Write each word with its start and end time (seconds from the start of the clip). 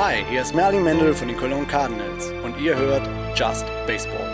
Hi, 0.00 0.24
hier 0.30 0.42
ist 0.42 0.54
Merlin 0.54 0.84
Mendel 0.84 1.12
von 1.12 1.26
den 1.26 1.36
Cologne 1.36 1.66
Cardinals 1.66 2.30
und 2.44 2.56
ihr 2.60 2.76
hört 2.76 3.02
Just 3.36 3.66
Baseball. 3.84 4.28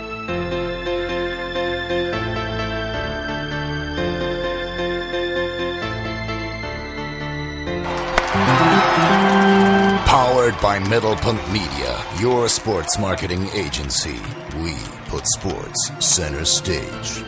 Powered 10.05 10.61
by 10.61 10.79
Middlepunkт 10.87 11.51
Media, 11.51 11.97
your 12.21 12.47
sports 12.47 12.99
marketing 12.99 13.49
agency. 13.55 14.19
We 14.61 14.75
put 15.09 15.25
sports 15.27 15.91
center 15.99 16.45
stage. 16.45 17.25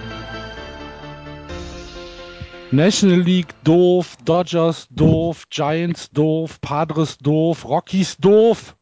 National 2.72 3.22
League 3.22 3.54
doof, 3.64 4.18
Dodgers 4.26 4.90
doof, 4.90 5.48
Giants 5.50 6.12
doof, 6.12 6.60
Padres 6.60 7.18
doof, 7.18 7.64
Rockies 7.64 8.18
doof, 8.18 8.76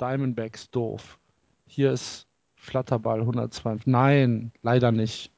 Diamondbacks 0.00 0.68
doof. 0.70 1.18
Hier 1.66 1.92
ist 1.92 2.26
Flatterball 2.56 3.20
102. 3.20 3.78
Nein, 3.84 4.50
leider 4.62 4.90
nicht. 4.90 5.30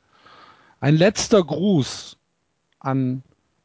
Ein 0.81 0.97
letzter 0.97 1.45
Gruß 1.45 2.17
an 2.79 3.23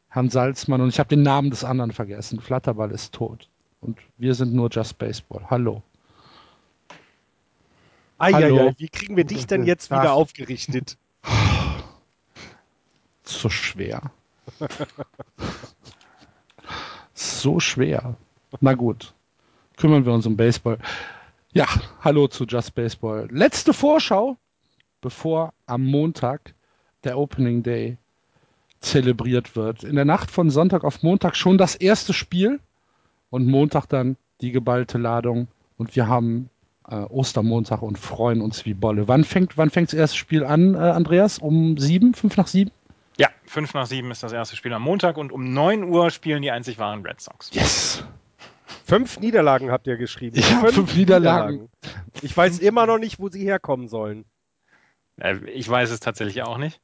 Herrn 0.09 0.29
Salzmann 0.29 0.81
und 0.81 0.90
ich 0.90 0.99
habe 0.99 1.07
den 1.07 1.23
Namen 1.23 1.49
des 1.49 1.63
anderen 1.63 1.91
vergessen. 1.91 2.41
Flatterball 2.41 2.91
ist 2.91 3.13
tot 3.13 3.48
und 3.79 3.98
wir 4.17 4.35
sind 4.35 4.54
nur 4.54 4.70
Just 4.70 4.98
Baseball. 4.98 5.49
Hallo. 5.49 5.81
Eieiei, 8.17 8.73
wie 8.77 8.90
kriegen 8.90 9.15
wir 9.15 9.23
dich 9.23 9.48
denn 9.48 9.63
jetzt 9.63 9.91
wieder 9.91 10.12
aufgerichtet? 10.12 10.98
So 13.23 13.49
schwer. 13.49 14.12
So 17.13 17.60
schwer. 17.60 18.15
Na 18.62 18.74
gut. 18.74 19.13
Kümmern 19.77 20.05
wir 20.05 20.13
uns 20.13 20.26
um 20.26 20.38
Baseball. 20.38 20.77
Ja, 21.54 21.65
hallo 22.01 22.27
zu 22.27 22.46
Just 22.46 22.76
Baseball. 22.76 23.27
Letzte 23.32 23.73
Vorschau, 23.73 24.38
bevor 25.01 25.54
am 25.66 25.85
Montag 25.85 26.54
der 27.04 27.18
Opening 27.18 27.63
Day 27.63 27.98
zelebriert 28.82 29.55
wird. 29.55 29.84
In 29.84 29.96
der 29.96 30.05
Nacht 30.05 30.32
von 30.32 30.49
Sonntag 30.49 30.84
auf 30.84 31.04
Montag 31.04 31.35
schon 31.35 31.57
das 31.57 31.76
erste 31.76 32.13
Spiel 32.13 32.60
und 33.29 33.48
Montag 33.48 33.88
dann 33.88 34.18
die 34.41 34.51
geballte 34.51 34.98
Ladung. 34.98 35.48
Und 35.77 35.96
wir 35.96 36.07
haben 36.07 36.49
äh, 36.90 36.96
Ostermontag 36.96 37.82
und 37.82 37.98
freuen 37.98 38.41
uns 38.41 38.66
wie 38.66 38.73
Bolle. 38.73 39.07
Wann 39.07 39.23
fängt, 39.23 39.57
wann 39.57 39.70
fängt 39.70 39.90
das 39.90 39.99
erste 39.99 40.18
Spiel 40.18 40.43
an, 40.43 40.76
äh, 40.76 40.77
Andreas? 40.77 41.40
Um 41.40 41.77
sieben? 41.77 42.13
Fünf 42.13 42.38
nach 42.38 42.48
sieben? 42.48 42.71
Ja, 43.18 43.30
fünf 43.46 43.74
nach 43.74 43.85
sieben 43.85 44.12
ist 44.12 44.24
das 44.24 44.34
erste 44.34 44.55
Spiel 44.55 44.74
am 44.74 44.82
Montag 44.82 45.18
und 45.18 45.32
um 45.32 45.54
neun 45.54 45.84
Uhr 45.84 46.10
spielen 46.12 46.41
die 46.41 46.52
einzig 46.52 46.77
wahren 46.80 47.05
Red 47.05 47.22
Sox. 47.22 47.49
Yes! 47.54 48.04
Fünf 48.85 49.20
Niederlagen 49.20 49.72
habt 49.72 49.88
ihr 49.88 49.98
geschrieben. 49.98 50.38
Ja, 50.38 50.60
fünf, 50.60 50.76
fünf 50.76 50.96
Niederlagen. 50.96 51.54
Niederlagen. 51.54 51.70
Ich 52.22 52.35
weiß 52.35 52.60
immer 52.60 52.85
noch 52.85 52.98
nicht, 52.98 53.20
wo 53.20 53.30
sie 53.30 53.44
herkommen 53.44 53.88
sollen. 53.88 54.26
Äh, 55.18 55.38
ich 55.49 55.68
weiß 55.68 55.91
es 55.91 55.99
tatsächlich 55.99 56.44
auch 56.44 56.57
nicht. 56.57 56.82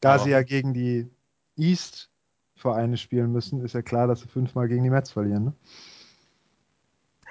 Da 0.00 0.14
Aber 0.14 0.24
sie 0.24 0.30
ja 0.30 0.42
gegen 0.42 0.74
die 0.74 1.08
East-Vereine 1.56 2.96
spielen 2.96 3.32
müssen, 3.32 3.64
ist 3.64 3.74
ja 3.74 3.82
klar, 3.82 4.06
dass 4.06 4.20
sie 4.20 4.28
fünfmal 4.28 4.68
gegen 4.68 4.84
die 4.84 4.90
Mets 4.90 5.10
verlieren. 5.10 5.44
Ne? 5.44 5.54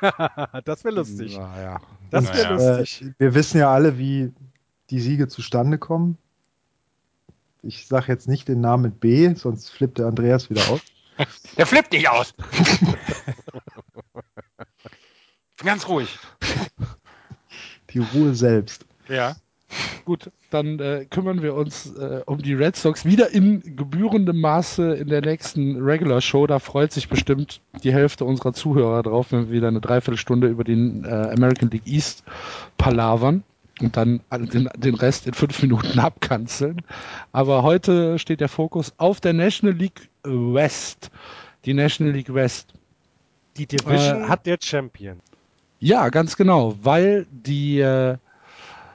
das 0.65 0.83
wäre 0.83 0.95
lustig. 0.95 1.37
Naja. 1.37 1.81
Das 2.09 2.33
wäre 2.33 2.55
naja. 2.55 2.77
lustig. 2.77 3.01
Äh, 3.01 3.13
wir 3.17 3.35
wissen 3.35 3.57
ja 3.59 3.71
alle, 3.71 3.97
wie 3.97 4.33
die 4.89 4.99
Siege 4.99 5.27
zustande 5.27 5.77
kommen. 5.77 6.17
Ich 7.65 7.87
sage 7.87 8.11
jetzt 8.11 8.27
nicht 8.27 8.47
den 8.47 8.61
Namen 8.61 8.83
mit 8.83 8.99
B, 8.99 9.33
sonst 9.33 9.69
flippt 9.69 9.97
der 9.97 10.05
Andreas 10.05 10.49
wieder 10.49 10.67
aus. 10.69 10.81
Der 11.57 11.65
flippt 11.65 11.93
nicht 11.93 12.09
aus. 12.09 12.33
Ganz 15.63 15.87
ruhig. 15.87 16.19
Die 17.91 17.99
Ruhe 17.99 18.35
selbst. 18.35 18.85
Ja. 19.07 19.37
Gut, 20.03 20.29
dann 20.49 20.79
äh, 20.79 21.05
kümmern 21.09 21.41
wir 21.41 21.55
uns 21.55 21.95
äh, 21.95 22.21
um 22.25 22.41
die 22.41 22.53
Red 22.53 22.75
Sox 22.75 23.05
wieder 23.05 23.31
in 23.31 23.77
gebührendem 23.77 24.41
Maße 24.41 24.93
in 24.93 25.07
der 25.07 25.21
nächsten 25.21 25.81
Regular 25.81 26.21
Show. 26.21 26.45
Da 26.47 26.59
freut 26.59 26.91
sich 26.91 27.07
bestimmt 27.07 27.61
die 27.83 27.93
Hälfte 27.93 28.25
unserer 28.25 28.53
Zuhörer 28.53 29.01
drauf, 29.01 29.31
wenn 29.31 29.47
wir 29.47 29.55
wieder 29.55 29.69
eine 29.69 29.81
Dreiviertelstunde 29.81 30.47
über 30.47 30.63
den 30.65 31.05
äh, 31.05 31.07
American 31.07 31.69
League 31.71 31.87
East 31.87 32.23
palavern 32.77 33.43
und 33.81 33.97
dann 33.97 34.21
den, 34.31 34.69
den 34.77 34.95
Rest 34.95 35.27
in 35.27 35.33
fünf 35.33 35.61
Minuten 35.61 35.99
abkanzeln. 35.99 36.81
Aber 37.31 37.63
heute 37.63 38.19
steht 38.19 38.39
der 38.39 38.49
Fokus 38.49 38.93
auf 38.97 39.19
der 39.19 39.33
National 39.33 39.75
League 39.75 40.09
West. 40.23 41.11
Die 41.65 41.73
National 41.73 42.13
League 42.13 42.33
West. 42.33 42.73
Die 43.57 43.65
Division 43.65 44.23
äh, 44.23 44.27
hat 44.27 44.45
der 44.45 44.57
Champion. 44.61 45.19
Ja, 45.79 46.09
ganz 46.09 46.35
genau, 46.35 46.75
weil 46.81 47.25
die 47.31 47.79
äh, 47.79 48.17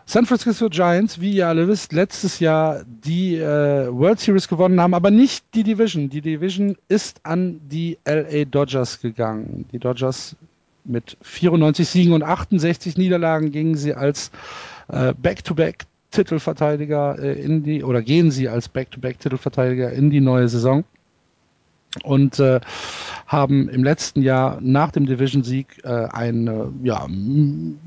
San 0.07 0.27
Francisco 0.27 0.69
Giants, 0.69 1.21
wie 1.21 1.35
ihr 1.35 1.47
alle 1.47 1.69
wisst, 1.69 1.93
letztes 1.93 2.41
Jahr 2.41 2.83
die 2.85 3.37
äh, 3.37 3.89
World 3.93 4.19
Series 4.19 4.49
gewonnen 4.49 4.81
haben, 4.81 4.93
aber 4.95 5.11
nicht 5.11 5.45
die 5.55 5.63
Division. 5.63 6.11
Die 6.11 6.21
Division 6.21 6.77
ist 6.89 7.21
an 7.25 7.61
die 7.69 7.97
LA 8.05 8.45
Dodgers 8.45 9.01
gegangen. 9.01 9.67
Die 9.73 9.79
Dodgers 9.79 10.35
mit 10.85 11.17
94 11.23 11.89
Siegen 11.89 12.13
und 12.13 12.23
68 12.23 12.97
Niederlagen 12.97 13.53
gingen 13.53 13.77
sie 13.77 13.95
als 13.95 14.31
äh, 14.89 15.15
Back-to-Back 15.15 15.87
äh, 16.17 17.41
in 17.41 17.63
die 17.63 17.85
oder 17.85 18.03
gehen 18.03 18.31
sie 18.31 18.49
als 18.49 18.69
Back-to-Back 18.69 19.21
Titelverteidiger 19.21 19.93
in 19.93 20.11
die 20.11 20.21
neue 20.21 20.49
Saison. 20.49 20.85
Und 22.05 22.39
äh, 22.39 22.61
haben 23.27 23.69
im 23.69 23.83
letzten 23.83 24.23
Jahr 24.23 24.59
nach 24.61 24.93
dem 24.93 25.07
Division-Sieg 25.07 25.83
äh, 25.83 25.89
eine 25.89 26.73
ja, 26.85 27.05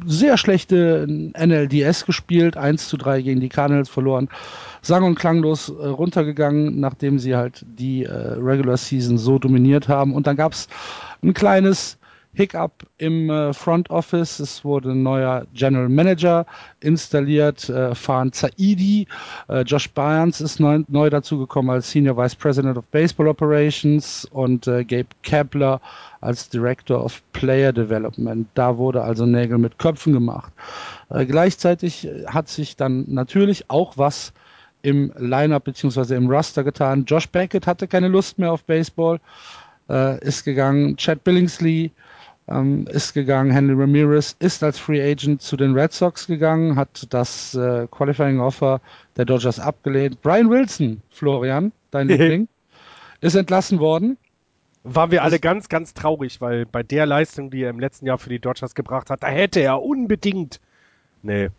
sehr 0.05 0.37
schlechte 0.37 1.07
NLDS 1.07 2.05
gespielt, 2.05 2.57
1 2.57 2.89
zu 2.89 2.97
3 2.97 3.21
gegen 3.21 3.39
die 3.39 3.47
Cardinals 3.47 3.87
verloren, 3.87 4.27
sang- 4.81 5.05
und 5.05 5.15
klanglos 5.15 5.69
äh, 5.69 5.87
runtergegangen, 5.87 6.81
nachdem 6.81 7.17
sie 7.17 7.35
halt 7.35 7.65
die 7.65 8.03
äh, 8.03 8.11
Regular 8.11 8.75
Season 8.75 9.17
so 9.17 9.39
dominiert 9.39 9.87
haben. 9.87 10.13
Und 10.13 10.27
dann 10.27 10.35
gab 10.35 10.51
es 10.51 10.67
ein 11.23 11.33
kleines 11.33 11.97
Hiccup 12.33 12.85
im 12.97 13.29
äh, 13.29 13.53
Front 13.53 13.89
Office. 13.89 14.39
Es 14.39 14.65
wurde 14.65 14.91
ein 14.91 15.03
neuer 15.03 15.45
General 15.53 15.89
Manager 15.89 16.45
installiert, 16.79 17.69
äh, 17.69 17.93
Fan 17.93 18.31
Zaidi. 18.31 19.07
Äh, 19.47 19.61
Josh 19.61 19.89
Barnes 19.91 20.41
ist 20.41 20.59
neu, 20.59 20.83
neu 20.87 21.09
dazugekommen 21.09 21.71
als 21.71 21.91
Senior 21.91 22.17
Vice 22.17 22.35
President 22.35 22.77
of 22.77 22.85
Baseball 22.85 23.27
Operations 23.27 24.25
und 24.31 24.67
äh, 24.67 24.83
Gabe 24.83 25.07
Kepler 25.21 25.79
als 26.21 26.49
Director 26.49 27.03
of 27.03 27.21
Player 27.33 27.71
Development. 27.71 28.47
Da 28.55 28.77
wurde 28.77 29.03
also 29.03 29.25
Nägel 29.25 29.59
mit 29.59 29.77
Köpfen 29.77 30.13
gemacht. 30.13 30.51
Äh, 31.09 31.25
gleichzeitig 31.25 32.07
hat 32.27 32.49
sich 32.49 32.75
dann 32.75 33.05
natürlich 33.07 33.69
auch 33.69 33.97
was 33.97 34.33
im 34.81 35.11
Lineup 35.17 35.63
bzw. 35.63 36.15
im 36.15 36.29
Roster 36.29 36.63
getan. 36.63 37.05
Josh 37.05 37.27
Beckett 37.27 37.67
hatte 37.67 37.87
keine 37.87 38.09
Lust 38.09 38.37
mehr 38.37 38.51
auf 38.51 38.63
Baseball, 38.65 39.19
äh, 39.89 40.19
ist 40.25 40.43
gegangen. 40.43 40.97
Chad 40.97 41.23
Billingsley 41.23 41.91
ähm, 42.47 42.87
ist 42.87 43.13
gegangen. 43.13 43.51
Henry 43.51 43.73
Ramirez 43.73 44.35
ist 44.39 44.63
als 44.63 44.79
Free 44.79 45.01
Agent 45.01 45.41
zu 45.41 45.57
den 45.57 45.73
Red 45.73 45.93
Sox 45.93 46.27
gegangen, 46.27 46.75
hat 46.75 47.07
das 47.13 47.55
äh, 47.55 47.87
Qualifying 47.89 48.39
Offer 48.39 48.81
der 49.15 49.25
Dodgers 49.25 49.59
abgelehnt. 49.59 50.21
Brian 50.21 50.49
Wilson, 50.49 51.01
Florian, 51.09 51.71
dein 51.91 52.07
Liebling, 52.09 52.47
ist 53.21 53.35
entlassen 53.35 53.79
worden. 53.79 54.17
Waren 54.83 55.11
wir 55.11 55.23
alle 55.23 55.39
ganz, 55.39 55.69
ganz 55.69 55.93
traurig, 55.93 56.41
weil 56.41 56.65
bei 56.65 56.83
der 56.83 57.05
Leistung, 57.05 57.49
die 57.49 57.61
er 57.63 57.69
im 57.69 57.79
letzten 57.79 58.05
Jahr 58.05 58.17
für 58.17 58.29
die 58.29 58.39
Dodgers 58.39 58.75
gebracht 58.75 59.09
hat, 59.09 59.23
da 59.23 59.27
hätte 59.27 59.61
er 59.61 59.81
unbedingt. 59.81 60.59
Nee. 61.21 61.49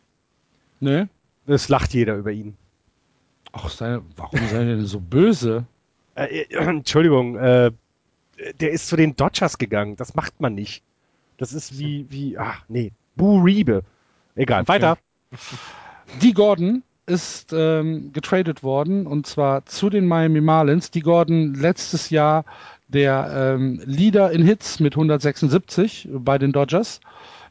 Nee? 0.81 1.07
Es 1.47 1.71
lacht 1.71 1.95
jeder 1.95 2.17
über 2.17 2.33
ihn. 2.33 2.57
Ach, 3.53 3.71
seine, 3.71 4.03
warum 4.17 4.41
sei 4.49 4.59
er 4.59 4.65
denn 4.65 4.85
so 4.85 5.01
böse? 5.01 5.65
Äh, 6.17 6.43
äh, 6.43 6.57
Entschuldigung, 6.57 7.37
äh, 7.37 7.71
der 8.61 8.71
ist 8.71 8.89
zu 8.89 8.97
den 8.97 9.17
Dodgers 9.17 9.59
gegangen. 9.59 9.97
Das 9.97 10.15
macht 10.15 10.41
man 10.41 10.55
nicht. 10.55 10.83
Das 11.37 11.53
ist 11.53 11.79
wie, 11.79 12.07
wie, 12.11 12.39
ach, 12.39 12.63
nee, 12.69 12.93
Boo 13.17 13.43
Riebe. 13.43 13.83
Egal, 14.35 14.67
weiter. 14.69 14.99
Die 16.23 16.33
Gordon 16.33 16.83
ist 17.07 17.53
ähm, 17.53 18.13
getradet 18.13 18.63
worden 18.63 19.07
und 19.07 19.27
zwar 19.27 19.67
zu 19.67 19.91
den 19.91 20.07
Miami 20.07 20.41
Marlins. 20.41 20.91
Die 20.91 21.01
Gordon 21.01 21.55
letztes 21.55 22.11
Jahr 22.11 22.45
der 22.89 23.57
ähm, 23.57 23.81
Leader 23.85 24.31
in 24.33 24.43
Hits 24.43 24.81
mit 24.81 24.95
176 24.95 26.09
bei 26.13 26.39
den 26.39 26.53
Dodgers 26.53 27.01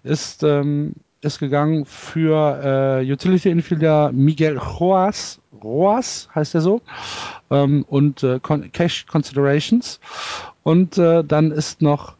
ist 0.04 0.44
ähm, 0.44 0.94
ist 1.22 1.40
gegangen 1.40 1.86
für 1.86 3.02
äh, 3.02 3.12
Utility 3.12 3.50
Infielder 3.50 4.12
Miguel 4.12 4.58
Roas, 4.58 5.40
Roas 5.64 6.30
heißt 6.36 6.56
er 6.56 6.62
so, 6.62 6.82
ähm, 7.50 7.86
und 7.88 8.24
äh, 8.24 8.40
Cash 8.40 9.06
Considerations. 9.06 10.00
Und 10.64 10.98
äh, 10.98 11.24
dann 11.24 11.52
ist 11.52 11.82
noch 11.82 12.16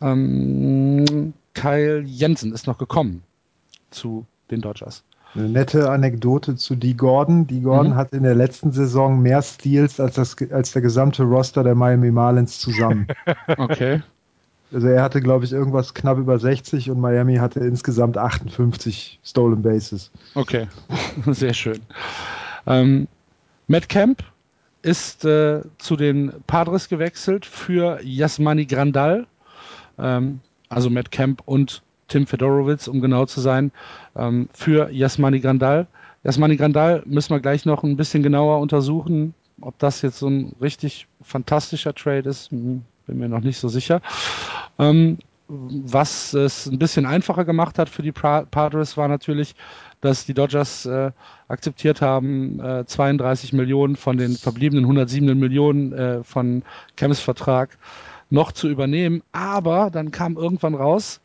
ähm, 0.00 1.32
Kyle 1.54 2.00
Jensen 2.00 2.52
ist 2.52 2.66
noch 2.66 2.78
gekommen 2.78 3.22
zu 3.90 4.26
den 4.50 4.60
Dodgers. 4.60 5.04
Eine 5.34 5.48
nette 5.48 5.90
Anekdote 5.90 6.56
zu 6.56 6.76
Dee 6.76 6.92
Gordon. 6.92 7.46
Dee 7.46 7.60
Gordon 7.60 7.92
mhm. 7.92 7.96
hat 7.96 8.12
in 8.12 8.22
der 8.22 8.34
letzten 8.34 8.72
Saison 8.72 9.20
mehr 9.22 9.40
Steals 9.40 9.98
als, 9.98 10.16
das, 10.16 10.36
als 10.50 10.72
der 10.72 10.82
gesamte 10.82 11.22
Roster 11.22 11.62
der 11.62 11.74
Miami 11.74 12.10
Marlins 12.10 12.58
zusammen. 12.58 13.06
okay. 13.56 14.02
Also 14.72 14.88
er 14.88 15.02
hatte, 15.02 15.20
glaube 15.20 15.44
ich, 15.44 15.52
irgendwas 15.52 15.94
knapp 15.94 16.18
über 16.18 16.38
60 16.38 16.90
und 16.90 17.00
Miami 17.00 17.36
hatte 17.36 17.60
insgesamt 17.60 18.18
58 18.18 19.20
Stolen 19.22 19.62
Bases. 19.62 20.10
Okay, 20.34 20.66
sehr 21.26 21.54
schön. 21.54 21.80
Ähm, 22.66 23.08
Matt 23.68 23.88
Camp 23.88 24.22
ist 24.82 25.24
äh, 25.24 25.62
zu 25.78 25.96
den 25.96 26.32
Padres 26.46 26.88
gewechselt 26.88 27.46
für 27.46 28.00
Yasmani 28.02 28.66
Grandal. 28.66 29.26
Ähm, 29.98 30.40
also 30.68 30.90
Matt 30.90 31.10
Camp 31.10 31.42
und 31.44 31.82
Tim 32.08 32.26
Fedorowitz, 32.26 32.88
um 32.88 33.00
genau 33.00 33.26
zu 33.26 33.40
sein, 33.40 33.72
ähm, 34.16 34.48
für 34.52 34.90
Yasmani 34.90 35.40
Grandal. 35.40 35.86
Yasmani 36.24 36.56
Grandal 36.56 37.02
müssen 37.06 37.30
wir 37.30 37.40
gleich 37.40 37.64
noch 37.64 37.84
ein 37.84 37.96
bisschen 37.96 38.22
genauer 38.22 38.60
untersuchen, 38.60 39.34
ob 39.60 39.78
das 39.78 40.02
jetzt 40.02 40.18
so 40.18 40.28
ein 40.28 40.54
richtig 40.60 41.06
fantastischer 41.22 41.94
Trade 41.94 42.28
ist. 42.28 42.50
Hm, 42.50 42.82
bin 43.06 43.18
mir 43.18 43.28
noch 43.28 43.40
nicht 43.40 43.58
so 43.58 43.68
sicher. 43.68 44.00
Ähm, 44.78 45.18
was 45.48 46.32
es 46.34 46.66
ein 46.66 46.78
bisschen 46.78 47.04
einfacher 47.04 47.44
gemacht 47.44 47.78
hat 47.78 47.88
für 47.88 48.02
die 48.02 48.12
Padres 48.12 48.96
war 48.96 49.08
natürlich, 49.08 49.54
dass 50.02 50.26
die 50.26 50.34
Dodgers 50.34 50.84
äh, 50.84 51.12
akzeptiert 51.48 52.02
haben, 52.02 52.60
äh, 52.60 52.84
32 52.84 53.54
Millionen 53.54 53.96
von 53.96 54.18
den 54.18 54.36
verbliebenen 54.36 54.84
107 54.84 55.38
Millionen 55.38 55.92
äh, 55.92 56.24
von 56.24 56.62
Kems 56.96 57.20
Vertrag 57.20 57.78
noch 58.28 58.52
zu 58.52 58.68
übernehmen. 58.68 59.22
Aber 59.32 59.90
dann 59.90 60.10
kam 60.10 60.36
irgendwann 60.36 60.74
raus, 60.74 61.20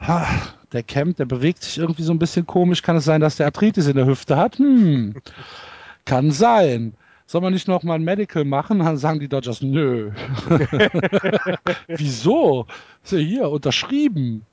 ha, 0.00 0.26
der 0.72 0.82
Camp, 0.82 1.16
der 1.16 1.24
bewegt 1.24 1.62
sich 1.64 1.78
irgendwie 1.78 2.02
so 2.02 2.12
ein 2.12 2.18
bisschen 2.18 2.46
komisch. 2.46 2.82
Kann 2.82 2.96
es 2.96 3.04
sein, 3.04 3.22
dass 3.22 3.36
der 3.36 3.46
Arthritis 3.46 3.88
in 3.88 3.96
der 3.96 4.06
Hüfte 4.06 4.36
hat? 4.36 4.58
Hm, 4.58 5.14
kann 6.04 6.30
sein 6.30 6.94
soll 7.26 7.42
man 7.42 7.52
nicht 7.52 7.68
noch 7.68 7.84
mal 7.84 7.94
ein 7.94 8.02
Medical 8.02 8.44
machen? 8.44 8.80
Dann 8.80 8.96
sagen 8.96 9.20
die 9.20 9.28
Dodgers, 9.28 9.62
nö. 9.62 10.10
Wieso? 11.86 12.66
Ist 13.04 13.12
ja 13.12 13.18
hier 13.18 13.48
unterschrieben. 13.50 14.44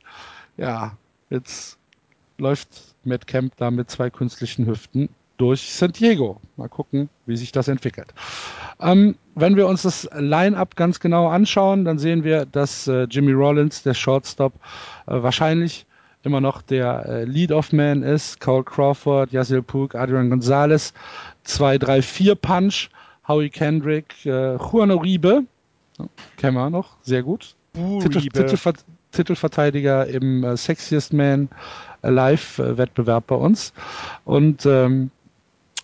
Ja, 0.58 0.96
jetzt 1.32 1.80
läuft 2.38 2.87
Matt 3.08 3.28
Camp 3.28 3.54
da 3.58 3.72
mit 3.72 3.90
zwei 3.90 4.10
künstlichen 4.10 4.68
Hüften 4.68 5.10
durch 5.38 5.74
San 5.74 5.92
Diego. 5.92 6.42
Mal 6.56 6.70
gucken, 6.70 7.10
wie 7.26 7.38
sich 7.38 7.52
das 7.52 7.68
entwickelt. 7.68 8.14
Ähm, 8.80 9.16
wenn 9.36 9.56
wir 9.56 9.68
uns 9.68 9.84
das 9.84 10.10
Line-up 10.14 10.76
ganz 10.76 11.00
genau 11.00 11.28
anschauen, 11.28 11.86
dann 11.86 12.00
sehen 12.00 12.24
wir, 12.24 12.46
dass 12.46 12.88
äh, 12.88 13.04
Jimmy 13.04 13.32
Rollins, 13.32 13.84
der 13.84 13.94
Shortstop, 13.94 14.54
äh, 15.06 15.22
wahrscheinlich 15.22 15.86
immer 16.24 16.42
noch 16.42 16.62
der 16.62 17.06
äh, 17.06 17.24
Lead-Off-Man 17.24 18.04
ist. 18.04 18.40
Cole 18.40 18.64
Crawford, 18.64 19.32
Yasil 19.32 19.62
Puk, 19.62 19.96
Adrian 19.96 20.30
Gonzalez, 20.30 20.94
2-3-4-Punch, 21.46 22.90
Howie 23.28 23.50
Kendrick, 23.50 24.26
äh, 24.26 24.56
Juan 24.58 24.92
Uribe, 24.92 25.44
kennen 26.38 26.56
wir 26.56 26.70
noch, 26.70 26.98
sehr 27.02 27.24
gut. 27.24 27.56
Titel, 27.74 28.22
Titelver 28.22 28.74
Titelverteidiger 29.12 30.06
im 30.08 30.44
äh, 30.44 30.58
Sexiest 30.58 31.14
Man 31.14 31.50
Alive-Wettbewerb 32.08 33.28
bei 33.28 33.36
uns. 33.36 33.74
Und 34.26 34.66
ähm, 34.66 35.12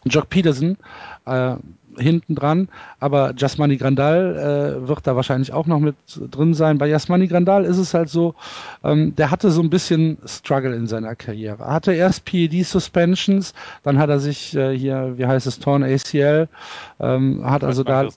Jock 0.06 0.30
Peterson, 0.30 0.78
äh, 1.26 1.56
hinten 1.98 2.36
dran. 2.36 2.70
Aber 3.00 3.34
Jasmani 3.36 3.78
Grandal 3.78 4.80
äh, 4.84 4.88
wird 4.88 5.06
da 5.06 5.16
wahrscheinlich 5.16 5.54
auch 5.54 5.66
noch 5.66 5.80
mit 5.80 5.96
drin 6.32 6.54
sein. 6.54 6.78
Bei 6.78 6.88
Jasmani 6.88 7.28
Grandal 7.28 7.66
ist 7.66 7.78
es 7.78 7.94
halt 7.94 8.10
so, 8.10 8.36
ähm, 8.84 9.16
der 9.16 9.32
hatte 9.32 9.52
so 9.52 9.62
ein 9.62 9.70
bisschen 9.70 10.18
Struggle 10.26 10.76
in 10.76 10.88
seiner 10.88 11.16
Karriere. 11.16 11.64
Er 11.64 11.74
hatte 11.74 11.94
erst 11.94 12.26
PED-Suspensions, 12.26 13.54
dann 13.84 13.98
hat 13.98 14.10
er 14.10 14.20
sich 14.20 14.56
äh, 14.56 14.78
hier, 14.78 15.14
wie 15.18 15.26
heißt 15.26 15.48
es, 15.48 15.60
Torn 15.60 15.84
ACL, 15.84 16.48
ähm, 17.00 17.50
hat 17.50 17.64
also 17.64 17.84
da. 17.84 18.08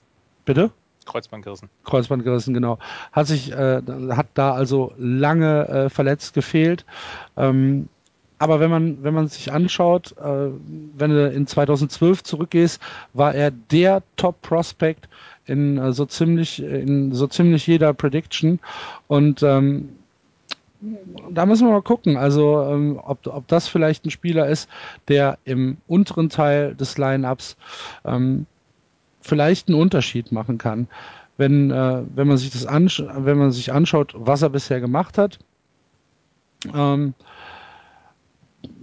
Bitte? 0.45 0.71
Kreuzband 1.05 1.43
gerissen. 1.43 1.69
Kreuzband 1.85 2.23
gerissen, 2.23 2.53
genau. 2.53 2.79
Hat 3.13 3.27
sich, 3.27 3.51
äh, 3.51 3.81
hat 4.09 4.27
da 4.33 4.53
also 4.53 4.93
lange 4.97 5.67
äh, 5.67 5.89
verletzt 5.89 6.33
gefehlt. 6.33 6.85
Ähm, 7.37 7.87
aber 8.39 8.59
wenn 8.59 8.69
man, 8.69 9.03
wenn 9.03 9.13
man 9.13 9.27
sich 9.27 9.51
anschaut, 9.51 10.15
äh, 10.17 10.49
wenn 10.97 11.11
du 11.11 11.29
in 11.29 11.47
2012 11.47 12.23
zurückgehst, 12.23 12.81
war 13.13 13.33
er 13.33 13.51
der 13.51 14.03
Top-Prospect 14.15 15.09
in 15.45 15.77
äh, 15.77 15.93
so 15.93 16.05
ziemlich, 16.05 16.61
in 16.61 17.13
so 17.13 17.27
ziemlich 17.27 17.65
jeder 17.65 17.93
Prediction. 17.93 18.59
Und 19.07 19.41
ähm, 19.41 19.89
da 21.31 21.45
müssen 21.47 21.67
wir 21.67 21.73
mal 21.73 21.81
gucken, 21.81 22.17
also 22.17 22.63
ähm, 22.63 22.99
ob, 23.03 23.25
ob 23.25 23.47
das 23.47 23.67
vielleicht 23.67 24.05
ein 24.05 24.11
Spieler 24.11 24.47
ist, 24.47 24.69
der 25.07 25.39
im 25.43 25.77
unteren 25.87 26.29
Teil 26.29 26.75
des 26.75 26.99
Line-Ups 26.99 27.57
ähm, 28.05 28.45
vielleicht 29.21 29.67
einen 29.67 29.79
Unterschied 29.79 30.31
machen 30.31 30.59
kann. 30.59 30.87
Wenn, 31.37 31.71
äh, 31.71 32.03
wenn 32.15 32.27
man 32.27 32.37
sich 32.37 32.51
das 32.51 32.67
wenn 32.67 33.37
man 33.37 33.51
sich 33.51 33.71
anschaut, 33.71 34.13
was 34.15 34.41
er 34.43 34.49
bisher 34.49 34.79
gemacht 34.79 35.17
hat, 35.17 35.39
ähm, 36.73 37.13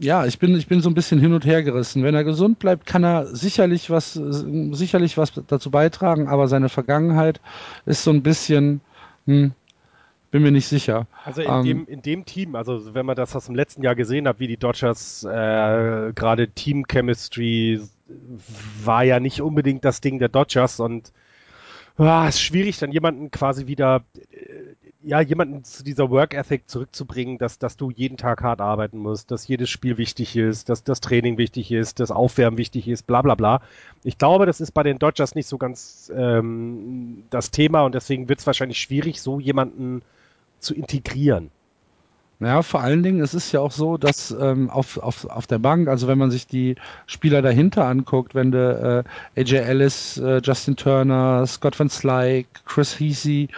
ja, 0.00 0.26
ich 0.26 0.38
bin, 0.38 0.56
ich 0.56 0.66
bin 0.66 0.80
so 0.80 0.90
ein 0.90 0.94
bisschen 0.94 1.18
hin 1.18 1.32
und 1.32 1.44
her 1.44 1.62
gerissen. 1.62 2.02
Wenn 2.02 2.14
er 2.14 2.24
gesund 2.24 2.58
bleibt, 2.58 2.86
kann 2.86 3.04
er 3.04 3.26
sicherlich 3.26 3.90
was, 3.90 4.14
sicherlich 4.14 5.16
was 5.18 5.32
dazu 5.46 5.70
beitragen, 5.70 6.28
aber 6.28 6.48
seine 6.48 6.68
Vergangenheit 6.68 7.40
ist 7.86 8.04
so 8.04 8.10
ein 8.10 8.22
bisschen, 8.22 8.80
hm, 9.26 9.52
bin 10.30 10.42
mir 10.42 10.52
nicht 10.52 10.66
sicher. 10.66 11.06
Also 11.24 11.42
in, 11.42 11.50
ähm, 11.50 11.64
dem, 11.64 11.86
in 11.86 12.02
dem 12.02 12.24
Team, 12.24 12.56
also 12.56 12.94
wenn 12.94 13.06
man 13.06 13.16
das 13.16 13.34
aus 13.36 13.46
dem 13.46 13.54
letzten 13.54 13.82
Jahr 13.82 13.94
gesehen 13.94 14.26
hat, 14.26 14.40
wie 14.40 14.48
die 14.48 14.56
Dodgers 14.56 15.24
äh, 15.24 16.12
gerade 16.12 16.48
Team 16.48 16.86
Chemistry 16.88 17.80
war 18.84 19.04
ja 19.04 19.20
nicht 19.20 19.40
unbedingt 19.40 19.84
das 19.84 20.00
Ding 20.00 20.18
der 20.18 20.28
Dodgers 20.28 20.80
und 20.80 21.12
ah, 21.96 22.26
es 22.28 22.36
ist 22.36 22.42
schwierig, 22.42 22.78
dann 22.78 22.92
jemanden 22.92 23.30
quasi 23.30 23.66
wieder 23.66 24.02
ja, 25.06 25.20
jemanden 25.20 25.64
zu 25.64 25.84
dieser 25.84 26.10
Work 26.10 26.34
Ethic 26.34 26.68
zurückzubringen, 26.68 27.38
dass, 27.38 27.58
dass 27.58 27.76
du 27.76 27.90
jeden 27.90 28.16
Tag 28.16 28.42
hart 28.42 28.60
arbeiten 28.60 28.98
musst, 28.98 29.30
dass 29.30 29.46
jedes 29.46 29.68
Spiel 29.68 29.98
wichtig 29.98 30.36
ist, 30.36 30.68
dass 30.68 30.82
das 30.82 31.00
Training 31.00 31.36
wichtig 31.36 31.70
ist, 31.72 32.00
das 32.00 32.10
Aufwärmen 32.10 32.58
wichtig 32.58 32.88
ist, 32.88 33.06
bla 33.06 33.22
bla 33.22 33.34
bla. 33.34 33.60
Ich 34.02 34.18
glaube, 34.18 34.46
das 34.46 34.60
ist 34.60 34.72
bei 34.72 34.82
den 34.82 34.98
Dodgers 34.98 35.34
nicht 35.34 35.46
so 35.46 35.58
ganz 35.58 36.10
ähm, 36.14 37.24
das 37.30 37.50
Thema 37.50 37.82
und 37.82 37.94
deswegen 37.94 38.28
wird 38.28 38.40
es 38.40 38.46
wahrscheinlich 38.46 38.78
schwierig, 38.78 39.20
so 39.20 39.40
jemanden 39.40 40.02
zu 40.58 40.74
integrieren. 40.74 41.50
Ja, 42.40 42.62
vor 42.62 42.80
allen 42.80 43.02
Dingen, 43.02 43.20
es 43.20 43.32
ist 43.32 43.52
ja 43.52 43.60
auch 43.60 43.70
so, 43.70 43.96
dass 43.96 44.30
ähm, 44.38 44.68
auf, 44.68 44.98
auf, 44.98 45.24
auf 45.26 45.46
der 45.46 45.60
Bank, 45.60 45.88
also 45.88 46.08
wenn 46.08 46.18
man 46.18 46.30
sich 46.32 46.46
die 46.46 46.74
Spieler 47.06 47.42
dahinter 47.42 47.86
anguckt, 47.86 48.34
wenn 48.34 48.50
du 48.50 49.04
äh, 49.36 49.40
AJ 49.40 49.56
Ellis, 49.56 50.18
äh, 50.18 50.40
Justin 50.42 50.76
Turner, 50.76 51.46
Scott 51.46 51.78
Van 51.78 51.88
Slyke, 51.88 52.48
Chris 52.66 52.98
Heasy, 52.98 53.48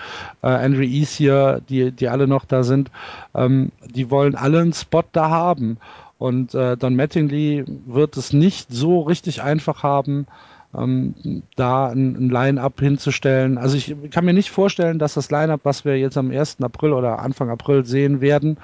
äh, 0.43 0.49
Andrew 0.49 0.83
Easier, 0.83 1.63
die, 1.69 1.91
die 1.91 2.09
alle 2.09 2.29
noch 2.29 2.45
da 2.45 2.63
sind, 2.63 2.91
ähm, 3.35 3.73
die 3.89 4.11
wollen 4.11 4.35
alle 4.35 4.61
einen 4.61 4.75
Spot 4.75 5.05
da 5.11 5.31
haben. 5.31 5.79
Und 6.19 6.55
äh, 6.55 6.77
Don 6.77 6.97
Mattingly 6.97 7.65
wird 7.87 8.17
es 8.17 8.33
nicht 8.33 8.69
so 8.71 9.01
richtig 9.01 9.43
einfach 9.43 9.83
haben, 9.83 10.27
ähm, 10.75 11.43
da 11.57 11.89
ein, 11.89 12.17
ein 12.17 12.31
Line-up 12.31 12.81
hinzustellen. 12.81 13.59
Also 13.59 13.77
ich 13.77 13.95
kann 14.11 14.25
mir 14.25 14.33
nicht 14.33 14.51
vorstellen, 14.51 14.99
dass 14.99 15.15
das 15.15 15.31
Line-up, 15.31 15.61
was 15.65 15.85
wir 15.85 15.99
jetzt 15.99 16.17
am 16.17 16.31
1. 16.31 16.63
April 16.63 16.93
oder 16.93 17.19
Anfang 17.19 17.51
April 17.51 17.85
sehen 17.85 18.21
werden, 18.21 18.59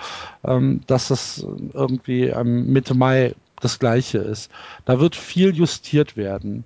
ähm, 0.45 0.81
dass 0.87 1.09
das 1.09 1.47
irgendwie 1.73 2.33
Mitte 2.45 2.95
Mai 2.95 3.35
das 3.61 3.79
gleiche 3.79 4.19
ist. 4.19 4.51
Da 4.85 5.01
wird 5.01 5.17
viel 5.17 5.55
justiert 5.55 6.17
werden. 6.17 6.65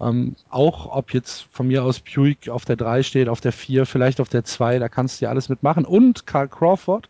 Ähm, 0.00 0.36
auch 0.50 0.94
ob 0.94 1.14
jetzt 1.14 1.46
von 1.50 1.68
mir 1.68 1.82
aus 1.82 2.00
Buick 2.00 2.48
auf 2.48 2.64
der 2.64 2.76
3 2.76 3.02
steht, 3.02 3.28
auf 3.28 3.40
der 3.40 3.52
4, 3.52 3.86
vielleicht 3.86 4.20
auf 4.20 4.28
der 4.28 4.44
2, 4.44 4.78
da 4.78 4.88
kannst 4.88 5.20
du 5.20 5.24
ja 5.24 5.30
alles 5.30 5.48
mitmachen. 5.48 5.84
Und 5.84 6.26
Carl 6.26 6.48
Crawford, 6.48 7.08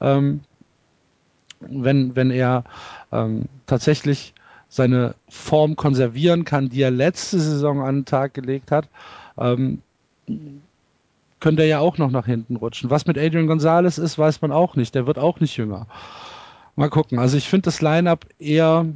ähm, 0.00 0.40
wenn, 1.60 2.14
wenn 2.16 2.30
er 2.30 2.64
ähm, 3.12 3.46
tatsächlich 3.66 4.32
seine 4.70 5.16
Form 5.28 5.76
konservieren 5.76 6.44
kann, 6.44 6.70
die 6.70 6.80
er 6.80 6.92
letzte 6.92 7.40
Saison 7.40 7.82
an 7.82 7.96
den 7.96 8.04
Tag 8.06 8.34
gelegt 8.34 8.70
hat, 8.70 8.88
ähm, 9.36 9.82
könnte 11.40 11.62
er 11.62 11.68
ja 11.68 11.78
auch 11.80 11.98
noch 11.98 12.10
nach 12.10 12.26
hinten 12.26 12.56
rutschen. 12.56 12.88
Was 12.88 13.06
mit 13.06 13.18
Adrian 13.18 13.48
Gonzalez 13.48 13.98
ist, 13.98 14.16
weiß 14.16 14.40
man 14.42 14.52
auch 14.52 14.76
nicht. 14.76 14.94
Der 14.94 15.06
wird 15.06 15.18
auch 15.18 15.40
nicht 15.40 15.56
jünger. 15.56 15.86
Mal 16.76 16.88
gucken. 16.88 17.18
Also 17.18 17.36
ich 17.36 17.48
finde 17.48 17.64
das 17.64 17.80
Line-up 17.80 18.26
eher, 18.38 18.86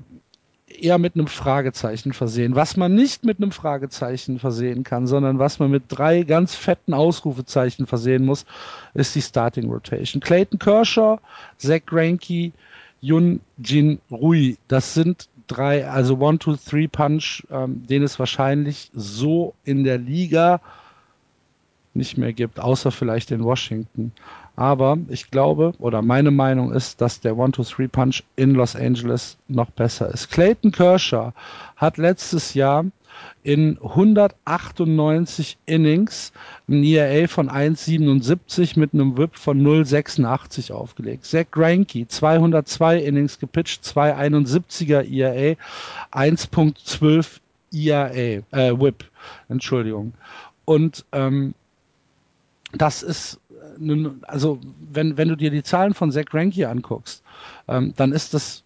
eher 0.69 0.99
mit 0.99 1.17
einem 1.17 1.27
Fragezeichen 1.27 2.13
versehen. 2.13 2.55
Was 2.55 2.77
man 2.77 2.95
nicht 2.95 3.25
mit 3.25 3.39
einem 3.39 3.51
Fragezeichen 3.51 4.39
versehen 4.39 4.85
kann, 4.85 5.09
sondern 5.09 5.41
was 5.41 5.59
man 5.59 5.73
mit 5.73 5.85
drei 5.89 6.23
ganz 6.23 6.55
fetten 6.55 6.95
Ausrufezeichen 6.95 7.87
versehen 7.87 8.25
muss, 8.25 8.47
ist 8.93 9.15
die 9.17 9.23
Starting 9.23 9.69
Rotation. 9.69 10.21
Clayton 10.21 10.61
Kershaw, 10.61 11.19
Zach 11.57 11.81
Greinke, 11.85 12.53
Yun 13.01 13.41
Jin 13.59 13.99
Rui. 14.11 14.57
Das 14.69 14.95
sind 14.95 15.29
drei, 15.47 15.89
also 15.89 16.19
One, 16.19 16.39
Two, 16.39 16.57
Three 16.57 16.89
Punch, 16.89 17.45
ähm, 17.51 17.87
den 17.87 18.03
es 18.03 18.19
wahrscheinlich 18.19 18.91
so 18.95 19.55
in 19.65 19.85
der 19.85 19.99
Liga 19.99 20.61
nicht 21.95 22.19
mehr 22.19 22.33
gibt, 22.33 22.59
außer 22.59 22.91
vielleicht 22.91 23.31
in 23.31 23.45
Washington. 23.45 24.13
Aber 24.57 24.99
ich 25.09 25.31
glaube, 25.31 25.73
oder 25.79 26.03
meine 26.03 26.31
Meinung 26.31 26.73
ist, 26.73 27.01
dass 27.01 27.21
der 27.21 27.37
One-Two-Three-Punch 27.37 28.23
in 28.37 28.55
Los 28.55 28.77
Angeles 28.77 29.37
noch 29.49 29.71
besser 29.71 30.13
ist. 30.13 30.31
Clayton 30.31 30.71
Kershaw 30.71 31.33
hat 31.77 31.97
letztes 31.97 32.55
Jahr 32.55 32.85
in 33.43 33.79
198 33.83 35.59
Innings 35.67 36.33
ein 36.69 36.83
ERA 36.83 37.29
von 37.29 37.51
1,77 37.51 38.79
mit 38.79 38.95
einem 38.95 39.17
WHIP 39.17 39.37
von 39.37 39.61
0,86 39.61 40.73
aufgelegt. 40.73 41.25
Zach 41.25 41.47
Greinke, 41.51 42.09
202 42.09 42.99
Innings 42.99 43.39
gepitcht, 43.39 43.85
2,71er 43.85 45.03
ERA, 45.09 45.57
1,12 46.13 47.41
ERA, 47.73 48.09
äh, 48.09 48.43
WHIP, 48.51 49.05
Entschuldigung. 49.49 50.15
Und 50.65 51.05
ähm, 51.13 51.55
das 52.73 53.03
ist, 53.03 53.41
also 54.23 54.59
wenn, 54.93 55.17
wenn 55.17 55.29
du 55.29 55.37
dir 55.37 55.51
die 55.51 55.63
Zahlen 55.63 55.95
von 55.95 56.11
Zach 56.11 56.25
Greinke 56.25 56.69
anguckst, 56.69 57.23
ähm, 57.69 57.93
dann 57.97 58.13
ist 58.13 58.35
das 58.35 58.64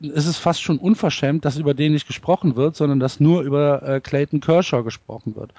ist 0.00 0.26
es 0.26 0.36
fast 0.36 0.62
schon 0.62 0.78
unverschämt, 0.78 1.44
dass 1.44 1.56
über 1.56 1.72
den 1.72 1.92
nicht 1.92 2.06
gesprochen 2.06 2.56
wird, 2.56 2.76
sondern 2.76 3.00
dass 3.00 3.18
nur 3.20 3.42
über 3.42 3.82
äh, 3.82 4.00
Clayton 4.00 4.40
Kershaw 4.40 4.82
gesprochen 4.82 5.36
wird. 5.36 5.52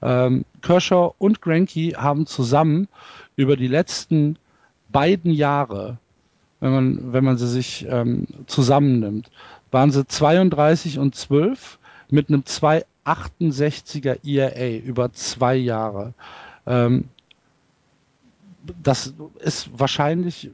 Ähm, 0.00 0.44
Kershaw 0.62 1.14
und 1.18 1.40
Granky 1.40 1.90
haben 1.96 2.26
zusammen 2.26 2.88
über 3.36 3.56
die 3.56 3.66
letzten 3.66 4.36
beiden 4.90 5.32
Jahre, 5.32 5.98
wenn 6.60 6.72
man, 6.72 7.12
wenn 7.12 7.24
man 7.24 7.36
sie 7.36 7.48
sich 7.48 7.86
ähm, 7.88 8.26
zusammennimmt, 8.46 9.30
waren 9.70 9.90
sie 9.90 10.06
32 10.06 10.98
und 10.98 11.14
12 11.14 11.78
mit 12.10 12.28
einem 12.28 12.42
268er 12.42 14.24
ERA 14.24 14.76
über 14.84 15.12
zwei 15.12 15.56
Jahre. 15.56 16.14
Ähm, 16.66 17.08
das 18.82 19.14
ist 19.38 19.70
wahrscheinlich 19.76 20.50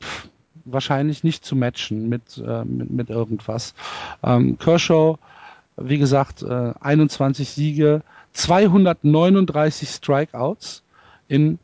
pff, 0.00 0.28
wahrscheinlich 0.64 1.24
nicht 1.24 1.44
zu 1.44 1.56
matchen 1.56 2.08
mit, 2.08 2.38
äh, 2.38 2.64
mit, 2.64 2.90
mit, 2.90 3.10
irgendwas. 3.10 3.74
Ähm, 4.22 4.58
Kershaw, 4.58 5.18
wie 5.76 5.98
gesagt, 5.98 6.42
äh, 6.42 6.72
21 6.80 7.50
Siege, 7.50 8.02
239 8.32 9.88
Strikeouts 9.88 10.82
in 11.28 11.58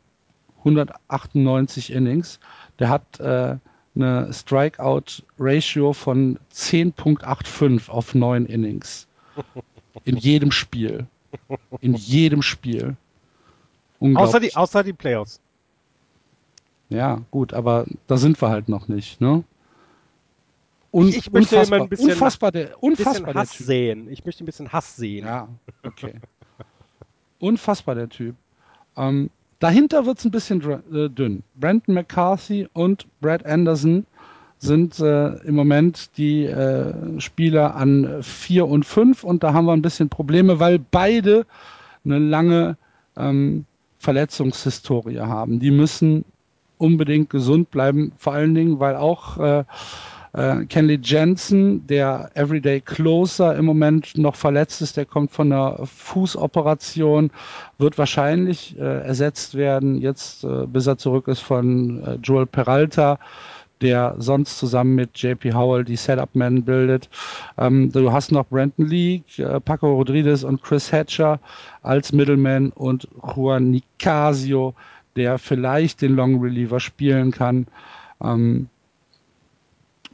198 0.59 1.91
Innings. 1.91 2.39
Der 2.79 2.89
hat 2.89 3.19
äh, 3.19 3.57
eine 3.95 4.33
Strikeout-Ratio 4.33 5.93
von 5.93 6.39
10.85 6.53 7.89
auf 7.89 8.15
9 8.15 8.45
Innings. 8.45 9.07
In 10.05 10.17
jedem 10.17 10.51
Spiel. 10.51 11.07
In 11.81 11.93
jedem 11.95 12.41
Spiel. 12.41 12.95
Außer 13.99 14.39
die, 14.39 14.55
außer 14.55 14.83
die 14.83 14.93
Playoffs. 14.93 15.39
Ja, 16.91 17.21
gut, 17.31 17.53
aber 17.53 17.85
da 18.07 18.17
sind 18.17 18.39
wir 18.41 18.49
halt 18.49 18.67
noch 18.67 18.89
nicht, 18.89 19.21
ne? 19.21 19.45
Un 20.91 21.07
ich, 21.07 21.17
ich 21.17 21.31
möchte 21.31 21.55
unfassbar, 21.55 21.81
ein 21.81 21.89
bisschen, 21.89 22.11
unfassbar 22.11 22.51
der, 22.51 22.83
unfassbar 22.83 23.33
bisschen 23.33 23.39
Hass 23.39 23.57
sehen. 23.57 24.11
Ich 24.11 24.25
möchte 24.25 24.43
ein 24.43 24.45
bisschen 24.45 24.73
Hass 24.73 24.97
sehen. 24.97 25.25
Ja, 25.25 25.47
okay. 25.83 26.15
unfassbar 27.39 27.95
der 27.95 28.09
Typ. 28.09 28.35
Ähm, 28.97 29.29
dahinter 29.59 30.05
wird 30.05 30.19
es 30.19 30.25
ein 30.25 30.31
bisschen 30.31 30.61
äh, 30.93 31.09
dünn. 31.09 31.43
Brandon 31.55 31.95
McCarthy 31.95 32.67
und 32.73 33.07
Brad 33.21 33.45
Anderson 33.45 34.05
sind 34.57 34.99
äh, 34.99 35.35
im 35.45 35.55
Moment 35.55 36.17
die 36.17 36.43
äh, 36.43 37.21
Spieler 37.21 37.73
an 37.75 38.21
4 38.21 38.67
und 38.67 38.85
5 38.85 39.23
und 39.23 39.43
da 39.43 39.53
haben 39.53 39.65
wir 39.65 39.71
ein 39.71 39.81
bisschen 39.81 40.09
Probleme, 40.09 40.59
weil 40.59 40.77
beide 40.77 41.45
eine 42.03 42.19
lange 42.19 42.75
ähm, 43.15 43.63
Verletzungshistorie 43.99 45.21
haben. 45.21 45.59
Die 45.61 45.71
müssen 45.71 46.25
unbedingt 46.81 47.29
gesund 47.29 47.71
bleiben. 47.71 48.11
Vor 48.17 48.33
allen 48.33 48.55
Dingen, 48.55 48.79
weil 48.79 48.95
auch 48.95 49.37
äh, 49.37 49.63
äh, 50.33 50.65
Kenley 50.65 50.99
Jensen, 51.01 51.85
der 51.87 52.31
Everyday 52.33 52.81
Closer 52.81 53.55
im 53.55 53.65
Moment 53.65 54.17
noch 54.17 54.35
verletzt 54.35 54.81
ist, 54.81 54.97
der 54.97 55.05
kommt 55.05 55.31
von 55.31 55.51
einer 55.51 55.85
Fußoperation, 55.85 57.31
wird 57.77 57.97
wahrscheinlich 57.97 58.77
äh, 58.77 59.03
ersetzt 59.03 59.55
werden, 59.55 59.97
jetzt 59.97 60.43
äh, 60.43 60.65
bis 60.65 60.87
er 60.87 60.97
zurück 60.97 61.27
ist 61.27 61.41
von 61.41 62.03
äh, 62.03 62.15
Joel 62.23 62.45
Peralta 62.45 63.19
der 63.81 64.15
sonst 64.19 64.59
zusammen 64.59 64.95
mit 64.95 65.17
JP 65.17 65.53
Howell 65.53 65.83
die 65.83 65.95
Setup-Men 65.95 66.63
bildet. 66.63 67.09
Ähm, 67.57 67.91
du 67.91 68.11
hast 68.11 68.31
noch 68.31 68.45
Brandon 68.47 68.87
League, 68.87 69.39
äh, 69.39 69.59
Paco 69.59 69.91
Rodriguez 69.93 70.43
und 70.43 70.61
Chris 70.61 70.91
Hatcher 70.91 71.39
als 71.81 72.11
Middleman 72.13 72.69
und 72.69 73.07
Juan 73.35 73.71
Nicasio 73.71 74.75
der 75.15 75.37
vielleicht 75.37 76.01
den 76.01 76.15
Long 76.15 76.41
Reliever 76.41 76.79
spielen 76.79 77.31
kann. 77.31 77.67
Ähm, 78.21 78.67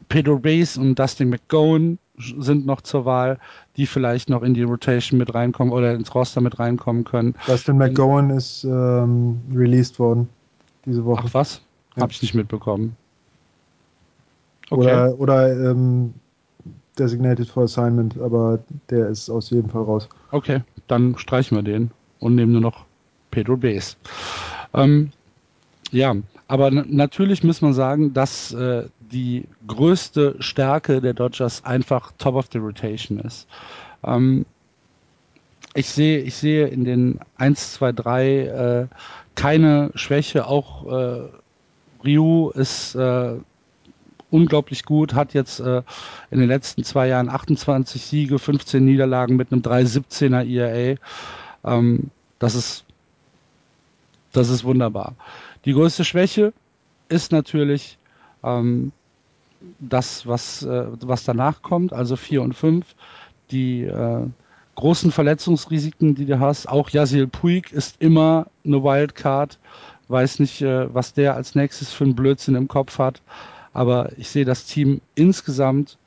Pedro 0.09 0.39
Bass 0.39 0.77
und 0.77 0.97
Dustin 0.97 1.29
McGowan 1.29 1.99
sind 2.17 2.65
noch 2.65 2.81
zur 2.81 3.05
Wahl, 3.05 3.37
die 3.75 3.85
vielleicht 3.85 4.29
noch 4.29 4.41
in 4.41 4.53
die 4.53 4.63
Rotation 4.63 5.19
mit 5.19 5.33
reinkommen 5.33 5.73
oder 5.73 5.93
ins 5.93 6.13
Roster 6.15 6.41
mit 6.41 6.57
reinkommen 6.57 7.03
können. 7.03 7.35
Dustin 7.45 7.77
McGowan 7.77 8.31
ist 8.31 8.63
ähm, 8.63 9.39
released 9.53 9.99
worden 9.99 10.27
diese 10.85 11.05
Woche. 11.05 11.25
Ach 11.27 11.33
was? 11.33 11.61
Ja. 11.95 12.03
Hab 12.03 12.11
ich 12.11 12.21
nicht 12.21 12.33
mitbekommen. 12.33 12.95
Okay. 14.69 14.81
Oder, 14.81 15.19
oder 15.19 15.71
ähm, 15.71 16.13
Designated 16.97 17.47
for 17.47 17.63
Assignment, 17.63 18.19
aber 18.19 18.59
der 18.89 19.07
ist 19.07 19.29
aus 19.29 19.49
jedem 19.49 19.69
Fall 19.69 19.83
raus. 19.83 20.09
Okay, 20.31 20.61
dann 20.87 21.17
streichen 21.17 21.57
wir 21.57 21.61
den 21.61 21.91
und 22.19 22.35
nehmen 22.35 22.53
nur 22.53 22.61
noch 22.61 22.85
Pedro 23.31 23.57
Bass. 23.57 23.97
Ähm, 24.73 25.11
ja, 25.91 26.15
aber 26.47 26.71
natürlich 26.71 27.43
muss 27.43 27.61
man 27.61 27.73
sagen, 27.73 28.13
dass 28.13 28.53
äh, 28.53 28.85
die 29.11 29.45
größte 29.67 30.35
Stärke 30.39 31.01
der 31.01 31.13
Dodgers 31.13 31.63
einfach 31.65 32.11
Top 32.17 32.35
of 32.35 32.47
the 32.51 32.57
Rotation 32.57 33.19
ist. 33.19 33.47
Ähm, 34.03 34.45
ich 35.73 35.89
sehe, 35.89 36.19
ich 36.19 36.35
sehe 36.35 36.67
in 36.67 36.85
den 36.85 37.19
1, 37.37 37.73
2, 37.73 37.91
3 37.91 38.27
äh, 38.27 38.87
keine 39.35 39.91
Schwäche. 39.95 40.47
Auch 40.47 40.85
äh, 40.91 41.29
Ryu 42.03 42.49
ist 42.49 42.95
äh, 42.95 43.35
unglaublich 44.31 44.83
gut, 44.83 45.13
hat 45.13 45.33
jetzt 45.33 45.59
äh, 45.59 45.83
in 46.31 46.39
den 46.39 46.47
letzten 46.47 46.83
zwei 46.83 47.07
Jahren 47.07 47.29
28 47.29 48.01
Siege, 48.03 48.39
15 48.39 48.83
Niederlagen 48.83 49.35
mit 49.35 49.51
einem 49.51 49.61
3,17er 49.61 50.45
ERA. 50.45 50.97
Ähm, 51.63 52.09
das 52.39 52.55
ist 52.55 52.85
das 54.31 54.49
ist 54.49 54.63
wunderbar. 54.63 55.15
Die 55.65 55.73
größte 55.73 56.03
Schwäche 56.03 56.53
ist 57.09 57.31
natürlich 57.31 57.97
ähm, 58.43 58.91
das, 59.79 60.27
was, 60.27 60.63
äh, 60.63 60.85
was 61.01 61.23
danach 61.23 61.61
kommt, 61.61 61.93
also 61.93 62.15
4 62.15 62.41
und 62.41 62.53
5. 62.53 62.85
Die 63.51 63.83
äh, 63.83 64.25
großen 64.75 65.11
Verletzungsrisiken, 65.11 66.15
die 66.15 66.25
du 66.25 66.39
hast. 66.39 66.67
Auch 66.67 66.89
Yasil 66.89 67.27
Puig 67.27 67.71
ist 67.71 68.01
immer 68.01 68.47
eine 68.65 68.83
Wildcard. 68.83 69.57
Weiß 70.07 70.39
nicht, 70.39 70.61
äh, 70.61 70.93
was 70.93 71.13
der 71.13 71.35
als 71.35 71.55
nächstes 71.55 71.91
für 71.91 72.03
einen 72.03 72.15
Blödsinn 72.15 72.55
im 72.55 72.67
Kopf 72.67 72.99
hat. 72.99 73.21
Aber 73.73 74.11
ich 74.17 74.29
sehe 74.29 74.45
das 74.45 74.65
Team 74.65 75.01
insgesamt 75.15 75.97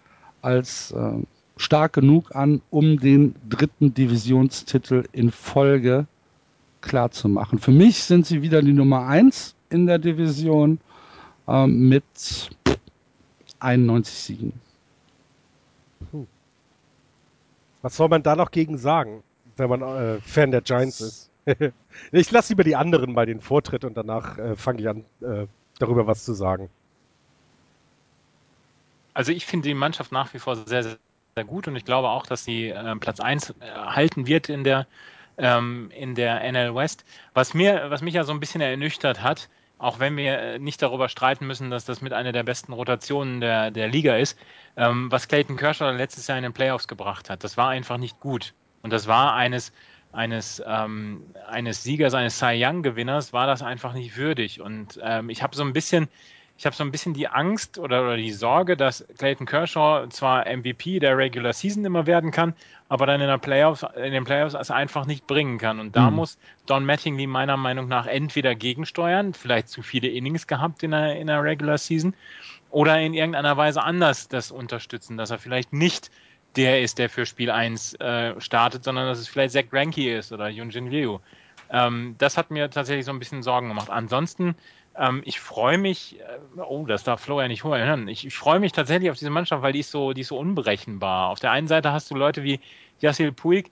als 0.42 0.92
äh, 0.92 1.22
stark 1.56 1.92
genug 1.92 2.34
an, 2.34 2.62
um 2.70 2.98
den 2.98 3.34
dritten 3.48 3.92
Divisionstitel 3.92 5.04
in 5.12 5.30
Folge 5.30 6.06
klar 6.80 7.10
zu 7.10 7.28
machen. 7.28 7.58
Für 7.58 7.70
mich 7.70 8.02
sind 8.02 8.26
sie 8.26 8.42
wieder 8.42 8.62
die 8.62 8.72
Nummer 8.72 9.06
1 9.06 9.54
in 9.70 9.86
der 9.86 9.98
Division 9.98 10.80
ähm, 11.48 11.88
mit 11.88 12.04
91 13.60 14.14
Siegen. 14.14 14.52
Was 17.82 17.96
soll 17.96 18.08
man 18.08 18.22
da 18.22 18.36
noch 18.36 18.50
gegen 18.50 18.76
sagen, 18.78 19.22
wenn 19.56 19.70
man 19.70 19.82
äh, 19.82 20.20
Fan 20.20 20.50
der 20.50 20.60
Giants 20.60 21.00
ist? 21.00 21.30
ich 22.12 22.30
lasse 22.30 22.52
lieber 22.52 22.64
die 22.64 22.76
anderen 22.76 23.14
bei 23.14 23.24
den 23.24 23.40
Vortritt 23.40 23.84
und 23.84 23.96
danach 23.96 24.38
äh, 24.38 24.56
fange 24.56 24.80
ich 24.80 24.88
an, 24.88 25.04
äh, 25.22 25.46
darüber 25.78 26.06
was 26.06 26.24
zu 26.24 26.34
sagen. 26.34 26.68
Also 29.14 29.32
ich 29.32 29.46
finde 29.46 29.68
die 29.68 29.74
Mannschaft 29.74 30.12
nach 30.12 30.32
wie 30.34 30.38
vor 30.38 30.56
sehr, 30.56 30.82
sehr 30.82 31.44
gut 31.44 31.66
und 31.68 31.76
ich 31.76 31.84
glaube 31.84 32.08
auch, 32.10 32.26
dass 32.26 32.44
sie 32.44 32.68
äh, 32.68 32.96
Platz 32.96 33.20
1 33.20 33.50
äh, 33.50 33.54
halten 33.74 34.26
wird 34.26 34.48
in 34.48 34.62
der 34.62 34.86
ähm, 35.40 35.90
in 35.94 36.14
der 36.14 36.42
NL 36.52 36.74
West. 36.74 37.04
Was 37.34 37.54
mir, 37.54 37.86
was 37.88 38.02
mich 38.02 38.14
ja 38.14 38.24
so 38.24 38.32
ein 38.32 38.40
bisschen 38.40 38.60
ernüchtert 38.60 39.22
hat, 39.22 39.48
auch 39.78 39.98
wenn 39.98 40.16
wir 40.16 40.38
äh, 40.38 40.58
nicht 40.58 40.82
darüber 40.82 41.08
streiten 41.08 41.46
müssen, 41.46 41.70
dass 41.70 41.86
das 41.86 42.02
mit 42.02 42.12
einer 42.12 42.32
der 42.32 42.42
besten 42.42 42.72
Rotationen 42.72 43.40
der, 43.40 43.70
der 43.70 43.88
Liga 43.88 44.16
ist, 44.16 44.38
ähm, 44.76 45.10
was 45.10 45.26
Clayton 45.26 45.56
Kershaw 45.56 45.90
letztes 45.92 46.26
Jahr 46.26 46.36
in 46.36 46.44
den 46.44 46.52
Playoffs 46.52 46.86
gebracht 46.86 47.30
hat. 47.30 47.42
Das 47.42 47.56
war 47.56 47.70
einfach 47.70 47.96
nicht 47.96 48.20
gut. 48.20 48.52
Und 48.82 48.92
das 48.92 49.06
war 49.06 49.34
eines, 49.34 49.72
eines, 50.12 50.62
ähm, 50.66 51.24
eines 51.48 51.82
Siegers, 51.82 52.12
eines 52.12 52.38
Cy 52.38 52.62
Young-Gewinners, 52.62 53.32
war 53.32 53.46
das 53.46 53.62
einfach 53.62 53.94
nicht 53.94 54.16
würdig. 54.16 54.60
Und 54.60 55.00
ähm, 55.02 55.30
ich 55.30 55.42
habe 55.42 55.56
so 55.56 55.62
ein 55.62 55.72
bisschen, 55.72 56.08
ich 56.60 56.66
habe 56.66 56.76
so 56.76 56.84
ein 56.84 56.90
bisschen 56.90 57.14
die 57.14 57.26
Angst 57.26 57.78
oder, 57.78 58.02
oder 58.02 58.18
die 58.18 58.32
Sorge, 58.32 58.76
dass 58.76 59.02
Clayton 59.16 59.46
Kershaw 59.46 60.06
zwar 60.10 60.44
MVP 60.44 60.98
der 60.98 61.16
Regular 61.16 61.54
Season 61.54 61.86
immer 61.86 62.04
werden 62.04 62.32
kann, 62.32 62.52
aber 62.90 63.06
dann 63.06 63.22
in, 63.22 63.28
der 63.28 63.38
Playoffs, 63.38 63.82
in 63.96 64.12
den 64.12 64.24
Playoffs 64.24 64.52
es 64.52 64.70
einfach 64.70 65.06
nicht 65.06 65.26
bringen 65.26 65.56
kann. 65.56 65.80
Und 65.80 65.96
da 65.96 66.10
mhm. 66.10 66.16
muss 66.16 66.36
Don 66.66 66.84
Mattingly 66.84 67.26
meiner 67.26 67.56
Meinung 67.56 67.88
nach 67.88 68.04
entweder 68.04 68.54
gegensteuern, 68.54 69.32
vielleicht 69.32 69.70
zu 69.70 69.80
viele 69.80 70.08
Innings 70.08 70.46
gehabt 70.46 70.82
in 70.82 70.90
der, 70.90 71.16
in 71.16 71.28
der 71.28 71.42
Regular 71.42 71.78
Season, 71.78 72.12
oder 72.68 73.00
in 73.00 73.14
irgendeiner 73.14 73.56
Weise 73.56 73.82
anders 73.82 74.28
das 74.28 74.50
unterstützen, 74.50 75.16
dass 75.16 75.30
er 75.30 75.38
vielleicht 75.38 75.72
nicht 75.72 76.10
der 76.56 76.82
ist, 76.82 76.98
der 76.98 77.08
für 77.08 77.24
Spiel 77.24 77.50
1 77.50 77.94
äh, 77.94 78.38
startet, 78.38 78.84
sondern 78.84 79.06
dass 79.06 79.18
es 79.18 79.28
vielleicht 79.28 79.54
Zach 79.54 79.70
Greinke 79.70 80.14
ist 80.14 80.30
oder 80.30 80.50
Yunjin 80.50 80.90
Liu. 80.90 81.20
Ähm, 81.70 82.16
das 82.18 82.36
hat 82.36 82.50
mir 82.50 82.68
tatsächlich 82.68 83.06
so 83.06 83.12
ein 83.12 83.18
bisschen 83.18 83.42
Sorgen 83.42 83.68
gemacht. 83.68 83.88
Ansonsten 83.88 84.56
ähm, 85.00 85.22
ich 85.24 85.40
freue 85.40 85.78
mich, 85.78 86.20
äh, 86.20 86.60
oh, 86.60 86.84
das 86.84 87.04
darf 87.04 87.22
Flo 87.22 87.40
ja 87.40 87.48
nicht 87.48 87.64
hören. 87.64 88.06
Ich, 88.06 88.26
ich 88.26 88.34
freue 88.34 88.60
mich 88.60 88.72
tatsächlich 88.72 89.10
auf 89.10 89.16
diese 89.16 89.30
Mannschaft, 89.30 89.62
weil 89.62 89.72
die 89.72 89.80
ist 89.80 89.90
so, 89.90 90.12
die 90.12 90.20
ist 90.20 90.28
so 90.28 90.38
unberechenbar. 90.38 91.30
Auf 91.30 91.40
der 91.40 91.52
einen 91.52 91.68
Seite 91.68 91.90
hast 91.90 92.10
du 92.10 92.14
Leute 92.14 92.42
wie 92.42 92.60
Yassil 93.00 93.32
Puig, 93.32 93.70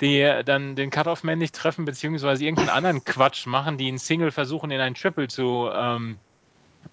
die 0.00 0.42
dann 0.46 0.76
den 0.76 0.88
Cut-Off-Man 0.88 1.38
nicht 1.38 1.54
treffen, 1.54 1.84
beziehungsweise 1.84 2.44
irgendeinen 2.44 2.70
anderen 2.70 3.04
Quatsch 3.04 3.46
machen, 3.46 3.76
die 3.76 3.88
einen 3.88 3.98
Single 3.98 4.30
versuchen, 4.30 4.70
in 4.70 4.80
ein 4.80 4.94
Triple 4.94 5.28
zu, 5.28 5.68
ähm, 5.70 6.16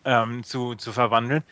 ähm, 0.04 0.44
zu, 0.44 0.76
zu 0.76 0.92
verwandeln. 0.92 1.44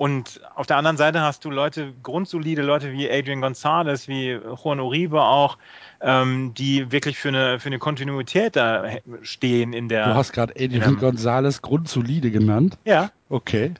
Und 0.00 0.40
auf 0.54 0.66
der 0.66 0.78
anderen 0.78 0.96
Seite 0.96 1.20
hast 1.20 1.44
du 1.44 1.50
Leute, 1.50 1.92
grundsolide 2.02 2.62
Leute 2.62 2.90
wie 2.90 3.10
Adrian 3.10 3.42
Gonzalez, 3.42 4.08
wie 4.08 4.30
Juan 4.30 4.80
Uribe 4.80 5.20
auch, 5.20 5.58
ähm, 6.00 6.54
die 6.54 6.90
wirklich 6.90 7.18
für 7.18 7.28
eine, 7.28 7.60
für 7.60 7.66
eine 7.66 7.78
Kontinuität 7.78 8.56
da 8.56 8.82
stehen 9.20 9.74
in 9.74 9.90
der. 9.90 10.06
Du 10.06 10.14
hast 10.14 10.32
gerade 10.32 10.54
Adrian 10.58 10.96
Gonzalez 10.96 11.60
grundsolide 11.60 12.30
genannt. 12.30 12.78
Ja. 12.86 13.10
Okay. 13.28 13.74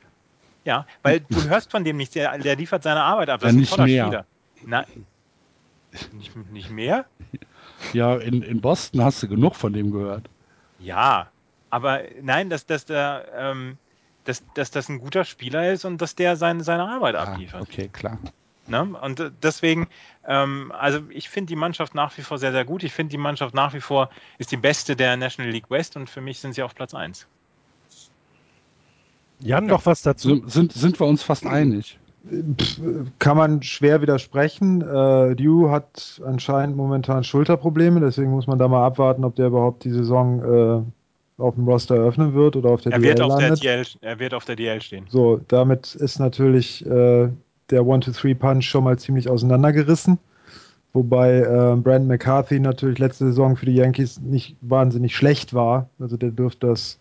Ja, 0.63 0.85
weil 1.01 1.21
du 1.21 1.43
hörst 1.49 1.71
von 1.71 1.83
dem 1.83 1.97
nicht, 1.97 2.13
der, 2.13 2.37
der 2.37 2.55
liefert 2.55 2.83
seine 2.83 3.01
Arbeit 3.01 3.29
ab. 3.29 3.39
Das 3.39 3.55
ja, 3.55 3.59
ist 3.59 3.79
ein 3.79 3.85
nicht 3.85 3.95
mehr. 3.95 4.05
Spieler. 4.05 4.25
Nein. 4.63 5.05
Nicht, 6.13 6.51
nicht 6.51 6.69
mehr? 6.69 7.05
Ja, 7.93 8.15
in, 8.17 8.43
in 8.43 8.61
Boston 8.61 9.03
hast 9.03 9.23
du 9.23 9.27
genug 9.27 9.55
von 9.55 9.73
dem 9.73 9.89
gehört. 9.89 10.29
Ja, 10.77 11.31
aber 11.71 12.01
nein, 12.21 12.51
dass, 12.51 12.67
dass, 12.67 12.85
der, 12.85 13.25
ähm, 13.35 13.79
dass, 14.23 14.43
dass 14.53 14.71
das 14.71 14.89
ein 14.89 14.99
guter 14.99 15.25
Spieler 15.25 15.71
ist 15.71 15.85
und 15.85 16.01
dass 16.01 16.15
der 16.15 16.35
seine, 16.35 16.63
seine 16.63 16.87
Arbeit 16.87 17.15
ja, 17.15 17.23
abliefert. 17.23 17.61
Okay, 17.61 17.89
klar. 17.91 18.17
Ne? 18.67 18.83
Und 19.01 19.19
äh, 19.19 19.31
deswegen, 19.41 19.87
ähm, 20.27 20.71
also 20.77 20.99
ich 21.09 21.29
finde 21.29 21.49
die 21.49 21.55
Mannschaft 21.55 21.95
nach 21.95 22.17
wie 22.17 22.21
vor 22.21 22.37
sehr, 22.37 22.51
sehr 22.51 22.65
gut. 22.65 22.83
Ich 22.83 22.93
finde 22.93 23.11
die 23.11 23.17
Mannschaft 23.17 23.53
nach 23.53 23.73
wie 23.73 23.81
vor 23.81 24.09
ist 24.37 24.51
die 24.51 24.57
beste 24.57 24.95
der 24.95 25.17
National 25.17 25.51
League 25.51 25.69
West 25.69 25.95
und 25.97 26.09
für 26.09 26.21
mich 26.21 26.39
sind 26.39 26.53
sie 26.53 26.63
auf 26.63 26.75
Platz 26.75 26.93
1. 26.93 27.27
Jan, 29.39 29.65
noch 29.65 29.85
was 29.85 30.03
dazu? 30.03 30.43
Sind, 30.47 30.71
sind 30.71 30.99
wir 30.99 31.07
uns 31.07 31.23
fast 31.23 31.45
einig? 31.47 31.97
Kann 33.17 33.37
man 33.37 33.63
schwer 33.63 34.03
widersprechen. 34.03 34.81
Äh, 34.81 35.33
Liu 35.33 35.71
hat 35.71 36.21
anscheinend 36.23 36.77
momentan 36.77 37.23
Schulterprobleme, 37.23 37.99
deswegen 37.99 38.29
muss 38.29 38.45
man 38.45 38.59
da 38.59 38.67
mal 38.67 38.85
abwarten, 38.85 39.25
ob 39.25 39.35
der 39.35 39.47
überhaupt 39.47 39.83
die 39.83 39.89
Saison 39.89 40.83
äh, 40.85 40.91
auf 41.41 41.55
dem 41.55 41.67
Roster 41.67 41.95
eröffnen 41.95 42.33
wird 42.33 42.55
oder 42.55 42.69
auf 42.69 42.81
der 42.81 42.93
er 42.93 42.99
DL 42.99 43.09
wird 43.09 43.21
auf 43.21 43.39
landet. 43.39 43.63
Der 43.63 43.83
DL, 43.83 43.85
er 44.01 44.19
wird 44.19 44.33
auf 44.33 44.45
der 44.45 44.55
DL 44.55 44.81
stehen. 44.81 45.05
So, 45.09 45.41
damit 45.47 45.95
ist 45.95 46.19
natürlich 46.19 46.85
äh, 46.85 47.29
der 47.69 47.85
One-to-Three-Punch 47.85 48.65
schon 48.65 48.83
mal 48.83 48.97
ziemlich 48.97 49.29
auseinandergerissen. 49.29 50.19
Wobei 50.93 51.39
äh, 51.39 51.75
Brandon 51.77 52.07
McCarthy 52.07 52.59
natürlich 52.59 52.99
letzte 52.99 53.27
Saison 53.27 53.55
für 53.55 53.65
die 53.65 53.75
Yankees 53.75 54.19
nicht 54.19 54.57
wahnsinnig 54.61 55.15
schlecht 55.15 55.53
war. 55.53 55.89
Also 55.99 56.17
der 56.17 56.31
dürfte 56.31 56.67
das 56.67 56.99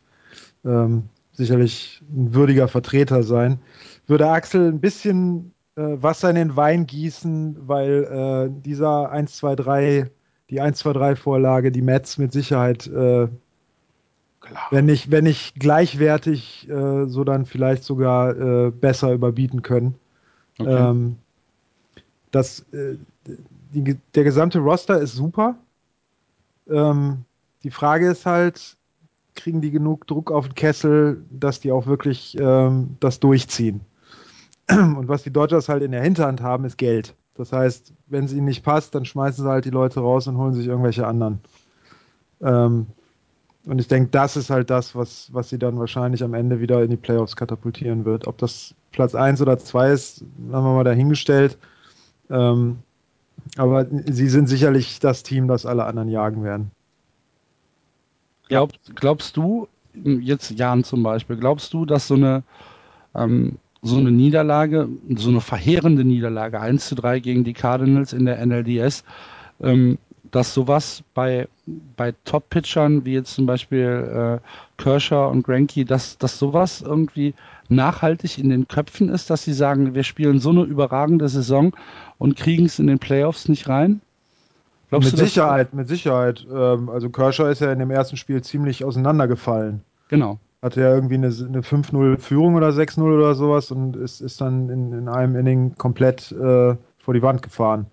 ähm, 0.64 1.04
sicherlich 1.32 2.00
ein 2.12 2.34
würdiger 2.34 2.68
Vertreter 2.68 3.22
sein. 3.22 3.58
Würde 4.06 4.28
Axel 4.28 4.68
ein 4.68 4.80
bisschen 4.80 5.52
äh, 5.76 5.82
Wasser 5.82 6.30
in 6.30 6.36
den 6.36 6.56
Wein 6.56 6.86
gießen, 6.86 7.56
weil 7.66 8.04
äh, 8.04 8.62
dieser 8.64 9.10
1, 9.10 9.36
2, 9.36 9.56
3, 9.56 10.10
die 10.50 10.60
1, 10.60 10.78
2, 10.78 10.92
3 10.92 11.16
Vorlage, 11.16 11.72
die 11.72 11.82
Mets 11.82 12.18
mit 12.18 12.32
Sicherheit, 12.32 12.86
äh, 12.86 13.28
wenn 14.70 14.86
nicht, 14.86 15.10
wenn 15.10 15.24
nicht 15.24 15.54
gleichwertig, 15.58 16.68
äh, 16.68 17.06
so 17.06 17.24
dann 17.24 17.46
vielleicht 17.46 17.84
sogar 17.84 18.36
äh, 18.36 18.70
besser 18.70 19.12
überbieten 19.12 19.62
können. 19.62 19.94
Okay. 20.58 20.90
Ähm, 20.90 21.16
das, 22.30 22.60
äh, 22.72 22.96
die, 23.72 23.96
der 24.14 24.24
gesamte 24.24 24.58
Roster 24.58 25.00
ist 25.00 25.14
super. 25.14 25.56
Ähm, 26.68 27.24
die 27.62 27.70
Frage 27.70 28.08
ist 28.08 28.26
halt, 28.26 28.76
kriegen 29.34 29.60
die 29.60 29.70
genug 29.70 30.06
Druck 30.06 30.30
auf 30.30 30.46
den 30.46 30.54
Kessel, 30.54 31.24
dass 31.30 31.60
die 31.60 31.72
auch 31.72 31.86
wirklich 31.86 32.36
ähm, 32.38 32.96
das 33.00 33.20
durchziehen? 33.20 33.80
Und 34.70 35.08
was 35.08 35.22
die 35.22 35.32
Dodgers 35.32 35.68
halt 35.68 35.82
in 35.82 35.92
der 35.92 36.02
Hinterhand 36.02 36.40
haben, 36.42 36.64
ist 36.64 36.78
Geld. 36.78 37.14
Das 37.34 37.52
heißt, 37.52 37.92
wenn 38.08 38.24
es 38.24 38.32
ihnen 38.32 38.44
nicht 38.44 38.62
passt, 38.62 38.94
dann 38.94 39.04
schmeißen 39.04 39.44
sie 39.44 39.50
halt 39.50 39.64
die 39.64 39.70
Leute 39.70 40.00
raus 40.00 40.26
und 40.26 40.36
holen 40.36 40.54
sich 40.54 40.66
irgendwelche 40.66 41.06
anderen. 41.06 41.40
Ähm, 42.42 42.86
und 43.66 43.80
ich 43.80 43.88
denke, 43.88 44.10
das 44.10 44.36
ist 44.36 44.50
halt 44.50 44.70
das, 44.70 44.94
was, 44.94 45.28
was 45.32 45.50
sie 45.50 45.58
dann 45.58 45.78
wahrscheinlich 45.78 46.24
am 46.24 46.34
Ende 46.34 46.60
wieder 46.60 46.82
in 46.82 46.90
die 46.90 46.96
Playoffs 46.96 47.36
katapultieren 47.36 48.04
wird. 48.04 48.26
Ob 48.26 48.38
das 48.38 48.74
Platz 48.92 49.14
1 49.14 49.42
oder 49.42 49.58
2 49.58 49.90
ist, 49.90 50.24
haben 50.50 50.64
wir 50.64 50.74
mal 50.74 50.84
dahingestellt. 50.84 51.58
Ähm, 52.30 52.78
aber 53.56 53.86
sie 54.06 54.28
sind 54.28 54.48
sicherlich 54.48 54.98
das 55.00 55.22
Team, 55.22 55.46
das 55.48 55.66
alle 55.66 55.84
anderen 55.84 56.08
jagen 56.08 56.42
werden. 56.42 56.70
Glaub, 58.48 58.72
glaubst 58.94 59.36
du, 59.36 59.68
jetzt 59.94 60.50
Jan 60.50 60.82
zum 60.82 61.02
Beispiel, 61.02 61.36
glaubst 61.36 61.72
du, 61.72 61.84
dass 61.84 62.08
so 62.08 62.14
eine, 62.14 62.42
ähm, 63.14 63.58
so 63.82 63.96
eine 63.96 64.10
Niederlage, 64.10 64.88
so 65.16 65.30
eine 65.30 65.40
verheerende 65.40 66.04
Niederlage, 66.04 66.60
1 66.60 66.88
zu 66.88 66.94
3 66.94 67.20
gegen 67.20 67.44
die 67.44 67.52
Cardinals 67.52 68.12
in 68.12 68.24
der 68.24 68.44
NLDS, 68.44 69.04
ähm, 69.60 69.98
dass 70.30 70.54
sowas 70.54 71.02
bei, 71.14 71.48
bei 71.96 72.14
Top-Pitchern, 72.24 73.04
wie 73.04 73.14
jetzt 73.14 73.34
zum 73.34 73.46
Beispiel 73.46 74.40
äh, 74.40 74.82
Kershaw 74.82 75.30
und 75.30 75.44
Granky, 75.44 75.84
dass, 75.84 76.18
dass 76.18 76.38
sowas 76.38 76.82
irgendwie 76.82 77.34
nachhaltig 77.68 78.38
in 78.38 78.50
den 78.50 78.68
Köpfen 78.68 79.08
ist, 79.08 79.30
dass 79.30 79.44
sie 79.44 79.52
sagen, 79.52 79.94
wir 79.94 80.02
spielen 80.02 80.40
so 80.40 80.50
eine 80.50 80.62
überragende 80.62 81.28
Saison 81.28 81.72
und 82.18 82.36
kriegen 82.36 82.66
es 82.66 82.78
in 82.78 82.86
den 82.86 82.98
Playoffs 82.98 83.48
nicht 83.48 83.68
rein? 83.68 84.00
Glaubst 84.90 85.12
mit 85.12 85.18
Sicherheit, 85.18 85.72
mit 85.72 85.88
Sicherheit. 85.88 86.46
Ähm, 86.52 86.88
also 86.88 87.10
Kershaw 87.10 87.48
ist 87.50 87.60
ja 87.60 87.72
in 87.72 87.78
dem 87.78 87.90
ersten 87.90 88.16
Spiel 88.16 88.42
ziemlich 88.42 88.84
auseinandergefallen. 88.84 89.82
Genau. 90.08 90.38
Hatte 90.62 90.80
ja 90.80 90.94
irgendwie 90.94 91.14
eine, 91.14 91.28
eine 91.28 91.60
5-0-Führung 91.60 92.56
oder 92.56 92.70
6-0 92.70 93.02
oder 93.02 93.34
sowas 93.34 93.70
und 93.70 93.96
ist, 93.96 94.20
ist 94.20 94.40
dann 94.40 94.68
in, 94.68 94.92
in 94.92 95.08
einem 95.08 95.36
Inning 95.36 95.76
komplett 95.78 96.32
äh, 96.32 96.76
vor 96.98 97.14
die 97.14 97.22
Wand 97.22 97.42
gefahren. 97.42 97.86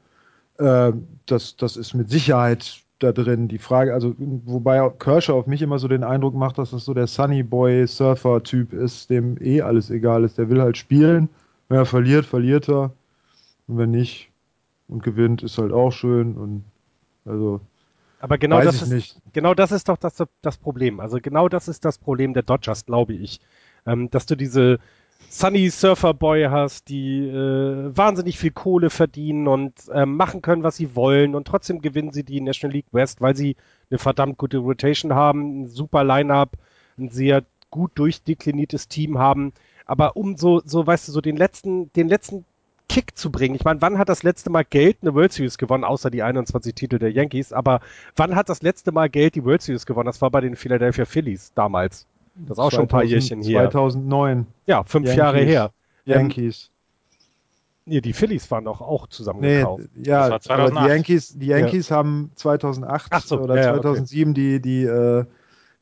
Äh, 0.58 0.92
das, 1.28 1.56
das 1.56 1.78
ist 1.78 1.94
mit 1.94 2.10
Sicherheit 2.10 2.82
da 3.00 3.12
drin. 3.12 3.48
Die 3.48 3.58
Frage, 3.58 3.94
also 3.94 4.16
wobei 4.18 4.90
Kershaw 5.00 5.38
auf 5.38 5.48
mich 5.48 5.62
immer 5.62 5.80
so 5.80 5.88
den 5.88 6.04
Eindruck 6.04 6.34
macht, 6.36 6.58
dass 6.58 6.72
das 6.72 6.86
so 6.86 6.94
der 6.94 7.08
Sunny 7.08 7.44
Boy 7.44 7.86
Surfer 7.88 8.44
Typ 8.44 8.74
ist, 8.74 9.10
dem 9.10 9.38
eh 9.42 9.62
alles 9.62 9.90
egal 9.90 10.24
ist. 10.24 10.38
Der 10.38 10.50
will 10.50 10.62
halt 10.62 10.78
spielen. 10.78 11.30
Wenn 11.70 11.78
er 11.78 11.86
verliert, 11.86 12.26
verliert 12.26 12.70
er. 12.70 12.92
Und 13.68 13.78
wenn 13.78 13.92
nicht 13.92 14.30
und 14.88 15.04
gewinnt, 15.04 15.44
ist 15.44 15.58
halt 15.58 15.74
auch 15.74 15.92
schön. 15.92 16.36
Und 16.36 16.64
also 17.26 17.62
aber 18.20 18.38
genau 18.38 18.62
das, 18.62 18.82
ist, 18.82 18.92
nicht. 18.92 19.22
genau 19.34 19.54
das 19.54 19.72
ist 19.72 19.90
doch 19.90 19.98
das, 19.98 20.24
das 20.42 20.58
Problem. 20.58 21.00
Also 21.00 21.20
genau 21.22 21.50
das 21.50 21.68
ist 21.68 21.86
das 21.86 21.98
Problem 21.98 22.34
der 22.34 22.44
Dodgers, 22.44 22.86
glaube 22.86 23.14
ich. 23.14 23.40
Ähm, 23.86 24.10
dass 24.10 24.26
du 24.26 24.36
diese 24.36 24.80
Sunny 25.40 25.70
Surfer 25.70 26.16
Boy 26.16 26.48
hast, 26.50 26.90
die 26.90 27.20
äh, 27.20 27.96
wahnsinnig 27.96 28.40
viel 28.40 28.50
Kohle 28.50 28.90
verdienen 28.90 29.48
und 29.48 29.72
äh, 29.90 30.04
machen 30.08 30.42
können, 30.42 30.64
was 30.64 30.78
sie 30.78 30.96
wollen 30.96 31.36
und 31.36 31.46
trotzdem 31.46 31.80
gewinnen 31.80 32.12
sie 32.12 32.24
die 32.24 32.42
National 32.42 32.74
League 32.74 32.88
West, 32.92 33.22
weil 33.22 33.36
sie 33.36 33.56
eine 33.92 34.00
verdammt 34.00 34.40
gute 34.40 34.58
Rotation 34.58 35.14
haben, 35.14 35.62
ein 35.62 35.68
super 35.68 36.04
Line-up, 36.04 36.58
ein 36.98 37.10
sehr 37.10 37.44
gut 37.70 37.92
durchdekliniertes 37.94 38.88
Team 38.88 39.20
haben. 39.20 39.54
Aber 39.86 40.18
um 40.18 40.38
so, 40.38 40.60
so, 40.66 40.88
weißt 40.88 41.08
du, 41.08 41.12
so 41.12 41.22
den 41.22 41.38
letzten, 41.38 41.94
den 41.94 42.08
letzten 42.08 42.44
Kick 42.90 43.16
zu 43.16 43.32
bringen. 43.32 43.54
Ich 43.54 43.64
meine, 43.64 43.80
wann 43.80 44.00
hat 44.00 44.10
das 44.10 44.24
letzte 44.24 44.50
Mal 44.50 44.66
Geld 44.66 44.98
eine 45.04 45.14
World 45.14 45.34
Series 45.34 45.60
gewonnen, 45.60 45.84
außer 45.84 46.10
die 46.10 46.24
21 46.24 46.74
Titel 46.74 46.98
der 46.98 47.12
Yankees? 47.12 47.54
Aber 47.54 47.82
wann 48.16 48.36
hat 48.36 48.50
das 48.50 48.64
letzte 48.64 48.92
Mal 48.92 49.08
Geld 49.08 49.36
die 49.36 49.46
World 49.46 49.62
Series 49.62 49.86
gewonnen? 49.86 50.08
Das 50.08 50.20
war 50.20 50.32
bei 50.32 50.42
den 50.42 50.56
Philadelphia 50.56 51.06
Phillies 51.06 51.54
damals. 51.54 52.08
Das 52.46 52.58
ist 52.58 52.60
auch 52.60 52.70
2000, 52.70 52.74
schon 52.74 52.82
ein 52.84 52.88
paar 52.88 53.04
Jährchen 53.04 53.42
her. 53.42 53.70
2009. 53.70 54.48
Ja, 54.66 54.84
fünf 54.84 55.08
Yankees. 55.08 55.18
Jahre 55.18 55.40
her. 55.40 55.72
Yankees. 56.06 56.72
Nee, 57.86 58.02
die 58.02 58.14
Phillies 58.14 58.52
waren 58.52 58.66
doch 58.66 58.82
auch 58.82 59.08
zusammengekauft. 59.08 59.86
Nee, 59.96 60.08
ja, 60.10 60.40
aber 60.50 60.72
die 60.72 60.88
Yankees, 60.88 61.38
die 61.38 61.48
Yankees 61.48 61.90
ja. 61.90 61.96
haben 61.96 62.32
2008 62.36 63.14
so, 63.26 63.40
oder 63.40 63.56
ja, 63.56 63.74
2007 63.74 64.32
okay. 64.32 64.42
die, 64.42 64.62
die, 64.62 64.84
äh, 64.84 65.26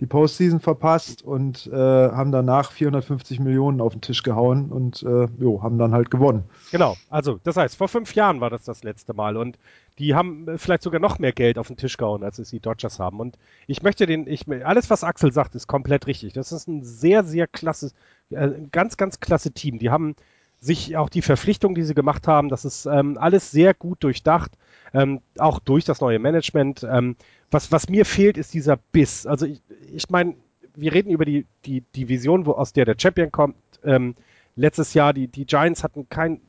die 0.02 0.08
Postseason 0.08 0.60
verpasst 0.60 1.24
und 1.24 1.68
äh, 1.68 1.76
haben 1.76 2.32
danach 2.32 2.72
450 2.72 3.40
Millionen 3.40 3.80
auf 3.80 3.94
den 3.94 4.02
Tisch 4.02 4.24
gehauen 4.24 4.70
und 4.70 5.04
äh, 5.04 5.28
jo, 5.40 5.64
haben 5.64 5.78
dann 5.78 5.94
halt 5.94 6.12
gewonnen. 6.12 6.44
Genau, 6.72 6.98
also 7.10 7.40
das 7.44 7.56
heißt, 7.56 7.78
vor 7.78 7.88
fünf 7.88 8.14
Jahren 8.14 8.42
war 8.42 8.50
das 8.50 8.66
das 8.66 8.84
letzte 8.84 9.14
Mal 9.14 9.38
und 9.38 9.58
die 9.98 10.14
haben 10.14 10.50
äh, 10.50 10.58
vielleicht 10.58 10.84
sogar 10.84 11.00
noch 11.00 11.18
mehr 11.20 11.32
Geld 11.32 11.58
auf 11.58 11.68
den 11.68 11.78
Tisch 11.78 11.96
gehauen, 11.96 12.24
als 12.24 12.40
es 12.40 12.50
die 12.50 12.60
Dodgers 12.60 13.00
haben. 13.00 13.22
Und 13.22 13.38
ich 13.68 13.84
möchte 13.84 14.06
den, 14.06 14.28
ich, 14.28 14.46
alles 14.66 14.90
was 14.90 15.06
Axel 15.06 15.32
sagt, 15.32 15.56
ist 15.56 15.68
komplett 15.68 16.08
richtig. 16.08 16.34
Das 16.34 16.52
ist 16.52 16.68
ein 16.68 16.84
sehr, 16.84 17.24
sehr 17.24 17.48
klasse, 17.48 17.92
äh, 18.32 18.50
ganz, 18.74 18.98
ganz 18.98 19.22
klasse 19.22 19.52
Team. 19.52 19.80
Die 19.80 19.92
haben 19.92 20.16
sich 20.60 20.98
auch 20.98 21.10
die 21.10 21.22
Verpflichtung, 21.22 21.74
die 21.74 21.84
sie 21.84 21.94
gemacht 21.94 22.28
haben, 22.28 22.50
das 22.50 22.66
ist 22.66 22.86
ähm, 22.86 23.18
alles 23.18 23.52
sehr 23.52 23.74
gut 23.74 24.04
durchdacht, 24.04 24.52
ähm, 24.96 25.22
auch 25.38 25.60
durch 25.60 25.84
das 25.84 26.00
neue 26.00 26.20
Management. 26.20 26.88
Ähm, 26.90 27.18
was, 27.52 27.72
was 27.72 27.90
mir 27.90 28.06
fehlt, 28.06 28.38
ist 28.38 28.54
dieser 28.54 28.78
Biss. 28.78 29.28
Also 29.28 29.46
ich, 29.46 29.62
ich 29.94 30.10
meine, 30.10 30.36
wir 30.74 30.94
reden 30.94 31.10
über 31.10 31.26
die, 31.26 31.46
die, 31.66 31.84
die 31.96 32.08
Vision, 32.08 32.46
wo, 32.46 32.54
aus 32.54 32.74
der 32.74 32.86
der 32.86 32.96
Champion 32.98 33.32
kommt. 33.32 33.56
Ähm, 33.84 34.16
letztes 34.56 34.94
Jahr, 34.94 35.14
die, 35.14 35.28
die 35.28 35.46
Giants 35.46 35.84
hatten 35.84 36.08
kein 36.10 36.40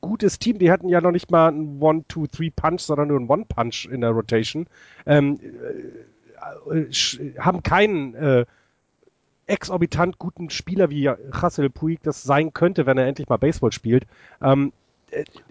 gutes 0.00 0.38
Team, 0.38 0.58
die 0.58 0.70
hatten 0.70 0.88
ja 0.88 1.02
noch 1.02 1.10
nicht 1.10 1.30
mal 1.30 1.48
einen 1.48 1.80
One-Two-Three-Punch, 1.80 2.80
sondern 2.80 3.08
nur 3.08 3.18
einen 3.18 3.28
One-Punch 3.28 3.86
in 3.90 4.00
der 4.00 4.10
Rotation. 4.10 4.66
Ähm, 5.04 5.38
äh, 6.70 6.78
äh, 6.78 7.38
haben 7.38 7.62
keinen 7.62 8.14
äh, 8.14 8.46
exorbitant 9.46 10.18
guten 10.18 10.48
Spieler 10.48 10.88
wie 10.88 11.06
Russell 11.06 11.68
Puig 11.68 11.98
das 12.02 12.22
sein 12.22 12.54
könnte, 12.54 12.86
wenn 12.86 12.96
er 12.96 13.06
endlich 13.06 13.28
mal 13.28 13.36
Baseball 13.36 13.72
spielt. 13.72 14.06
Ähm, 14.40 14.68
äh, 14.68 14.72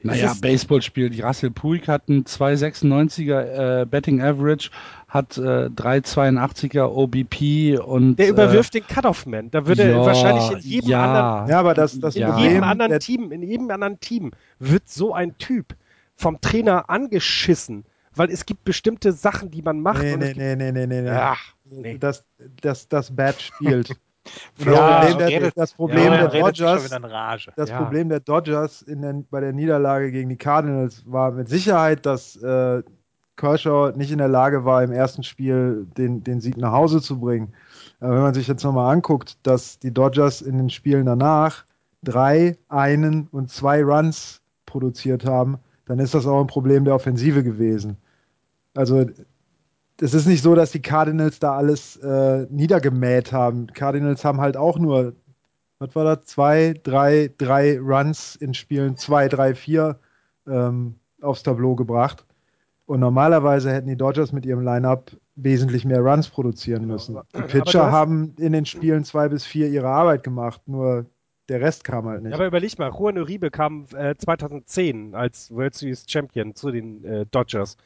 naja, 0.04 0.34
Baseball 0.40 0.82
spielt. 0.82 1.22
Russell 1.24 1.52
Puig 1.52 1.88
hat 1.88 2.04
einen 2.08 2.24
2,96er 2.24 3.82
äh, 3.82 3.86
Betting 3.86 4.22
Average, 4.22 4.70
hat 5.08 5.38
äh, 5.38 5.68
3,82er 5.68 6.86
OBP 6.86 7.80
und. 7.80 8.18
Der 8.18 8.30
überwirft 8.30 8.76
äh, 8.76 8.82
den 8.82 8.88
Cutoff-Man. 8.88 9.52
Da 9.52 9.66
würde 9.66 9.90
ja, 9.90 10.06
wahrscheinlich 10.06 10.52
in 10.52 10.60
jedem 10.60 10.90
ja, 10.90 11.06
anderen. 11.06 11.50
Ja, 11.50 11.60
aber 11.60 11.74
das, 11.74 12.00
das 12.00 12.16
in 12.16 12.22
ja. 12.22 12.40
jedem 12.40 12.64
anderen 12.64 13.00
Team, 13.00 13.32
in 13.32 13.44
jedem 13.44 13.70
anderen 13.72 14.00
Team 14.00 14.32
wird 14.60 14.88
so 14.90 15.14
ein 15.14 15.38
Typ 15.38 15.76
vom 16.16 16.42
Trainer 16.42 16.90
angeschissen, 16.90 17.86
weil 18.14 18.30
es 18.30 18.46
gibt 18.46 18.64
bestimmte 18.64 19.12
Sachen, 19.14 19.52
die 19.52 19.62
man 19.62 19.82
macht. 19.82 20.04
Nee, 20.04 20.18
nee, 20.18 20.34
nee, 20.36 20.56
nee, 20.56 20.72
nee, 20.72 20.88
nee, 20.88 21.02
nee. 21.02 21.10
Ach, 21.10 21.54
nee. 21.66 21.98
Das, 21.98 22.26
das, 22.62 22.88
das 22.88 23.16
Bad 23.16 23.42
spielt. 23.42 23.96
Ja, 24.58 25.02
das 25.02 25.12
Problem, 25.12 25.18
der, 25.18 25.28
redet- 25.30 25.58
das 25.58 25.74
Problem 25.74 26.06
Ja, 26.14 26.28
der 26.28 26.42
Dodgers, 26.42 26.90
das 27.56 27.70
Ja. 27.70 27.78
Problem 27.78 28.10
der 28.10 28.20
Dodgers 28.20 28.82
in 28.82 29.02
der, 29.02 29.14
bei 29.30 29.40
der 29.40 29.54
Niederlage 29.54 30.12
gegen 30.12 30.30
die 30.30 30.36
Cardinals 30.36 31.04
war 31.06 31.32
mit 31.32 31.48
Sicherheit, 31.50 32.06
dass 32.06 32.36
äh, 32.42 32.84
Kershaw 33.38 33.94
nicht 33.96 34.12
in 34.12 34.18
der 34.18 34.28
Lage 34.28 34.66
war, 34.66 34.84
im 34.84 34.92
ersten 34.92 35.24
Spiel 35.24 35.88
den, 35.98 36.24
den 36.24 36.42
Sieg 36.42 36.58
nach 36.58 36.74
Hause 36.74 37.02
zu 37.02 37.20
bringen. 37.20 37.54
Aber 38.02 38.16
wenn 38.16 38.22
man 38.22 38.34
sich 38.34 38.48
jetzt 38.48 38.64
nochmal 38.64 38.94
anguckt, 38.94 39.38
dass 39.44 39.80
die 39.80 39.94
Dodgers 39.94 40.42
in 40.42 40.58
den 40.58 40.70
Spielen 40.70 41.06
danach 41.06 41.64
drei, 42.04 42.58
einen 42.68 43.28
und 43.32 43.50
zwei 43.50 43.84
Runs 43.84 44.42
produziert 44.66 45.26
haben, 45.26 45.58
dann 45.86 46.00
ist 46.00 46.14
das 46.14 46.28
auch 46.28 46.40
ein 46.42 46.48
Problem 46.48 46.86
der 46.86 46.96
Offensive 46.96 47.44
gewesen. 47.44 47.98
Also 48.76 49.06
es 50.02 50.14
ist 50.14 50.28
nicht 50.28 50.44
so, 50.44 50.56
dass 50.56 50.72
die 50.72 50.82
Cardinals 50.82 51.40
da 51.40 51.56
alles 51.56 51.98
äh, 51.98 52.46
niedergemäht 52.50 53.32
haben. 53.32 53.68
Cardinals 53.68 54.24
haben 54.24 54.40
halt 54.40 54.58
auch 54.58 54.80
nur, 54.80 55.14
was 55.80 55.96
war 55.96 56.04
das, 56.04 56.26
zwei, 56.26 56.74
drei, 56.84 57.32
drei 57.38 57.80
Runs 57.80 58.36
in 58.36 58.54
Spielen, 58.54 58.98
zwei, 58.98 59.28
drei, 59.28 59.56
vier 59.56 60.00
ähm, 60.48 60.96
aufs 61.22 61.44
Tableau 61.44 61.76
gebracht. 61.76 62.26
Und 62.86 63.02
normalerweise 63.02 63.72
hätten 63.72 63.88
die 63.88 63.98
Dodgers 63.98 64.32
mit 64.32 64.46
ihrem 64.46 64.62
Lineup 64.62 65.12
wesentlich 65.36 65.86
mehr 65.86 66.00
Runs 66.00 66.28
produzieren 66.28 66.88
müssen. 66.88 67.20
Die 67.36 67.42
Pitcher 67.44 67.92
haben 67.92 68.34
in 68.40 68.52
den 68.52 68.66
Spielen 68.66 69.04
zwei 69.04 69.30
bis 69.30 69.46
vier 69.46 69.68
ihre 69.68 69.88
Arbeit 69.88 70.24
gemacht, 70.24 70.62
nur 70.66 71.06
der 71.50 71.62
Rest 71.62 71.84
kam 71.84 72.06
halt 72.06 72.24
nicht. 72.24 72.34
Aber 72.34 72.48
überleg 72.48 72.78
mal, 72.78 72.92
Juan 72.92 73.18
Uribe 73.18 73.52
kam 73.52 73.86
äh, 73.96 74.16
2010 74.16 75.16
als 75.16 75.52
World 75.52 75.76
Series 75.76 76.06
Champion 76.08 76.56
zu 76.56 76.72
den 76.72 77.04
äh, 77.04 77.26
Dodgers. 77.26 77.78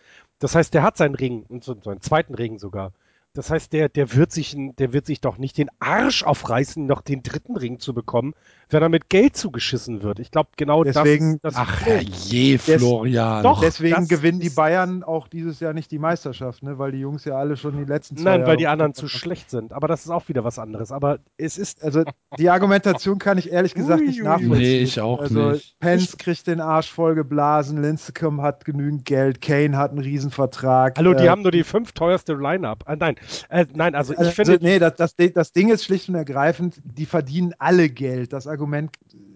Das 0.44 0.56
heißt, 0.56 0.74
der 0.74 0.84
hat 0.84 0.98
seinen 0.98 1.16
Ring, 1.16 1.46
und 1.48 1.64
seinen 1.64 2.02
zweiten 2.02 2.36
Ring 2.36 2.60
sogar. 2.60 2.92
Das 3.36 3.50
heißt, 3.50 3.74
der, 3.74 3.90
der 3.90 4.14
wird 4.14 4.32
sich, 4.32 4.56
der 4.78 4.94
wird 4.94 5.08
sich 5.08 5.20
doch 5.20 5.40
nicht 5.40 5.58
den 5.58 5.72
Arsch 5.80 6.22
aufreißen, 6.22 6.86
noch 6.86 7.02
den 7.02 7.24
dritten 7.24 7.58
Ring 7.58 7.80
zu 7.80 7.96
bekommen, 7.96 8.36
wenn 8.70 8.84
er 8.84 8.90
mit 8.90 9.10
Geld 9.10 9.36
zugeschissen 9.36 10.04
wird. 10.04 10.20
Ich 10.20 10.30
glaube, 10.30 10.50
genau 10.56 10.84
Deswegen- 10.84 11.40
das 11.42 11.54
ist 11.54 11.60
das 11.60 11.68
Ach 11.68 11.88
je, 12.28 12.60
Florian. 12.60 13.42
Doch, 13.42 13.60
Deswegen 13.60 14.08
gewinnen 14.08 14.40
die 14.40 14.52
Bayern 14.52 15.02
auch 15.02 15.28
dieses 15.28 15.60
Jahr 15.60 15.74
nicht 15.74 15.90
die 15.90 15.98
Meisterschaft, 15.98 16.62
ne? 16.62 16.78
weil 16.78 16.92
die 16.92 17.00
Jungs 17.00 17.26
ja 17.26 17.36
alle 17.36 17.58
schon 17.58 17.76
die 17.76 17.86
letzten 17.86 18.18
zwei 18.18 18.24
Nein, 18.24 18.40
Jahre 18.42 18.52
weil 18.52 18.58
die 18.58 18.68
anderen 18.68 18.94
zu 18.94 19.08
schlecht 19.08 19.50
sind. 19.50 19.74
Aber 19.74 19.88
das 19.88 20.06
ist 20.06 20.12
auch 20.12 20.30
wieder 20.30 20.44
was 20.44 20.60
anderes. 20.60 20.92
Aber 20.92 21.18
es 21.38 21.58
ist 21.58 21.84
Also 21.84 22.04
die 22.38 22.52
Argumentation 22.52 23.18
kann 23.18 23.40
ich 23.40 23.52
ehrlich 23.52 23.74
gesagt 23.74 24.04
nicht 24.04 24.22
nachvollziehen. 24.22 24.60
Nee, 24.60 24.82
ich 24.82 25.02
auch 25.02 25.22
also, 25.22 25.52
nicht. 25.54 25.80
Pence 25.80 26.18
kriegt 26.20 26.46
den 26.46 26.62
Arsch 26.62 26.92
voll 26.92 27.16
geblasen, 27.16 27.82
Lincecum 27.82 28.44
hat 28.44 28.64
genügend 28.64 29.06
Geld, 29.06 29.42
Kane 29.42 29.76
hat 29.76 29.90
einen 29.90 30.02
Riesenvertrag. 30.02 31.00
Hallo, 31.00 31.16
die 31.16 31.26
äh, 31.26 31.30
haben 31.30 31.42
nur 31.42 31.52
die 31.52 31.64
fünf 31.64 31.94
teuerste 31.94 32.34
Line-Up. 32.34 32.84
Ah, 32.86 32.96
nein, 32.96 33.16
äh, 33.50 33.66
nein, 33.74 33.96
also 33.96 34.14
ich 34.14 34.20
also, 34.20 34.32
finde, 34.32 34.60
nee, 34.62 34.80
das, 34.80 34.96
das, 34.96 35.16
das 35.16 35.52
Ding 35.52 35.70
ist 35.70 35.84
schlicht 35.84 36.10
und 36.10 36.16
ergreifend, 36.16 36.82
die 36.84 37.06
verdienen 37.06 37.54
alle 37.60 37.90
Geld. 37.90 38.34
Das 38.34 38.48
Argument 38.48 38.92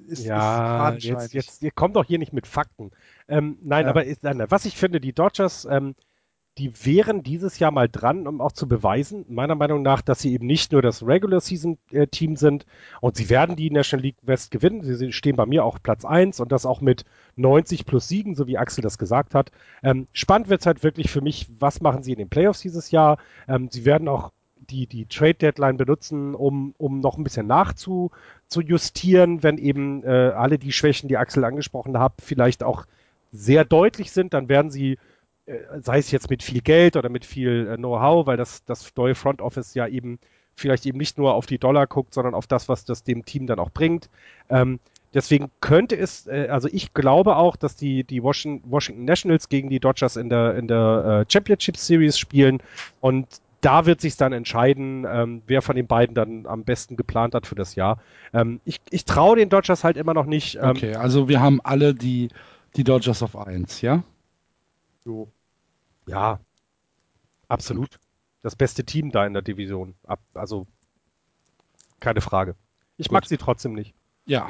ist, 0.07 0.19
ist 0.19 0.25
ja, 0.25 0.39
fadenscheinig. 0.39 1.21
jetzt, 1.21 1.33
jetzt, 1.33 1.61
ihr 1.63 1.71
kommt 1.71 1.95
doch 1.95 2.05
hier 2.05 2.19
nicht 2.19 2.33
mit 2.33 2.47
Fakten. 2.47 2.91
Ähm, 3.27 3.57
nein, 3.61 3.85
Ja. 3.85 3.89
aber 3.89 4.05
ist, 4.05 4.23
nein, 4.23 4.43
was 4.49 4.65
ich 4.65 4.77
finde, 4.77 4.99
die 4.99 5.13
Dodgers, 5.13 5.67
ähm, 5.69 5.95
die 6.57 6.85
wären 6.85 7.23
dieses 7.23 7.59
Jahr 7.59 7.71
mal 7.71 7.87
dran, 7.87 8.27
um 8.27 8.41
auch 8.41 8.51
zu 8.51 8.67
beweisen, 8.67 9.25
meiner 9.29 9.55
Meinung 9.55 9.83
nach, 9.83 10.01
dass 10.01 10.19
sie 10.19 10.33
eben 10.33 10.47
nicht 10.47 10.71
nur 10.71 10.81
das 10.81 11.05
Regular 11.05 11.39
Season 11.39 11.77
äh, 11.91 12.07
Team 12.07 12.35
sind 12.35 12.65
und 12.99 13.15
sie 13.15 13.29
werden 13.29 13.55
die 13.55 13.69
National 13.69 14.03
League 14.03 14.17
West 14.23 14.51
gewinnen. 14.51 14.83
Sie 14.83 15.11
stehen 15.13 15.35
bei 15.35 15.45
mir 15.45 15.63
auch 15.63 15.79
Platz 15.81 16.03
1 16.03 16.39
und 16.39 16.51
das 16.51 16.65
auch 16.65 16.81
mit 16.81 17.05
90 17.35 17.85
plus 17.85 18.07
Siegen, 18.07 18.35
so 18.35 18.47
wie 18.47 18.57
Axel 18.57 18.81
das 18.81 18.97
gesagt 18.97 19.35
hat. 19.35 19.51
Ähm, 19.83 20.07
spannend 20.13 20.49
wird 20.49 20.61
es 20.61 20.65
halt 20.65 20.83
wirklich 20.83 21.11
für 21.11 21.21
mich, 21.21 21.47
was 21.59 21.81
machen 21.81 22.03
sie 22.03 22.13
in 22.13 22.17
den 22.17 22.29
Playoffs 22.29 22.61
dieses 22.61 22.91
Jahr. 22.91 23.17
Ähm, 23.47 23.69
sie 23.71 23.85
werden 23.85 24.07
auch 24.07 24.31
die, 24.69 24.87
die 24.87 25.05
Trade 25.05 25.35
Deadline 25.35 25.77
benutzen, 25.77 26.35
um, 26.35 26.73
um 26.77 26.99
noch 26.99 27.17
ein 27.17 27.23
bisschen 27.23 27.47
nachzu 27.47 28.11
zu 28.47 28.61
justieren, 28.61 29.43
wenn 29.43 29.57
eben 29.57 30.03
äh, 30.03 30.31
alle 30.35 30.57
die 30.57 30.71
Schwächen, 30.71 31.07
die 31.07 31.17
Axel 31.17 31.43
angesprochen 31.45 31.99
hat, 31.99 32.13
vielleicht 32.21 32.63
auch 32.63 32.85
sehr 33.31 33.65
deutlich 33.65 34.11
sind, 34.11 34.33
dann 34.33 34.49
werden 34.49 34.71
sie, 34.71 34.97
sei 35.81 35.99
es 35.99 36.11
jetzt 36.11 36.29
mit 36.29 36.43
viel 36.43 36.61
Geld 36.61 36.97
oder 36.97 37.09
mit 37.09 37.25
viel 37.25 37.67
äh, 37.71 37.77
Know-how, 37.77 38.27
weil 38.27 38.37
das, 38.37 38.63
das 38.65 38.91
neue 38.95 39.15
Front 39.15 39.41
Office 39.41 39.73
ja 39.73 39.87
eben 39.87 40.19
vielleicht 40.55 40.85
eben 40.85 40.97
nicht 40.97 41.17
nur 41.17 41.35
auf 41.35 41.45
die 41.45 41.59
Dollar 41.59 41.87
guckt, 41.87 42.13
sondern 42.13 42.33
auf 42.33 42.47
das, 42.47 42.67
was 42.67 42.83
das 42.83 43.03
dem 43.03 43.25
Team 43.25 43.47
dann 43.47 43.59
auch 43.59 43.69
bringt. 43.69 44.09
Ähm, 44.49 44.79
deswegen 45.13 45.51
könnte 45.61 45.95
es, 45.95 46.27
äh, 46.27 46.47
also 46.49 46.67
ich 46.71 46.93
glaube 46.93 47.37
auch, 47.37 47.55
dass 47.55 47.75
die, 47.75 48.03
die 48.03 48.23
Washington, 48.23 48.69
Washington 48.69 49.05
Nationals 49.05 49.49
gegen 49.49 49.69
die 49.69 49.79
Dodgers 49.79 50.17
in 50.17 50.29
der, 50.29 50.55
in 50.55 50.67
der 50.67 51.25
äh, 51.27 51.31
Championship 51.31 51.77
Series 51.77 52.17
spielen 52.17 52.61
und 52.99 53.27
da 53.61 53.85
wird 53.85 54.01
sich 54.01 54.17
dann 54.17 54.33
entscheiden, 54.33 55.05
ähm, 55.09 55.41
wer 55.47 55.61
von 55.61 55.75
den 55.75 55.87
beiden 55.87 56.13
dann 56.13 56.45
am 56.45 56.63
besten 56.63 56.95
geplant 56.95 57.33
hat 57.33 57.47
für 57.47 57.55
das 57.55 57.75
Jahr. 57.75 57.99
Ähm, 58.33 58.59
ich 58.65 58.79
ich 58.91 59.05
traue 59.05 59.35
den 59.35 59.49
Dodgers 59.49 59.83
halt 59.83 59.97
immer 59.97 60.13
noch 60.13 60.25
nicht. 60.25 60.55
Ähm, 60.55 60.69
Okay, 60.69 60.95
also 60.95 61.27
wir 61.27 61.41
haben 61.41 61.59
alle 61.63 61.95
die, 61.95 62.29
die 62.75 62.83
Dodgers 62.83 63.23
auf 63.23 63.35
1, 63.35 63.81
ja? 63.81 64.03
So. 65.05 65.29
Ja, 66.07 66.39
absolut. 67.47 67.99
Das 68.41 68.55
beste 68.55 68.83
Team 68.83 69.11
da 69.11 69.25
in 69.25 69.33
der 69.33 69.41
Division. 69.41 69.95
Ab, 70.05 70.19
also 70.33 70.67
keine 71.99 72.21
Frage. 72.21 72.55
Ich 72.97 73.11
mag 73.11 73.25
sie 73.25 73.37
trotzdem 73.37 73.73
nicht. 73.73 73.93
Ja, 74.25 74.49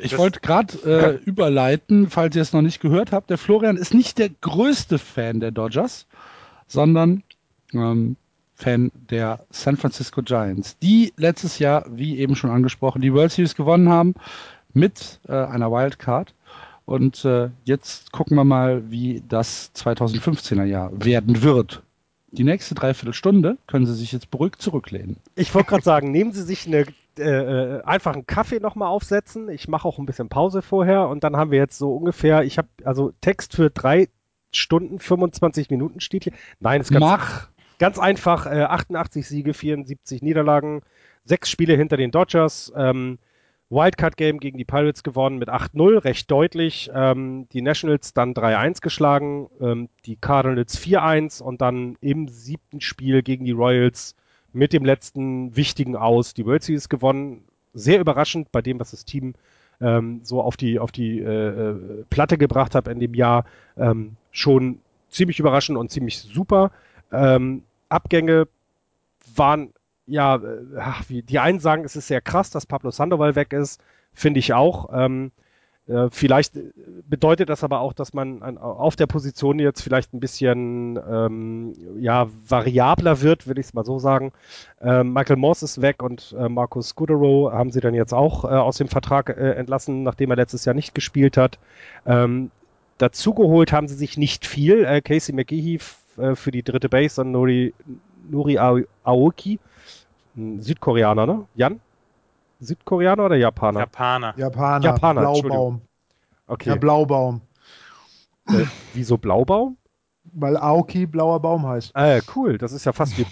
ich 0.00 0.16
wollte 0.16 0.40
gerade 0.40 0.78
äh, 0.84 1.24
überleiten, 1.24 2.08
falls 2.08 2.34
ihr 2.34 2.42
es 2.42 2.54
noch 2.54 2.62
nicht 2.62 2.80
gehört 2.80 3.12
habt. 3.12 3.28
Der 3.28 3.36
Florian 3.36 3.76
ist 3.76 3.92
nicht 3.92 4.18
der 4.18 4.30
größte 4.30 4.98
Fan 4.98 5.40
der 5.40 5.50
Dodgers, 5.50 6.06
sondern 6.66 7.22
ähm, 7.74 8.16
Fan 8.54 8.90
der 9.10 9.44
San 9.50 9.76
Francisco 9.76 10.22
Giants, 10.22 10.78
die 10.78 11.12
letztes 11.16 11.58
Jahr, 11.58 11.84
wie 11.90 12.18
eben 12.18 12.36
schon 12.36 12.50
angesprochen, 12.50 13.02
die 13.02 13.12
World 13.12 13.30
Series 13.30 13.54
gewonnen 13.54 13.90
haben 13.90 14.14
mit 14.72 15.20
äh, 15.28 15.32
einer 15.32 15.70
Wildcard. 15.70 16.34
Und 16.88 17.22
äh, 17.26 17.50
jetzt 17.64 18.12
gucken 18.12 18.34
wir 18.38 18.44
mal, 18.44 18.90
wie 18.90 19.22
das 19.28 19.74
2015er 19.74 20.64
Jahr 20.64 20.90
werden 21.04 21.42
wird. 21.42 21.82
Die 22.30 22.44
nächste 22.44 22.74
Dreiviertelstunde 22.74 23.58
können 23.66 23.84
Sie 23.84 23.92
sich 23.92 24.10
jetzt 24.10 24.30
beruhigt 24.30 24.62
zurücklehnen. 24.62 25.18
Ich 25.34 25.54
wollte 25.54 25.68
gerade 25.68 25.82
sagen, 25.82 26.10
nehmen 26.10 26.32
Sie 26.32 26.42
sich 26.42 26.66
eine, 26.66 26.86
äh, 27.18 27.24
äh, 27.24 27.82
einfach 27.82 28.14
einen 28.14 28.26
Kaffee 28.26 28.58
nochmal 28.58 28.88
aufsetzen. 28.88 29.50
Ich 29.50 29.68
mache 29.68 29.86
auch 29.86 29.98
ein 29.98 30.06
bisschen 30.06 30.30
Pause 30.30 30.62
vorher 30.62 31.08
und 31.08 31.24
dann 31.24 31.36
haben 31.36 31.50
wir 31.50 31.58
jetzt 31.58 31.76
so 31.76 31.94
ungefähr, 31.94 32.42
ich 32.44 32.56
habe 32.56 32.68
also 32.84 33.12
Text 33.20 33.54
für 33.54 33.68
drei 33.68 34.08
Stunden 34.50 34.98
25 34.98 35.68
Minuten 35.68 36.00
steht 36.00 36.24
hier. 36.24 36.32
Nein, 36.58 36.80
ist 36.80 36.90
ganz, 36.90 37.04
Mach! 37.04 37.48
ganz 37.78 37.98
einfach. 37.98 38.46
Äh, 38.46 38.62
88 38.62 39.28
Siege, 39.28 39.52
74 39.52 40.22
Niederlagen, 40.22 40.80
sechs 41.26 41.50
Spiele 41.50 41.76
hinter 41.76 41.98
den 41.98 42.12
Dodgers. 42.12 42.72
Ähm, 42.74 43.18
Wildcard-Game 43.70 44.40
gegen 44.40 44.56
die 44.56 44.64
Pirates 44.64 45.02
gewonnen 45.02 45.38
mit 45.38 45.50
8-0, 45.50 46.04
recht 46.04 46.30
deutlich. 46.30 46.90
Ähm, 46.94 47.48
die 47.52 47.60
Nationals 47.60 48.14
dann 48.14 48.32
3-1 48.32 48.80
geschlagen, 48.80 49.48
ähm, 49.60 49.88
die 50.06 50.16
Cardinals 50.16 50.78
4-1 50.78 51.42
und 51.42 51.60
dann 51.60 51.96
im 52.00 52.28
siebten 52.28 52.80
Spiel 52.80 53.22
gegen 53.22 53.44
die 53.44 53.52
Royals 53.52 54.14
mit 54.52 54.72
dem 54.72 54.84
letzten 54.84 55.54
wichtigen 55.54 55.96
Aus 55.96 56.32
die 56.32 56.46
World 56.46 56.62
Series 56.62 56.88
gewonnen. 56.88 57.44
Sehr 57.74 58.00
überraschend 58.00 58.50
bei 58.52 58.62
dem, 58.62 58.80
was 58.80 58.92
das 58.92 59.04
Team 59.04 59.34
ähm, 59.80 60.20
so 60.22 60.40
auf 60.40 60.56
die, 60.56 60.78
auf 60.78 60.90
die 60.90 61.20
äh, 61.20 61.70
äh 61.70 62.04
Platte 62.08 62.38
gebracht 62.38 62.74
hat 62.74 62.88
in 62.88 63.00
dem 63.00 63.14
Jahr. 63.14 63.44
Ähm, 63.76 64.16
schon 64.32 64.80
ziemlich 65.10 65.38
überraschend 65.38 65.76
und 65.76 65.90
ziemlich 65.90 66.18
super. 66.18 66.70
Ähm, 67.12 67.62
Abgänge 67.90 68.48
waren 69.36 69.72
ja, 70.08 70.36
äh, 70.36 70.58
ach, 70.78 71.04
wie, 71.08 71.22
die 71.22 71.38
einen 71.38 71.60
sagen, 71.60 71.84
es 71.84 71.96
ist 71.96 72.08
sehr 72.08 72.20
krass, 72.20 72.50
dass 72.50 72.66
Pablo 72.66 72.90
Sandoval 72.90 73.34
weg 73.36 73.52
ist, 73.52 73.80
finde 74.12 74.40
ich 74.40 74.52
auch. 74.54 74.90
Ähm, 74.92 75.30
äh, 75.88 76.08
vielleicht 76.10 76.52
bedeutet 77.08 77.48
das 77.48 77.64
aber 77.64 77.80
auch, 77.80 77.94
dass 77.94 78.12
man 78.12 78.42
an, 78.42 78.58
auf 78.58 78.94
der 78.96 79.06
Position 79.06 79.58
jetzt 79.58 79.80
vielleicht 79.80 80.12
ein 80.12 80.20
bisschen 80.20 80.98
ähm, 81.10 81.74
ja, 81.98 82.28
variabler 82.46 83.22
wird, 83.22 83.46
will 83.46 83.58
ich 83.58 83.66
es 83.66 83.74
mal 83.74 83.84
so 83.84 83.98
sagen. 83.98 84.32
Ähm, 84.82 85.12
Michael 85.12 85.36
Moss 85.36 85.62
ist 85.62 85.80
weg 85.80 86.02
und 86.02 86.34
äh, 86.38 86.48
Markus 86.48 86.94
Goodero 86.94 87.50
haben 87.52 87.70
sie 87.70 87.80
dann 87.80 87.94
jetzt 87.94 88.12
auch 88.12 88.44
äh, 88.44 88.48
aus 88.48 88.76
dem 88.76 88.88
Vertrag 88.88 89.30
äh, 89.30 89.52
entlassen, 89.52 90.02
nachdem 90.02 90.30
er 90.30 90.36
letztes 90.36 90.64
Jahr 90.66 90.74
nicht 90.74 90.94
gespielt 90.94 91.36
hat. 91.36 91.58
Ähm, 92.04 92.50
dazugeholt 92.98 93.72
haben 93.72 93.88
sie 93.88 93.94
sich 93.94 94.18
nicht 94.18 94.46
viel. 94.46 94.84
Äh, 94.84 95.00
Casey 95.00 95.34
McGehee 95.34 95.78
äh, 96.18 96.34
für 96.34 96.50
die 96.50 96.62
dritte 96.62 96.90
Base 96.90 97.20
und 97.20 97.32
Nori, 97.32 97.72
Nori 98.28 98.58
Aoki 98.58 99.58
Südkoreaner, 100.60 101.26
ne? 101.26 101.46
Jan? 101.54 101.80
Südkoreaner 102.60 103.26
oder 103.26 103.36
Japaner? 103.36 103.80
Japaner. 103.80 104.34
Japaner. 104.36 104.84
Japaner, 104.84 105.20
Blaubaum. 105.20 105.80
Okay. 106.46 106.70
Ja, 106.70 106.76
Blaubaum. 106.76 107.40
Äh, 108.48 108.64
wieso 108.94 109.18
Blaubaum? 109.18 109.76
Weil 110.32 110.56
Aoki 110.56 111.06
blauer 111.06 111.40
Baum 111.40 111.66
heißt. 111.66 111.94
Äh, 111.94 112.20
cool, 112.34 112.58
das 112.58 112.72
ist 112.72 112.84
ja 112.84 112.92
fast 112.92 113.16
wie 113.18 113.26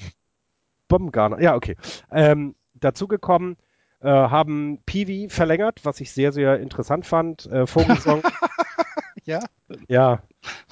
Bombengarner. 0.88 1.40
Ja, 1.40 1.54
okay. 1.54 1.76
Ähm, 2.10 2.54
dazu 2.74 3.08
gekommen 3.08 3.56
äh, 4.00 4.08
haben 4.08 4.78
Peewee 4.86 5.28
verlängert, 5.28 5.80
was 5.84 6.00
ich 6.00 6.12
sehr, 6.12 6.32
sehr 6.32 6.60
interessant 6.60 7.06
fand. 7.06 7.46
Äh, 7.46 7.66
Vogelsong. 7.66 8.22
ja. 9.24 9.40
Ja, 9.88 10.22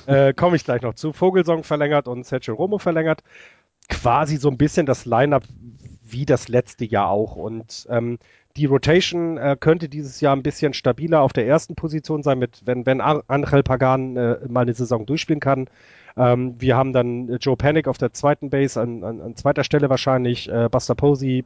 äh, 0.06 0.32
komme 0.32 0.56
ich 0.56 0.64
gleich 0.64 0.82
noch 0.82 0.94
zu. 0.94 1.12
Vogelsong 1.12 1.64
verlängert 1.64 2.08
und 2.08 2.24
Sergio 2.24 2.54
Romo 2.54 2.78
verlängert. 2.78 3.22
Quasi 3.88 4.36
so 4.36 4.48
ein 4.48 4.56
bisschen 4.56 4.86
das 4.86 5.04
Line-Up 5.04 5.44
wie 6.04 6.26
das 6.26 6.48
letzte 6.48 6.84
Jahr 6.84 7.08
auch. 7.08 7.36
Und 7.36 7.86
ähm, 7.90 8.18
die 8.56 8.66
Rotation 8.66 9.36
äh, 9.36 9.56
könnte 9.58 9.88
dieses 9.88 10.20
Jahr 10.20 10.36
ein 10.36 10.42
bisschen 10.42 10.74
stabiler 10.74 11.22
auf 11.22 11.32
der 11.32 11.46
ersten 11.46 11.74
Position 11.74 12.22
sein, 12.22 12.38
mit 12.38 12.62
wenn, 12.64 12.86
wenn 12.86 13.00
Angel 13.00 13.62
Pagan 13.62 14.16
äh, 14.16 14.38
mal 14.48 14.60
eine 14.60 14.74
Saison 14.74 15.06
durchspielen 15.06 15.40
kann. 15.40 15.66
Ähm, 16.16 16.54
wir 16.58 16.76
haben 16.76 16.92
dann 16.92 17.28
äh, 17.28 17.36
Joe 17.36 17.56
Panic 17.56 17.88
auf 17.88 17.98
der 17.98 18.12
zweiten 18.12 18.50
Base, 18.50 18.80
an, 18.80 19.02
an, 19.02 19.20
an 19.20 19.36
zweiter 19.36 19.64
Stelle 19.64 19.90
wahrscheinlich, 19.90 20.48
äh, 20.48 20.68
Buster 20.70 20.94
Posey, 20.94 21.44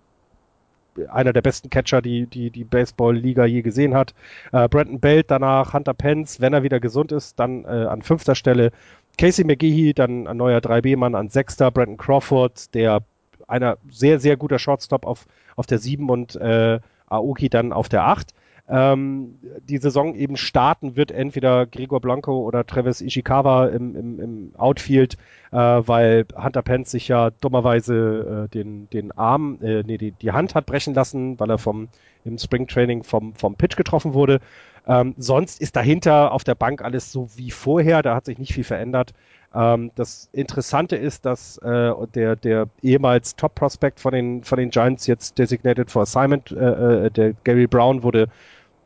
einer 1.11 1.33
der 1.33 1.43
besten 1.43 1.71
Catcher, 1.71 2.03
die 2.03 2.27
die, 2.27 2.51
die 2.51 2.65
Baseball-Liga 2.65 3.45
je 3.45 3.63
gesehen 3.63 3.95
hat. 3.95 4.15
Äh, 4.53 4.69
Brandon 4.69 5.01
Belt 5.01 5.31
danach, 5.31 5.73
Hunter 5.73 5.95
Pence, 5.95 6.41
wenn 6.41 6.53
er 6.53 6.63
wieder 6.63 6.81
gesund 6.81 7.13
ist, 7.13 7.39
dann 7.39 7.65
äh, 7.65 7.69
an 7.69 8.03
fünfter 8.03 8.35
Stelle. 8.35 8.73
Casey 9.17 9.45
McGehee, 9.45 9.95
dann 9.95 10.27
ein 10.27 10.37
neuer 10.37 10.59
3B-Mann 10.59 11.15
an 11.15 11.29
sechster. 11.29 11.71
Brandon 11.71 11.97
Crawford, 11.97 12.75
der 12.75 13.03
einer 13.49 13.79
sehr, 13.91 14.21
sehr 14.21 14.37
guter 14.37 14.59
Shortstop 14.59 15.05
auf, 15.07 15.27
auf 15.57 15.67
der 15.67 15.79
7 15.79 16.09
und 16.09 16.37
äh, 16.37 16.81
Aoki 17.09 17.49
dann 17.49 17.73
auf 17.73 17.89
der 17.89 18.05
8. 18.05 18.35
Ähm, 18.71 19.39
die 19.67 19.79
Saison 19.79 20.15
eben 20.15 20.37
starten 20.37 20.95
wird 20.95 21.11
entweder 21.11 21.65
Gregor 21.65 22.01
Blanco 22.01 22.41
oder 22.41 22.67
Travis 22.67 23.01
Ishikawa 23.01 23.69
im, 23.69 23.97
im, 23.97 24.21
im 24.21 24.53
Outfield, 24.59 25.17
äh, 25.53 25.57
weil 25.57 26.27
Hunter 26.37 26.61
Pence 26.61 26.91
sich 26.91 27.09
ja 27.09 27.31
dummerweise 27.31 28.45
äh, 28.45 28.49
den, 28.51 28.91
den 28.91 29.11
Arm, 29.13 29.59
äh, 29.63 29.83
nee, 29.85 29.97
die, 29.97 30.13
die 30.13 30.33
Hand 30.33 30.55
hat 30.55 30.67
brechen 30.67 30.93
lassen, 30.93 31.41
weil 31.41 31.51
er 31.51 31.59
vom 31.59 31.89
im 32.25 32.37
Springtraining 32.37 33.05
vom, 33.05 33.35
vom 33.35 33.55
Pitch 33.55 33.77
getroffen 33.77 34.13
wurde. 34.13 34.41
Ähm, 34.87 35.15
sonst 35.17 35.61
ist 35.61 35.77
dahinter 35.77 36.33
auf 36.33 36.45
der 36.45 36.55
Bank 36.55 36.83
alles 36.83 37.11
so 37.11 37.29
wie 37.37 37.51
vorher, 37.51 38.03
da 38.03 38.15
hat 38.15 38.27
sich 38.27 38.39
nicht 38.39 38.53
viel 38.53 38.65
verändert. 38.65 39.15
Ähm, 39.55 39.91
das 39.95 40.29
Interessante 40.33 40.97
ist, 40.97 41.25
dass 41.25 41.59
äh, 41.59 41.93
der, 42.15 42.37
der 42.37 42.69
ehemals 42.83 43.37
Top-Prospect 43.37 43.99
von 44.01 44.13
den, 44.13 44.45
von 44.45 44.59
den 44.59 44.71
Giants 44.71 45.07
jetzt 45.07 45.39
designated 45.39 45.91
for 45.91 46.03
assignment, 46.03 46.51
äh, 46.53 47.07
äh, 47.07 47.11
der 47.11 47.33
Gary 47.45 47.67
Brown 47.67 48.03
wurde 48.03 48.29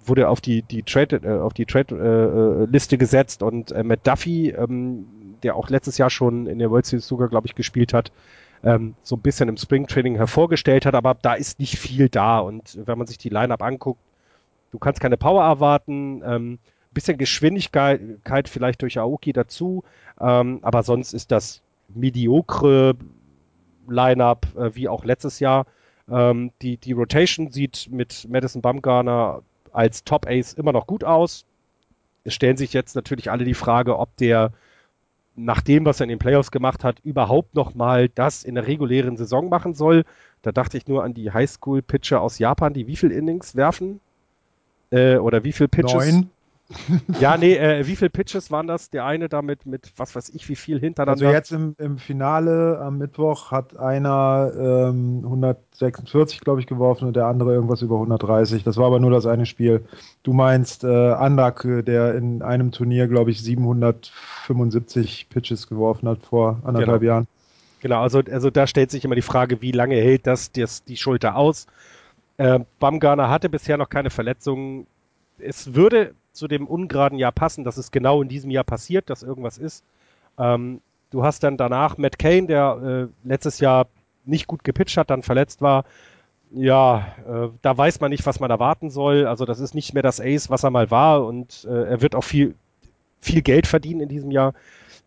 wurde 0.05 0.29
auf 0.29 0.41
die 0.41 0.63
die 0.63 0.83
Trade 0.83 1.21
äh, 1.23 1.41
auf 1.41 1.55
die 1.55 1.67
Trade 1.67 1.95
äh, 1.95 2.65
äh 2.65 2.67
Liste 2.67 2.99
gesetzt 2.99 3.43
und 3.43 3.71
äh, 3.73 3.85
Matt 3.85 4.05
Duffy, 4.05 4.51
ähm, 4.51 5.07
der 5.43 5.57
auch 5.57 5.71
letztes 5.71 5.99
Jahr 5.99 6.11
schon 6.11 6.47
in 6.47 6.59
der 6.59 6.71
World 6.71 6.87
Series 6.87 7.07
sogar 7.07 7.29
glaube 7.29 7.47
ich 7.47 7.55
gespielt 7.55 7.93
hat, 7.95 8.11
ähm, 8.65 8.95
so 9.03 9.17
ein 9.17 9.21
bisschen 9.23 9.49
im 9.49 9.57
Spring 9.57 9.87
Training 9.87 10.17
hervorgestellt 10.17 10.87
hat, 10.87 10.95
aber 10.95 11.15
da 11.15 11.35
ist 11.35 11.61
nicht 11.61 11.79
viel 11.79 12.09
da 12.09 12.41
und 12.41 12.79
wenn 12.85 12.99
man 12.99 13.07
sich 13.07 13.19
die 13.19 13.29
Lineup 13.29 13.63
anguckt, 13.63 14.01
du 14.73 14.79
kannst 14.79 15.01
keine 15.01 15.17
Power 15.17 15.45
erwarten, 15.45 16.23
ähm, 16.25 16.59
bisschen 16.95 17.19
Geschwindigkeit 17.19 18.49
vielleicht 18.49 18.83
durch 18.83 18.99
Aoki 18.99 19.33
dazu, 19.33 19.85
ähm, 20.21 20.61
aber 20.63 20.83
sonst 20.83 21.13
ist 21.13 21.31
das 21.31 21.63
mediokre 21.89 22.95
Lineup 23.89 24.47
äh, 24.57 24.75
wie 24.75 24.89
auch 24.89 25.05
letztes 25.05 25.41
Jahr. 25.41 25.67
Ähm, 26.11 26.53
die, 26.63 26.77
die 26.77 26.93
Rotation 26.93 27.51
sieht 27.51 27.89
mit 27.91 28.27
Madison 28.29 28.63
Bumgarner 28.63 29.43
als 29.73 30.05
Top 30.05 30.27
Ace 30.27 30.53
immer 30.55 30.73
noch 30.73 30.87
gut 30.87 31.05
aus. 31.05 31.45
Es 32.25 32.35
stellen 32.35 32.57
sich 32.57 32.73
jetzt 32.73 32.95
natürlich 32.95 33.31
alle 33.31 33.45
die 33.45 33.55
Frage, 33.55 33.99
ob 33.99 34.17
der 34.17 34.53
nach 35.35 35.63
dem, 35.63 35.87
was 35.87 36.01
er 36.01 36.05
in 36.05 36.11
den 36.11 36.19
Playoffs 36.19 36.51
gemacht 36.51 36.85
hat, 36.85 37.01
überhaupt 37.05 37.55
noch 37.55 37.75
mal 37.75 38.09
das 38.09 38.45
in 38.45 38.55
der 38.55 38.67
regulären 38.67 39.17
Saison 39.17 39.49
machen 39.49 39.75
soll. 39.75 40.05
Da 40.43 40.53
dachte 40.53 40.77
ich 40.77 40.87
nur 40.87 41.05
an 41.05 41.15
die 41.15 41.33
Highschool-Pitcher 41.33 42.21
aus 42.21 42.39
Japan, 42.39 42.75
die 42.75 42.87
wie 42.87 42.97
viel 42.97 43.11
Innings 43.11 43.57
werfen? 43.57 44.01
Äh, 44.91 45.17
oder 45.17 45.43
wie 45.43 45.53
viel 45.53 45.69
Pitches? 45.69 45.95
Neun 45.95 46.31
ja, 47.21 47.37
nee, 47.37 47.55
äh, 47.55 47.87
wie 47.87 47.97
viele 47.97 48.11
Pitches 48.11 48.51
waren 48.51 48.67
das? 48.67 48.91
Der 48.91 49.05
eine 49.05 49.29
damit 49.29 49.67
mit, 49.67 49.93
was 49.97 50.15
weiß 50.15 50.31
ich, 50.31 50.49
wie 50.49 50.57
viel 50.57 50.81
hintereinander? 50.81 51.27
Also 51.27 51.37
jetzt 51.37 51.53
im, 51.53 51.75
im 51.79 51.99
Finale 51.99 52.79
am 52.81 52.99
Mittwoch 52.99 53.51
hat 53.51 53.77
einer 53.77 54.53
ähm, 54.57 55.21
146, 55.25 56.41
glaube 56.41 56.61
ich, 56.61 56.67
geworfen 56.67 57.07
und 57.09 57.17
der 57.17 57.27
andere 57.27 57.53
irgendwas 57.55 57.83
über 57.83 57.97
130. 57.97 58.65
Das 58.65 58.77
war 58.77 58.87
aber 58.87 59.01
nur 59.01 59.11
das 59.11 59.27
eine 59.27 59.47
Spiel. 59.47 59.85
Du 60.23 60.33
meinst 60.33 60.85
äh, 60.85 60.89
Andak, 60.89 61.67
der 61.67 62.15
in 62.15 62.43
einem 62.43 62.73
Turnier, 62.73 63.09
glaube 63.09 63.31
ich, 63.31 63.43
775 63.43 65.29
Pitches 65.29 65.69
geworfen 65.69 66.09
hat 66.09 66.19
vor 66.23 66.61
anderthalb 66.65 67.01
genau. 67.01 67.13
Jahren. 67.13 67.27
Genau, 67.81 68.01
also, 68.01 68.21
also 68.31 68.51
da 68.51 68.67
stellt 68.69 68.93
sich 68.93 69.05
immer 69.05 69.17
die 69.17 69.23
Frage, 69.23 69.61
wie 69.61 69.73
lange 69.73 69.97
hält 69.97 70.27
das, 70.29 70.53
das 70.53 70.85
die 70.85 70.97
Schulter 70.97 71.37
aus? 71.37 71.67
Äh, 72.37 72.61
Bamgarner 72.79 73.29
hatte 73.29 73.49
bisher 73.49 73.77
noch 73.77 73.89
keine 73.89 74.11
Verletzungen. 74.11 74.87
Es 75.39 75.75
würde 75.75 76.15
zu 76.33 76.49
dem 76.49 76.67
ungeraden 76.67 77.19
Jahr 77.19 77.33
passen, 77.33 77.65
dass 77.65 77.77
es 77.77 77.91
genau 77.91 78.23
in 78.23 78.29
diesem 78.29 78.51
Jahr 78.51 78.65
passiert, 78.65 79.11
dass 79.11 79.23
irgendwas 79.23 79.59
ist. 79.59 79.85
Ähm, 80.39 80.81
du 81.11 81.23
hast 81.23 81.43
dann 81.43 81.57
danach 81.57 81.99
Matt 81.99 82.19
Kane, 82.19 82.47
der 82.47 83.09
äh, 83.25 83.29
letztes 83.29 83.61
Jahr 83.61 83.87
nicht 84.25 84.47
gut 84.47 84.65
gepitcht 84.65 84.97
hat, 84.97 85.11
dann 85.11 85.23
verletzt 85.23 85.63
war. 85.63 85.85
Ja, 86.51 87.15
äh, 87.27 87.49
da 87.63 87.77
weiß 87.77 88.01
man 88.01 88.11
nicht, 88.11 88.27
was 88.27 88.41
man 88.41 88.51
erwarten 88.51 88.91
soll. 88.91 89.27
Also 89.27 89.45
das 89.45 89.61
ist 89.61 89.75
nicht 89.75 89.95
mehr 89.95 90.03
das 90.03 90.21
Ace, 90.21 90.51
was 90.51 90.65
er 90.65 90.71
mal 90.71 90.91
war 90.91 91.25
und 91.27 91.67
äh, 91.69 91.85
er 91.85 92.03
wird 92.03 92.15
auch 92.15 92.25
viel, 92.25 92.55
viel 93.21 93.43
Geld 93.43 93.67
verdienen 93.67 94.01
in 94.01 94.09
diesem 94.09 94.31
Jahr. 94.31 94.55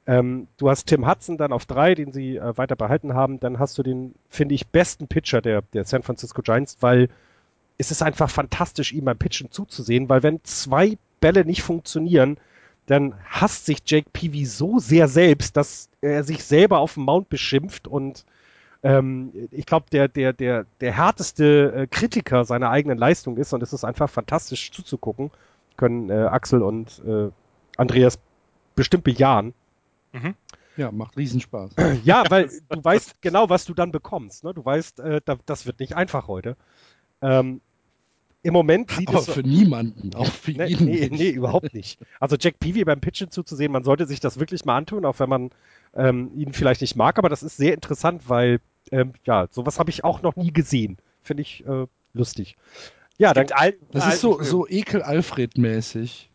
Ähm, 0.07 0.47
du 0.57 0.69
hast 0.69 0.85
Tim 0.85 1.07
Hudson 1.07 1.37
dann 1.37 1.51
auf 1.51 1.65
drei, 1.65 1.95
den 1.95 2.11
sie 2.11 2.37
äh, 2.37 2.57
weiter 2.57 2.75
behalten 2.75 3.13
haben. 3.15 3.39
Dann 3.39 3.59
hast 3.59 3.77
du 3.77 3.83
den, 3.83 4.13
finde 4.29 4.55
ich, 4.55 4.67
besten 4.67 5.07
Pitcher 5.07 5.41
der, 5.41 5.63
der 5.73 5.85
San 5.85 6.03
Francisco 6.03 6.41
Giants, 6.41 6.77
weil 6.81 7.09
es 7.77 7.91
ist 7.91 8.03
einfach 8.03 8.29
fantastisch, 8.29 8.93
ihm 8.93 9.05
beim 9.05 9.17
Pitchen 9.17 9.51
zuzusehen, 9.51 10.07
weil 10.07 10.23
wenn 10.23 10.43
zwei 10.43 10.97
Bälle 11.19 11.45
nicht 11.45 11.63
funktionieren, 11.63 12.37
dann 12.85 13.15
hasst 13.25 13.65
sich 13.65 13.79
Jake 13.85 14.09
Peavy 14.13 14.45
so 14.45 14.79
sehr 14.79 15.07
selbst, 15.07 15.57
dass 15.57 15.89
er 16.01 16.23
sich 16.23 16.43
selber 16.43 16.79
auf 16.79 16.93
dem 16.93 17.03
Mount 17.03 17.29
beschimpft 17.29 17.87
und 17.87 18.25
ähm, 18.83 19.31
ich 19.49 19.65
glaube, 19.65 19.87
der, 19.91 20.07
der, 20.07 20.31
der, 20.31 20.67
der 20.79 20.91
härteste 20.91 21.73
äh, 21.75 21.87
Kritiker 21.87 22.45
seiner 22.45 22.69
eigenen 22.69 22.99
Leistung 22.99 23.37
ist 23.37 23.51
und 23.51 23.63
es 23.63 23.73
ist 23.73 23.83
einfach 23.83 24.09
fantastisch 24.09 24.71
zuzugucken. 24.71 25.31
Können 25.75 26.11
äh, 26.11 26.25
Axel 26.25 26.61
und 26.61 27.01
äh, 27.05 27.31
Andreas 27.77 28.19
bestimmt 28.75 29.03
bejahen. 29.03 29.55
Mhm. 30.13 30.35
Ja, 30.77 30.91
macht 30.91 31.17
Riesenspaß. 31.17 31.71
ja, 32.03 32.25
weil 32.29 32.49
du 32.69 32.83
weißt 32.83 33.23
genau, 33.23 33.49
was 33.49 33.65
du 33.65 33.73
dann 33.73 33.91
bekommst. 33.91 34.43
Ne? 34.43 34.53
Du 34.53 34.63
weißt, 34.63 34.99
äh, 34.99 35.21
da, 35.25 35.37
das 35.47 35.65
wird 35.65 35.79
nicht 35.79 35.95
einfach 35.95 36.27
heute. 36.27 36.55
Ähm, 37.23 37.61
im 38.45 38.53
Moment 38.53 38.91
sieht 38.91 39.09
Aber 39.09 39.19
es. 39.19 39.29
für 39.29 39.41
niemanden, 39.41 40.13
auch 40.13 40.31
für 40.31 40.51
nee, 40.51 40.65
jeden. 40.65 40.85
Nee, 40.85 41.09
nee, 41.11 41.29
überhaupt 41.29 41.73
nicht. 41.73 41.99
Also 42.19 42.35
Jack 42.39 42.59
Peavy 42.59 42.83
beim 42.83 43.01
Pitchen 43.01 43.31
zuzusehen, 43.31 43.71
man 43.71 43.83
sollte 43.83 44.05
sich 44.05 44.19
das 44.19 44.39
wirklich 44.39 44.65
mal 44.65 44.77
antun, 44.77 45.03
auch 45.03 45.19
wenn 45.19 45.29
man 45.29 45.49
ähm, 45.95 46.29
ihn 46.35 46.53
vielleicht 46.53 46.81
nicht 46.81 46.95
mag, 46.95 47.17
aber 47.17 47.27
das 47.27 47.41
ist 47.41 47.57
sehr 47.57 47.73
interessant, 47.73 48.29
weil, 48.29 48.59
ähm, 48.91 49.13
ja, 49.23 49.47
sowas 49.49 49.79
habe 49.79 49.89
ich 49.89 50.03
auch 50.03 50.21
noch 50.21 50.35
nie 50.35 50.53
gesehen. 50.53 50.97
Finde 51.23 51.41
ich 51.41 51.65
äh, 51.65 51.87
lustig. 52.13 52.55
Ja, 53.17 53.33
dann, 53.33 53.47
das 53.91 54.13
ist 54.13 54.21
so, 54.21 54.39
so 54.43 54.67
Ekel-Alfred-mäßig. 54.67 56.29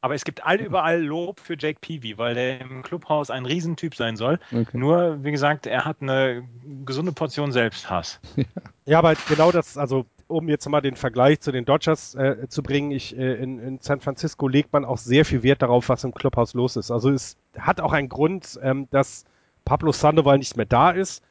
Aber 0.00 0.14
es 0.14 0.24
gibt 0.24 0.46
all 0.46 0.56
überall 0.62 1.02
Lob 1.02 1.40
für 1.40 1.56
Jake 1.58 1.80
Peavy, 1.82 2.16
weil 2.16 2.34
der 2.34 2.62
im 2.62 2.82
Clubhaus 2.82 3.28
ein 3.28 3.44
Riesentyp 3.44 3.94
sein 3.94 4.16
soll. 4.16 4.40
Okay. 4.50 4.78
Nur, 4.78 5.22
wie 5.22 5.30
gesagt, 5.30 5.66
er 5.66 5.84
hat 5.84 5.98
eine 6.00 6.48
gesunde 6.86 7.12
Portion 7.12 7.52
Selbsthass. 7.52 8.18
Ja, 8.86 8.98
aber 8.98 9.14
genau 9.28 9.52
das, 9.52 9.78
also 9.78 10.04
um 10.30 10.48
jetzt 10.48 10.68
mal 10.68 10.80
den 10.80 10.96
Vergleich 10.96 11.40
zu 11.40 11.52
den 11.52 11.64
Dodgers 11.64 12.14
äh, 12.14 12.48
zu 12.48 12.62
bringen, 12.62 12.90
ich, 12.90 13.16
äh, 13.16 13.34
in, 13.34 13.58
in 13.58 13.78
San 13.80 14.00
Francisco 14.00 14.48
legt 14.48 14.72
man 14.72 14.84
auch 14.84 14.98
sehr 14.98 15.24
viel 15.24 15.42
Wert 15.42 15.62
darauf, 15.62 15.88
was 15.88 16.04
im 16.04 16.14
Clubhaus 16.14 16.54
los 16.54 16.76
ist. 16.76 16.90
Also 16.90 17.10
es 17.10 17.36
hat 17.58 17.80
auch 17.80 17.92
einen 17.92 18.08
Grund, 18.08 18.58
ähm, 18.62 18.88
dass 18.90 19.24
Pablo 19.64 19.92
Sandoval 19.92 20.38
nicht 20.38 20.56
mehr 20.56 20.66
da 20.66 20.90
ist. 20.90 21.22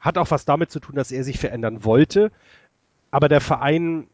Hat 0.00 0.18
auch 0.18 0.30
was 0.30 0.44
damit 0.44 0.70
zu 0.70 0.80
tun, 0.80 0.96
dass 0.96 1.10
er 1.10 1.24
sich 1.24 1.38
verändern 1.38 1.84
wollte. 1.84 2.30
Aber 3.10 3.28
der 3.28 3.40
Verein 3.40 4.06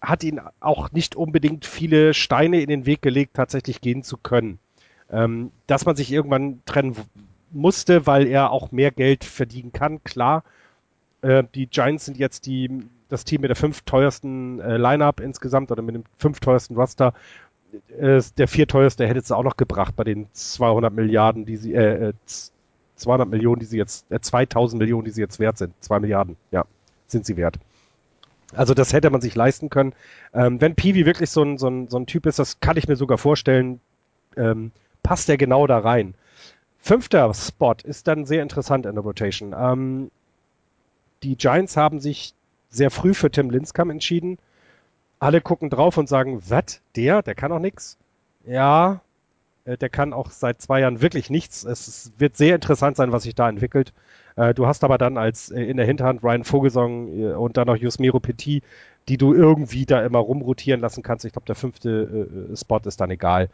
hat 0.00 0.24
ihn 0.24 0.40
auch 0.60 0.90
nicht 0.92 1.16
unbedingt 1.16 1.66
viele 1.66 2.14
Steine 2.14 2.60
in 2.60 2.68
den 2.68 2.86
Weg 2.86 3.02
gelegt, 3.02 3.34
tatsächlich 3.34 3.80
gehen 3.80 4.02
zu 4.02 4.16
können. 4.16 4.58
Ähm, 5.10 5.50
dass 5.66 5.86
man 5.86 5.96
sich 5.96 6.12
irgendwann 6.12 6.60
trennen 6.64 6.96
musste, 7.50 8.06
weil 8.06 8.26
er 8.26 8.50
auch 8.50 8.72
mehr 8.72 8.90
Geld 8.90 9.24
verdienen 9.24 9.72
kann, 9.72 10.02
klar. 10.04 10.44
Äh, 11.22 11.44
die 11.54 11.66
Giants 11.66 12.04
sind 12.04 12.18
jetzt 12.18 12.46
die, 12.46 12.68
das 13.08 13.24
Team 13.24 13.40
mit 13.40 13.48
der 13.48 13.56
fünf 13.56 13.82
teuersten 13.82 14.60
äh, 14.60 14.76
Line-Up 14.76 15.20
insgesamt 15.20 15.70
oder 15.70 15.82
mit 15.82 15.94
dem 15.94 16.04
fünf 16.18 16.40
teuersten 16.40 16.76
Roster. 16.76 17.14
Äh, 17.98 18.22
der 18.36 18.48
vierteuerste 18.48 19.06
hätte 19.06 19.20
es 19.20 19.32
auch 19.32 19.42
noch 19.42 19.56
gebracht 19.56 19.96
bei 19.96 20.04
den 20.04 20.28
200 20.32 20.92
Milliarden, 20.92 21.44
die 21.44 21.56
sie, 21.56 21.74
äh, 21.74 22.12
200 22.96 23.26
äh, 23.26 23.30
Millionen, 23.30 23.60
die 23.60 23.66
sie 23.66 23.78
jetzt, 23.78 24.10
äh, 24.10 24.20
2000 24.20 24.78
Millionen, 24.78 25.04
die 25.04 25.10
sie 25.10 25.20
jetzt 25.20 25.38
wert 25.38 25.58
sind. 25.58 25.72
Zwei 25.80 26.00
Milliarden, 26.00 26.36
ja, 26.50 26.64
sind 27.06 27.26
sie 27.26 27.36
wert. 27.36 27.58
Also 28.54 28.72
das 28.74 28.92
hätte 28.92 29.10
man 29.10 29.20
sich 29.20 29.34
leisten 29.34 29.68
können. 29.68 29.92
Ähm, 30.32 30.60
wenn 30.60 30.74
Peavy 30.74 31.04
wirklich 31.04 31.30
so 31.30 31.42
ein, 31.42 31.58
so, 31.58 31.68
ein, 31.68 31.88
so 31.88 31.98
ein 31.98 32.06
Typ 32.06 32.26
ist, 32.26 32.38
das 32.38 32.60
kann 32.60 32.76
ich 32.76 32.88
mir 32.88 32.96
sogar 32.96 33.18
vorstellen, 33.18 33.80
ähm, 34.36 34.70
passt 35.02 35.28
er 35.28 35.36
genau 35.36 35.66
da 35.66 35.78
rein. 35.78 36.14
Fünfter 36.78 37.32
Spot 37.34 37.76
ist 37.84 38.08
dann 38.08 38.24
sehr 38.24 38.42
interessant 38.42 38.86
in 38.86 38.94
der 38.94 39.04
Rotation. 39.04 39.54
Ähm, 39.58 40.10
die 41.22 41.36
Giants 41.36 41.76
haben 41.76 42.00
sich 42.00 42.34
sehr 42.70 42.90
früh 42.90 43.14
für 43.14 43.30
Tim 43.30 43.50
Linscomb 43.50 43.90
entschieden. 43.90 44.38
Alle 45.18 45.40
gucken 45.40 45.70
drauf 45.70 45.96
und 45.96 46.08
sagen, 46.08 46.42
was? 46.48 46.80
Der? 46.96 47.22
Der 47.22 47.34
kann 47.34 47.52
auch 47.52 47.58
nichts? 47.58 47.98
Ja, 48.46 49.00
äh, 49.68 49.76
der 49.76 49.88
kann 49.88 50.12
auch 50.12 50.30
seit 50.30 50.60
zwei 50.60 50.80
Jahren 50.80 51.00
wirklich 51.00 51.30
nichts. 51.30 51.64
Es 51.64 52.12
wird 52.18 52.36
sehr 52.36 52.54
interessant 52.54 52.96
sein, 52.96 53.12
was 53.12 53.24
sich 53.24 53.34
da 53.34 53.48
entwickelt. 53.48 53.92
Äh, 54.36 54.54
du 54.54 54.66
hast 54.66 54.82
aber 54.84 54.98
dann 54.98 55.18
als 55.18 55.50
äh, 55.50 55.62
in 55.62 55.76
der 55.76 55.86
Hinterhand 55.86 56.22
Ryan 56.22 56.44
Vogelsong 56.44 57.34
und 57.34 57.56
dann 57.56 57.66
noch 57.66 57.76
Jusmiro 57.76 58.20
Petit, 58.20 58.64
die 59.08 59.18
du 59.18 59.34
irgendwie 59.34 59.86
da 59.86 60.02
immer 60.02 60.18
rumrotieren 60.18 60.80
lassen 60.80 61.02
kannst. 61.02 61.24
Ich 61.24 61.32
glaube, 61.32 61.46
der 61.46 61.54
fünfte 61.54 62.50
Spot 62.54 62.80
ist 62.84 63.00
dann 63.00 63.10
egal. 63.10 63.48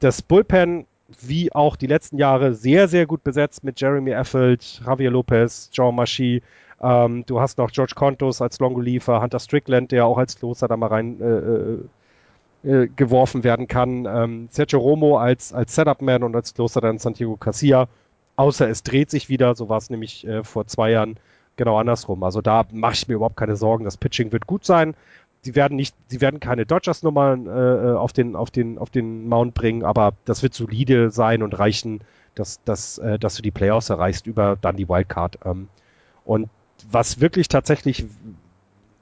Das 0.00 0.20
Bullpen, 0.20 0.86
wie 1.22 1.50
auch 1.52 1.76
die 1.76 1.86
letzten 1.86 2.18
Jahre, 2.18 2.52
sehr, 2.52 2.86
sehr 2.88 3.06
gut 3.06 3.24
besetzt 3.24 3.64
mit 3.64 3.80
Jeremy 3.80 4.10
Effeld, 4.10 4.82
Javier 4.84 5.10
Lopez, 5.10 5.70
Jean 5.70 5.94
Machi. 5.94 6.42
Ähm, 6.80 7.24
du 7.26 7.40
hast 7.40 7.58
noch 7.58 7.70
George 7.70 7.94
Contos 7.94 8.42
als 8.42 8.58
Longoliefer, 8.58 9.22
Hunter 9.22 9.40
Strickland, 9.40 9.92
der 9.92 10.06
auch 10.06 10.18
als 10.18 10.36
Kloster 10.36 10.68
da 10.68 10.76
mal 10.76 10.88
rein 10.88 11.20
äh, 11.20 12.68
äh, 12.68 12.88
geworfen 12.88 13.44
werden 13.44 13.68
kann. 13.68 14.06
Ähm, 14.06 14.48
Sergio 14.50 14.80
Romo 14.80 15.18
als, 15.18 15.52
als 15.52 15.74
Setup-Man 15.74 16.22
und 16.22 16.34
als 16.34 16.54
Kloster 16.54 16.80
dann 16.80 16.98
Santiago 16.98 17.36
Casilla 17.36 17.88
Außer 18.36 18.68
es 18.68 18.82
dreht 18.82 19.10
sich 19.10 19.28
wieder, 19.28 19.54
so 19.54 19.68
war 19.68 19.78
es 19.78 19.90
nämlich 19.90 20.26
äh, 20.26 20.44
vor 20.44 20.66
zwei 20.66 20.90
Jahren 20.90 21.18
genau 21.56 21.78
andersrum. 21.78 22.22
Also 22.22 22.42
da 22.42 22.66
mache 22.70 22.92
ich 22.92 23.08
mir 23.08 23.14
überhaupt 23.14 23.36
keine 23.36 23.56
Sorgen. 23.56 23.84
Das 23.84 23.96
Pitching 23.96 24.30
wird 24.30 24.46
gut 24.46 24.64
sein. 24.64 24.94
Sie 25.40 25.54
werden 25.54 25.76
nicht, 25.76 25.94
sie 26.08 26.20
werden 26.20 26.40
keine 26.40 26.66
Dodgers-Nummern 26.66 27.46
äh, 27.46 27.96
auf 27.96 28.12
den, 28.12 28.36
auf 28.36 28.50
den, 28.50 28.78
auf 28.78 28.90
den 28.90 29.28
Mount 29.28 29.54
bringen, 29.54 29.84
aber 29.84 30.12
das 30.24 30.42
wird 30.42 30.54
solide 30.54 31.10
sein 31.10 31.42
und 31.42 31.58
reichen, 31.58 32.00
dass, 32.34 32.62
dass, 32.64 32.98
äh, 32.98 33.18
dass 33.18 33.36
du 33.36 33.42
die 33.42 33.50
Playoffs 33.50 33.88
erreichst 33.88 34.26
über 34.26 34.56
dann 34.60 34.76
die 34.76 34.88
Wildcard. 34.88 35.38
Ähm. 35.44 35.68
Und 36.24 36.50
was 36.90 37.20
wirklich 37.20 37.48
tatsächlich 37.48 38.06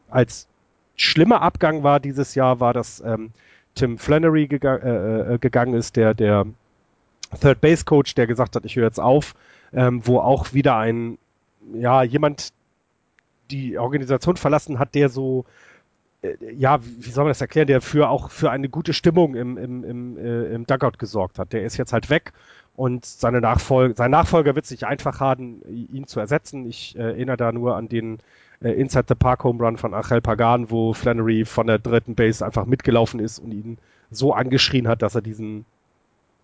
als 0.08 0.46
schlimmer 0.96 1.42
Abgang 1.42 1.82
war 1.82 2.00
dieses 2.00 2.34
Jahr, 2.34 2.60
war, 2.60 2.72
dass 2.72 3.00
ähm, 3.00 3.30
Tim 3.74 3.98
Flannery 3.98 4.46
gega 4.46 4.76
äh, 4.76 5.34
äh 5.34 5.38
gegangen 5.38 5.74
ist, 5.74 5.96
der, 5.96 6.14
der 6.14 6.46
Third 7.40 7.60
Base 7.60 7.84
Coach, 7.84 8.14
der 8.14 8.26
gesagt 8.26 8.56
hat, 8.56 8.64
ich 8.64 8.76
höre 8.76 8.84
jetzt 8.84 9.00
auf, 9.00 9.34
ähm, 9.72 10.06
wo 10.06 10.20
auch 10.20 10.52
wieder 10.52 10.76
ein, 10.76 11.18
ja, 11.72 12.02
jemand 12.02 12.52
die 13.50 13.78
Organisation 13.78 14.36
verlassen 14.36 14.78
hat, 14.78 14.94
der 14.94 15.08
so, 15.08 15.44
äh, 16.22 16.36
ja, 16.54 16.80
wie 16.82 17.10
soll 17.10 17.24
man 17.24 17.30
das 17.30 17.40
erklären, 17.40 17.66
der 17.66 17.80
für 17.80 18.08
auch 18.08 18.30
für 18.30 18.50
eine 18.50 18.68
gute 18.68 18.92
Stimmung 18.92 19.34
im, 19.34 19.56
im, 19.58 19.84
im, 19.84 20.18
äh, 20.18 20.54
im 20.54 20.66
Dugout 20.66 20.98
gesorgt 20.98 21.38
hat. 21.38 21.52
Der 21.52 21.64
ist 21.64 21.76
jetzt 21.76 21.92
halt 21.92 22.10
weg 22.10 22.32
und 22.76 23.04
seine 23.04 23.40
Nachfolge, 23.40 23.94
sein 23.96 24.10
Nachfolger 24.10 24.54
wird 24.56 24.66
sich 24.66 24.86
einfach 24.86 25.20
haben, 25.20 25.62
ihn 25.68 26.06
zu 26.06 26.18
ersetzen. 26.20 26.66
Ich 26.66 26.96
äh, 26.96 27.02
erinnere 27.02 27.36
da 27.36 27.52
nur 27.52 27.76
an 27.76 27.88
den 27.88 28.18
äh, 28.62 28.70
Inside 28.70 29.06
the 29.08 29.14
Park 29.14 29.44
Home 29.44 29.62
Run 29.62 29.76
von 29.76 29.94
Achel 29.94 30.20
Pagan, 30.20 30.70
wo 30.70 30.92
Flannery 30.92 31.44
von 31.44 31.66
der 31.66 31.78
dritten 31.78 32.14
Base 32.14 32.44
einfach 32.44 32.66
mitgelaufen 32.66 33.20
ist 33.20 33.38
und 33.38 33.52
ihn 33.52 33.78
so 34.10 34.32
angeschrien 34.32 34.88
hat, 34.88 35.02
dass 35.02 35.14
er 35.14 35.22
diesen 35.22 35.64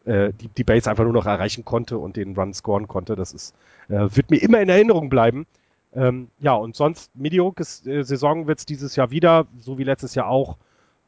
äh, 0.04 0.32
die, 0.40 0.48
die 0.48 0.64
Base 0.64 0.88
einfach 0.88 1.04
nur 1.04 1.12
noch 1.12 1.26
erreichen 1.26 1.64
konnte 1.64 1.98
und 1.98 2.16
den 2.16 2.36
Run 2.36 2.54
scoren 2.54 2.88
konnte. 2.88 3.16
Das 3.16 3.32
ist, 3.32 3.54
äh, 3.88 4.08
wird 4.10 4.30
mir 4.30 4.42
immer 4.42 4.60
in 4.60 4.68
Erinnerung 4.68 5.08
bleiben. 5.08 5.46
Ähm, 5.92 6.28
ja, 6.38 6.54
und 6.54 6.76
sonst, 6.76 7.10
mediokres 7.16 7.84
äh, 7.86 8.02
Saison 8.02 8.46
wird 8.46 8.60
es 8.60 8.66
dieses 8.66 8.94
Jahr 8.96 9.10
wieder, 9.10 9.46
so 9.58 9.78
wie 9.78 9.84
letztes 9.84 10.14
Jahr 10.14 10.28
auch. 10.28 10.56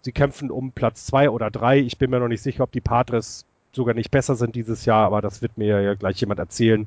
Sie 0.01 0.13
kämpfen 0.13 0.51
um 0.51 0.73
Platz 0.73 1.07
zwei 1.07 1.31
oder 1.31 1.51
drei. 1.51 1.79
Ich 1.79 1.97
bin 1.99 2.11
mir 2.11 2.19
noch 2.19 2.29
nicht 2.29 2.43
sicher, 2.43 2.65
ob 2.65 2.73
die 2.73 2.81
Padres 2.81 3.47
sogar 3.73 3.95
nicht 3.95 4.11
besser 4.11 4.37
sind 4.37 4.55
dieses 4.55 4.85
Jahr, 4.85 5.07
aber 5.07 5.23
das 5.23 5.43
wird 5.43 5.59
mir 5.59 5.81
ja 5.81 5.95
gleich 5.95 6.21
jemand 6.21 6.39
erzählen. 6.39 6.87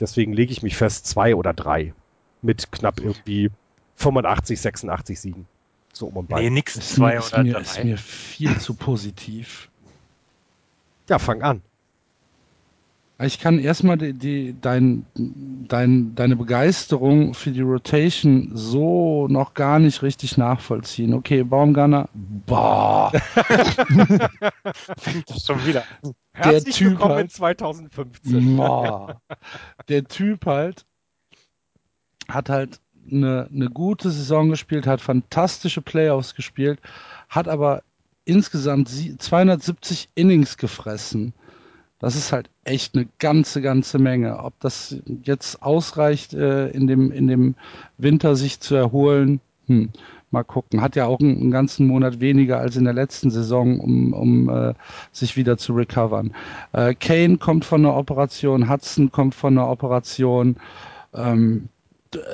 Deswegen 0.00 0.32
lege 0.32 0.52
ich 0.52 0.62
mich 0.62 0.76
fest, 0.76 1.06
zwei 1.06 1.34
oder 1.34 1.52
drei. 1.52 1.92
Mit 2.42 2.70
knapp 2.70 3.00
irgendwie 3.00 3.50
85, 3.96 4.60
86 4.60 5.20
Siegen. 5.20 5.46
So 5.92 6.06
um 6.06 6.18
und 6.18 6.28
bei. 6.28 6.42
Nee, 6.42 6.50
nix 6.50 6.74
zwei 6.94 7.20
oder 7.20 7.42
mir, 7.42 7.54
drei. 7.54 7.60
ist 7.60 7.84
mir 7.84 7.98
viel 7.98 8.58
zu 8.58 8.74
positiv. 8.74 9.68
Ja, 11.08 11.18
fang 11.18 11.42
an. 11.42 11.62
Ich 13.20 13.40
kann 13.40 13.58
erstmal 13.58 13.98
die, 13.98 14.12
die, 14.12 14.54
dein, 14.60 15.04
dein, 15.16 16.14
deine 16.14 16.36
Begeisterung 16.36 17.34
für 17.34 17.50
die 17.50 17.62
Rotation 17.62 18.52
so 18.54 19.26
noch 19.26 19.54
gar 19.54 19.80
nicht 19.80 20.02
richtig 20.02 20.36
nachvollziehen. 20.36 21.12
Okay, 21.14 21.42
Baumgartner, 21.42 22.08
boah. 22.14 23.10
Schon 25.44 25.66
wieder. 25.66 25.82
Herzlich 26.32 26.64
der 26.64 26.72
typ 26.74 26.90
willkommen 26.90 27.14
halt, 27.14 27.24
in 27.24 27.30
2015. 27.30 28.56
Boah. 28.56 29.20
Der 29.88 30.04
Typ 30.04 30.46
halt 30.46 30.86
hat 32.28 32.48
halt 32.48 32.78
eine, 33.10 33.48
eine 33.52 33.68
gute 33.68 34.12
Saison 34.12 34.48
gespielt, 34.48 34.86
hat 34.86 35.00
fantastische 35.00 35.82
Playoffs 35.82 36.36
gespielt, 36.36 36.78
hat 37.28 37.48
aber 37.48 37.82
insgesamt 38.24 38.88
270 38.88 40.10
Innings 40.14 40.56
gefressen. 40.56 41.32
Das 41.98 42.14
ist 42.14 42.30
halt 42.30 42.48
echt 42.68 42.94
eine 42.94 43.08
ganze, 43.18 43.62
ganze 43.62 43.98
Menge. 43.98 44.38
Ob 44.38 44.58
das 44.60 44.96
jetzt 45.22 45.62
ausreicht, 45.62 46.34
äh, 46.34 46.68
in, 46.68 46.86
dem, 46.86 47.10
in 47.10 47.26
dem 47.26 47.54
Winter 47.96 48.36
sich 48.36 48.60
zu 48.60 48.74
erholen, 48.74 49.40
hm, 49.66 49.90
mal 50.30 50.44
gucken. 50.44 50.80
Hat 50.80 50.96
ja 50.96 51.06
auch 51.06 51.20
einen, 51.20 51.40
einen, 51.40 51.50
ganzen 51.50 51.86
Monat 51.86 52.20
weniger 52.20 52.58
als 52.58 52.76
in 52.76 52.84
der 52.84 52.92
letzten 52.92 53.30
Saison, 53.30 53.80
um, 53.80 54.12
um 54.12 54.48
äh, 54.48 54.74
sich 55.12 55.36
wieder 55.36 55.56
zu 55.56 55.72
recovern. 55.72 56.34
Äh, 56.72 56.94
Kane 56.94 57.38
kommt 57.38 57.64
von 57.64 57.84
einer 57.84 57.96
Operation, 57.96 58.68
Hudson 58.68 59.10
kommt 59.10 59.34
von 59.34 59.56
einer 59.56 59.68
Operation. 59.68 60.56
Ähm, 61.14 61.68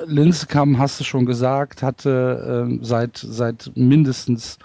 Linskam, 0.05 0.77
hast 0.77 0.99
du 0.99 1.03
schon 1.03 1.25
gesagt, 1.25 1.83
hatte 1.83 2.67
äh, 2.69 2.79
seit, 2.81 3.17
seit 3.17 3.71
mindestens 3.75 4.57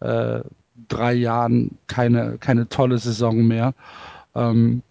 äh, 0.00 0.40
drei 0.88 1.14
Jahren 1.14 1.78
keine, 1.86 2.38
keine 2.38 2.68
tolle 2.68 2.98
Saison 2.98 3.46
mehr. 3.46 3.74
Ähm, 4.34 4.82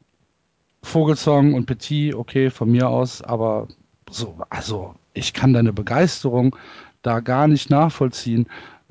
Vogelsong 0.88 1.54
und 1.54 1.66
Petit, 1.66 2.16
okay, 2.16 2.50
von 2.50 2.72
mir 2.72 2.90
aus, 2.90 3.22
aber 3.22 3.68
so, 4.10 4.38
also 4.50 4.96
ich 5.14 5.34
kann 5.34 5.54
deine 5.54 5.74
Begeisterung 5.74 6.56
da 7.02 7.20
gar 7.20 7.48
nicht 7.48 7.70
nachvollziehen. 7.70 8.48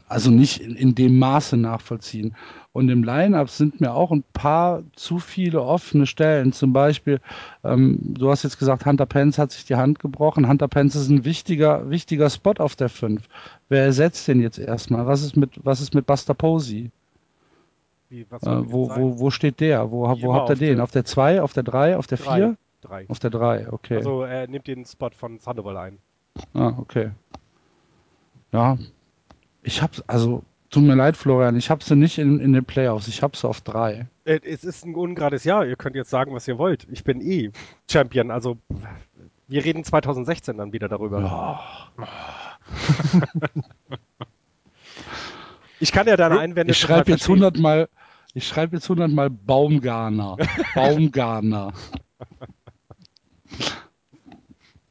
Also 0.08 0.30
nicht 0.30 0.60
in, 0.60 0.76
in 0.76 0.94
dem 0.94 1.18
Maße 1.18 1.56
nachvollziehen. 1.56 2.36
Und 2.72 2.90
im 2.90 3.02
Line-Up 3.02 3.48
sind 3.48 3.80
mir 3.80 3.92
auch 3.92 4.12
ein 4.12 4.22
paar 4.34 4.84
zu 4.94 5.18
viele 5.18 5.62
offene 5.62 6.06
Stellen. 6.06 6.52
Zum 6.52 6.72
Beispiel, 6.72 7.20
ähm, 7.64 7.98
du 8.02 8.30
hast 8.30 8.44
jetzt 8.44 8.58
gesagt, 8.58 8.86
Hunter 8.86 9.06
Pence 9.06 9.38
hat 9.38 9.50
sich 9.50 9.64
die 9.64 9.74
Hand 9.74 9.98
gebrochen. 9.98 10.46
Hunter 10.46 10.68
Pence 10.68 10.94
ist 10.94 11.08
ein 11.08 11.24
wichtiger, 11.24 11.90
wichtiger 11.90 12.30
Spot 12.30 12.52
auf 12.58 12.76
der 12.76 12.88
5. 12.88 13.22
Wer 13.68 13.84
ersetzt 13.84 14.28
den 14.28 14.40
jetzt 14.40 14.58
erstmal? 14.58 15.06
Was 15.06 15.22
ist 15.22 15.36
mit, 15.36 15.58
was 15.64 15.80
ist 15.80 15.94
mit 15.94 16.06
Buster 16.06 16.34
Posey? 16.34 16.92
Wie, 18.08 18.20
äh, 18.20 18.26
wo, 18.30 18.88
wo, 18.94 19.18
wo 19.18 19.30
steht 19.30 19.60
der? 19.60 19.90
Wo, 19.90 20.02
wo 20.20 20.34
habt 20.34 20.50
ihr 20.50 20.56
den? 20.56 20.80
Auf 20.80 20.90
der 20.90 21.04
2, 21.04 21.42
auf 21.42 21.52
der 21.52 21.62
3, 21.64 21.96
auf 21.96 22.06
der 22.06 22.18
4? 22.18 22.56
Auf 23.08 23.18
der 23.18 23.30
3, 23.30 23.72
okay. 23.72 23.96
Also 23.96 24.22
er 24.22 24.46
nimmt 24.46 24.66
den 24.68 24.84
Spot 24.84 25.10
von 25.10 25.38
Sandoval 25.40 25.76
ein. 25.76 25.98
Ah, 26.54 26.72
okay. 26.78 27.10
Ja. 28.52 28.78
Ich 29.62 29.82
hab, 29.82 29.90
also 30.06 30.42
tut 30.70 30.84
mir 30.84 30.94
leid, 30.94 31.16
Florian, 31.16 31.56
ich 31.56 31.68
habe 31.70 31.82
sie 31.82 31.96
nicht 31.96 32.18
in, 32.18 32.38
in 32.38 32.52
den 32.52 32.64
Playoffs, 32.64 33.08
ich 33.08 33.22
habe 33.22 33.36
sie 33.36 33.48
auf 33.48 33.60
drei. 33.60 34.06
Äh, 34.24 34.38
Es 34.44 34.62
ist 34.62 34.84
ein 34.84 34.94
ungerades 34.94 35.42
Jahr, 35.44 35.66
ihr 35.66 35.76
könnt 35.76 35.96
jetzt 35.96 36.10
sagen, 36.10 36.32
was 36.32 36.46
ihr 36.46 36.58
wollt. 36.58 36.86
Ich 36.90 37.02
bin 37.02 37.20
eh 37.20 37.50
Champion, 37.90 38.30
also 38.30 38.56
wir 39.48 39.64
reden 39.64 39.82
2016 39.82 40.56
dann 40.56 40.72
wieder 40.72 40.88
darüber. 40.88 41.60
Ich 45.80 45.92
kann 45.92 46.06
ja 46.06 46.16
deine 46.16 46.38
Einwände 46.38 46.72
Ich 46.72 46.78
schreibe 46.78 47.10
jetzt 47.10 47.24
verstehen. 47.24 47.44
100 47.44 47.58
mal, 47.58 47.88
ich 48.34 48.46
schreibe 48.46 48.76
jetzt 48.76 48.84
100 48.84 49.10
mal 49.10 49.30
Baumgarner. 49.30 50.36
Baumgarner. 50.74 51.72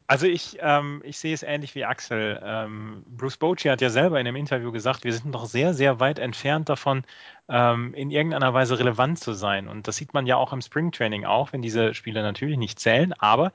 Also 0.08 0.28
ich, 0.28 0.58
ähm, 0.62 1.02
ich 1.04 1.18
sehe 1.18 1.34
es 1.34 1.42
ähnlich 1.42 1.74
wie 1.74 1.84
Axel. 1.84 2.40
Ähm, 2.44 3.04
Bruce 3.08 3.38
Bochy 3.38 3.70
hat 3.70 3.82
ja 3.82 3.90
selber 3.90 4.20
in 4.20 4.28
einem 4.28 4.36
Interview 4.36 4.72
gesagt, 4.72 5.04
wir 5.04 5.12
sind 5.12 5.32
noch 5.32 5.48
sehr, 5.48 5.74
sehr 5.74 6.00
weit 6.00 6.20
entfernt 6.20 6.70
davon, 6.70 7.04
ähm, 7.50 7.94
in 7.96 8.12
irgendeiner 8.12 8.54
Weise 8.54 8.78
relevant 8.78 9.20
zu 9.20 9.34
sein. 9.34 9.68
Und 9.68 9.88
das 9.88 9.96
sieht 9.96 10.14
man 10.14 10.28
ja 10.28 10.36
auch 10.36 10.54
im 10.54 10.62
Springtraining 10.62 11.26
auch, 11.26 11.54
wenn 11.54 11.64
diese 11.64 11.96
Spiele 11.96 12.22
natürlich 12.22 12.58
nicht 12.58 12.80
zählen. 12.80 13.14
Aber 13.14 13.52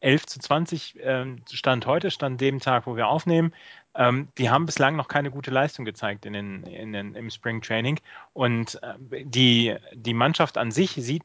11 0.00 0.26
zu 0.26 0.38
20 0.38 0.98
ähm, 1.02 1.42
Stand 1.50 1.86
heute, 1.86 2.12
Stand 2.12 2.40
dem 2.40 2.60
Tag, 2.60 2.86
wo 2.86 2.94
wir 2.94 3.08
aufnehmen, 3.08 3.52
ähm, 3.98 4.28
die 4.38 4.48
haben 4.48 4.64
bislang 4.64 4.96
noch 4.96 5.08
keine 5.08 5.30
gute 5.30 5.50
Leistung 5.50 5.84
gezeigt 5.84 6.24
in 6.24 6.32
den, 6.32 6.62
in 6.62 6.92
den, 6.92 7.14
im 7.14 7.28
Springtraining. 7.28 7.98
Und 8.32 8.80
äh, 8.82 9.24
die, 9.24 9.76
die 9.92 10.14
Mannschaft 10.14 10.56
an 10.56 10.70
sich 10.70 10.92
sieht 10.92 11.24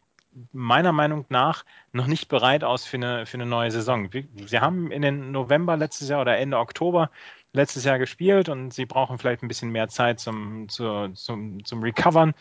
meiner 0.52 0.92
Meinung 0.92 1.26
nach 1.30 1.64
noch 1.92 2.08
nicht 2.08 2.28
bereit 2.28 2.64
aus 2.64 2.86
für 2.86 2.98
eine, 2.98 3.28
für 3.28 3.38
eine 3.38 3.46
neue 3.46 3.70
Saison. 3.70 4.10
Sie 4.48 4.60
haben 4.60 4.92
in 4.92 5.04
den 5.04 5.32
November 5.32 5.78
letztes 5.78 6.10
Jahr 6.10 6.22
oder 6.22 6.38
Ende 6.38 6.58
Oktober 6.58 7.12
letztes 7.54 7.84
Jahr 7.84 8.00
gespielt 8.00 8.50
und 8.50 8.74
sie 8.74 8.86
brauchen 8.86 9.20
vielleicht 9.20 9.44
ein 9.44 9.48
bisschen 9.48 9.70
mehr 9.70 9.88
Zeit 9.88 10.20
zum, 10.20 10.68
zu, 10.70 11.10
zum, 11.14 11.64
zum 11.64 11.84
Recovern. 11.84 12.34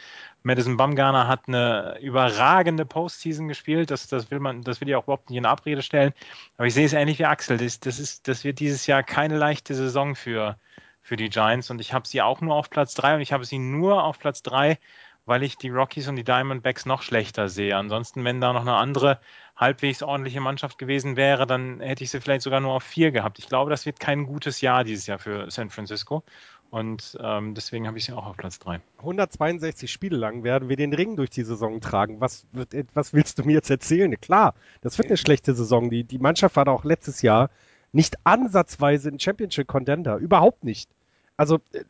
Madison 0.42 0.76
Bumgarner 0.76 1.28
hat 1.28 1.42
eine 1.46 1.98
überragende 2.00 2.86
Postseason 2.86 3.46
gespielt. 3.46 3.90
Das, 3.90 4.08
das 4.08 4.30
will 4.30 4.40
man, 4.40 4.62
das 4.62 4.80
will 4.80 4.88
ich 4.88 4.94
auch 4.96 5.04
überhaupt 5.04 5.28
nicht 5.28 5.38
in 5.38 5.46
Abrede 5.46 5.82
stellen. 5.82 6.12
Aber 6.56 6.66
ich 6.66 6.74
sehe 6.74 6.86
es 6.86 6.94
ähnlich 6.94 7.18
wie 7.18 7.26
Axel. 7.26 7.58
Das, 7.58 7.78
das, 7.78 7.98
ist, 7.98 8.26
das 8.26 8.42
wird 8.42 8.58
dieses 8.58 8.86
Jahr 8.86 9.02
keine 9.02 9.36
leichte 9.36 9.74
Saison 9.74 10.16
für, 10.16 10.56
für 11.02 11.16
die 11.16 11.28
Giants 11.28 11.70
und 11.70 11.80
ich 11.80 11.92
habe 11.92 12.08
sie 12.08 12.22
auch 12.22 12.40
nur 12.40 12.54
auf 12.54 12.70
Platz 12.70 12.94
drei 12.94 13.14
und 13.14 13.20
ich 13.20 13.32
habe 13.32 13.44
sie 13.44 13.58
nur 13.58 14.04
auf 14.04 14.18
Platz 14.18 14.42
drei, 14.42 14.78
weil 15.24 15.42
ich 15.42 15.56
die 15.56 15.68
Rockies 15.68 16.08
und 16.08 16.16
die 16.16 16.24
Diamondbacks 16.24 16.86
noch 16.86 17.02
schlechter 17.02 17.48
sehe. 17.48 17.76
Ansonsten, 17.76 18.24
wenn 18.24 18.40
da 18.40 18.52
noch 18.52 18.62
eine 18.62 18.74
andere 18.74 19.20
halbwegs 19.56 20.02
ordentliche 20.02 20.40
Mannschaft 20.40 20.78
gewesen 20.78 21.16
wäre, 21.16 21.46
dann 21.46 21.80
hätte 21.80 22.02
ich 22.02 22.10
sie 22.10 22.20
vielleicht 22.20 22.42
sogar 22.42 22.60
nur 22.60 22.72
auf 22.72 22.82
vier 22.82 23.12
gehabt. 23.12 23.38
Ich 23.38 23.48
glaube, 23.48 23.70
das 23.70 23.86
wird 23.86 24.00
kein 24.00 24.26
gutes 24.26 24.60
Jahr 24.60 24.84
dieses 24.84 25.06
Jahr 25.06 25.18
für 25.18 25.50
San 25.50 25.70
Francisco. 25.70 26.24
Und 26.70 27.18
ähm, 27.20 27.54
deswegen 27.54 27.86
habe 27.86 27.98
ich 27.98 28.06
sie 28.06 28.14
auch 28.14 28.26
auf 28.26 28.36
Platz 28.38 28.58
drei. 28.58 28.80
162 28.98 29.92
Spiele 29.92 30.16
lang 30.16 30.42
werden 30.42 30.70
wir 30.70 30.76
den 30.76 30.94
Ring 30.94 31.16
durch 31.16 31.28
die 31.28 31.44
Saison 31.44 31.82
tragen. 31.82 32.20
Was, 32.20 32.46
was 32.94 33.12
willst 33.12 33.38
du 33.38 33.44
mir 33.44 33.52
jetzt 33.52 33.68
erzählen? 33.68 34.18
Klar, 34.18 34.54
das 34.80 34.96
wird 34.96 35.08
eine 35.08 35.18
schlechte 35.18 35.54
Saison. 35.54 35.90
Die, 35.90 36.02
die 36.02 36.18
Mannschaft 36.18 36.56
war 36.56 36.66
auch 36.68 36.84
letztes 36.84 37.20
Jahr 37.20 37.50
nicht 37.92 38.16
ansatzweise 38.24 39.10
ein 39.10 39.20
Championship-Contender. 39.20 40.16
Überhaupt 40.16 40.64
nicht. 40.64 40.88
Also, 41.36 41.60
äh, 41.72 41.84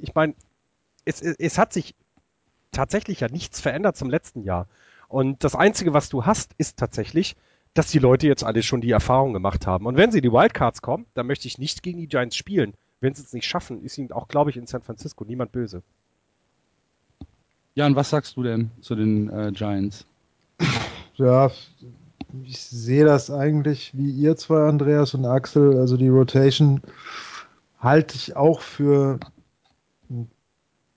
ich 0.00 0.14
meine, 0.14 0.34
es, 1.04 1.20
es, 1.20 1.36
es 1.38 1.58
hat 1.58 1.74
sich 1.74 1.94
tatsächlich 2.72 3.20
ja 3.20 3.28
nichts 3.28 3.60
verändert 3.60 3.96
zum 3.96 4.10
letzten 4.10 4.42
Jahr. 4.42 4.66
Und 5.08 5.42
das 5.42 5.54
Einzige, 5.54 5.94
was 5.94 6.08
du 6.08 6.26
hast, 6.26 6.52
ist 6.58 6.78
tatsächlich, 6.78 7.36
dass 7.74 7.90
die 7.90 7.98
Leute 7.98 8.26
jetzt 8.26 8.44
alle 8.44 8.62
schon 8.62 8.80
die 8.80 8.90
Erfahrung 8.90 9.32
gemacht 9.32 9.66
haben. 9.66 9.86
Und 9.86 9.96
wenn 9.96 10.12
sie 10.12 10.20
die 10.20 10.32
Wildcards 10.32 10.82
kommen, 10.82 11.06
dann 11.14 11.26
möchte 11.26 11.48
ich 11.48 11.58
nicht 11.58 11.82
gegen 11.82 11.98
die 11.98 12.08
Giants 12.08 12.36
spielen. 12.36 12.74
Wenn 13.00 13.14
sie 13.14 13.22
es 13.22 13.32
nicht 13.32 13.46
schaffen, 13.46 13.82
ist 13.84 13.96
ihnen 13.98 14.12
auch, 14.12 14.28
glaube 14.28 14.50
ich, 14.50 14.56
in 14.56 14.66
San 14.66 14.82
Francisco 14.82 15.24
niemand 15.24 15.52
böse. 15.52 15.82
Jan, 17.74 17.94
was 17.94 18.10
sagst 18.10 18.36
du 18.36 18.42
denn 18.42 18.70
zu 18.80 18.96
den 18.96 19.30
äh, 19.30 19.52
Giants? 19.52 20.04
Ja, 21.14 21.50
ich 22.44 22.60
sehe 22.60 23.04
das 23.04 23.30
eigentlich 23.30 23.92
wie 23.96 24.10
ihr 24.10 24.36
zwei, 24.36 24.68
Andreas 24.68 25.14
und 25.14 25.24
Axel. 25.24 25.78
Also 25.78 25.96
die 25.96 26.08
Rotation 26.08 26.82
halte 27.78 28.16
ich 28.16 28.36
auch 28.36 28.60
für 28.60 29.20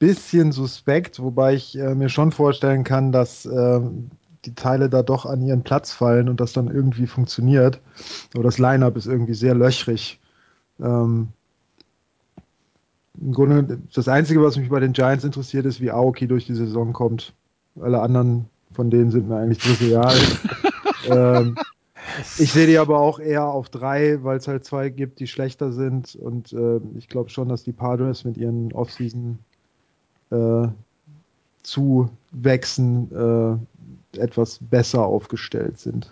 bisschen 0.02 0.52
suspekt, 0.52 1.22
wobei 1.22 1.54
ich 1.54 1.78
äh, 1.78 1.94
mir 1.94 2.10
schon 2.10 2.32
vorstellen 2.32 2.84
kann, 2.84 3.12
dass 3.12 3.46
ähm, 3.46 4.10
die 4.46 4.56
Teile 4.56 4.90
da 4.90 5.04
doch 5.04 5.28
an 5.28 5.44
ihren 5.44 5.62
Platz 5.62 5.92
fallen 5.92 6.28
und 6.28 6.40
das 6.40 6.54
dann 6.54 6.70
irgendwie 6.70 7.06
funktioniert. 7.06 7.80
Aber 8.34 8.44
das 8.44 8.58
Line-up 8.58 8.98
ist 8.98 9.06
irgendwie 9.06 9.36
sehr 9.36 9.54
löchrig. 9.54 10.20
Ähm, 10.80 11.28
Im 13.22 13.32
Grunde, 13.32 13.80
das 13.94 14.08
Einzige, 14.08 14.42
was 14.42 14.58
mich 14.58 14.70
bei 14.70 14.80
den 14.80 14.94
Giants 14.94 15.24
interessiert, 15.24 15.68
ist, 15.68 15.80
wie 15.82 15.92
Aoki 15.92 16.28
durch 16.28 16.48
die 16.48 16.56
Saison 16.56 16.94
kommt. 16.94 17.34
Alle 17.80 18.02
anderen 18.02 18.46
von 18.74 18.90
denen 18.90 19.12
sind 19.12 19.30
mir 19.30 19.38
eigentlich 19.38 19.60
trivial. 19.60 20.16
ähm, 21.10 21.56
ich 22.40 22.52
sehe 22.52 22.66
die 22.66 22.80
aber 22.80 23.00
auch 23.00 23.20
eher 23.20 23.46
auf 23.46 23.70
drei, 23.70 24.24
weil 24.24 24.38
es 24.38 24.48
halt 24.48 24.66
zwei 24.66 24.90
gibt, 24.90 25.20
die 25.20 25.28
schlechter 25.28 25.72
sind. 25.72 26.16
Und 26.16 26.54
äh, 26.54 26.80
ich 26.98 27.08
glaube 27.08 27.30
schon, 27.30 27.50
dass 27.50 27.62
die 27.62 27.72
Padres 27.72 28.26
mit 28.26 28.38
ihren 28.38 28.74
Offseason 28.74 29.38
äh, 30.32 30.68
Zuwächsen 31.64 33.60
äh, 34.14 34.20
etwas 34.20 34.60
besser 34.62 35.06
aufgestellt 35.06 35.80
sind. 35.80 36.12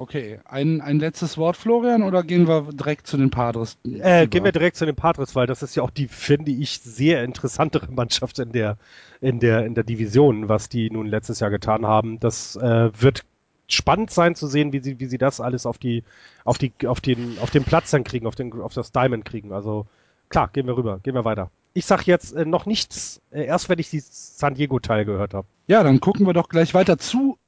Okay, 0.00 0.40
ein, 0.46 0.80
ein 0.80 0.98
letztes 0.98 1.36
Wort, 1.36 1.58
Florian, 1.58 2.02
oder 2.02 2.22
gehen 2.22 2.48
wir 2.48 2.72
direkt 2.72 3.06
zu 3.06 3.18
den 3.18 3.28
Padres? 3.28 3.76
Äh, 3.84 4.28
gehen 4.28 4.44
wir 4.44 4.52
direkt 4.52 4.76
zu 4.76 4.86
den 4.86 4.96
Padres, 4.96 5.36
weil 5.36 5.46
das 5.46 5.62
ist 5.62 5.74
ja 5.74 5.82
auch 5.82 5.90
die, 5.90 6.08
finde 6.08 6.52
ich, 6.52 6.78
sehr 6.78 7.22
interessantere 7.22 7.86
Mannschaft 7.92 8.38
in 8.38 8.52
der, 8.52 8.78
in 9.20 9.40
der, 9.40 9.66
in 9.66 9.74
der 9.74 9.84
Division, 9.84 10.48
was 10.48 10.70
die 10.70 10.88
nun 10.88 11.06
letztes 11.06 11.40
Jahr 11.40 11.50
getan 11.50 11.84
haben. 11.84 12.18
Das 12.18 12.56
äh, 12.56 12.90
wird 12.98 13.26
spannend 13.68 14.10
sein 14.10 14.34
zu 14.34 14.46
sehen, 14.46 14.72
wie 14.72 14.80
sie, 14.80 15.00
wie 15.00 15.06
sie 15.06 15.18
das 15.18 15.38
alles 15.38 15.66
auf 15.66 15.76
die, 15.76 16.02
auf 16.44 16.56
die, 16.56 16.72
auf 16.86 17.02
den, 17.02 17.38
auf 17.38 17.50
den 17.50 17.64
Platz 17.64 17.90
dann 17.90 18.02
kriegen, 18.02 18.26
auf 18.26 18.34
den, 18.34 18.58
auf 18.58 18.72
das 18.72 18.92
Diamond 18.92 19.26
kriegen. 19.26 19.52
Also 19.52 19.86
klar, 20.30 20.48
gehen 20.48 20.66
wir 20.66 20.76
rüber, 20.76 21.00
gehen 21.02 21.14
wir 21.14 21.26
weiter. 21.26 21.50
Ich 21.74 21.84
sag 21.84 22.06
jetzt 22.06 22.32
äh, 22.32 22.46
noch 22.46 22.64
nichts, 22.64 23.20
äh, 23.30 23.44
erst 23.44 23.68
wenn 23.68 23.78
ich 23.78 23.90
die 23.90 24.00
San 24.00 24.54
Diego 24.54 24.78
Teil 24.80 25.04
gehört 25.04 25.34
habe. 25.34 25.46
Ja, 25.66 25.82
dann 25.82 26.00
gucken 26.00 26.26
wir 26.26 26.32
doch 26.32 26.48
gleich 26.48 26.72
weiter 26.72 26.98
zu 26.98 27.38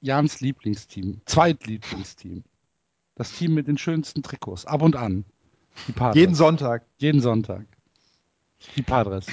Jans 0.00 0.40
Lieblingsteam, 0.40 1.20
Zweitlieblingsteam. 1.26 2.44
Das 3.14 3.32
Team 3.32 3.54
mit 3.54 3.66
den 3.66 3.78
schönsten 3.78 4.22
Trikots, 4.22 4.66
ab 4.66 4.82
und 4.82 4.96
an. 4.96 5.24
Die 5.86 5.92
Padres. 5.92 6.16
Jeden 6.16 6.34
Sonntag. 6.34 6.84
Jeden 6.98 7.20
Sonntag. 7.20 7.66
Die 8.74 8.82
Padres. 8.82 9.26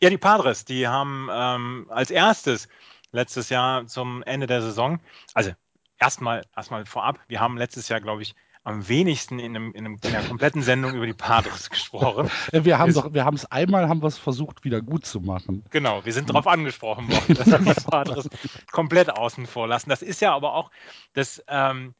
Ja, 0.00 0.08
die 0.08 0.18
Padres, 0.18 0.64
die 0.64 0.86
haben 0.86 1.28
ähm, 1.32 1.86
als 1.90 2.10
erstes 2.10 2.68
letztes 3.12 3.48
Jahr 3.48 3.86
zum 3.86 4.22
Ende 4.22 4.46
der 4.46 4.62
Saison, 4.62 5.00
also 5.34 5.50
erstmal 5.98 6.44
erstmal 6.56 6.86
vorab, 6.86 7.18
wir 7.28 7.40
haben 7.40 7.58
letztes 7.58 7.88
Jahr, 7.88 8.00
glaube 8.00 8.22
ich, 8.22 8.34
am 8.62 8.88
wenigsten 8.88 9.38
in, 9.38 9.56
einem, 9.56 9.72
in, 9.72 9.86
einem, 9.86 9.98
in 10.02 10.14
einer 10.14 10.26
kompletten 10.26 10.62
Sendung 10.62 10.94
über 10.94 11.06
die 11.06 11.14
Padres 11.14 11.70
gesprochen. 11.70 12.30
Wir 12.52 12.78
haben 12.78 12.92
doch, 12.92 13.12
wir 13.12 13.24
haben 13.24 13.36
es 13.36 13.50
einmal, 13.50 13.88
haben 13.88 14.02
wir 14.02 14.08
es 14.08 14.18
versucht, 14.18 14.64
wieder 14.64 14.82
gut 14.82 15.06
zu 15.06 15.20
machen. 15.20 15.64
Genau, 15.70 16.04
wir 16.04 16.12
sind 16.12 16.28
darauf 16.28 16.46
angesprochen 16.46 17.10
worden, 17.10 17.34
dass 17.34 17.46
wir 17.46 17.74
die 17.74 17.80
Padres 17.90 18.28
komplett 18.70 19.10
außen 19.10 19.46
vor 19.46 19.66
lassen. 19.66 19.88
Das 19.88 20.02
ist 20.02 20.20
ja 20.20 20.34
aber 20.34 20.54
auch 20.54 20.70
das, 21.14 21.42
ähm, 21.48 21.94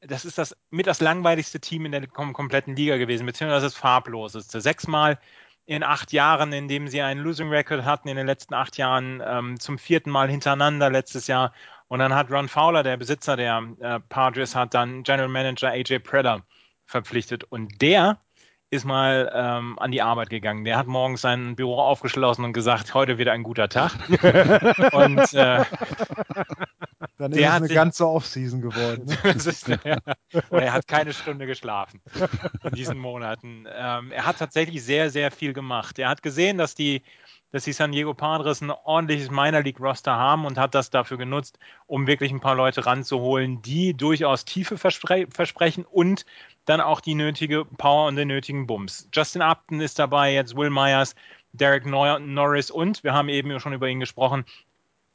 das 0.00 0.24
ist 0.24 0.38
das 0.38 0.56
mit 0.70 0.86
das 0.86 1.00
langweiligste 1.00 1.60
Team 1.60 1.86
in 1.86 1.92
der 1.92 2.06
kom 2.06 2.32
kompletten 2.32 2.74
Liga 2.74 2.96
gewesen, 2.96 3.26
beziehungsweise 3.26 3.66
das 3.66 3.74
farbloseste. 3.74 4.60
Sechsmal 4.60 5.18
in 5.66 5.82
acht 5.82 6.12
Jahren, 6.12 6.52
in 6.52 6.68
dem 6.68 6.88
sie 6.88 7.00
einen 7.00 7.20
Losing 7.20 7.48
Record 7.48 7.84
hatten, 7.84 8.08
in 8.08 8.16
den 8.16 8.26
letzten 8.26 8.54
acht 8.54 8.76
Jahren, 8.76 9.22
ähm, 9.24 9.58
zum 9.58 9.78
vierten 9.78 10.10
Mal 10.10 10.28
hintereinander 10.28 10.90
letztes 10.90 11.26
Jahr. 11.26 11.52
Und 11.88 11.98
dann 11.98 12.14
hat 12.14 12.30
Ron 12.30 12.48
Fowler, 12.48 12.82
der 12.82 12.96
Besitzer 12.96 13.36
der 13.36 13.62
äh, 13.80 14.00
Padres, 14.08 14.54
hat 14.54 14.74
dann 14.74 15.02
General 15.02 15.28
Manager 15.28 15.68
AJ 15.70 16.00
Preller 16.00 16.42
verpflichtet. 16.86 17.44
Und 17.44 17.80
der 17.82 18.18
ist 18.70 18.84
mal 18.84 19.30
ähm, 19.32 19.78
an 19.78 19.92
die 19.92 20.02
Arbeit 20.02 20.30
gegangen. 20.30 20.64
Der 20.64 20.76
hat 20.76 20.86
morgens 20.88 21.20
sein 21.20 21.54
Büro 21.54 21.78
aufgeschlossen 21.78 22.44
und 22.44 22.52
gesagt, 22.54 22.92
heute 22.94 23.18
wird 23.18 23.28
ein 23.28 23.44
guter 23.44 23.68
Tag. 23.68 23.92
und 24.92 25.18
äh, 25.34 25.64
Dann 27.18 27.30
Der 27.30 27.40
ist 27.40 27.46
es 27.46 27.46
hat 27.46 27.56
eine 27.56 27.66
sich- 27.68 27.74
ganze 27.74 28.08
Offseason 28.08 28.60
geworden. 28.60 29.06
Ne? 29.24 29.30
ist, 29.32 29.68
ja, 29.68 29.98
und 30.50 30.58
er 30.60 30.72
hat 30.72 30.88
keine 30.88 31.12
Stunde 31.12 31.46
geschlafen 31.46 32.00
in 32.64 32.70
diesen 32.72 32.98
Monaten. 32.98 33.66
Ähm, 33.72 34.10
er 34.10 34.26
hat 34.26 34.38
tatsächlich 34.38 34.82
sehr, 34.84 35.10
sehr 35.10 35.30
viel 35.30 35.52
gemacht. 35.52 35.98
Er 35.98 36.08
hat 36.08 36.22
gesehen, 36.22 36.58
dass 36.58 36.74
die, 36.74 37.02
dass 37.54 37.62
die 37.62 37.72
San 37.72 37.92
Diego 37.92 38.14
Padres 38.14 38.62
ein 38.62 38.72
ordentliches 38.72 39.30
Minor 39.30 39.62
League 39.62 39.78
Roster 39.78 40.16
haben 40.16 40.44
und 40.44 40.58
hat 40.58 40.74
das 40.74 40.90
dafür 40.90 41.18
genutzt, 41.18 41.60
um 41.86 42.08
wirklich 42.08 42.32
ein 42.32 42.40
paar 42.40 42.56
Leute 42.56 42.84
ranzuholen, 42.84 43.62
die 43.62 43.94
durchaus 43.94 44.44
Tiefe 44.44 44.76
verspre 44.76 45.28
versprechen 45.30 45.84
und 45.84 46.26
dann 46.64 46.80
auch 46.80 47.00
die 47.00 47.14
nötige 47.14 47.64
Power 47.64 48.08
und 48.08 48.16
den 48.16 48.26
nötigen 48.26 48.66
Bums. 48.66 49.08
Justin 49.12 49.40
Upton 49.40 49.80
ist 49.80 50.00
dabei, 50.00 50.34
jetzt 50.34 50.56
Will 50.56 50.68
Myers, 50.68 51.14
Derek 51.52 51.86
Nor 51.86 52.18
Norris 52.18 52.72
und 52.72 53.04
wir 53.04 53.12
haben 53.12 53.28
eben 53.28 53.60
schon 53.60 53.72
über 53.72 53.86
ihn 53.86 54.00
gesprochen, 54.00 54.44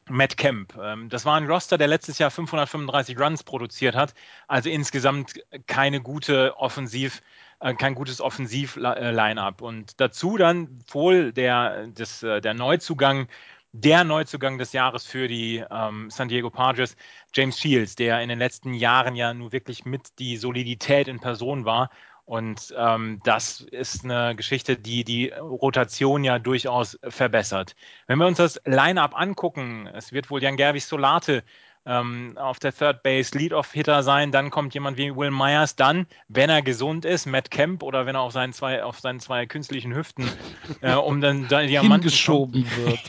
Matt 0.08 0.38
Kemp. 0.38 0.78
Ähm, 0.82 1.10
das 1.10 1.26
war 1.26 1.36
ein 1.36 1.46
Roster, 1.46 1.78
der 1.78 1.90
letztes 1.90 2.20
Jahr 2.20 2.32
535 2.32 3.20
Runs 3.20 3.44
produziert 3.44 3.96
hat, 3.96 4.14
also 4.48 4.70
insgesamt 4.70 5.44
keine 5.68 6.00
gute 6.00 6.56
Offensiv, 6.56 7.22
äh, 7.60 7.74
kein 7.74 7.96
gutes 7.96 8.22
Offensiv-Line-up. 8.22 9.62
Und 9.62 10.00
dazu 10.00 10.38
dann 10.38 10.84
wohl 10.90 11.32
der, 11.32 11.88
des, 11.88 12.24
äh, 12.24 12.42
der 12.42 12.54
Neuzugang, 12.54 13.28
der 13.72 14.04
Neuzugang 14.04 14.58
des 14.58 14.74
Jahres 14.74 15.06
für 15.06 15.28
die 15.28 15.64
ähm, 15.70 16.10
San 16.10 16.28
Diego 16.28 16.50
Padres, 16.50 16.96
James 17.34 17.60
Shields, 17.60 17.96
der 17.96 18.22
in 18.22 18.30
den 18.30 18.40
letzten 18.40 18.74
Jahren 18.74 19.16
ja 19.16 19.34
nun 19.34 19.52
wirklich 19.52 19.86
mit 19.86 20.20
die 20.20 20.38
Solidität 20.38 21.08
in 21.08 21.20
Person 21.20 21.66
war 21.66 21.90
und 22.30 22.76
ähm, 22.78 23.22
das 23.24 23.62
ist 23.62 24.04
eine 24.04 24.36
Geschichte, 24.36 24.78
die 24.78 25.04
die 25.04 25.30
Rotation 25.30 26.24
ja 26.24 26.38
durchaus 26.38 27.00
verbessert. 27.02 27.76
Wenn 28.06 28.20
wir 28.20 28.28
uns 28.28 28.38
das 28.38 28.62
Line-up 28.66 29.20
angucken, 29.20 29.88
es 29.96 30.14
wird 30.14 30.30
wohl 30.30 30.44
Jan 30.44 30.56
Gerwig 30.56 30.86
Solate 30.86 31.44
ähm, 31.86 32.38
auf 32.38 32.60
der 32.60 32.74
Third 32.74 33.04
Base 33.04 33.38
Lead-Off-Hitter 33.38 34.04
sein, 34.04 34.32
dann 34.32 34.50
kommt 34.50 34.74
jemand 34.74 34.98
wie 34.98 35.16
Will 35.16 35.32
Myers, 35.32 35.76
dann, 35.76 36.08
wenn 36.28 36.50
er 36.50 36.62
gesund 36.62 37.06
ist, 37.06 37.26
Matt 37.26 37.52
Kemp 37.52 37.84
oder 37.84 38.06
wenn 38.06 38.16
er 38.16 38.22
auf 38.22 38.34
seinen 38.34 38.54
zwei, 38.54 38.84
auf 38.84 39.00
seinen 39.00 39.20
zwei 39.20 39.46
künstlichen 39.46 39.96
Hüften 39.96 40.30
äh, 40.82 40.94
um 40.94 41.22
dann 41.22 41.48
Diamanten 41.48 42.10
geschoben 42.10 42.66
wird. 42.76 43.00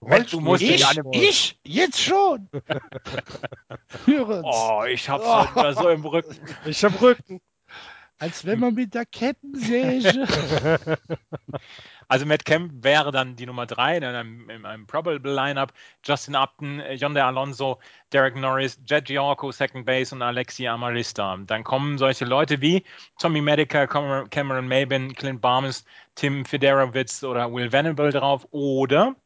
du 0.32 0.40
musst 0.40 0.62
ich, 0.62 0.84
ich, 1.12 1.58
jetzt 1.64 2.00
schon. 2.00 2.48
oh, 4.42 4.82
ich 4.88 5.08
hab's 5.08 5.24
oh. 5.54 5.72
so 5.72 5.88
im 5.88 6.04
Rücken. 6.04 6.36
Ich 6.64 6.84
hab 6.84 7.00
Rücken. 7.00 7.40
Als 8.18 8.44
wenn 8.46 8.60
man 8.60 8.74
mit 8.74 8.94
der 8.94 9.06
Kettensäge. 9.06 10.26
Also 12.08 12.26
Matt 12.26 12.44
Kemp 12.44 12.84
wäre 12.84 13.12
dann 13.12 13.36
die 13.36 13.46
Nummer 13.46 13.66
drei 13.66 13.96
in 13.96 14.04
einem, 14.04 14.50
in 14.50 14.66
einem 14.66 14.86
Probable 14.86 15.32
Lineup. 15.34 15.72
Justin 16.04 16.36
Upton, 16.36 16.82
Yonde 16.94 17.24
Alonso, 17.24 17.80
Derek 18.12 18.36
Norris, 18.36 18.80
Jed 18.86 19.06
Giorco, 19.06 19.50
Second 19.50 19.86
Base 19.86 20.14
und 20.14 20.22
Alexi 20.22 20.66
Amarista. 20.66 21.36
Dann 21.46 21.64
kommen 21.64 21.98
solche 21.98 22.24
Leute 22.24 22.60
wie 22.60 22.84
Tommy 23.18 23.40
Medica, 23.40 23.86
Cameron 23.86 24.68
Mabin, 24.68 25.14
Clint 25.14 25.40
Barnes, 25.40 25.84
Tim 26.14 26.44
Federowitz 26.44 27.24
oder 27.24 27.52
Will 27.52 27.72
Venable 27.72 28.10
drauf. 28.10 28.46
Oder 28.50 29.16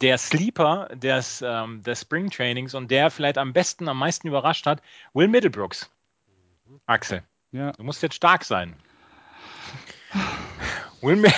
der 0.00 0.18
Sleeper 0.18 0.88
des, 0.94 1.42
ähm, 1.42 1.82
des 1.82 2.02
Spring 2.02 2.30
Trainings 2.30 2.74
und 2.74 2.90
der 2.90 3.10
vielleicht 3.10 3.38
am 3.38 3.52
besten, 3.52 3.88
am 3.88 3.98
meisten 3.98 4.28
überrascht 4.28 4.66
hat, 4.66 4.82
Will 5.12 5.28
Middlebrooks. 5.28 5.90
Axel, 6.86 7.22
ja. 7.52 7.72
du 7.72 7.82
musst 7.82 8.02
jetzt 8.02 8.14
stark 8.14 8.44
sein. 8.44 8.74
Will, 11.00 11.22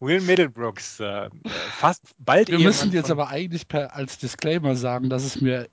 Will 0.00 0.20
Middlebrooks, 0.22 1.00
äh, 1.00 1.28
fast 1.78 2.14
bald 2.18 2.48
Wir 2.48 2.58
müssen 2.58 2.90
jetzt 2.92 3.10
aber 3.10 3.28
eigentlich 3.28 3.68
per, 3.68 3.94
als 3.94 4.16
Disclaimer 4.16 4.74
sagen, 4.76 5.10
dass 5.10 5.24
es 5.24 5.42
mir 5.42 5.68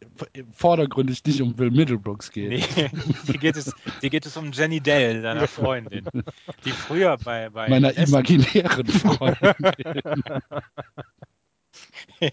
vordergründig 0.51 1.23
nicht 1.25 1.41
um 1.41 1.57
Will 1.57 1.71
Middlebrooks 1.71 2.31
geht. 2.31 2.49
Nee, 2.49 2.61
hier 3.25 3.37
geht 3.39 3.55
es, 3.55 3.73
hier 4.01 4.09
geht 4.09 4.25
es 4.25 4.35
um 4.35 4.51
Jenny 4.51 4.81
Dell, 4.81 5.21
deiner 5.21 5.47
Freundin, 5.47 6.09
die 6.65 6.71
früher 6.71 7.17
bei, 7.17 7.49
bei 7.49 7.69
meiner 7.69 7.95
imaginären 7.97 8.87
Freundin. 8.87 9.53
ja. 12.19 12.29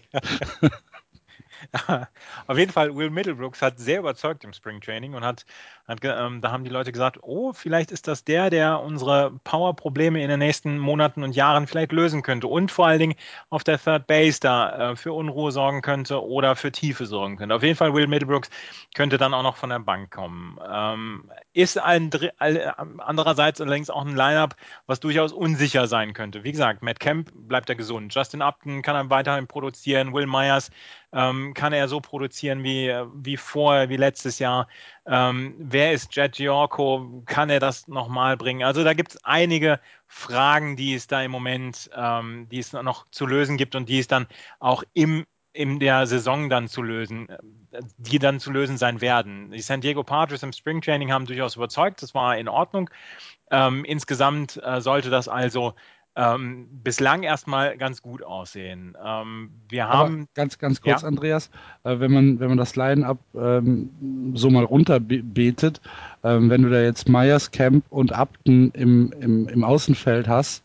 Auf 2.47 2.57
jeden 2.57 2.71
Fall, 2.71 2.95
Will 2.95 3.09
Middlebrooks 3.09 3.61
hat 3.61 3.79
sehr 3.79 3.99
überzeugt 3.99 4.43
im 4.43 4.53
Spring 4.53 4.81
Training 4.81 5.13
und 5.13 5.23
hat, 5.23 5.45
hat 5.87 5.99
ähm, 6.03 6.41
da 6.41 6.51
haben 6.51 6.63
die 6.63 6.69
Leute 6.69 6.91
gesagt, 6.91 7.19
oh, 7.21 7.53
vielleicht 7.53 7.91
ist 7.91 8.07
das 8.07 8.23
der, 8.23 8.49
der 8.49 8.81
unsere 8.81 9.31
Power-Probleme 9.43 10.21
in 10.21 10.29
den 10.29 10.39
nächsten 10.39 10.77
Monaten 10.77 11.23
und 11.23 11.35
Jahren 11.35 11.67
vielleicht 11.67 11.91
lösen 11.91 12.21
könnte 12.21 12.47
und 12.47 12.71
vor 12.71 12.87
allen 12.87 12.99
Dingen 12.99 13.15
auf 13.49 13.63
der 13.63 13.79
Third 13.79 14.07
Base 14.07 14.39
da 14.39 14.91
äh, 14.91 14.95
für 14.95 15.13
Unruhe 15.13 15.51
sorgen 15.51 15.81
könnte 15.81 16.23
oder 16.23 16.55
für 16.55 16.71
Tiefe 16.71 17.05
sorgen 17.05 17.37
könnte. 17.37 17.55
Auf 17.55 17.63
jeden 17.63 17.75
Fall, 17.75 17.93
Will 17.93 18.07
Middlebrooks 18.07 18.49
könnte 18.95 19.17
dann 19.17 19.33
auch 19.33 19.43
noch 19.43 19.57
von 19.57 19.69
der 19.69 19.79
Bank 19.79 20.11
kommen. 20.11 20.59
Ähm, 20.69 21.31
ist 21.53 21.77
ein, 21.77 22.11
andererseits 22.99 23.61
allerdings 23.61 23.89
auch 23.89 24.05
ein 24.05 24.15
Lineup, 24.15 24.55
was 24.87 24.99
durchaus 24.99 25.31
unsicher 25.31 25.87
sein 25.87 26.13
könnte. 26.13 26.43
Wie 26.43 26.51
gesagt, 26.51 26.83
Matt 26.83 26.99
Kemp 26.99 27.31
bleibt 27.33 27.69
er 27.69 27.75
gesund. 27.75 28.13
Justin 28.13 28.41
Upton 28.41 28.81
kann 28.81 28.95
er 28.95 29.09
weiterhin 29.09 29.47
produzieren. 29.47 30.13
Will 30.13 30.27
Myers 30.27 30.69
ähm, 31.15 31.53
kann 31.53 31.73
er 31.73 31.87
so 31.87 32.01
produzieren 32.01 32.63
wie, 32.63 32.93
wie 33.15 33.37
vorher, 33.37 33.89
wie 33.89 33.95
letztes 33.95 34.37
Jahr? 34.37 34.67
Ähm, 35.07 35.55
wer 35.57 35.93
ist 35.93 36.13
Jet 36.15 36.33
Giorco? 36.33 37.23
Kann 37.25 37.49
er 37.49 37.61
das 37.61 37.87
nochmal 37.87 38.35
bringen? 38.35 38.63
Also 38.63 38.83
da 38.83 38.93
gibt 38.93 39.11
es 39.11 39.23
einige 39.23 39.79
Fragen, 40.07 40.75
die 40.75 40.93
es 40.93 41.07
da 41.07 41.23
im 41.23 41.31
Moment, 41.31 41.89
ähm, 41.95 42.47
die 42.51 42.59
es 42.59 42.73
noch 42.73 43.09
zu 43.09 43.25
lösen 43.25 43.57
gibt 43.57 43.75
und 43.75 43.87
die 43.87 43.99
es 43.99 44.07
dann 44.07 44.27
auch 44.59 44.83
im 44.93 45.25
in 45.53 45.79
der 45.79 46.05
Saison 46.05 46.49
dann 46.49 46.67
zu 46.67 46.81
lösen, 46.81 47.29
die 47.97 48.19
dann 48.19 48.41
zu 48.41 48.51
lösen 48.51 48.77
sein 48.77 48.99
werden. 48.99 49.51
Die 49.51 49.61
San 49.61 49.79
Diego 49.79 50.03
Padres 50.03 50.43
im 50.43 50.51
Spring 50.51 50.81
Training 50.81 51.13
haben 51.13 51.25
durchaus 51.25 51.55
überzeugt, 51.55 52.03
das 52.03 52.13
war 52.13 52.37
in 52.37 52.49
Ordnung. 52.49 52.89
Ähm, 53.51 53.85
insgesamt 53.85 54.61
äh, 54.61 54.81
sollte 54.81 55.09
das 55.09 55.29
also 55.29 55.73
ähm, 56.15 56.67
bislang 56.83 57.23
erstmal 57.23 57.77
ganz 57.77 58.01
gut 58.01 58.23
aussehen. 58.23 58.97
Ähm, 59.03 59.51
wir 59.69 59.87
haben. 59.87 60.15
Aber 60.15 60.27
ganz, 60.33 60.57
ganz 60.57 60.81
kurz, 60.81 61.01
ja? 61.01 61.07
Andreas, 61.07 61.49
äh, 61.83 61.99
wenn, 61.99 62.11
man, 62.11 62.39
wenn 62.39 62.49
man 62.49 62.57
das 62.57 62.75
Line-Up 62.75 63.19
ähm, 63.35 64.33
so 64.33 64.49
mal 64.49 64.63
runterbetet, 64.63 65.81
ähm, 66.23 66.49
wenn 66.49 66.63
du 66.63 66.69
da 66.69 66.81
jetzt 66.81 67.09
Myers, 67.09 67.51
Camp 67.51 67.85
und 67.89 68.11
Upton 68.13 68.71
im, 68.71 69.13
im, 69.19 69.47
im 69.49 69.63
Außenfeld 69.63 70.27
hast, 70.27 70.63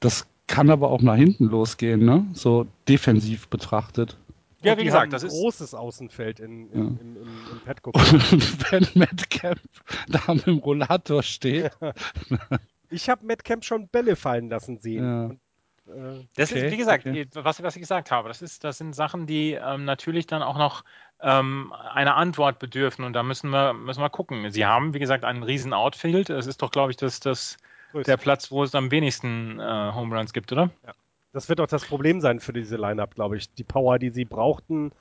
das 0.00 0.26
kann 0.46 0.70
aber 0.70 0.90
auch 0.90 1.02
nach 1.02 1.16
hinten 1.16 1.46
losgehen, 1.46 2.04
ne? 2.04 2.24
So 2.32 2.66
defensiv 2.88 3.48
betrachtet. 3.48 4.16
Ja, 4.62 4.78
wie 4.78 4.84
gesagt, 4.84 5.12
das 5.12 5.22
ist 5.22 5.32
ein 5.32 5.40
großes 5.40 5.74
Außenfeld 5.74 6.40
in, 6.40 6.70
in, 6.70 6.80
ja. 6.80 6.86
im, 6.86 7.16
im, 7.16 7.28
im 7.52 7.60
Petco. 7.64 7.90
Und 7.90 8.72
wenn 8.72 8.86
Matt 8.94 9.30
Camp 9.30 9.60
da 10.08 10.34
mit 10.34 10.46
dem 10.46 10.58
Rollator 10.58 11.22
steht, 11.22 11.70
Ich 12.90 13.08
habe 13.08 13.24
Matt 13.26 13.44
Camp 13.44 13.64
schon 13.64 13.88
Bälle 13.88 14.16
fallen 14.16 14.48
lassen 14.48 14.78
sehen. 14.78 15.04
Ja. 15.04 15.24
Und, 15.24 15.40
äh, 15.88 16.26
das 16.36 16.50
okay, 16.50 16.66
ist, 16.66 16.72
wie 16.72 16.76
gesagt, 16.76 17.06
okay. 17.06 17.26
was, 17.34 17.62
was 17.62 17.76
ich 17.76 17.80
gesagt 17.80 18.10
habe, 18.10 18.28
das, 18.28 18.42
ist, 18.42 18.64
das 18.64 18.78
sind 18.78 18.94
Sachen, 18.94 19.26
die 19.26 19.52
ähm, 19.52 19.84
natürlich 19.84 20.26
dann 20.26 20.42
auch 20.42 20.58
noch 20.58 20.84
ähm, 21.20 21.72
einer 21.72 22.16
Antwort 22.16 22.58
bedürfen 22.58 23.04
und 23.04 23.12
da 23.12 23.22
müssen 23.22 23.50
wir, 23.50 23.72
müssen 23.72 24.00
wir 24.00 24.10
gucken. 24.10 24.50
Sie 24.50 24.66
haben, 24.66 24.94
wie 24.94 24.98
gesagt, 24.98 25.24
einen 25.24 25.42
riesen 25.42 25.72
Outfield. 25.72 26.30
Es 26.30 26.46
ist 26.46 26.62
doch, 26.62 26.70
glaube 26.70 26.90
ich, 26.90 26.96
das, 26.96 27.20
das, 27.20 27.56
der 27.94 28.16
Platz, 28.16 28.50
wo 28.50 28.62
es 28.62 28.74
am 28.74 28.90
wenigsten 28.90 29.58
äh, 29.58 29.92
Home 29.94 30.16
Runs 30.16 30.32
gibt, 30.32 30.52
oder? 30.52 30.70
Ja. 30.86 30.92
Das 31.32 31.48
wird 31.48 31.60
auch 31.60 31.66
das 31.66 31.84
Problem 31.84 32.20
sein 32.20 32.40
für 32.40 32.52
diese 32.52 32.76
Lineup, 32.76 33.14
glaube 33.14 33.36
ich. 33.36 33.52
Die 33.54 33.64
Power, 33.64 33.98
die 33.98 34.10
sie 34.10 34.24
brauchten, 34.24 34.92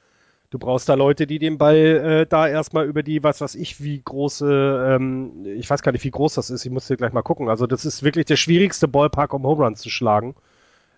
Du 0.50 0.60
brauchst 0.60 0.88
da 0.88 0.94
Leute, 0.94 1.28
die 1.28 1.40
den 1.40 1.58
Ball 1.58 1.76
äh, 1.76 2.26
da 2.26 2.48
erstmal 2.48 2.86
über 2.86 3.04
die, 3.04 3.24
was 3.24 3.42
weiß 3.42 3.56
ich, 3.56 3.84
wie 3.84 4.02
große, 4.02 4.96
ähm, 4.96 5.46
ich 5.46 5.70
weiß 5.70 5.82
gar 5.82 5.92
nicht, 5.92 6.04
wie 6.04 6.12
groß 6.12 6.36
das 6.36 6.50
ist, 6.50 6.66
ich 6.66 6.72
muss 6.72 6.88
dir 6.88 6.98
gleich 6.98 7.14
mal 7.14 7.24
gucken. 7.24 7.50
Also 7.50 7.68
das 7.68 7.86
ist 7.86 8.04
wirklich 8.04 8.26
der 8.26 8.36
schwierigste 8.36 8.88
Ballpark, 8.88 9.34
um 9.34 9.44
Home 9.44 9.64
Runs 9.64 9.82
zu 9.82 9.90
schlagen. 9.90 10.36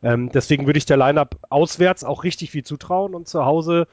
Ähm, 0.04 0.30
deswegen 0.32 0.68
würde 0.68 0.78
ich 0.78 0.86
der 0.86 0.98
Lineup 0.98 1.38
auswärts 1.50 2.04
auch 2.04 2.24
richtig 2.24 2.52
viel 2.52 2.64
zutrauen 2.64 3.16
und 3.16 3.28
zu 3.28 3.46
Hause 3.46 3.88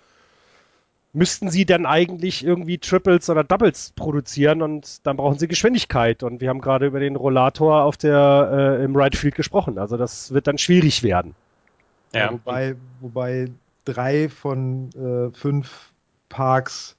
müssten 1.14 1.48
sie 1.48 1.64
dann 1.64 1.86
eigentlich 1.86 2.44
irgendwie 2.44 2.78
Triples 2.78 3.30
oder 3.30 3.44
Doubles 3.44 3.92
produzieren 3.94 4.62
und 4.62 5.06
dann 5.06 5.16
brauchen 5.16 5.38
sie 5.38 5.46
Geschwindigkeit. 5.46 6.24
Und 6.24 6.40
wir 6.40 6.48
haben 6.48 6.60
gerade 6.60 6.86
über 6.86 6.98
den 6.98 7.14
Rollator 7.14 7.84
auf 7.84 7.96
der 7.96 8.78
äh, 8.80 8.84
im 8.84 8.96
Right 8.96 9.16
Field 9.16 9.36
gesprochen. 9.36 9.78
Also 9.78 9.96
das 9.96 10.34
wird 10.34 10.48
dann 10.48 10.58
schwierig 10.58 11.04
werden. 11.04 11.36
Ja. 12.12 12.32
Wobei, 12.32 12.74
wobei 13.00 13.48
drei 13.84 14.28
von 14.28 14.90
äh, 14.92 15.36
fünf 15.36 15.92
Parks 16.28 16.96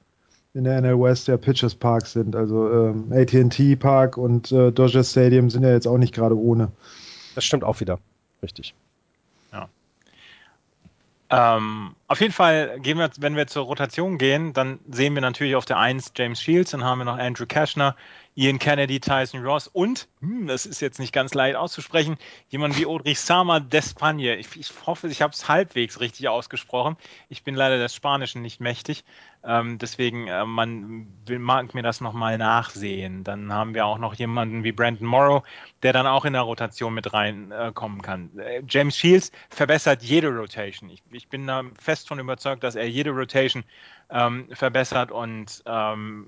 in 0.53 0.63
der 0.63 0.81
NL 0.81 0.99
West 0.99 1.27
der 1.27 1.37
Pitchers 1.37 1.75
Parks 1.75 2.13
sind. 2.13 2.35
Also 2.35 2.71
ähm, 2.71 3.11
AT&T 3.11 3.75
Park 3.75 4.17
und 4.17 4.51
äh, 4.51 4.71
Dodger 4.71 5.03
Stadium 5.03 5.49
sind 5.49 5.63
ja 5.63 5.71
jetzt 5.71 5.87
auch 5.87 5.97
nicht 5.97 6.13
gerade 6.13 6.37
ohne. 6.37 6.71
Das 7.35 7.43
stimmt 7.43 7.65
auch 7.65 7.81
wieder. 7.81 7.99
Richtig. 8.41 8.73
Ja. 9.51 9.67
Ähm, 11.29 11.95
auf 12.07 12.21
jeden 12.21 12.31
Fall 12.31 12.79
gehen 12.79 12.97
wir, 12.97 13.09
wenn 13.19 13.35
wir 13.35 13.47
zur 13.47 13.65
Rotation 13.65 14.17
gehen, 14.17 14.53
dann 14.53 14.79
sehen 14.89 15.13
wir 15.13 15.21
natürlich 15.21 15.55
auf 15.55 15.65
der 15.65 15.77
1 15.77 16.13
James 16.15 16.41
Shields, 16.41 16.71
dann 16.71 16.85
haben 16.85 16.99
wir 16.99 17.05
noch 17.05 17.17
Andrew 17.17 17.45
Cashner, 17.45 17.95
Ian 18.37 18.59
Kennedy, 18.59 18.99
Tyson 18.99 19.45
Ross 19.45 19.67
und, 19.67 20.09
hm, 20.19 20.47
das 20.47 20.65
ist 20.65 20.81
jetzt 20.81 20.99
nicht 20.99 21.13
ganz 21.13 21.33
leicht 21.33 21.55
auszusprechen, 21.55 22.17
jemand 22.49 22.77
wie 22.77 22.85
Odrich 22.85 23.19
Sama 23.19 23.57
d'Espagne. 23.57 24.35
Ich, 24.35 24.55
ich 24.57 24.73
hoffe, 24.85 25.07
ich 25.07 25.21
habe 25.21 25.31
es 25.31 25.47
halbwegs 25.47 26.01
richtig 26.01 26.27
ausgesprochen. 26.27 26.97
Ich 27.29 27.43
bin 27.43 27.55
leider 27.55 27.77
des 27.77 27.95
Spanischen 27.95 28.41
nicht 28.41 28.59
mächtig. 28.59 29.05
Ähm, 29.45 29.77
deswegen, 29.77 30.27
äh, 30.27 30.43
man 30.43 31.07
will, 31.25 31.39
mag 31.39 31.73
mir 31.73 31.83
das 31.83 32.01
nochmal 32.01 32.37
nachsehen. 32.37 33.23
Dann 33.23 33.53
haben 33.53 33.73
wir 33.73 33.85
auch 33.85 33.99
noch 33.99 34.15
jemanden 34.15 34.63
wie 34.63 34.71
Brandon 34.73 35.07
Morrow, 35.07 35.43
der 35.83 35.93
dann 35.93 36.07
auch 36.07 36.25
in 36.25 36.33
der 36.33 36.41
Rotation 36.41 36.93
mit 36.93 37.13
reinkommen 37.13 37.99
äh, 37.99 38.03
kann. 38.03 38.39
Äh, 38.39 38.63
James 38.67 38.97
Shields 38.97 39.31
verbessert 39.49 40.03
jede 40.03 40.27
Rotation. 40.29 40.89
Ich, 40.89 41.03
ich, 41.11 41.29
bin 41.29 41.47
da 41.47 41.63
fest 41.79 42.07
von 42.07 42.19
überzeugt, 42.19 42.63
dass 42.63 42.75
er 42.75 42.89
jede 42.89 43.11
Rotation 43.11 43.63
ähm, 44.09 44.49
verbessert 44.51 45.11
und 45.11 45.63
ähm, 45.65 46.27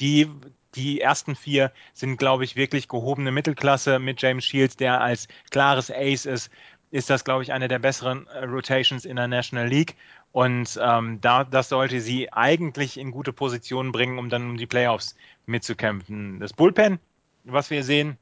die, 0.00 0.28
die 0.74 1.00
ersten 1.00 1.34
vier 1.34 1.72
sind, 1.92 2.16
glaube 2.18 2.44
ich, 2.44 2.56
wirklich 2.56 2.88
gehobene 2.88 3.30
Mittelklasse 3.32 3.98
mit 3.98 4.20
James 4.20 4.44
Shields, 4.44 4.76
der 4.76 5.00
als 5.00 5.28
klares 5.50 5.90
Ace 5.90 6.26
ist. 6.26 6.50
ist 6.90 7.10
das, 7.10 7.24
glaube 7.24 7.42
ich, 7.42 7.52
eine 7.52 7.68
der 7.68 7.78
besseren 7.78 8.26
äh, 8.28 8.44
Rotations 8.44 9.04
in 9.04 9.16
der 9.16 9.28
National 9.28 9.68
League. 9.68 9.96
Und 10.32 10.78
ähm, 10.82 11.20
da, 11.20 11.44
das 11.44 11.70
sollte 11.70 12.00
sie 12.00 12.32
eigentlich 12.32 12.98
in 12.98 13.10
gute 13.10 13.32
Positionen 13.32 13.92
bringen, 13.92 14.18
um 14.18 14.28
dann 14.28 14.50
um 14.50 14.56
die 14.56 14.66
Playoffs 14.66 15.16
mitzukämpfen. 15.46 16.38
Das 16.40 16.52
Bullpen, 16.52 16.98
was 17.44 17.70
wir 17.70 17.82
sehen, 17.82 18.18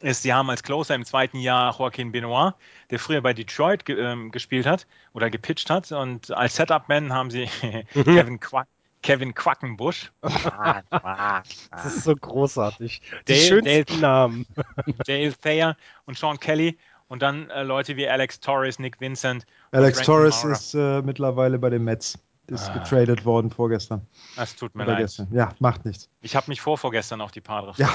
ist, 0.00 0.22
sie 0.22 0.32
haben 0.32 0.48
als 0.48 0.62
Closer 0.62 0.94
im 0.94 1.04
zweiten 1.04 1.38
Jahr 1.38 1.76
Joaquin 1.78 2.12
Benoit, 2.12 2.54
der 2.90 2.98
früher 2.98 3.20
bei 3.20 3.34
Detroit 3.34 3.84
ge 3.84 3.98
ähm, 3.98 4.30
gespielt 4.30 4.66
hat 4.66 4.86
oder 5.12 5.30
gepitcht 5.30 5.70
hat. 5.70 5.92
Und 5.92 6.30
als 6.30 6.56
Setup-Man 6.56 7.12
haben 7.12 7.30
sie 7.30 7.46
Kevin, 7.92 8.40
Qua 8.40 8.66
Kevin 9.02 9.34
Quackenbusch. 9.34 10.12
das 10.20 11.86
ist 11.86 12.04
so 12.04 12.14
großartig. 12.14 13.00
Die 13.28 13.32
Dale, 13.32 13.40
schönsten 13.40 13.86
Dale, 13.86 14.00
Namen. 14.00 14.46
Dale 15.06 15.32
Thayer 15.34 15.76
und 16.06 16.18
Sean 16.18 16.38
Kelly. 16.38 16.78
Und 17.08 17.22
dann 17.22 17.50
äh, 17.50 17.62
Leute 17.64 17.96
wie 17.96 18.06
Alex 18.08 18.38
Torres, 18.40 18.78
Nick 18.78 19.00
Vincent. 19.00 19.44
Alex 19.72 20.02
Torres 20.02 20.42
Maurer. 20.44 20.52
ist 20.52 20.74
äh, 20.74 21.02
mittlerweile 21.02 21.58
bei 21.58 21.70
den 21.70 21.82
Mets. 21.84 22.18
Ist 22.46 22.68
Ah. 22.68 22.72
getradet 22.78 23.24
worden 23.24 23.50
vorgestern. 23.52 24.04
Das 24.34 24.56
tut 24.56 24.74
mir 24.74 24.82
Oder 24.82 24.92
leid. 24.94 25.02
gestern. 25.02 25.28
Ja, 25.32 25.50
macht 25.60 25.84
nichts. 25.84 26.08
Ich 26.20 26.34
habe 26.34 26.46
mich 26.48 26.60
vor 26.60 26.76
vorgestern 26.78 27.20
auf 27.20 27.30
die 27.30 27.40
Padres. 27.40 27.78
Ja. 27.78 27.88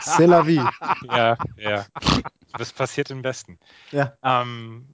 C'est 0.00 0.26
la 0.26 0.42
vie. 0.42 0.60
ja, 1.04 1.36
ja. 1.56 1.86
Das 2.58 2.72
passiert 2.72 3.10
im 3.10 3.22
Besten. 3.22 3.58
Ja. 3.92 4.12
Ähm, 4.24 4.88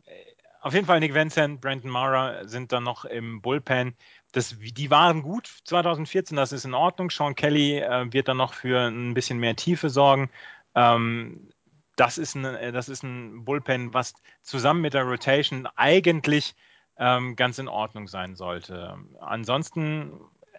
auf 0.61 0.75
jeden 0.75 0.87
Fall 0.87 1.01
Nick 1.01 1.15
Vincent, 1.15 1.61
Brandon 1.61 1.91
Maurer 1.91 2.49
sind 2.49 2.73
dann 2.73 2.85
noch 2.85 3.05
im 3.05 3.41
Bullpen. 3.41 3.95
Das, 4.33 4.57
die 4.59 4.91
waren 4.91 5.23
gut 5.23 5.47
2014, 5.65 6.37
das 6.37 6.53
ist 6.53 6.65
in 6.65 6.75
Ordnung. 6.75 7.11
Sean 7.11 7.35
Kelly 7.35 7.79
äh, 7.79 8.13
wird 8.13 8.29
dann 8.29 8.37
noch 8.37 8.55
für 8.55 8.89
ein 8.89 9.15
bisschen 9.15 9.39
mehr 9.39 9.57
Tiefe 9.57 9.89
sorgen. 9.89 10.31
Ähm, 10.75 11.51
das, 11.97 12.19
ist 12.19 12.35
ein, 12.35 12.45
äh, 12.45 12.73
das 12.73 12.89
ist 12.89 13.03
ein 13.03 13.45
Bullpen, 13.45 13.95
was 13.95 14.15
zusammen 14.43 14.81
mit 14.81 14.95
der 14.95 15.05
Rotation 15.05 15.67
eigentlich 15.77 16.55
ähm, 16.99 17.37
ganz 17.37 17.59
in 17.59 17.69
Ordnung 17.69 18.09
sein 18.09 18.35
sollte. 18.35 18.99
Ansonsten 19.21 20.13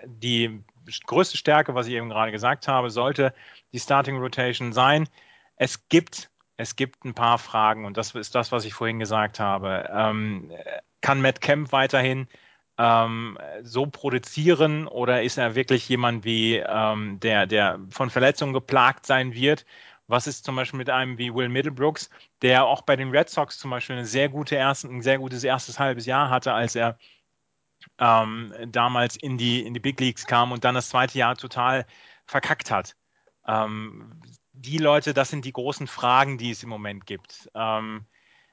die 0.05 0.63
größte 1.05 1.37
Stärke, 1.37 1.75
was 1.75 1.87
ich 1.87 1.93
eben 1.93 2.09
gerade 2.09 2.31
gesagt 2.31 2.67
habe, 2.67 2.89
sollte 2.89 3.33
die 3.73 3.79
Starting 3.79 4.17
Rotation 4.17 4.73
sein. 4.73 5.07
Es 5.55 5.87
gibt, 5.89 6.29
es 6.59 6.75
gibt 6.75 7.05
ein 7.05 7.13
paar 7.13 7.37
Fragen 7.37 7.85
und 7.85 7.95
das 7.95 8.13
ist 8.15 8.35
das, 8.35 8.51
was 8.51 8.65
ich 8.65 8.73
vorhin 8.73 8.99
gesagt 8.99 9.39
habe. 9.39 9.89
Ähm, 9.93 10.51
kann 10.99 11.21
Matt 11.21 11.39
Kemp 11.39 11.71
weiterhin 11.71 12.27
ähm, 12.77 13.37
so 13.61 13.85
produzieren 13.85 14.85
oder 14.85 15.23
ist 15.23 15.37
er 15.37 15.55
wirklich 15.55 15.87
jemand 15.87 16.25
wie 16.25 16.57
ähm, 16.57 17.17
der, 17.21 17.47
der 17.47 17.79
von 17.89 18.09
Verletzungen 18.09 18.51
geplagt 18.51 19.05
sein 19.05 19.33
wird? 19.33 19.65
Was 20.07 20.27
ist 20.27 20.43
zum 20.43 20.57
Beispiel 20.57 20.79
mit 20.79 20.89
einem 20.89 21.17
wie 21.17 21.33
Will 21.33 21.47
Middlebrooks, 21.47 22.09
der 22.41 22.65
auch 22.65 22.81
bei 22.81 22.97
den 22.97 23.11
Red 23.11 23.29
Sox 23.29 23.57
zum 23.57 23.71
Beispiel 23.71 23.95
eine 23.95 24.05
sehr 24.05 24.27
gute 24.27 24.57
ersten, 24.57 24.97
ein 24.97 25.01
sehr 25.01 25.17
gutes 25.17 25.45
erstes 25.45 25.79
halbes 25.79 26.05
Jahr 26.05 26.29
hatte, 26.29 26.51
als 26.51 26.75
er 26.75 26.97
ähm, 27.99 28.53
damals 28.67 29.15
in 29.15 29.37
die, 29.37 29.65
in 29.65 29.73
die 29.73 29.79
Big 29.79 29.97
Leagues 30.01 30.25
kam 30.25 30.51
und 30.51 30.65
dann 30.65 30.75
das 30.75 30.89
zweite 30.89 31.17
Jahr 31.17 31.37
total 31.37 31.85
verkackt 32.25 32.69
hat. 32.69 32.97
Ähm, 33.47 34.19
die 34.61 34.77
Leute, 34.77 35.13
das 35.13 35.29
sind 35.29 35.45
die 35.45 35.53
großen 35.53 35.87
Fragen, 35.87 36.37
die 36.37 36.51
es 36.51 36.63
im 36.63 36.69
Moment 36.69 37.05
gibt. 37.05 37.49
Ähm, 37.55 38.05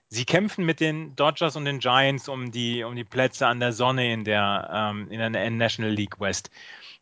sie 0.09 0.25
kämpfen 0.25 0.65
mit 0.65 0.81
den 0.81 1.17
Dodgers 1.17 1.57
und 1.57 1.65
den 1.65 1.81
Giants 1.81 2.29
um 2.29 2.53
die, 2.53 2.85
um 2.85 2.95
die 2.95 3.05
Plätze 3.05 3.47
an 3.47 3.61
der 3.61 3.73
Sonne 3.73 4.13
in 4.13 4.25
der, 4.25 4.71
ähm, 4.73 5.11
in 5.11 5.33
der 5.33 5.51
National 5.51 5.93
League 5.93 6.21
West. 6.21 6.51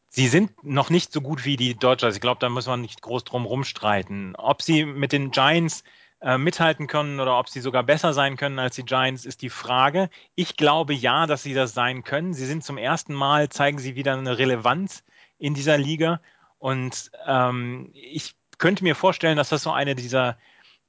Sie 0.08 0.28
sind 0.28 0.62
noch 0.62 0.90
nicht 0.90 1.12
so 1.12 1.20
gut 1.20 1.44
wie 1.44 1.56
die 1.56 1.74
Dodgers. 1.74 2.14
Ich 2.14 2.20
glaube, 2.20 2.38
da 2.38 2.48
muss 2.48 2.66
man 2.66 2.80
nicht 2.80 3.02
groß 3.02 3.24
drum 3.24 3.44
rumstreiten. 3.44 4.36
Ob 4.36 4.62
sie 4.62 4.84
mit 4.84 5.12
den 5.12 5.32
Giants 5.32 5.82
äh, 6.20 6.38
mithalten 6.38 6.86
können 6.86 7.20
oder 7.20 7.38
ob 7.38 7.48
sie 7.48 7.60
sogar 7.60 7.82
besser 7.82 8.14
sein 8.14 8.36
können 8.36 8.58
als 8.58 8.76
die 8.76 8.84
Giants, 8.84 9.26
ist 9.26 9.42
die 9.42 9.50
Frage. 9.50 10.08
Ich 10.36 10.56
glaube 10.56 10.94
ja, 10.94 11.26
dass 11.26 11.42
sie 11.42 11.52
das 11.52 11.74
sein 11.74 12.04
können. 12.04 12.32
Sie 12.32 12.46
sind 12.46 12.64
zum 12.64 12.78
ersten 12.78 13.12
Mal, 13.12 13.48
zeigen 13.48 13.78
sie 13.78 13.96
wieder 13.96 14.14
eine 14.14 14.38
Relevanz 14.38 15.04
in 15.38 15.52
dieser 15.52 15.76
Liga. 15.76 16.20
Und 16.58 17.10
ähm, 17.26 17.90
ich 17.92 18.36
könnte 18.58 18.84
mir 18.84 18.94
vorstellen, 18.94 19.36
dass 19.36 19.48
das 19.48 19.62
so 19.62 19.72
eine 19.72 19.94
dieser, 19.94 20.38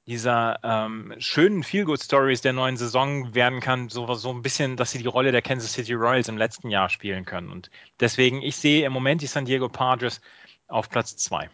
dieser 0.06 0.58
ähm, 0.62 1.14
schönen 1.18 1.62
Feel-Good-Stories 1.62 2.40
der 2.40 2.52
neuen 2.52 2.76
Saison 2.76 3.34
werden 3.34 3.60
kann, 3.60 3.88
so, 3.88 4.12
so 4.14 4.30
ein 4.30 4.42
bisschen, 4.42 4.76
dass 4.76 4.92
sie 4.92 4.98
die 4.98 5.08
Rolle 5.08 5.32
der 5.32 5.42
Kansas 5.42 5.72
City 5.72 5.94
Royals 5.94 6.28
im 6.28 6.38
letzten 6.38 6.70
Jahr 6.70 6.88
spielen 6.88 7.24
können. 7.24 7.50
Und 7.50 7.70
deswegen, 8.00 8.42
ich 8.42 8.56
sehe 8.56 8.86
im 8.86 8.92
Moment 8.92 9.22
die 9.22 9.26
San 9.26 9.44
Diego 9.44 9.68
Padres 9.68 10.20
auf 10.68 10.90
Platz 10.90 11.16
zwei. 11.16 11.50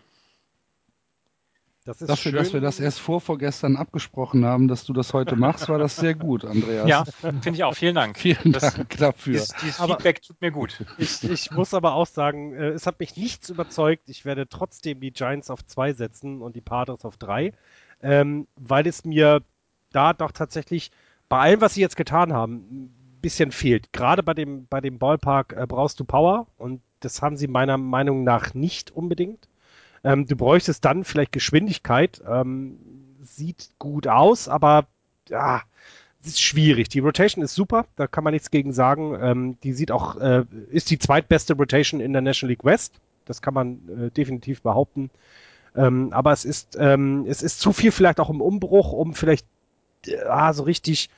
Das 1.85 2.01
ist 2.01 2.09
Dafür, 2.09 2.31
schön. 2.31 2.35
dass 2.39 2.53
wir 2.53 2.61
das 2.61 2.79
erst 2.79 3.01
vor 3.01 3.21
vorgestern 3.21 3.77
abgesprochen 3.77 4.45
haben, 4.45 4.69
dass 4.69 4.85
du 4.85 4.93
das 4.93 5.13
heute 5.13 5.35
machst, 5.35 5.69
war 5.69 5.79
das 5.79 5.97
sehr 5.97 6.15
gut, 6.15 6.45
Andreas. 6.45 6.89
Ja, 6.89 7.05
finde 7.21 7.51
ich 7.51 7.65
auch. 7.65 7.75
Vielen 7.75 7.97
Dank. 7.97 8.17
Vielen 8.19 8.53
Das- 8.53 8.75
Dank 8.77 8.97
dafür. 8.99 9.33
Dieses, 9.33 9.49
dieses 9.61 9.81
Aber- 9.81 9.95
Feedback 9.95 10.23
tut 10.23 10.41
mir 10.41 10.53
gut. 10.53 10.85
Ich, 10.99 11.25
ich 11.25 11.51
muss 11.51 11.75
aber 11.75 11.95
auch 11.95 12.07
sagen, 12.07 12.53
äh, 12.55 12.69
es 12.69 12.87
hat 12.87 13.01
mich 13.01 13.17
nichts 13.17 13.51
überzeugt. 13.51 14.09
Ich 14.09 14.25
werde 14.25 14.49
trotzdem 14.49 15.01
die 15.01 15.11
Giants 15.13 15.51
auf 15.51 15.67
zwei 15.67 15.93
setzen 15.93 16.41
und 16.41 16.55
die 16.55 16.61
Padres 16.61 17.05
auf 17.05 17.17
drei, 17.17 17.53
ähm, 18.01 18.47
weil 18.55 18.87
es 18.87 19.05
mir 19.05 19.43
da 19.91 20.13
doch 20.13 20.31
tatsächlich 20.31 20.93
bei 21.29 21.39
allem, 21.41 21.61
was 21.63 21.75
sie 21.75 21.81
jetzt 21.81 21.97
getan 21.97 22.33
haben, 22.33 22.55
ein 22.71 23.19
bisschen 23.23 23.51
fehlt. 23.51 23.93
Gerade 23.93 24.23
bei 24.23 24.35
dem, 24.35 24.67
bei 24.69 24.81
dem 24.81 24.99
Ballpark 25.01 25.53
äh, 25.55 25.67
brauchst 25.67 25.99
du 25.99 26.05
Power 26.05 26.47
und 26.59 26.81
das 27.01 27.23
haben 27.23 27.37
sie 27.37 27.49
meiner 27.49 27.77
Meinung 27.77 28.23
nach 28.23 28.55
nicht 28.55 28.93
unbedingt. 28.93 29.49
Ähm, 30.05 30.27
du 30.27 30.37
bräuchtest 30.37 30.85
dann 30.85 31.05
vielleicht 31.05 31.33
Geschwindigkeit. 31.33 32.23
Ähm, 32.27 32.79
sieht 33.23 33.71
gut 33.79 34.09
aus, 34.09 34.49
aber 34.49 34.87
ja, 35.29 35.63
es 36.23 36.29
ist 36.29 36.43
schwierig. 36.43 36.89
Die 36.89 37.01
Rotation 37.01 37.45
ist 37.45 37.55
super, 37.55 37.87
da 37.97 38.07
kann 38.07 38.25
man 38.25 38.33
nichts 38.33 38.51
gegen 38.51 38.73
sagen. 38.73 39.17
Ähm, 39.21 39.59
die 39.63 39.73
sieht 39.73 39.91
auch, 39.91 40.17
äh, 40.21 40.45
ist 40.71 40.91
die 40.91 40.99
zweitbeste 40.99 41.55
Rotation 41.55 42.01
in 42.01 42.13
der 42.13 42.23
National 42.23 42.51
League 42.51 42.65
West. 42.65 43.01
Das 43.25 43.43
kann 43.43 43.55
man 43.55 43.81
äh, 43.89 44.11
definitiv 44.11 44.63
behaupten. 44.63 45.11
Ähm, 45.75 46.13
aber 46.13 46.33
es 46.33 46.45
ist, 46.45 46.77
ähm, 46.79 47.25
es 47.27 47.43
ist 47.43 47.61
zu 47.61 47.73
viel 47.73 47.93
vielleicht 47.93 48.21
auch 48.21 48.31
im 48.31 48.41
Umbruch, 48.41 48.93
um 48.93 49.15
vielleicht 49.15 49.47
äh, 50.07 50.19
ah, 50.25 50.53
so 50.53 50.65
richtig 50.65 51.09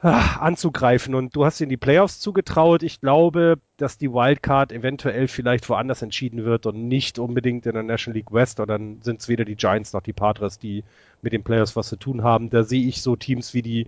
anzugreifen. 0.00 1.14
Und 1.14 1.34
du 1.34 1.44
hast 1.44 1.60
ihnen 1.60 1.70
die 1.70 1.76
Playoffs 1.76 2.20
zugetraut. 2.20 2.82
Ich 2.82 3.00
glaube, 3.00 3.58
dass 3.76 3.98
die 3.98 4.12
Wildcard 4.12 4.72
eventuell 4.72 5.28
vielleicht 5.28 5.68
woanders 5.68 6.02
entschieden 6.02 6.44
wird 6.44 6.66
und 6.66 6.86
nicht 6.86 7.18
unbedingt 7.18 7.66
in 7.66 7.74
der 7.74 7.82
National 7.82 8.16
League 8.16 8.32
West. 8.32 8.60
Und 8.60 8.68
dann 8.68 9.02
sind 9.02 9.20
es 9.20 9.28
weder 9.28 9.44
die 9.44 9.56
Giants 9.56 9.92
noch 9.92 10.02
die 10.02 10.12
Padres, 10.12 10.58
die 10.58 10.84
mit 11.22 11.32
den 11.32 11.42
Playoffs 11.42 11.74
was 11.74 11.88
zu 11.88 11.96
tun 11.96 12.22
haben. 12.22 12.50
Da 12.50 12.62
sehe 12.62 12.86
ich 12.86 13.02
so 13.02 13.16
Teams 13.16 13.54
wie 13.54 13.62
die 13.62 13.86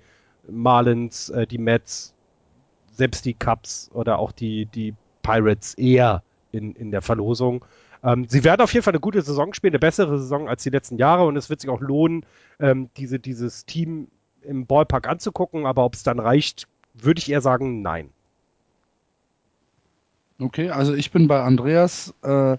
Marlins, 0.48 1.28
äh, 1.30 1.46
die 1.46 1.58
Mets, 1.58 2.14
selbst 2.92 3.24
die 3.24 3.34
Cubs 3.34 3.90
oder 3.94 4.18
auch 4.18 4.32
die, 4.32 4.66
die 4.66 4.94
Pirates 5.22 5.74
eher 5.74 6.22
in, 6.50 6.74
in 6.74 6.90
der 6.90 7.02
Verlosung. 7.02 7.64
Ähm, 8.02 8.26
sie 8.28 8.42
werden 8.44 8.62
auf 8.62 8.72
jeden 8.72 8.82
Fall 8.82 8.92
eine 8.92 9.00
gute 9.00 9.22
Saison 9.22 9.54
spielen, 9.54 9.74
eine 9.74 9.78
bessere 9.78 10.18
Saison 10.18 10.48
als 10.48 10.62
die 10.62 10.70
letzten 10.70 10.96
Jahre 10.96 11.24
und 11.24 11.36
es 11.36 11.50
wird 11.50 11.60
sich 11.60 11.70
auch 11.70 11.80
lohnen, 11.80 12.24
ähm, 12.58 12.90
diese, 12.96 13.18
dieses 13.18 13.66
Team 13.66 14.08
im 14.42 14.66
Ballpark 14.66 15.08
anzugucken, 15.08 15.66
aber 15.66 15.84
ob 15.84 15.94
es 15.94 16.02
dann 16.02 16.18
reicht, 16.18 16.68
würde 16.94 17.18
ich 17.18 17.30
eher 17.30 17.40
sagen, 17.40 17.82
nein. 17.82 18.10
Okay, 20.38 20.70
also 20.70 20.94
ich 20.94 21.10
bin 21.10 21.28
bei 21.28 21.42
Andreas. 21.42 22.14
Äh, 22.22 22.56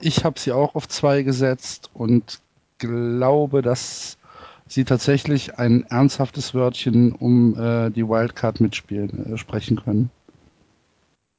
ich 0.00 0.24
habe 0.24 0.38
sie 0.38 0.52
auch 0.52 0.74
auf 0.74 0.88
zwei 0.88 1.22
gesetzt 1.22 1.90
und 1.94 2.40
glaube, 2.78 3.62
dass 3.62 4.18
sie 4.66 4.84
tatsächlich 4.84 5.58
ein 5.58 5.84
ernsthaftes 5.84 6.54
Wörtchen 6.54 7.12
um 7.12 7.58
äh, 7.58 7.90
die 7.90 8.06
Wildcard 8.06 8.60
mitspielen 8.60 9.34
äh, 9.34 9.38
sprechen 9.38 9.80
können. 9.82 10.10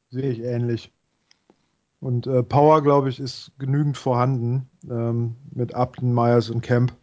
Sehe 0.09 0.31
ich 0.31 0.39
ähnlich. 0.41 0.91
Und 1.99 2.27
äh, 2.27 2.43
Power, 2.43 2.81
glaube 2.83 3.09
ich, 3.09 3.19
ist 3.19 3.51
genügend 3.57 3.97
vorhanden 3.97 4.69
ähm, 4.89 5.36
mit 5.51 5.73
Upton, 5.73 6.13
Myers 6.13 6.49
und 6.49 6.61
Camp. 6.61 6.93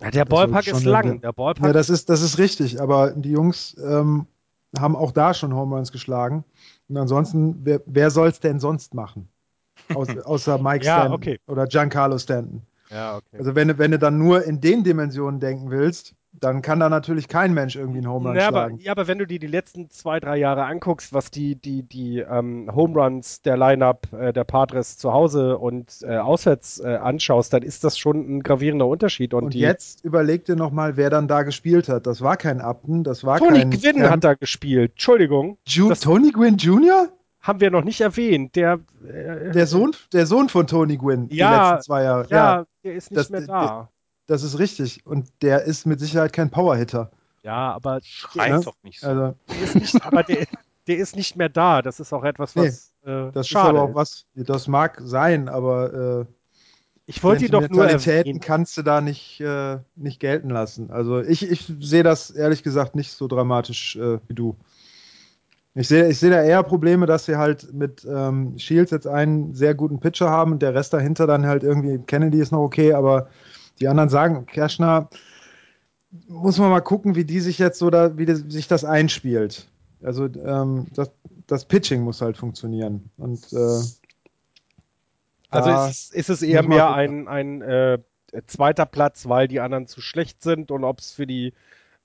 Ja, 0.00 0.10
der 0.10 0.24
Das 0.24 0.30
Ballpark 0.38 0.66
ist 0.66 0.84
lang. 0.84 1.20
Der 1.20 1.32
Ballpark 1.32 1.66
Ja, 1.66 1.72
das 1.72 1.90
ist, 1.90 2.08
das 2.08 2.22
ist 2.22 2.38
richtig, 2.38 2.80
aber 2.80 3.12
die 3.12 3.30
Jungs 3.32 3.76
ähm, 3.82 4.26
haben 4.78 4.94
auch 4.96 5.12
da 5.12 5.34
schon 5.34 5.54
Home 5.54 5.74
Runs 5.76 5.90
geschlagen. 5.92 6.44
Und 6.88 6.96
ansonsten, 6.96 7.60
wer, 7.64 7.80
wer 7.86 8.10
soll 8.10 8.28
es 8.28 8.40
denn 8.40 8.60
sonst 8.60 8.94
machen? 8.94 9.28
Aus, 9.94 10.08
außer 10.24 10.58
Mike 10.58 10.84
Ja, 10.84 10.94
Stanton 11.02 11.14
okay. 11.14 11.40
oder 11.46 11.66
Giancarlo 11.66 12.18
Stanton. 12.18 12.62
Ja, 12.90 13.16
okay. 13.16 13.38
Also 13.38 13.54
wenn, 13.54 13.68
du- 13.68 13.78
wenn 13.78 13.90
du 13.90 13.98
dann 13.98 14.18
nur 14.18 14.44
in 14.44 14.60
den 14.60 14.84
Dimensionen 14.84 15.40
denken 15.40 15.70
willst, 15.70 16.14
dann 16.32 16.62
kann 16.62 16.78
da 16.78 16.88
natürlich 16.88 17.26
kein 17.26 17.52
Mensch 17.54 17.74
irgendwie 17.74 17.98
einen 17.98 18.08
Home 18.08 18.28
Run 18.28 18.36
Ja 18.36 18.48
aber, 18.48 18.58
schlagen. 18.66 18.78
ja, 18.78 18.92
aber 18.92 19.08
wenn 19.08 19.18
du 19.18 19.26
dir 19.26 19.38
die 19.38 19.46
letzten 19.46 19.90
zwei, 19.90 20.20
drei 20.20 20.36
Jahre 20.36 20.64
anguckst, 20.64 21.12
was 21.12 21.30
die, 21.30 21.56
die, 21.56 21.82
die 21.82 22.18
ähm, 22.20 22.70
Home 22.74 22.94
Runs 23.00 23.42
der 23.42 23.56
Lineup 23.56 24.12
äh, 24.12 24.32
der 24.32 24.44
Padres 24.44 24.98
zu 24.98 25.12
Hause 25.12 25.58
und 25.58 25.98
äh, 26.02 26.18
auswärts 26.18 26.80
äh, 26.80 26.96
anschaust, 26.96 27.52
dann 27.52 27.62
ist 27.62 27.82
das 27.82 27.98
schon 27.98 28.36
ein 28.38 28.42
gravierender 28.42 28.86
Unterschied. 28.86 29.34
Und, 29.34 29.44
Und 29.44 29.54
die, 29.54 29.60
jetzt 29.60 30.04
überleg 30.04 30.44
dir 30.44 30.54
nochmal, 30.56 30.96
wer 30.96 31.10
dann 31.10 31.28
da 31.28 31.42
gespielt 31.42 31.88
hat. 31.88 32.06
Das 32.06 32.20
war 32.20 32.36
kein 32.36 32.60
Upton, 32.60 33.04
das 33.04 33.24
war 33.24 33.38
Tony 33.38 33.60
kein 33.60 33.70
Gwynn 33.70 33.96
Camp. 33.96 34.10
hat 34.10 34.24
da 34.24 34.34
gespielt. 34.34 34.92
Entschuldigung, 34.92 35.58
Ju 35.66 35.88
das- 35.88 36.00
Tony 36.00 36.30
Gwynn 36.30 36.56
Jr.? 36.56 37.08
haben 37.40 37.60
wir 37.60 37.70
noch 37.70 37.84
nicht 37.84 38.00
erwähnt. 38.00 38.56
Der, 38.56 38.80
äh, 39.08 39.52
Der 39.52 39.66
Sohn, 39.66 39.92
der 40.12 40.26
Sohn 40.26 40.48
von 40.48 40.66
Tony 40.66 40.96
Gwynn 40.98 41.28
Ja, 41.30 41.50
die 41.50 41.70
letzten 41.70 41.82
zwei 41.86 42.02
Jahre. 42.02 42.26
ja, 42.28 42.66
der 42.84 42.94
ist 42.94 43.10
nicht 43.10 43.18
das- 43.18 43.30
mehr 43.30 43.40
der- 43.40 43.46
da. 43.48 43.88
Das 44.28 44.42
ist 44.42 44.58
richtig. 44.58 45.04
Und 45.06 45.26
der 45.42 45.64
ist 45.64 45.86
mit 45.86 45.98
Sicherheit 45.98 46.32
kein 46.32 46.50
Powerhitter. 46.50 47.10
Ja, 47.42 47.72
aber 47.72 48.00
Schreit 48.02 48.52
ne? 48.52 48.60
doch 48.62 48.76
nicht 48.82 49.00
so. 49.00 49.08
Also, 49.08 49.34
der 49.48 49.62
ist 49.62 49.74
nicht, 49.74 50.06
aber 50.06 50.22
der, 50.22 50.46
der 50.86 50.96
ist 50.98 51.16
nicht 51.16 51.34
mehr 51.34 51.48
da. 51.48 51.82
Das 51.82 51.98
ist 51.98 52.12
auch 52.12 52.24
etwas, 52.24 52.54
was 52.54 52.92
äh, 53.04 53.32
das 53.32 53.48
schade 53.48 53.70
ist 53.70 53.80
aber 53.80 53.90
auch 53.90 53.94
was, 53.94 54.26
das 54.34 54.68
mag 54.68 55.00
sein, 55.02 55.48
aber 55.48 56.26
äh, 56.26 56.32
Ich 57.06 57.24
wollte 57.24 57.46
ihn 57.46 57.52
doch 57.52 57.68
nur 57.70 57.88
erwähnen. 57.88 58.40
kannst 58.40 58.76
du 58.76 58.82
da 58.82 59.00
nicht, 59.00 59.40
äh, 59.40 59.78
nicht 59.96 60.20
gelten 60.20 60.50
lassen. 60.50 60.90
Also 60.90 61.20
ich, 61.20 61.50
ich 61.50 61.72
sehe 61.80 62.02
das 62.02 62.30
ehrlich 62.30 62.62
gesagt 62.62 62.94
nicht 62.96 63.12
so 63.12 63.28
dramatisch 63.28 63.96
äh, 63.96 64.18
wie 64.28 64.34
du. 64.34 64.56
Ich 65.74 65.88
sehe 65.88 66.08
ich 66.08 66.18
sehe 66.18 66.30
da 66.30 66.42
eher 66.42 66.62
Probleme, 66.64 67.06
dass 67.06 67.24
sie 67.24 67.36
halt 67.36 67.72
mit 67.72 68.06
ähm, 68.10 68.58
Shields 68.58 68.90
jetzt 68.90 69.06
einen 69.06 69.54
sehr 69.54 69.74
guten 69.74 70.00
Pitcher 70.00 70.28
haben 70.28 70.52
und 70.52 70.60
der 70.60 70.74
Rest 70.74 70.92
dahinter 70.92 71.26
dann 71.26 71.46
halt 71.46 71.62
irgendwie, 71.62 71.98
Kennedy 72.06 72.40
ist 72.40 72.52
noch 72.52 72.62
okay, 72.62 72.92
aber 72.92 73.28
die 73.80 73.88
anderen 73.88 74.08
sagen, 74.08 74.46
Kerschner, 74.46 75.08
muss 76.28 76.58
man 76.58 76.70
mal 76.70 76.80
gucken, 76.80 77.14
wie 77.16 77.24
die 77.24 77.40
sich 77.40 77.58
jetzt 77.58 77.78
so 77.78 77.90
da, 77.90 78.16
wie 78.18 78.26
das, 78.26 78.38
sich 78.48 78.66
das 78.68 78.84
einspielt. 78.84 79.68
Also 80.02 80.24
ähm, 80.26 80.86
das, 80.94 81.10
das 81.46 81.64
Pitching 81.64 82.02
muss 82.02 82.20
halt 82.20 82.36
funktionieren. 82.36 83.10
Und 83.16 83.52
äh, 83.52 83.56
Also 85.50 85.70
ist, 85.70 85.88
es- 85.90 86.10
ist 86.12 86.30
es 86.30 86.42
eher 86.42 86.62
mehr 86.62 86.92
ein, 86.92 87.28
ein 87.28 87.62
äh, 87.62 87.98
zweiter 88.46 88.86
Platz, 88.86 89.28
weil 89.28 89.48
die 89.48 89.60
anderen 89.60 89.86
zu 89.86 90.00
schlecht 90.00 90.42
sind 90.42 90.70
und 90.70 90.84
ob 90.84 90.98
es 91.00 91.12
für 91.12 91.26
die, 91.26 91.54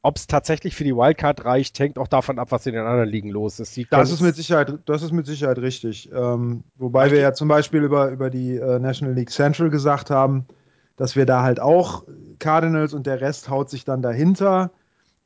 ob 0.01 0.15
es 0.17 0.28
tatsächlich 0.28 0.76
für 0.76 0.84
die 0.86 0.95
Wildcard 0.95 1.43
reicht, 1.45 1.78
hängt 1.80 1.97
auch 1.97 2.07
davon 2.07 2.39
ab, 2.39 2.51
was 2.51 2.65
in 2.65 2.74
den 2.74 2.86
anderen 2.86 3.09
Ligen 3.09 3.30
los 3.30 3.59
ist. 3.59 3.76
Die 3.76 3.86
Das 3.89 4.11
ist 4.11 4.21
mit 4.21 4.36
Sicherheit, 4.36 4.74
das 4.86 5.01
ist 5.01 5.11
mit 5.11 5.26
Sicherheit 5.26 5.59
richtig. 5.59 6.09
Ähm, 6.13 6.63
wobei 6.76 7.11
wir 7.11 7.19
ja 7.19 7.34
zum 7.34 7.47
Beispiel 7.47 7.84
über, 7.84 8.09
über 8.09 8.30
die 8.30 8.55
äh, 8.57 8.80
National 8.80 9.13
League 9.13 9.30
Central 9.32 9.69
gesagt 9.69 10.09
haben, 10.09 10.45
dass 10.96 11.16
wir 11.16 11.26
da 11.26 11.44
halt 11.44 11.60
auch 11.60 12.04
Cardinals 12.39 12.94
und 12.94 13.08
der 13.08 13.22
Rest 13.22 13.50
haut 13.50 13.70
sich 13.70 13.86
dann 13.86 14.02
dahinter. 14.02 14.72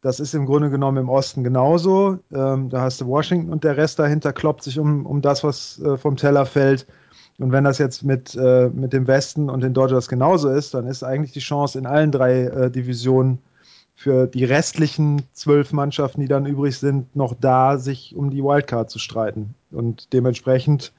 Das 0.01 0.19
ist 0.19 0.33
im 0.35 0.45
Grunde 0.45 0.69
genommen 0.69 0.97
im 0.97 1.09
Osten 1.09 1.43
genauso. 1.43 2.19
Ähm, 2.31 2.69
da 2.69 2.81
hast 2.81 3.01
du 3.01 3.07
Washington 3.07 3.51
und 3.51 3.63
der 3.63 3.77
Rest 3.77 3.99
dahinter 3.99 4.31
kloppt 4.31 4.63
sich 4.63 4.79
um, 4.79 5.05
um 5.05 5.21
das, 5.21 5.43
was 5.43 5.79
äh, 5.79 5.97
vom 5.97 6.15
Teller 6.17 6.45
fällt. 6.45 6.85
Und 7.39 7.51
wenn 7.51 7.63
das 7.63 7.77
jetzt 7.77 8.03
mit, 8.03 8.35
äh, 8.35 8.69
mit 8.69 8.93
dem 8.93 9.07
Westen 9.07 9.49
und 9.49 9.61
den 9.61 9.73
Dodgers 9.73 10.07
genauso 10.07 10.49
ist, 10.49 10.73
dann 10.73 10.87
ist 10.87 11.03
eigentlich 11.03 11.33
die 11.33 11.39
Chance 11.39 11.77
in 11.77 11.85
allen 11.85 12.11
drei 12.11 12.43
äh, 12.43 12.71
Divisionen 12.71 13.39
für 13.95 14.27
die 14.27 14.45
restlichen 14.45 15.23
zwölf 15.33 15.73
Mannschaften, 15.73 16.21
die 16.21 16.27
dann 16.27 16.45
übrig 16.45 16.77
sind, 16.77 17.15
noch 17.15 17.33
da, 17.33 17.79
sich 17.79 18.15
um 18.15 18.29
die 18.29 18.43
Wildcard 18.43 18.91
zu 18.91 18.99
streiten. 18.99 19.55
Und 19.71 20.13
dementsprechend 20.13 20.93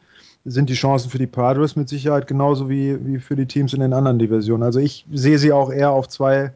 sind 0.51 0.71
die 0.71 0.75
Chancen 0.75 1.11
für 1.11 1.19
die 1.19 1.27
Padres 1.27 1.77
mit 1.77 1.89
Sicherheit 1.89 2.27
genauso 2.27 2.69
wie, 2.69 3.05
wie 3.07 3.19
für 3.19 3.37
die 3.37 3.47
Teams 3.47 3.73
in 3.73 3.81
den 3.81 3.93
anderen 3.93 4.19
Divisionen. 4.19 4.63
Also 4.63 4.81
ich 4.81 5.07
sehe 5.13 5.39
sie 5.39 5.53
auch 5.53 5.71
eher 5.71 5.91
auf 5.91 6.09
zwei 6.09 6.53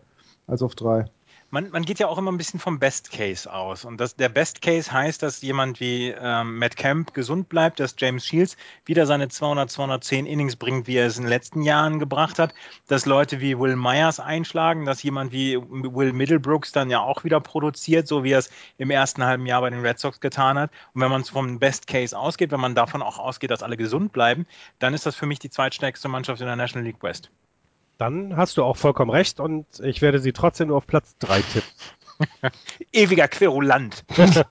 als 0.46 0.62
auf 0.62 0.74
drei. 0.74 1.06
Man, 1.54 1.68
man 1.68 1.84
geht 1.84 1.98
ja 1.98 2.08
auch 2.08 2.16
immer 2.16 2.32
ein 2.32 2.38
bisschen 2.38 2.60
vom 2.60 2.78
Best 2.78 3.10
Case 3.12 3.52
aus. 3.52 3.84
Und 3.84 4.00
das, 4.00 4.16
der 4.16 4.30
Best 4.30 4.62
Case 4.62 4.90
heißt, 4.90 5.22
dass 5.22 5.42
jemand 5.42 5.80
wie 5.80 6.08
ähm, 6.08 6.58
Matt 6.58 6.76
Camp 6.76 7.12
gesund 7.12 7.50
bleibt, 7.50 7.78
dass 7.78 7.94
James 7.98 8.24
Shields 8.24 8.56
wieder 8.86 9.04
seine 9.04 9.28
200, 9.28 9.70
210 9.70 10.24
Innings 10.24 10.56
bringt, 10.56 10.86
wie 10.86 10.96
er 10.96 11.08
es 11.08 11.18
in 11.18 11.24
den 11.24 11.28
letzten 11.28 11.60
Jahren 11.60 11.98
gebracht 11.98 12.38
hat, 12.38 12.54
dass 12.88 13.04
Leute 13.04 13.42
wie 13.42 13.58
Will 13.58 13.76
Myers 13.76 14.18
einschlagen, 14.18 14.86
dass 14.86 15.02
jemand 15.02 15.32
wie 15.32 15.58
Will 15.58 16.14
Middlebrooks 16.14 16.72
dann 16.72 16.88
ja 16.88 17.00
auch 17.00 17.22
wieder 17.22 17.42
produziert, 17.42 18.08
so 18.08 18.24
wie 18.24 18.32
er 18.32 18.38
es 18.38 18.50
im 18.78 18.88
ersten 18.88 19.22
halben 19.22 19.44
Jahr 19.44 19.60
bei 19.60 19.68
den 19.68 19.82
Red 19.82 19.98
Sox 19.98 20.20
getan 20.20 20.58
hat. 20.58 20.70
Und 20.94 21.02
wenn 21.02 21.10
man 21.10 21.22
vom 21.22 21.58
Best 21.58 21.86
Case 21.86 22.18
ausgeht, 22.18 22.50
wenn 22.50 22.60
man 22.60 22.74
davon 22.74 23.02
auch 23.02 23.18
ausgeht, 23.18 23.50
dass 23.50 23.62
alle 23.62 23.76
gesund 23.76 24.12
bleiben, 24.12 24.46
dann 24.78 24.94
ist 24.94 25.04
das 25.04 25.16
für 25.16 25.26
mich 25.26 25.38
die 25.38 25.50
zweitstärkste 25.50 26.08
Mannschaft 26.08 26.40
in 26.40 26.46
der 26.46 26.56
National 26.56 26.86
League 26.86 27.02
West. 27.02 27.30
Dann 27.98 28.36
hast 28.36 28.56
du 28.56 28.64
auch 28.64 28.76
vollkommen 28.76 29.10
recht 29.10 29.38
und 29.40 29.66
ich 29.80 30.02
werde 30.02 30.18
sie 30.18 30.32
trotzdem 30.32 30.68
nur 30.68 30.76
auf 30.78 30.86
Platz 30.86 31.16
3 31.18 31.42
tippen. 31.42 31.70
Ewiger 32.92 33.28
Querulant. 33.28 34.04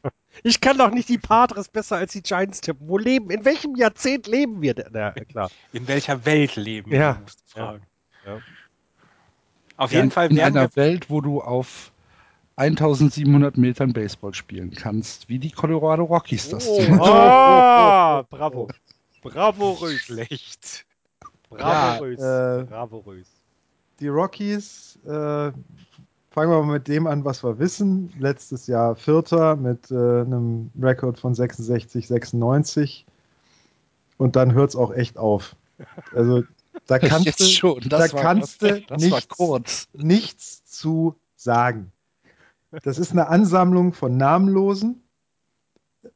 Ich 0.44 0.62
kann 0.62 0.78
doch 0.78 0.92
nicht 0.92 1.10
die 1.10 1.18
Padres 1.18 1.68
besser 1.68 1.98
als 1.98 2.14
die 2.14 2.22
Giants 2.24 2.62
tippen. 2.62 2.88
Wo 2.88 2.98
leben, 2.98 3.30
in 3.30 3.44
welchem 3.44 3.76
Jahrzehnt 3.76 4.28
leben 4.28 4.62
wir 4.62 4.74
denn? 4.74 4.88
Na, 4.92 5.12
klar. 5.12 5.52
In 5.74 5.88
welcher 5.90 6.26
Welt 6.26 6.56
leben 6.56 6.90
Ja. 6.92 7.16
wir, 7.16 7.22
musst 7.22 7.42
du 7.42 7.60
fragen. 7.60 7.84
Ja. 8.26 8.40
Auf 9.76 9.92
Ja, 9.92 10.00
jeden 10.00 10.10
Fall 10.12 10.32
in 10.32 10.38
werden 10.38 10.54
wir 10.54 10.62
einer 10.62 10.76
Welt, 10.78 11.10
wo 11.10 11.20
du 11.20 11.42
auf 11.42 11.92
1700 12.56 13.58
Metern 13.58 13.92
Baseball 13.92 14.34
spielen 14.34 14.72
kannst, 14.72 15.28
wie 15.28 15.38
die 15.38 15.52
Colorado 15.52 16.06
Rockies 16.06 16.48
das 16.50 16.66
Oh, 16.66 16.82
tun. 16.82 17.00
ah, 17.02 18.24
bravo. 18.30 18.70
Bravo, 19.22 19.72
Rös. 19.74 20.10
Schlecht. 21.58 21.70
Bravo, 21.72 22.04
Rös. 22.04 22.20
äh, 22.20 22.64
Bravo, 22.66 22.98
Rös. 23.00 23.28
Die 24.00 24.08
Rockies, 24.08 24.98
äh, 25.06 25.10
fangen 26.32 26.50
wir 26.52 26.64
mal 26.64 26.74
mit 26.74 26.88
dem 26.88 27.08
an, 27.08 27.24
was 27.26 27.44
wir 27.44 27.60
wissen. 27.60 28.12
Letztes 28.20 28.68
Jahr 28.68 28.96
Vierter 28.96 29.56
mit 29.56 29.92
äh, 29.92 29.96
einem 30.22 30.72
Rekord 30.82 31.20
von 31.20 31.36
66, 31.36 32.08
96. 32.08 33.06
Und 34.18 34.36
dann 34.36 34.54
hört 34.54 34.70
es 34.72 34.76
auch 34.76 34.92
echt 34.94 35.18
auf. 35.18 35.56
Also 36.14 36.44
da 36.88 37.00
kannst 37.00 37.40
du 37.40 37.44
schon. 37.46 37.80
da 37.90 38.08
kannst 38.08 38.62
du 38.62 38.82
nichts- 38.98 39.28
kurz. 39.28 39.88
nichts 39.94 40.64
zu 40.66 41.16
sagen. 41.36 41.92
Das 42.84 42.98
ist 42.98 43.12
eine 43.12 43.28
Ansammlung 43.28 43.94
von 43.94 44.16
Namenlosen, 44.16 45.04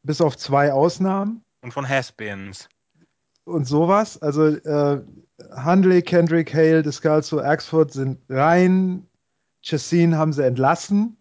bis 0.04 0.22
auf 0.22 0.38
zwei 0.38 0.72
Ausnahmen 0.72 1.44
Und 1.62 1.74
von 1.74 1.88
Has-Beens. 1.88 2.70
und 3.44 3.66
sowas. 3.68 4.22
Also 4.22 4.46
äh, 4.48 5.02
Handley, 5.52 6.02
Kendrick, 6.02 6.54
Hale, 6.54 6.82
Descalzo, 6.82 7.40
Axford 7.40 7.92
sind 7.92 8.20
rein. 8.30 9.06
Chassin 9.62 10.16
haben 10.16 10.32
sie 10.32 10.46
entlassen. 10.46 11.18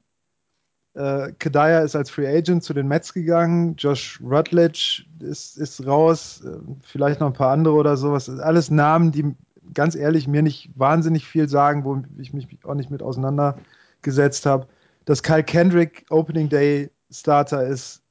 Äh, 0.94 1.32
Kedaya 1.38 1.80
ist 1.80 1.96
als 1.96 2.10
Free 2.10 2.28
Agent 2.28 2.62
zu 2.62 2.72
den 2.72 2.86
Mets 2.86 3.12
gegangen. 3.12 3.74
Josh 3.76 4.20
Rutledge 4.22 5.04
ist, 5.18 5.56
ist 5.56 5.84
raus. 5.86 6.42
Äh, 6.44 6.58
vielleicht 6.82 7.20
noch 7.20 7.28
ein 7.28 7.32
paar 7.32 7.50
andere 7.50 7.74
oder 7.74 7.96
sowas. 7.96 8.28
Alles 8.28 8.70
Namen, 8.70 9.10
die 9.10 9.34
ganz 9.72 9.96
ehrlich 9.96 10.28
mir 10.28 10.42
nicht 10.42 10.70
wahnsinnig 10.76 11.26
viel 11.26 11.48
sagen, 11.48 11.84
wo 11.84 12.02
ich 12.18 12.32
mich 12.32 12.46
auch 12.64 12.74
nicht 12.74 12.90
mit 12.90 13.02
auseinandergesetzt 13.02 14.46
habe. 14.46 14.68
Dass 15.04 15.22
Kyle 15.22 15.42
Kendrick 15.42 16.06
Opening 16.10 16.48
Day 16.48 16.90
Starter 17.10 17.66
ist, 17.66 18.02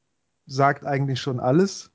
sagt 0.46 0.86
eigentlich 0.86 1.22
schon 1.22 1.40
alles 1.40 1.93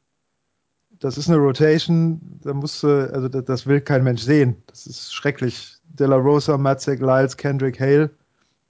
das 1.01 1.19
ist 1.19 1.29
eine 1.29 1.39
Rotation, 1.39 2.21
da 2.43 2.53
musst 2.53 2.83
du, 2.83 3.13
also 3.13 3.29
das, 3.29 3.45
das 3.45 3.67
will 3.67 3.81
kein 3.81 4.05
Mensch 4.05 4.23
sehen. 4.23 4.57
Das 4.67 4.87
ist 4.87 5.15
schrecklich. 5.15 5.75
De 5.85 6.07
La 6.07 6.17
Rosa, 6.17 6.57
Matzek, 6.59 7.01
Lyles, 7.01 7.37
Kendrick, 7.37 7.81
Hale. 7.81 8.11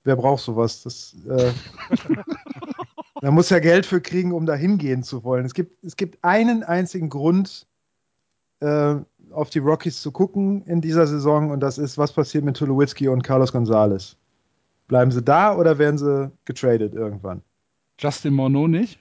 Wer 0.04 0.16
braucht 0.16 0.42
sowas? 0.42 0.82
Das, 0.82 1.16
äh, 1.28 1.52
man 3.22 3.34
muss 3.34 3.50
ja 3.50 3.58
Geld 3.58 3.84
für 3.86 4.00
kriegen, 4.00 4.32
um 4.32 4.46
da 4.46 4.54
hingehen 4.54 5.02
zu 5.02 5.24
wollen. 5.24 5.44
Es 5.44 5.54
gibt, 5.54 5.82
es 5.84 5.96
gibt 5.96 6.22
einen 6.22 6.62
einzigen 6.62 7.08
Grund, 7.08 7.66
äh, 8.60 8.96
auf 9.30 9.50
die 9.50 9.58
Rockies 9.58 10.00
zu 10.00 10.10
gucken 10.10 10.64
in 10.64 10.80
dieser 10.80 11.06
Saison 11.06 11.50
und 11.50 11.60
das 11.60 11.78
ist, 11.78 11.98
was 11.98 12.12
passiert 12.12 12.44
mit 12.44 12.56
Tulowitzki 12.56 13.08
und 13.08 13.22
Carlos 13.22 13.52
Gonzalez. 13.52 14.16
Bleiben 14.86 15.10
sie 15.10 15.22
da 15.22 15.54
oder 15.54 15.78
werden 15.78 15.98
sie 15.98 16.30
getradet 16.44 16.94
irgendwann? 16.94 17.42
Justin 17.98 18.34
Morneau 18.34 18.66
nicht? 18.66 18.98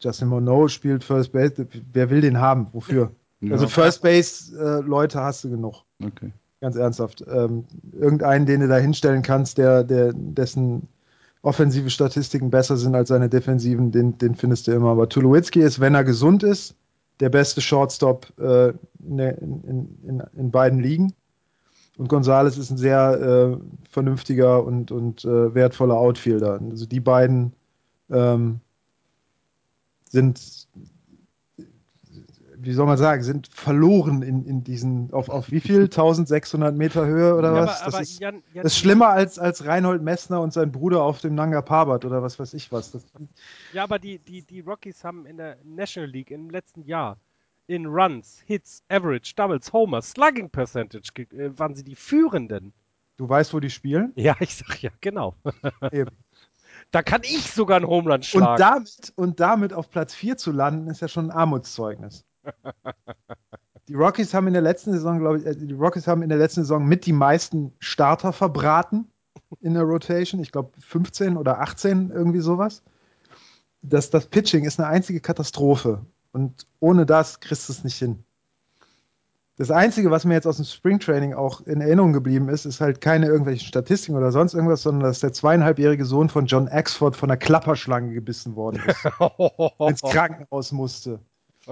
Justin 0.00 0.28
Monroe 0.28 0.68
spielt 0.68 1.04
First 1.04 1.32
Base. 1.32 1.66
Wer 1.92 2.10
will 2.10 2.20
den 2.20 2.38
haben? 2.38 2.68
Wofür? 2.72 3.12
Ja, 3.40 3.52
Also 3.52 3.68
First 3.68 4.02
Base 4.02 4.56
äh, 4.58 4.80
Leute 4.86 5.20
hast 5.20 5.44
du 5.44 5.50
genug. 5.50 5.84
okay. 6.04 6.32
Ganz 6.60 6.74
ernsthaft. 6.74 7.24
Ähm, 7.28 7.66
irgendeinen, 7.92 8.44
den 8.44 8.60
du 8.60 8.68
da 8.68 8.78
hinstellen 8.78 9.22
kannst, 9.22 9.58
der, 9.58 9.84
der, 9.84 10.12
dessen 10.12 10.88
offensive 11.42 11.88
Statistiken 11.88 12.50
besser 12.50 12.76
sind 12.76 12.96
als 12.96 13.10
seine 13.10 13.28
defensiven, 13.28 13.92
den, 13.92 14.18
den 14.18 14.34
findest 14.34 14.66
du 14.66 14.72
immer. 14.72 14.90
Aber 14.90 15.08
Tulowitzki 15.08 15.60
ist, 15.60 15.78
wenn 15.78 15.94
er 15.94 16.02
gesund 16.02 16.42
ist, 16.42 16.74
der 17.20 17.28
beste 17.28 17.60
Shortstop 17.60 18.26
äh, 18.40 18.70
in, 18.98 19.18
in, 19.18 19.98
in, 20.02 20.22
in 20.36 20.50
beiden 20.50 20.80
Ligen. 20.80 21.12
Und 21.96 22.08
Gonzales 22.08 22.58
ist 22.58 22.70
ein 22.70 22.76
sehr 22.76 23.20
äh, 23.20 23.88
vernünftiger 23.90 24.64
und, 24.64 24.92
und 24.92 25.24
äh, 25.24 25.54
wertvoller 25.54 25.96
Outfielder. 25.96 26.60
Also 26.70 26.86
die 26.86 27.00
beiden 27.00 27.52
ähm, 28.10 28.60
sind, 30.10 30.68
wie 32.56 32.72
soll 32.72 32.86
man 32.86 32.98
sagen, 32.98 33.22
sind 33.22 33.48
verloren 33.48 34.22
in, 34.22 34.44
in 34.44 34.64
diesen, 34.64 35.12
auf, 35.12 35.28
auf 35.28 35.50
wie 35.50 35.60
viel? 35.60 35.82
1600 35.82 36.74
Meter 36.74 37.06
Höhe 37.06 37.34
oder 37.36 37.52
Ja, 37.54 37.62
was? 37.66 37.80
aber, 37.82 37.86
aber 37.88 37.98
das, 37.98 38.10
ist, 38.10 38.20
Jan, 38.20 38.42
Jan, 38.52 38.62
das 38.64 38.72
ist 38.72 38.78
schlimmer 38.78 39.08
als, 39.08 39.38
als 39.38 39.64
Reinhold 39.64 40.02
Messner 40.02 40.40
und 40.40 40.52
sein 40.52 40.72
Bruder 40.72 41.02
auf 41.02 41.20
dem 41.20 41.34
Nanga 41.34 41.62
Parbat 41.62 42.04
oder 42.04 42.22
was 42.22 42.38
weiß 42.38 42.54
ich 42.54 42.72
was. 42.72 42.90
Das, 42.92 43.04
Ja, 43.72 43.84
aber 43.84 43.98
die, 43.98 44.18
die, 44.18 44.42
die 44.42 44.60
Rockies 44.60 45.04
haben 45.04 45.24
in 45.26 45.36
der 45.36 45.56
National 45.64 46.10
League 46.10 46.30
im 46.30 46.50
letzten 46.50 46.82
Jahr 46.82 47.16
in 47.68 47.86
Runs, 47.86 48.42
Hits, 48.46 48.82
Average, 48.88 49.34
Doubles, 49.36 49.72
Homers, 49.72 50.10
Slugging 50.10 50.48
Percentage 50.50 51.10
ge- 51.14 51.26
äh, 51.38 51.56
waren 51.58 51.74
sie 51.74 51.84
die 51.84 51.94
Führenden. 51.96 52.72
du 53.18 53.28
weißt, 53.28 53.52
wo 53.52 53.60
die 53.60 53.70
spielen? 53.70 54.12
Ja, 54.16 54.34
ich 54.40 54.56
sag 54.56 54.82
ja, 54.82 54.90
genau. 55.00 55.34
Eben. 55.92 56.10
Da 56.90 57.02
kann 57.02 57.20
ich 57.22 57.50
sogar 57.52 57.76
einen 57.76 57.86
Homeland 57.86 58.24
Und 58.34 58.42
schlagen. 58.42 58.58
damit, 58.58 59.12
und 59.16 59.40
damit 59.40 59.72
auf 59.72 59.90
Platz 59.90 60.14
4 60.14 60.36
zu 60.36 60.52
landen, 60.52 60.88
ist 60.88 61.00
ja 61.00 61.08
schon 61.08 61.30
ein 61.30 61.36
Armutszeugnis. 61.36 62.24
Die 63.88 63.94
Rockies 63.94 64.34
haben 64.34 64.46
in 64.46 64.52
der 64.52 64.62
letzten 64.62 64.92
Saison, 64.92 65.18
glaube 65.18 65.38
ich, 65.38 65.46
äh, 65.46 65.56
die 65.56 65.72
Rockies 65.72 66.06
haben 66.06 66.20
in 66.20 66.28
der 66.28 66.36
letzten 66.36 66.60
Saison 66.60 66.84
mit 66.84 67.06
die 67.06 67.14
meisten 67.14 67.72
Starter 67.78 68.34
verbraten 68.34 69.10
in 69.60 69.72
der 69.72 69.84
Rotation. 69.84 70.42
Ich 70.42 70.52
glaube 70.52 70.72
15 70.78 71.38
oder 71.38 71.60
18, 71.60 72.10
irgendwie 72.10 72.40
sowas. 72.40 72.82
Das, 73.80 74.10
das 74.10 74.26
Pitching 74.26 74.64
ist 74.66 74.78
eine 74.78 74.88
einzige 74.88 75.20
Katastrophe. 75.20 76.04
Und 76.32 76.66
ohne 76.80 77.06
das 77.06 77.40
kriegst 77.40 77.68
du 77.68 77.72
es 77.72 77.82
nicht 77.82 77.96
hin. 77.96 78.24
Das 79.58 79.72
Einzige, 79.72 80.12
was 80.12 80.24
mir 80.24 80.34
jetzt 80.34 80.46
aus 80.46 80.56
dem 80.56 80.64
Springtraining 80.64 81.34
auch 81.34 81.62
in 81.62 81.80
Erinnerung 81.80 82.12
geblieben 82.12 82.48
ist, 82.48 82.64
ist 82.64 82.80
halt 82.80 83.00
keine 83.00 83.26
irgendwelchen 83.26 83.66
Statistiken 83.66 84.16
oder 84.16 84.30
sonst 84.30 84.54
irgendwas, 84.54 84.82
sondern 84.82 85.02
dass 85.02 85.18
der 85.18 85.32
zweieinhalbjährige 85.32 86.04
Sohn 86.04 86.28
von 86.28 86.46
John 86.46 86.68
Axford 86.68 87.16
von 87.16 87.28
einer 87.28 87.36
Klapperschlange 87.36 88.14
gebissen 88.14 88.54
worden 88.54 88.80
ist. 88.86 89.04
ins 89.80 90.00
Krankenhaus 90.00 90.70
musste. 90.70 91.18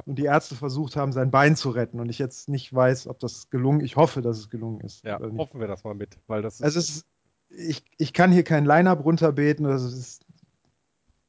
Und 0.05 0.19
die 0.19 0.25
Ärzte 0.25 0.57
versucht 0.57 0.97
haben, 0.97 1.13
sein 1.13 1.31
Bein 1.31 1.55
zu 1.55 1.71
retten. 1.71 2.01
Und 2.01 2.09
ich 2.09 2.19
jetzt 2.19 2.49
nicht 2.49 2.75
weiß, 2.75 3.07
ob 3.07 3.21
das 3.21 3.51
gelungen 3.51 3.81
ist. 3.81 3.87
Ich 3.87 3.97
hoffe, 3.97 4.21
dass 4.21 4.37
es 4.37 4.51
gelungen 4.51 4.81
ist. 4.81 5.05
Ja, 5.05 5.21
hoffen 5.21 5.61
wir 5.61 5.69
das 5.69 5.85
mal 5.85 5.95
mit. 5.95 6.19
Weil 6.27 6.43
das 6.43 6.61
also 6.61 6.81
ist, 6.81 7.07
ich, 7.51 7.85
ich 7.99 8.13
kann 8.13 8.33
hier 8.33 8.43
kein 8.43 8.65
Line-Up 8.65 9.05
runterbeten. 9.05 9.65
Das 9.65 9.85
ist, 9.85 10.27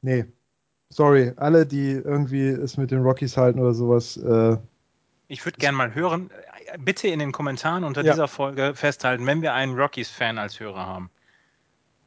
nee. 0.02 0.24
Sorry, 0.90 1.34
alle, 1.36 1.66
die 1.66 1.92
irgendwie 1.92 2.48
es 2.48 2.76
mit 2.76 2.90
den 2.90 3.02
Rockies 3.02 3.36
halten 3.36 3.60
oder 3.60 3.74
sowas. 3.74 4.16
Äh, 4.16 4.58
ich 5.28 5.44
würde 5.44 5.58
gerne 5.58 5.76
mal 5.76 5.94
hören, 5.94 6.30
bitte 6.78 7.08
in 7.08 7.18
den 7.18 7.32
Kommentaren 7.32 7.84
unter 7.84 8.02
Ja. 8.02 8.12
dieser 8.12 8.28
Folge 8.28 8.72
festhalten, 8.74 9.26
wenn 9.26 9.42
wir 9.42 9.52
einen 9.54 9.78
Rockies-Fan 9.78 10.38
als 10.38 10.58
Hörer 10.58 10.86
haben. 10.86 11.10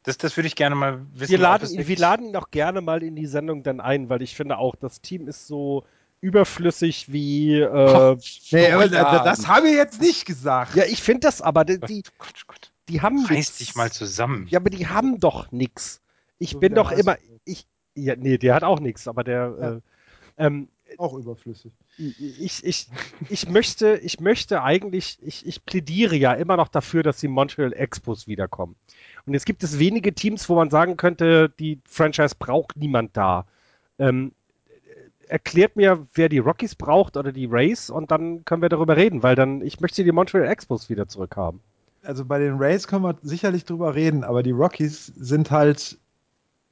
Das, 0.02 0.18
das 0.18 0.36
würde 0.36 0.48
ich 0.48 0.56
gerne 0.56 0.74
mal 0.74 1.00
wissen. 1.14 1.30
wir 1.30 1.38
laden, 1.38 1.70
ihn, 1.70 1.86
wir 1.86 1.96
laden 1.96 2.26
ihn 2.26 2.36
auch 2.36 2.50
gerne 2.50 2.80
mal 2.80 3.02
in 3.04 3.14
die 3.14 3.26
Sendung 3.26 3.62
dann 3.62 3.80
ein, 3.80 4.08
weil 4.08 4.20
ich 4.20 4.34
finde 4.34 4.58
auch, 4.58 4.74
das 4.74 5.00
Team 5.00 5.28
ist 5.28 5.46
so 5.46 5.84
überflüssig 6.20 7.12
wie. 7.12 7.60
Äh, 7.60 8.16
nee, 8.50 8.72
aber 8.72 8.86
ja. 8.86 9.22
das 9.22 9.46
haben 9.46 9.64
wir 9.64 9.74
jetzt 9.74 10.00
nicht 10.00 10.24
gesagt. 10.24 10.74
ja, 10.74 10.84
ich 10.84 11.02
finde 11.02 11.20
das 11.20 11.40
aber, 11.40 11.64
die, 11.64 11.78
die, 11.78 12.02
Gott, 12.18 12.42
Gott. 12.48 12.72
die 12.88 13.00
haben. 13.00 13.24
Reiß 13.26 13.58
dich 13.58 13.76
mal 13.76 13.92
zusammen. 13.92 14.46
Ja, 14.50 14.58
aber 14.58 14.70
die 14.70 14.88
haben 14.88 15.20
doch 15.20 15.52
nix. 15.52 16.00
Ich 16.38 16.50
So 16.50 16.58
bin 16.58 16.74
doch 16.74 16.90
immer. 16.90 17.16
Ich, 17.44 17.66
ja, 17.94 18.16
nee, 18.16 18.38
der 18.38 18.54
hat 18.54 18.64
auch 18.64 18.80
nichts, 18.80 19.06
aber 19.06 19.22
der. 19.22 19.54
Ja. 19.60 19.72
Äh, 19.72 19.80
ähm, 20.38 20.68
Auch 20.98 21.14
überflüssig. 21.14 21.72
ich, 21.96 22.64
ich, 22.64 22.88
ich 23.28 23.48
möchte, 23.48 23.96
ich 23.96 24.20
möchte 24.20 24.62
eigentlich, 24.62 25.18
ich, 25.22 25.46
ich 25.46 25.64
plädiere 25.64 26.16
ja 26.16 26.32
immer 26.32 26.56
noch 26.56 26.68
dafür, 26.68 27.02
dass 27.02 27.18
die 27.18 27.28
Montreal 27.28 27.72
Expos 27.72 28.26
wiederkommen. 28.26 28.76
Und 29.26 29.34
jetzt 29.34 29.46
gibt 29.46 29.62
es 29.62 29.78
wenige 29.78 30.14
Teams, 30.14 30.48
wo 30.48 30.56
man 30.56 30.70
sagen 30.70 30.96
könnte, 30.96 31.48
die 31.58 31.80
Franchise 31.84 32.34
braucht 32.38 32.76
niemand 32.76 33.16
da. 33.16 33.46
Ähm, 33.98 34.32
erklärt 35.28 35.76
mir, 35.76 36.06
wer 36.14 36.28
die 36.28 36.38
Rockies 36.38 36.74
braucht 36.74 37.16
oder 37.16 37.32
die 37.32 37.46
Rays 37.46 37.88
und 37.88 38.10
dann 38.10 38.44
können 38.44 38.62
wir 38.62 38.68
darüber 38.68 38.96
reden, 38.96 39.22
weil 39.22 39.34
dann, 39.34 39.62
ich 39.62 39.80
möchte 39.80 40.04
die 40.04 40.12
Montreal 40.12 40.46
Expos 40.46 40.90
wieder 40.90 41.08
zurückhaben. 41.08 41.60
Also 42.02 42.24
bei 42.24 42.38
den 42.38 42.56
Rays 42.56 42.86
können 42.86 43.04
wir 43.04 43.16
sicherlich 43.22 43.64
drüber 43.64 43.94
reden, 43.94 44.24
aber 44.24 44.42
die 44.42 44.50
Rockies 44.50 45.06
sind 45.06 45.50
halt 45.50 45.98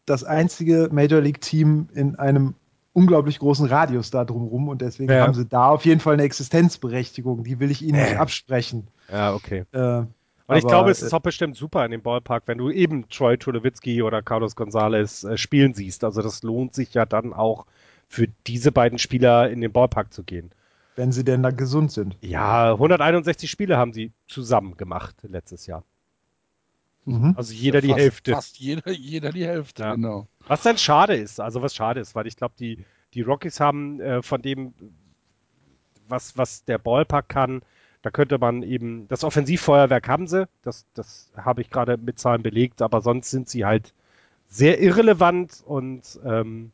das 0.05 0.25
einzige 0.25 0.89
Major 0.93 1.21
League 1.21 1.41
Team 1.41 1.89
in 1.95 2.17
einem 2.17 2.55
unglaublich 2.93 3.39
großen 3.39 3.67
Radius 3.67 4.11
da 4.11 4.25
drumrum 4.25 4.69
und 4.69 4.83
deswegen 4.83 5.13
Ja. 5.13 5.23
haben 5.27 5.35
sie 5.35 5.47
da 5.47 5.69
auf 5.69 5.85
jeden 5.85 6.01
Fall 6.01 6.15
eine 6.15 6.25
Existenzberechtigung. 6.25 7.45
Die 7.45 7.61
will 7.61 7.71
ich 7.71 7.83
ihnen 7.83 8.01
nicht 8.01 8.13
Äh. 8.15 8.17
absprechen. 8.17 8.89
Ja, 9.11 9.35
okay. 9.35 9.65
Äh, 9.73 10.03
Und 10.47 10.57
ich 10.57 10.67
glaube, 10.67 10.91
es 10.91 11.01
äh, 11.03 11.07
ist 11.07 11.15
auch 11.15 11.21
bestimmt 11.21 11.57
super 11.57 11.85
in 11.85 11.93
dem 11.93 12.03
Ballpark, 12.03 12.45
wenn 12.47 12.59
du 12.59 12.71
eben 12.71 13.09
Troy 13.09 13.37
Tulowitzki 13.39 14.03
oder 14.03 14.21
Carlos 14.23 14.57
Gonzalez 14.57 15.23
äh, 15.25 15.37
spielen 15.37 15.75
siehst. 15.75 16.03
Also 16.03 16.23
das 16.23 16.43
lohnt 16.43 16.75
sich 16.75 16.93
ja 16.95 17.07
dann 17.07 17.33
auch 17.33 17.67
für 18.09 18.27
diese 18.49 18.73
beiden 18.73 18.99
Spieler 18.99 19.49
in 19.51 19.61
den 19.61 19.71
Ballpark 19.73 20.13
zu 20.13 20.25
gehen. 20.25 20.51
wenn 20.97 21.13
sie 21.13 21.25
denn 21.25 21.43
da 21.43 21.51
gesund 21.51 21.93
sind. 21.93 22.17
Ja, 22.21 22.73
161 22.73 23.49
Spiele 23.51 23.79
haben 23.79 23.93
sie 23.95 24.13
zusammen 24.27 24.77
gemacht 24.77 25.15
letztes 25.23 25.67
Jahr. 25.67 25.83
Mhm. 27.11 27.35
Also 27.37 27.53
jeder 27.53 27.81
die 27.81 27.89
fast, 27.89 28.01
Hälfte. 28.01 28.33
Fast 28.33 28.59
jeder, 28.59 28.91
jeder 28.93 29.31
die 29.33 29.47
Hälfte, 29.47 29.83
Ja. 29.83 29.95
genau. 29.95 30.27
Was 30.47 30.63
dann 30.63 30.79
schade 30.79 31.15
ist, 31.17 31.41
also 31.41 31.63
was 31.63 31.75
schade 31.75 32.01
ist, 32.01 32.15
weil 32.15 32.27
ich 32.27 32.37
glaube, 32.37 32.55
die, 32.59 32.85
die 33.15 33.23
Rockies 33.23 33.61
haben 33.61 34.01
äh, 34.01 34.23
von 34.23 34.43
dem, 34.43 34.75
was, 36.09 36.37
was 36.37 36.65
der 36.65 36.79
Ballpark 36.79 37.29
kann, 37.29 37.63
da 38.03 38.11
könnte 38.11 38.39
man 38.39 38.63
eben, 38.63 39.07
das 39.09 39.25
Offensivfeuerwerk 39.25 40.09
haben 40.09 40.27
sie, 40.27 40.49
das, 40.63 40.87
das 40.95 41.31
habe 41.37 41.61
ich 41.61 41.71
gerade 41.71 41.97
mit 41.99 42.19
Zahlen 42.19 42.43
belegt, 42.43 42.83
aber 42.83 43.01
sonst 43.03 43.31
sind 43.31 43.49
sie 43.49 43.65
halt 43.65 43.93
sehr 44.49 44.81
irrelevant 44.81 45.63
und 45.65 46.19
ähm, 46.25 46.73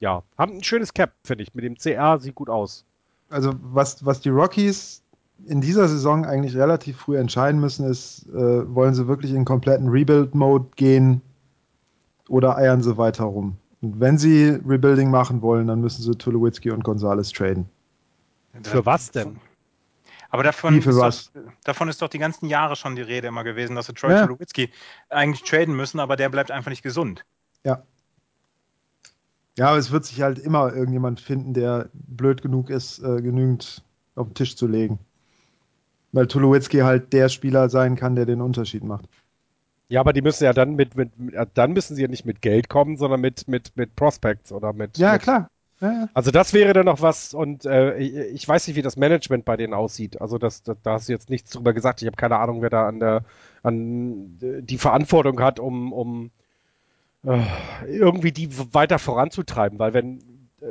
ja, 0.00 0.22
haben 0.36 0.56
ein 0.56 0.64
schönes 0.64 0.92
Cap, 0.92 1.12
finde 1.24 1.44
ich, 1.44 1.54
mit 1.54 1.64
dem 1.64 1.76
CR 1.76 2.18
sieht 2.18 2.34
gut 2.34 2.50
aus. 2.50 2.84
Also 3.30 3.52
was, 3.62 4.04
was 4.04 4.20
die 4.20 4.28
Rockies 4.28 5.02
in 5.44 5.60
dieser 5.60 5.88
Saison 5.88 6.24
eigentlich 6.24 6.56
relativ 6.56 6.96
früh 6.96 7.18
entscheiden 7.18 7.60
müssen, 7.60 7.86
ist, 7.86 8.26
äh, 8.28 8.74
wollen 8.74 8.94
sie 8.94 9.06
wirklich 9.06 9.32
in 9.32 9.44
kompletten 9.44 9.88
Rebuild-Mode 9.88 10.68
gehen 10.76 11.20
oder 12.28 12.56
eiern 12.56 12.82
sie 12.82 12.96
weiter 12.96 13.24
rum? 13.24 13.56
Und 13.82 14.00
wenn 14.00 14.18
sie 14.18 14.58
Rebuilding 14.66 15.10
machen 15.10 15.42
wollen, 15.42 15.66
dann 15.66 15.80
müssen 15.80 16.02
sie 16.02 16.16
Tulowitzki 16.16 16.70
und 16.70 16.82
Gonzalez 16.82 17.30
traden. 17.32 17.68
Für 18.62 18.86
was 18.86 19.10
denn? 19.10 19.38
Aber 20.30 20.42
davon 20.42 20.74
Wie 20.74 20.80
für 20.80 20.90
ist, 20.90 20.96
was? 20.96 21.32
Doch, 21.32 21.42
davon 21.64 21.88
ist 21.88 22.02
doch 22.02 22.08
die 22.08 22.18
ganzen 22.18 22.46
Jahre 22.48 22.74
schon 22.74 22.96
die 22.96 23.02
Rede 23.02 23.28
immer 23.28 23.44
gewesen, 23.44 23.76
dass 23.76 23.86
sie 23.86 23.94
Troy 23.94 24.12
Ja. 24.12 24.22
Tulowitzki 24.26 24.70
eigentlich 25.08 25.48
traden 25.48 25.76
müssen, 25.76 26.00
aber 26.00 26.16
der 26.16 26.28
bleibt 26.30 26.50
einfach 26.50 26.70
nicht 26.70 26.82
gesund. 26.82 27.24
Ja. 27.64 27.82
Ja, 29.58 29.68
aber 29.68 29.78
es 29.78 29.90
wird 29.90 30.04
sich 30.04 30.20
halt 30.20 30.38
immer 30.38 30.74
irgendjemand 30.74 31.20
finden, 31.20 31.54
der 31.54 31.88
blöd 31.92 32.42
genug 32.42 32.70
ist, 32.70 32.98
äh, 32.98 33.22
genügend 33.22 33.82
auf 34.14 34.28
den 34.28 34.34
Tisch 34.34 34.56
zu 34.56 34.66
legen. 34.66 34.98
Weil 36.12 36.26
Tulowitzki 36.26 36.78
halt 36.78 37.12
der 37.12 37.28
Spieler 37.28 37.68
sein 37.68 37.96
kann, 37.96 38.14
der 38.14 38.26
den 38.26 38.40
Unterschied 38.40 38.84
macht. 38.84 39.06
Ja, 39.88 40.00
aber 40.00 40.12
die 40.12 40.22
müssen 40.22 40.44
ja 40.44 40.52
dann 40.52 40.74
mit, 40.74 40.96
mit, 40.96 41.10
dann 41.54 41.72
müssen 41.72 41.94
sie 41.94 42.02
ja 42.02 42.08
nicht 42.08 42.24
mit 42.24 42.42
Geld 42.42 42.68
kommen, 42.68 42.96
sondern 42.96 43.20
mit, 43.20 43.46
mit, 43.46 43.76
mit 43.76 43.94
Prospects 43.94 44.50
oder 44.50 44.72
mit, 44.72 44.98
Ja, 44.98 45.12
mit 45.12 45.22
klar. 45.22 45.48
Ja, 45.80 45.92
ja. 45.92 46.08
Also 46.14 46.30
das 46.30 46.54
wäre 46.54 46.72
dann 46.72 46.86
noch 46.86 47.02
was 47.02 47.34
und 47.34 47.66
äh, 47.66 47.96
ich, 47.98 48.48
weiß 48.48 48.66
nicht, 48.66 48.76
wie 48.76 48.82
das 48.82 48.96
Management 48.96 49.44
bei 49.44 49.56
denen 49.56 49.74
aussieht. 49.74 50.20
Also 50.20 50.38
das, 50.38 50.62
das, 50.62 50.78
da 50.82 50.92
hast 50.94 51.08
du 51.08 51.12
jetzt 51.12 51.28
nichts 51.28 51.50
drüber 51.50 51.74
gesagt. 51.74 52.00
Ich 52.00 52.06
habe 52.06 52.16
keine 52.16 52.38
Ahnung, 52.38 52.62
wer 52.62 52.70
da 52.70 52.88
an 52.88 52.98
der 52.98 53.24
an 53.62 54.38
äh, 54.40 54.62
die 54.62 54.78
Verantwortung 54.78 55.40
hat, 55.40 55.60
um, 55.60 55.92
um 55.92 56.30
äh, 57.24 57.42
irgendwie 57.86 58.32
die 58.32 58.48
weiter 58.72 58.98
voranzutreiben, 58.98 59.78
weil 59.78 59.92
wenn 59.92 60.22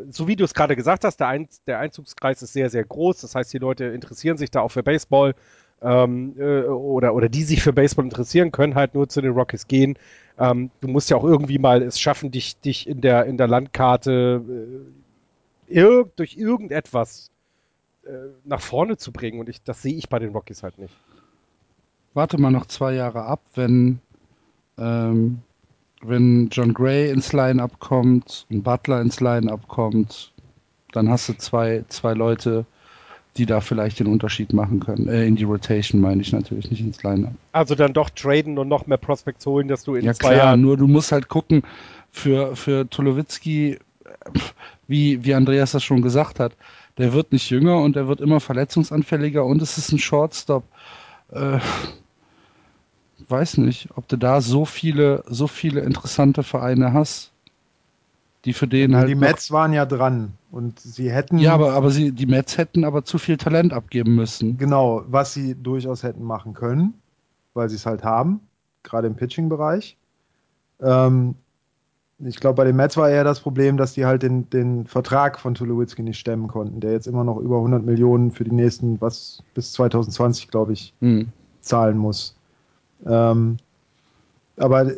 so 0.10 0.28
wie 0.28 0.36
du 0.36 0.44
es 0.44 0.54
gerade 0.54 0.76
gesagt 0.76 1.04
hast, 1.04 1.18
der, 1.18 1.28
Ein 1.28 1.48
der 1.68 1.80
Einzugskreis 1.80 2.42
ist 2.42 2.54
sehr, 2.54 2.70
sehr 2.70 2.84
groß. 2.84 3.22
Das 3.22 3.36
heißt, 3.36 3.54
die 3.54 3.58
Leute 3.58 3.86
interessieren 3.86 4.38
sich 4.38 4.52
da 4.52 4.62
auch 4.62 4.72
für 4.72 4.84
Baseball 4.84 5.36
ähm, 5.82 6.36
äh, 6.38 6.64
oder, 6.64 7.14
oder 7.14 7.30
die 7.30 7.44
sich 7.44 7.62
für 7.62 7.74
Baseball 7.74 8.06
interessieren, 8.06 8.52
können 8.52 8.76
halt 8.76 8.96
nur 8.96 9.10
zu 9.10 9.22
den 9.22 9.34
Rockies 9.34 9.68
gehen. 9.68 9.98
Ähm, 10.38 10.72
du 10.82 10.88
musst 10.88 11.10
ja 11.10 11.18
auch 11.18 11.24
irgendwie 11.24 11.60
mal 11.60 11.82
es 11.82 12.00
schaffen, 12.00 12.32
dich, 12.32 12.60
dich 12.60 12.88
in 12.88 13.02
der, 13.02 13.26
in 13.26 13.38
der 13.38 13.48
Landkarte 13.48 14.44
äh, 15.70 15.74
irg 15.80 16.16
durch 16.16 16.38
irgendetwas 16.38 17.32
äh, 18.06 18.12
nach 18.44 18.62
vorne 18.62 18.98
zu 18.98 19.12
bringen. 19.12 19.40
Und 19.40 19.50
ich, 19.50 19.62
das 19.64 19.82
sehe 19.82 19.96
ich 19.96 20.10
bei 20.10 20.20
den 20.20 20.32
Rockies 20.32 20.64
halt 20.64 20.78
nicht. 20.78 20.96
Warte 22.14 22.40
mal 22.40 22.52
noch 22.52 22.66
zwei 22.66 22.94
Jahre 22.94 23.24
ab, 23.24 23.42
wenn, 23.56 24.00
ähm, 24.78 25.42
wenn 26.08 26.50
John 26.52 26.74
Gray 26.74 27.10
ins 27.10 27.34
Line-Up 27.34 27.80
kommt 27.80 28.46
und 28.50 28.64
Butler 28.64 29.02
ins 29.02 29.20
Line-Up 29.20 29.68
kommt, 29.68 30.32
dann 30.92 31.10
hast 31.10 31.30
du 31.30 31.34
zwei, 31.34 31.84
zwei 31.90 32.14
Leute, 32.14 32.66
die 33.38 33.46
da 33.46 33.60
vielleicht 33.60 34.00
den 34.00 34.08
Unterschied 34.08 34.54
machen 34.54 34.80
können. 34.80 35.08
Äh, 35.08 35.26
in 35.26 35.36
die 35.36 35.44
Rotation 35.44 36.00
meine 36.02 36.22
ich 36.22 36.32
natürlich, 36.32 36.70
nicht 36.72 36.82
ins 36.82 37.04
Line-Up. 37.04 37.34
Also 37.52 37.76
dann 37.76 37.94
doch 37.94 38.10
traden 38.10 38.58
und 38.58 38.68
noch 38.68 38.88
mehr 38.88 38.98
Prospects 38.98 39.46
holen, 39.46 39.68
dass 39.68 39.84
du 39.84 39.96
in 39.96 40.06
Ja 40.06 40.14
zwei 40.14 40.34
klar, 40.34 40.38
Jahren. 40.38 40.62
nur 40.62 40.78
du 40.78 40.88
musst 40.88 41.12
halt 41.12 41.28
gucken, 41.28 41.64
für, 42.12 42.56
für 42.56 42.90
Tulowitzki, 42.90 43.78
wie, 44.88 45.24
wie 45.26 45.34
Andreas 45.34 45.72
das 45.74 45.84
schon 45.84 46.02
gesagt 46.02 46.40
hat, 46.40 46.54
der 46.98 47.12
wird 47.12 47.34
nicht 47.34 47.50
jünger 47.50 47.82
und 47.82 47.98
er 47.98 48.08
wird 48.08 48.22
immer 48.22 48.40
verletzungsanfälliger 48.40 49.44
und 49.44 49.62
es 49.62 49.78
ist 49.78 49.92
ein 49.92 50.00
Shortstop. 50.00 50.64
Äh, 51.32 51.60
weiß 53.28 53.58
nicht, 53.60 53.90
ob 53.96 54.08
du 54.08 54.18
da 54.18 54.42
so 54.42 54.66
viele, 54.66 55.24
so 55.28 55.48
viele 55.48 55.82
interessante 55.82 56.44
Vereine 56.44 56.94
hast, 56.94 57.32
die 58.46 58.54
für 58.54 58.68
den 58.68 58.96
halt. 58.96 59.10
die 59.10 59.16
Mets 59.16 59.52
waren 59.52 59.74
ja 59.74 59.86
dran 59.86 60.34
und 60.52 60.80
sie 60.80 61.12
hätten 61.12 61.40
ja, 61.40 61.54
aber, 61.54 61.74
aber 61.74 61.90
sie, 61.90 62.12
die 62.12 62.26
Mets 62.28 62.58
hätten 62.58 62.84
aber 62.84 63.04
zu 63.04 63.18
viel 63.18 63.38
Talent 63.38 63.74
abgeben 63.74 64.16
müssen. 64.16 64.58
genau, 64.58 65.04
was 65.08 65.34
sie 65.34 65.56
durchaus 65.56 66.04
hätten 66.04 66.24
machen 66.24 66.54
können, 66.54 66.94
weil 67.54 67.70
sie 67.70 67.76
es 67.76 67.86
halt 67.86 68.04
haben, 68.04 68.42
gerade 68.84 69.08
im 69.08 69.16
Pitching-Bereich. 69.16 69.98
Ähm, 70.82 71.36
ich 72.20 72.38
glaube, 72.40 72.56
bei 72.58 72.64
den 72.66 72.76
Mets 72.76 72.96
war 72.98 73.10
eher 73.10 73.24
das 73.24 73.40
Problem, 73.42 73.78
dass 73.78 73.94
die 73.94 74.06
halt 74.06 74.24
den, 74.24 74.50
den 74.50 74.86
Vertrag 74.86 75.40
von 75.40 75.54
Tulowitzki 75.56 76.02
nicht 76.02 76.20
stemmen 76.20 76.48
konnten, 76.48 76.80
der 76.80 76.92
jetzt 76.92 77.08
immer 77.08 77.24
noch 77.24 77.38
über 77.38 77.58
100 77.58 77.84
Millionen 77.84 78.32
für 78.32 78.44
die 78.46 78.54
nächsten, 78.54 79.02
was 79.02 79.42
bis 79.54 79.74
2020, 79.74 80.48
glaube 80.50 80.74
ich, 80.74 80.94
Hm. 81.02 81.28
zahlen 81.62 81.98
muss. 81.98 82.35
Ähm, 83.06 83.58
aber 84.58 84.92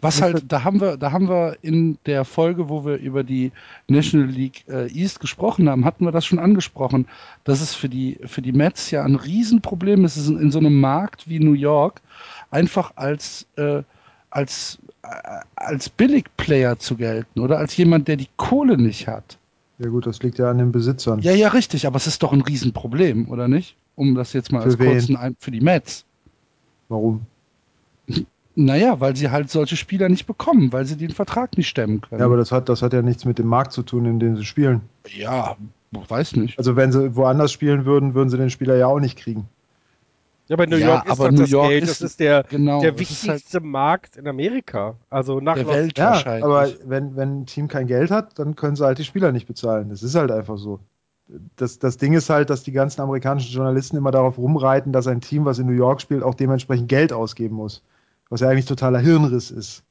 Was 0.00 0.22
halt, 0.22 0.44
da 0.48 0.64
haben 0.64 0.80
wir, 0.80 0.96
da 0.96 1.12
haben 1.12 1.28
wir 1.28 1.56
in 1.62 1.98
der 2.06 2.24
Folge, 2.24 2.68
wo 2.68 2.84
wir 2.84 2.96
über 2.96 3.24
die 3.24 3.52
National 3.86 4.28
League 4.28 4.64
äh, 4.68 4.90
East 4.92 5.20
gesprochen 5.20 5.68
haben, 5.68 5.84
hatten 5.84 6.04
wir 6.04 6.12
das 6.12 6.26
schon 6.26 6.38
angesprochen, 6.38 7.06
dass 7.44 7.60
es 7.60 7.74
für 7.74 7.88
die, 7.88 8.18
für 8.24 8.42
die 8.42 8.52
Mets 8.52 8.90
ja 8.90 9.04
ein 9.04 9.14
Riesenproblem 9.14 10.04
ist, 10.04 10.16
in, 10.28 10.38
in 10.38 10.50
so 10.50 10.58
einem 10.58 10.80
Markt 10.80 11.28
wie 11.28 11.38
New 11.38 11.52
York 11.52 12.00
einfach 12.50 12.92
als, 12.96 13.46
äh, 13.56 13.82
als, 14.30 14.78
äh, 15.02 15.08
als 15.56 15.88
Billigplayer 15.88 16.78
zu 16.78 16.96
gelten 16.96 17.40
oder 17.40 17.58
als 17.58 17.76
jemand, 17.76 18.08
der 18.08 18.16
die 18.16 18.28
Kohle 18.36 18.76
nicht 18.76 19.06
hat. 19.06 19.38
Ja 19.78 19.88
gut, 19.90 20.06
das 20.06 20.22
liegt 20.22 20.38
ja 20.38 20.50
an 20.50 20.58
den 20.58 20.72
Besitzern. 20.72 21.20
Ja, 21.20 21.32
ja, 21.32 21.48
richtig, 21.48 21.86
aber 21.86 21.96
es 21.96 22.08
ist 22.08 22.22
doch 22.22 22.32
ein 22.32 22.40
Riesenproblem, 22.40 23.28
oder 23.28 23.46
nicht? 23.46 23.76
Um 23.94 24.14
das 24.16 24.32
jetzt 24.32 24.50
mal 24.50 24.62
Für 24.62 24.68
als 24.68 24.78
kurzen 24.78 25.16
ein 25.16 25.36
für 25.38 25.52
die 25.52 25.60
Mets. 25.60 26.04
Warum? 26.88 27.22
Naja, 28.54 28.98
weil 29.00 29.14
sie 29.14 29.30
halt 29.30 29.50
solche 29.50 29.76
Spieler 29.76 30.08
nicht 30.08 30.26
bekommen, 30.26 30.72
weil 30.72 30.84
sie 30.84 30.96
den 30.96 31.10
Vertrag 31.10 31.56
nicht 31.56 31.68
stemmen 31.68 32.00
können. 32.00 32.18
Ja, 32.20 32.26
aber 32.26 32.36
das 32.36 32.50
hat, 32.50 32.68
das 32.68 32.82
hat 32.82 32.92
ja 32.92 33.02
nichts 33.02 33.24
mit 33.24 33.38
dem 33.38 33.46
Markt 33.46 33.72
zu 33.72 33.82
tun, 33.82 34.04
in 34.04 34.18
dem 34.18 34.36
sie 34.36 34.44
spielen. 34.44 34.80
ja 35.08 35.56
weiß 35.90 36.36
nicht. 36.36 36.58
Also 36.58 36.76
wenn 36.76 36.92
sie 36.92 37.16
woanders 37.16 37.50
spielen 37.52 37.84
würden, 37.86 38.14
würden 38.14 38.28
sie 38.28 38.36
den 38.36 38.50
Spieler 38.50 38.76
ja 38.76 38.86
auch 38.86 39.00
nicht 39.00 39.16
kriegen. 39.18 39.48
Ja, 40.48 40.54
aber 40.54 40.66
New 40.66 40.76
Ja, 40.76 40.86
York 40.94 41.06
ist 41.06 41.12
aber 41.12 41.24
doch 41.26 41.32
New 41.32 41.40
das 41.42 41.50
York 41.50 41.68
Geld, 41.68 41.82
ist- 41.84 41.90
das 41.90 42.00
ist 42.10 42.20
der, 42.20 42.42
genau, 42.48 42.80
der 42.80 42.92
ist 42.94 42.98
wichtigste 43.00 43.60
Markt 43.60 44.16
in 44.16 44.26
Amerika. 44.26 44.96
Also 45.10 45.40
nach 45.40 45.54
Der 45.54 45.64
Los- 45.64 45.74
Welt 45.74 45.98
Ja, 45.98 46.10
wahrscheinlich. 46.10 46.44
aber 46.44 46.68
wenn, 46.84 47.16
wenn 47.16 47.40
ein 47.40 47.46
Team 47.46 47.68
kein 47.68 47.86
Geld 47.86 48.10
hat, 48.10 48.38
dann 48.38 48.56
können 48.56 48.76
sie 48.76 48.84
halt 48.84 48.98
die 48.98 49.04
Spieler 49.04 49.32
nicht 49.32 49.46
bezahlen. 49.46 49.88
Das 49.90 50.02
ist 50.02 50.14
halt 50.14 50.30
einfach 50.30 50.58
so. 50.58 50.80
Das, 51.56 51.78
das 51.78 51.98
Ding 51.98 52.14
ist 52.14 52.30
halt, 52.30 52.48
dass 52.50 52.62
die 52.62 52.72
ganzen 52.72 53.00
amerikanischen 53.02 53.52
Journalisten 53.54 53.96
immer 53.96 54.10
darauf 54.10 54.38
rumreiten, 54.38 54.92
dass 54.92 55.06
ein 55.06 55.20
Team, 55.20 55.44
was 55.44 55.58
in 55.58 55.66
New 55.66 55.72
York 55.72 56.00
spielt, 56.00 56.22
auch 56.22 56.34
dementsprechend 56.34 56.88
Geld 56.88 57.12
ausgeben 57.12 57.56
muss. 57.56 57.82
Was 58.30 58.40
ja 58.40 58.48
eigentlich 58.48 58.66
totaler 58.66 58.98
Hirnriss 58.98 59.50
ist. 59.50 59.84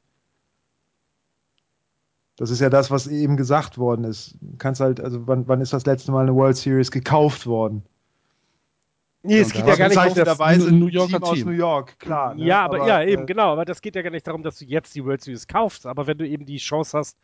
Das 2.38 2.52
ist 2.52 2.60
ja 2.62 2.70
das, 2.70 2.92
was 2.92 3.08
eben 3.08 3.36
gesagt 3.38 3.78
worden 3.78 4.06
ist. 4.06 4.36
Du 4.42 4.58
kannst 4.58 4.80
halt, 4.80 5.00
also 5.00 5.28
wann, 5.28 5.48
wann 5.48 5.62
ist 5.62 5.74
das 5.74 5.86
letzte 5.86 6.12
Mal 6.12 6.22
eine 6.22 6.36
World 6.36 6.56
Series 6.56 6.92
gekauft 6.92 7.48
worden? 7.48 7.84
Nee, 9.24 9.40
es 9.40 9.50
Ja, 9.54 9.62
geht 9.62 9.68
ja 9.68 9.76
gar 9.76 9.90
nicht 9.90 9.98
um 9.98 10.04
bezeichnet 10.04 10.28
das, 10.28 10.38
das- 10.38 10.48
ein 10.68 10.80
New 10.80 10.88
Yorker 10.88 11.14
Team 11.20 11.24
aus 11.24 11.38
Team. 11.38 11.48
New 11.48 11.54
York, 11.54 12.00
klar. 12.00 12.36
ne? 12.36 12.46
Ja, 12.46 12.64
aber, 12.66 12.88
ja, 12.88 13.04
eben, 13.04 13.24
äh, 13.24 13.26
genau. 13.26 13.52
Aber 13.54 13.66
das 13.66 13.82
geht 13.82 13.96
ja 13.96 14.02
gar 14.02 14.12
nicht 14.12 14.26
darum, 14.28 14.44
dass 14.44 14.60
du 14.60 14.66
jetzt 14.66 14.96
die 14.96 15.04
World 15.04 15.22
Series 15.22 15.48
kaufst. 15.48 15.86
Aber 15.88 16.08
wenn 16.08 16.18
du 16.18 16.28
eben 16.28 16.46
die 16.46 16.58
Chance 16.58 16.98
hast, 16.98 17.18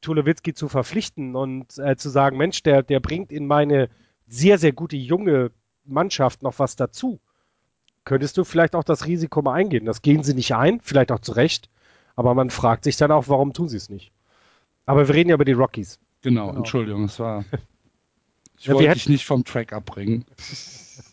Tulowitzki 0.00 0.54
zu 0.54 0.68
verpflichten 0.68 1.36
und 1.36 1.78
äh, 1.78 1.96
zu 1.96 2.08
sagen, 2.08 2.36
Mensch, 2.36 2.62
der, 2.62 2.82
der 2.82 3.00
bringt 3.00 3.32
in 3.32 3.46
meine 3.46 3.88
sehr, 4.26 4.58
sehr 4.58 4.72
gute 4.72 4.96
junge 4.96 5.50
Mannschaft 5.84 6.42
noch 6.42 6.58
was 6.58 6.76
dazu, 6.76 7.20
könntest 8.04 8.36
du 8.38 8.44
vielleicht 8.44 8.74
auch 8.74 8.84
das 8.84 9.06
Risiko 9.06 9.42
mal 9.42 9.54
eingehen. 9.54 9.84
Das 9.84 10.02
gehen 10.02 10.22
sie 10.22 10.34
nicht 10.34 10.54
ein, 10.54 10.80
vielleicht 10.80 11.12
auch 11.12 11.20
zu 11.20 11.32
Recht. 11.32 11.68
Aber 12.16 12.34
man 12.34 12.50
fragt 12.50 12.84
sich 12.84 12.96
dann 12.96 13.10
auch, 13.12 13.28
warum 13.28 13.52
tun 13.52 13.68
sie 13.68 13.76
es 13.76 13.88
nicht? 13.90 14.12
Aber 14.86 15.06
wir 15.08 15.14
reden 15.14 15.30
ja 15.30 15.34
über 15.34 15.44
die 15.44 15.52
Rockies. 15.52 15.98
Genau, 16.22 16.46
Genau. 16.48 16.58
Entschuldigung, 16.58 17.04
es 17.04 17.18
war. 17.18 17.44
Ich 18.58 18.66
Ja, 18.66 18.74
wollte 18.74 18.88
hätten- 18.90 18.98
dich 18.98 19.08
nicht 19.08 19.24
vom 19.24 19.42
Track 19.44 19.72
abbringen. 19.72 20.26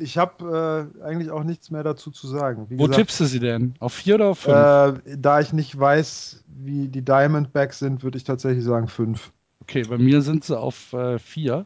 Ich 0.00 0.18
habe 0.18 0.90
äh, 1.00 1.02
eigentlich 1.04 1.30
auch 1.30 1.44
nichts 1.44 1.70
mehr 1.70 1.82
dazu 1.82 2.10
zu 2.10 2.26
sagen. 2.26 2.66
Wie 2.68 2.78
Wo 2.78 2.84
gesagt, 2.84 2.96
tippst 2.96 3.20
du 3.20 3.24
sie 3.26 3.38
denn? 3.40 3.74
Auf 3.78 3.92
vier 3.92 4.16
oder 4.16 4.28
auf 4.28 4.38
fünf? 4.40 4.56
Äh, 4.56 5.16
da 5.16 5.40
ich 5.40 5.52
nicht 5.52 5.78
weiß, 5.78 6.44
wie 6.48 6.88
die 6.88 7.02
Diamondbacks 7.02 7.78
sind, 7.78 8.02
würde 8.02 8.16
ich 8.18 8.24
tatsächlich 8.24 8.64
sagen 8.64 8.88
fünf. 8.88 9.32
Okay, 9.62 9.82
bei 9.88 9.98
mir 9.98 10.22
sind 10.22 10.44
sie 10.44 10.58
auf 10.58 10.92
äh, 10.92 11.18
vier. 11.18 11.64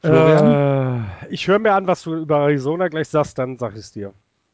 Florian? 0.00 1.04
Äh, 1.26 1.34
ich 1.34 1.48
höre 1.48 1.58
mir 1.58 1.74
an, 1.74 1.86
was 1.86 2.02
du 2.02 2.14
über 2.14 2.38
Arizona 2.38 2.88
gleich 2.88 3.08
sagst, 3.08 3.38
dann 3.38 3.58
sag 3.58 3.72
ich 3.72 3.80
es 3.80 3.92
dir. 3.92 4.12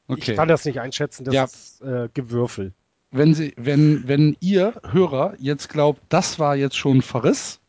Okay. 0.08 0.30
Ich 0.32 0.36
kann 0.36 0.48
das 0.48 0.64
nicht 0.64 0.80
einschätzen, 0.80 1.24
das 1.24 1.34
Ja. 1.34 1.44
ist 1.44 1.82
äh, 1.82 2.08
Gewürfel. 2.14 2.72
wenn, 3.10 3.34
Sie, 3.34 3.52
wenn, 3.56 4.06
wenn 4.08 4.36
ihr 4.40 4.74
Hörer 4.90 5.34
jetzt 5.38 5.68
glaubt, 5.68 6.00
das 6.08 6.38
war 6.38 6.56
jetzt 6.56 6.76
schon 6.76 6.98
ein 6.98 7.02
Verriss, 7.02 7.60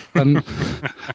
dann, 0.14 0.42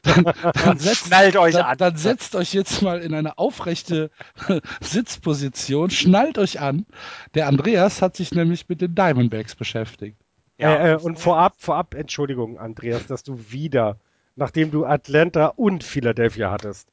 dann, 0.01 0.33
dann, 0.53 0.79
setzt, 0.79 1.07
Schnallt 1.07 1.35
euch 1.35 1.53
dann, 1.53 1.65
an. 1.65 1.77
dann 1.77 1.97
setzt 1.97 2.35
euch 2.35 2.53
jetzt 2.53 2.81
mal 2.81 3.01
in 3.01 3.13
eine 3.13 3.37
aufrechte 3.37 4.11
Sitzposition, 4.81 5.89
schnallt 5.89 6.37
euch 6.37 6.59
an. 6.59 6.85
Der 7.33 7.47
Andreas 7.47 8.01
hat 8.01 8.15
sich 8.15 8.33
nämlich 8.33 8.67
mit 8.69 8.81
den 8.81 8.95
Diamondbacks 8.95 9.55
beschäftigt. 9.55 10.17
Ja. 10.57 10.75
Äh, 10.75 10.91
äh, 10.93 10.95
und 10.95 11.19
vorab, 11.19 11.55
vorab, 11.57 11.95
Entschuldigung, 11.95 12.59
Andreas, 12.59 13.07
dass 13.07 13.23
du 13.23 13.39
wieder, 13.49 13.97
nachdem 14.35 14.71
du 14.71 14.85
Atlanta 14.85 15.47
und 15.47 15.83
Philadelphia 15.83 16.51
hattest, 16.51 16.87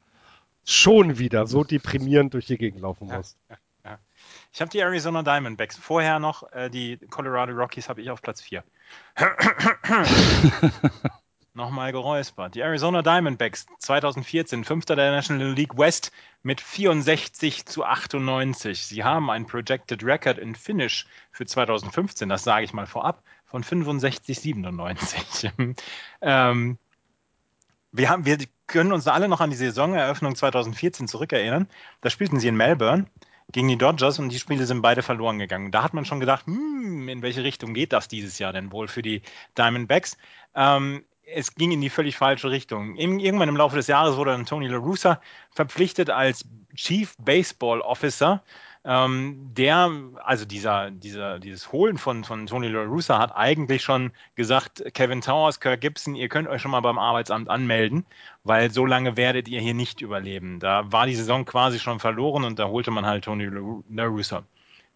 schon 0.65 1.19
wieder 1.19 1.47
so 1.47 1.65
deprimierend 1.65 2.35
durch 2.35 2.47
die 2.47 2.59
Gegend 2.59 2.81
laufen 2.81 3.09
musst. 3.09 3.37
Ich 4.53 4.61
habe 4.61 4.71
die 4.71 4.81
Arizona 4.81 5.23
Diamondbacks. 5.23 5.77
Vorher 5.77 6.19
noch 6.19 6.51
äh, 6.53 6.71
die 6.71 6.97
Colorado 6.97 7.53
Rockies 7.53 7.89
habe 7.89 8.03
ich 8.03 8.11
auf 8.11 8.21
Platz 8.21 8.43
4. 8.43 8.65
Nochmal 11.53 11.91
geräuspert. 11.91 12.55
Die 12.55 12.61
Arizona 12.61 13.03
Diamondbacks 13.03 13.67
2014, 13.81 14.63
Fünfter 14.63 14.95
der 14.95 15.11
National 15.11 15.53
League 15.53 15.77
West 15.77 16.13
mit 16.45 16.61
64 16.61 17.67
zu 17.67 17.85
98. 17.85 18.87
Sie 18.87 19.03
haben 19.03 19.31
ein 19.31 19.47
Projected 19.47 20.05
Record 20.05 20.39
in 20.39 20.55
Finish 20.55 21.07
für 21.33 21.47
2015, 21.47 22.29
das 22.29 22.45
sage 22.45 22.65
ich 22.65 22.73
mal 22.73 22.87
vorab, 22.87 23.25
von 23.47 23.65
65 23.65 24.39
97. 24.39 25.51
ähm, 26.23 26.79
wir, 27.91 28.09
haben, 28.09 28.25
wir 28.27 28.39
können 28.69 28.93
uns 28.93 29.09
alle 29.09 29.27
noch 29.27 29.41
an 29.41 29.51
die 29.51 29.57
Saisoneröffnung 29.57 30.37
2014 30.37 31.09
zurückerinnern. 31.09 31.67
Da 32.01 32.11
spielten 32.11 32.39
sie 32.39 32.47
in 32.47 32.57
Melbourne 32.57 33.07
gegen 33.51 33.67
die 33.67 33.77
Dodgers 33.77 34.21
und 34.21 34.29
die 34.29 34.39
Spiele 34.39 34.67
sind 34.67 34.83
beide 34.83 35.03
verloren 35.03 35.41
gegangen. 35.41 35.73
Da 35.73 35.83
hat 35.83 35.95
man 35.95 36.05
schon 36.05 36.21
gedacht, 36.21 36.47
hm, 36.47 37.09
in 37.09 37.23
welche 37.23 37.43
Richtung 37.43 37.75
geht 37.75 37.93
das 37.93 38.07
dieses 38.07 38.39
Jahr 38.39 38.53
denn 38.53 38.71
wohl 38.71 38.87
für 38.87 39.03
die 39.03 39.23
Diamondbacks? 39.59 40.17
Ähm, 40.55 41.05
es 41.35 41.55
ging 41.55 41.73
in 41.73 41.81
die 41.81 41.91
völlig 41.91 42.17
falsche 42.17 42.51
Richtung. 42.51 42.97
Irgendwann 42.97 43.49
im 43.49 43.57
Laufe 43.57 43.77
des 43.77 43.87
Jahres 43.87 44.17
wurde 44.17 44.33
dann 44.33 44.47
Tony 44.47 44.69
La 44.69 44.79
Russa 44.79 45.21
verpflichtet 45.51 46.11
als 46.11 46.45
Chief 46.75 47.15
Baseball 47.19 47.81
Officer. 47.81 48.43
Ähm, 48.83 49.51
der, 49.53 49.91
also 50.25 50.47
dieser, 50.47 50.91
dieser, 50.91 51.39
dieses 51.39 51.71
Holen 51.71 51.99
von, 51.99 52.25
von 52.25 52.47
Tony 52.47 52.69
La 52.69 52.83
Russa 52.85 53.19
hat 53.19 53.37
eigentlich 53.37 53.83
schon 53.83 54.11
gesagt, 54.37 54.83
Kevin 54.95 55.21
Towers, 55.21 55.61
Kirk 55.61 55.83
Gibson, 55.83 56.15
ihr 56.15 56.31
könnt 56.31 56.49
euch 56.49 56.63
schon 56.63 56.71
mal 56.71 56.81
beim 56.81 56.99
Arbeitsamt 56.99 57.51
anmelden, 57.51 58.07
weil 58.43 58.71
so 58.71 58.87
lange 58.87 59.19
werdet 59.19 59.49
ihr 59.49 59.61
hier 59.61 59.75
nicht 59.75 60.01
überleben. 60.01 60.61
Da 60.61 60.91
war 60.91 61.07
die 61.07 61.15
Saison 61.15 61.45
quasi 61.45 61.79
schon 61.79 62.01
verloren 62.01 62.45
und 62.45 62.59
da 62.59 62.69
holte 62.69 62.91
man 62.91 63.05
halt 63.05 63.25
Tony 63.25 63.51
La 63.91 64.05
Russa. 64.05 64.45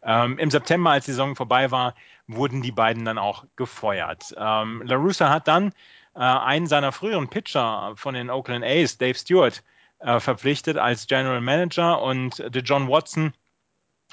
Ähm, 0.03 0.39
Im 0.39 0.51
September, 0.51 0.91
als 0.91 1.05
die 1.07 1.13
Saison 1.13 1.37
vorbei 1.37 1.71
war, 1.71 1.95
wurden 2.27 2.63
die 2.63 2.73
beiden 2.73 3.05
dann 3.05 3.19
auch 3.19 3.45
gefeuert. 3.57 4.35
Ähm, 4.37 4.83
La 4.85 4.97
Russa 4.97 5.29
hat 5.31 5.49
dann 5.49 5.73
äh, 6.15 6.21
einen 6.21 6.67
seiner 6.67 6.93
früheren 6.93 7.29
Pitcher 7.29 7.95
von 7.97 8.15
den 8.15 8.31
Oakland 8.31 8.65
A's, 8.65 8.99
Dave 8.99 9.15
Stewart, 9.15 9.63
äh, 10.01 10.21
verpflichtet 10.21 10.77
als 10.77 11.07
General 11.07 11.41
Manager 11.41 12.03
und 12.03 12.39
der 12.39 12.63
John 12.63 12.89
Watson 12.89 13.33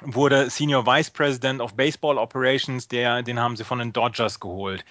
wurde 0.02 0.50
Senior 0.50 0.86
Vice 0.86 1.12
President 1.12 1.62
of 1.62 1.76
Baseball 1.76 2.18
Operations, 2.18 2.88
der, 2.88 3.22
den 3.24 3.40
haben 3.40 3.56
sie 3.56 3.64
von 3.64 3.80
den 3.80 3.94
Dodgers 3.94 4.40
geholt. 4.40 4.84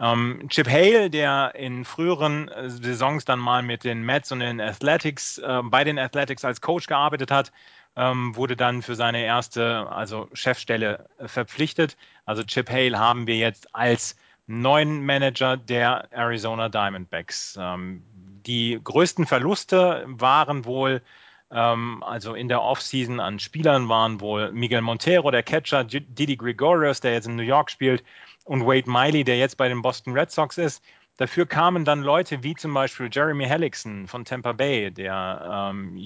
Ähm, 0.00 0.46
Chip 0.48 0.68
Hale, 0.68 1.08
der 1.08 1.54
in 1.54 1.84
früheren 1.84 2.48
äh, 2.48 2.68
Saisons 2.68 3.24
dann 3.24 3.38
mal 3.38 3.62
mit 3.62 3.84
den 3.84 4.02
Mets 4.02 4.32
und 4.32 4.40
den 4.40 4.60
Athletics, 4.60 5.38
äh, 5.38 5.60
bei 5.64 5.84
den 5.84 5.98
Athletics 5.98 6.44
als 6.44 6.60
Coach 6.60 6.86
gearbeitet 6.86 7.30
hat, 7.30 7.52
ähm, 7.96 8.34
wurde 8.34 8.56
dann 8.56 8.82
für 8.82 8.96
seine 8.96 9.24
erste, 9.24 9.88
also 9.90 10.28
Chefstelle 10.32 11.06
äh, 11.18 11.28
verpflichtet. 11.28 11.96
Also 12.24 12.42
Chip 12.42 12.70
Hale 12.70 12.98
haben 12.98 13.26
wir 13.28 13.36
jetzt 13.36 13.72
als 13.74 14.16
neuen 14.46 15.04
Manager 15.04 15.56
der 15.56 16.08
Arizona 16.12 16.68
Diamondbacks. 16.68 17.58
Ähm, 17.60 18.02
die 18.46 18.78
größten 18.82 19.26
Verluste 19.26 20.04
waren 20.06 20.64
wohl 20.64 21.02
ähm, 21.50 22.02
also 22.02 22.34
in 22.34 22.48
der 22.48 22.62
Offseason 22.62 23.20
an 23.20 23.38
Spielern 23.38 23.88
waren 23.88 24.20
wohl 24.20 24.52
Miguel 24.52 24.80
Montero, 24.80 25.30
der 25.30 25.42
Catcher, 25.42 25.84
Didi 25.84 26.36
Gregorius, 26.36 27.00
der 27.00 27.12
jetzt 27.12 27.26
in 27.26 27.36
New 27.36 27.42
York 27.42 27.70
spielt, 27.70 28.02
und 28.44 28.66
Wade 28.66 28.90
Miley, 28.90 29.24
der 29.24 29.38
jetzt 29.38 29.56
bei 29.56 29.68
den 29.68 29.80
Boston 29.80 30.12
Red 30.12 30.30
Sox 30.30 30.58
ist. 30.58 30.82
Dafür 31.16 31.46
kamen 31.46 31.84
dann 31.84 32.02
Leute 32.02 32.42
wie 32.42 32.56
zum 32.56 32.74
Beispiel 32.74 33.08
Jeremy 33.10 33.44
Hellickson 33.44 34.08
von 34.08 34.24
Tampa 34.24 34.52
Bay, 34.52 34.90
der 34.90 35.70
ähm, 35.72 35.96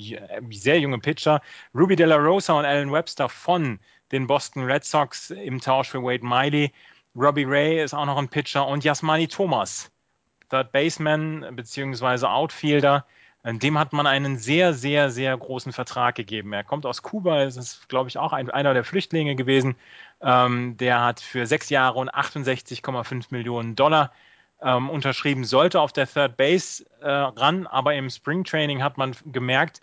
sehr 0.50 0.78
junge 0.78 0.98
Pitcher, 0.98 1.40
Ruby 1.74 1.96
De 1.96 2.06
La 2.06 2.16
Rosa 2.16 2.52
und 2.58 2.66
Alan 2.66 2.92
Webster 2.92 3.30
von 3.30 3.80
den 4.12 4.26
Boston 4.26 4.64
Red 4.64 4.84
Sox 4.84 5.30
im 5.30 5.60
Tausch 5.60 5.88
für 5.88 6.02
Wade 6.02 6.26
Miley. 6.26 6.72
Robbie 7.18 7.44
Ray 7.44 7.82
ist 7.82 7.94
auch 7.94 8.06
noch 8.06 8.16
ein 8.16 8.28
Pitcher 8.28 8.66
und 8.66 8.84
Jasmani 8.84 9.26
Thomas, 9.26 9.90
Third 10.50 10.70
Baseman 10.70 11.44
bzw. 11.56 12.26
Outfielder. 12.26 13.04
Dem 13.44 13.78
hat 13.78 13.92
man 13.92 14.06
einen 14.06 14.36
sehr, 14.36 14.74
sehr, 14.74 15.10
sehr 15.10 15.36
großen 15.36 15.72
Vertrag 15.72 16.16
gegeben. 16.16 16.52
Er 16.52 16.64
kommt 16.64 16.84
aus 16.84 17.02
Kuba, 17.02 17.44
ist, 17.44 17.88
glaube 17.88 18.08
ich, 18.08 18.18
auch 18.18 18.32
ein, 18.32 18.50
einer 18.50 18.74
der 18.74 18.84
Flüchtlinge 18.84 19.36
gewesen. 19.36 19.76
Ähm, 20.20 20.76
der 20.76 21.02
hat 21.02 21.20
für 21.20 21.46
sechs 21.46 21.70
Jahre 21.70 21.98
und 21.98 22.12
68,5 22.12 23.26
Millionen 23.30 23.74
Dollar 23.74 24.12
ähm, 24.60 24.90
unterschrieben, 24.90 25.44
sollte 25.44 25.80
auf 25.80 25.92
der 25.92 26.06
Third 26.06 26.36
Base 26.36 26.84
äh, 27.00 27.08
ran, 27.08 27.66
aber 27.66 27.94
im 27.94 28.10
Spring 28.10 28.44
Training 28.44 28.82
hat 28.82 28.98
man 28.98 29.14
gemerkt, 29.26 29.80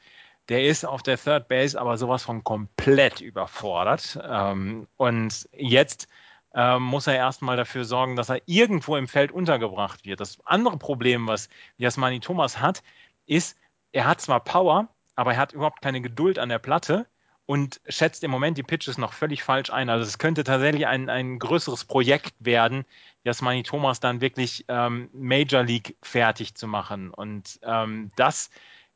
der 0.49 0.65
ist 0.65 0.85
auf 0.85 1.01
der 1.01 1.17
Third 1.17 1.47
Base 1.47 1.79
aber 1.79 1.97
sowas 1.97 2.23
von 2.23 2.43
komplett 2.43 3.21
überfordert. 3.21 4.19
Ähm, 4.21 4.87
und 4.97 5.49
jetzt 5.53 6.07
ähm, 6.55 6.81
muss 6.83 7.05
er 7.05 7.15
erstmal 7.15 7.57
dafür 7.57 7.83
sorgen, 7.83 8.15
dass 8.15 8.29
er 8.29 8.41
irgendwo 8.45 8.95
im 8.95 9.07
Feld 9.07 9.31
untergebracht 9.31 10.05
wird. 10.05 10.21
Das 10.21 10.39
andere 10.45 10.77
Problem, 10.77 11.27
was 11.27 11.49
Jasmani 11.77 12.21
Thomas 12.21 12.59
hat, 12.59 12.81
ist, 13.25 13.57
er 13.91 14.05
hat 14.05 14.21
zwar 14.21 14.39
Power, 14.39 14.87
aber 15.15 15.33
er 15.33 15.37
hat 15.37 15.53
überhaupt 15.53 15.81
keine 15.81 16.01
Geduld 16.01 16.39
an 16.39 16.49
der 16.49 16.59
Platte 16.59 17.05
und 17.45 17.81
schätzt 17.87 18.23
im 18.23 18.31
Moment 18.31 18.57
die 18.57 18.63
Pitches 18.63 18.97
noch 18.97 19.13
völlig 19.13 19.43
falsch 19.43 19.69
ein. 19.69 19.89
Also 19.89 20.05
es 20.05 20.17
könnte 20.17 20.45
tatsächlich 20.45 20.87
ein, 20.87 21.09
ein 21.09 21.39
größeres 21.39 21.85
Projekt 21.85 22.33
werden, 22.39 22.85
Jasmani 23.25 23.63
Thomas 23.63 23.99
dann 23.99 24.21
wirklich 24.21 24.65
ähm, 24.69 25.09
Major 25.13 25.61
League 25.61 25.97
fertig 26.01 26.55
zu 26.55 26.67
machen. 26.67 27.11
Und 27.11 27.59
ähm, 27.63 28.11
das 28.15 28.49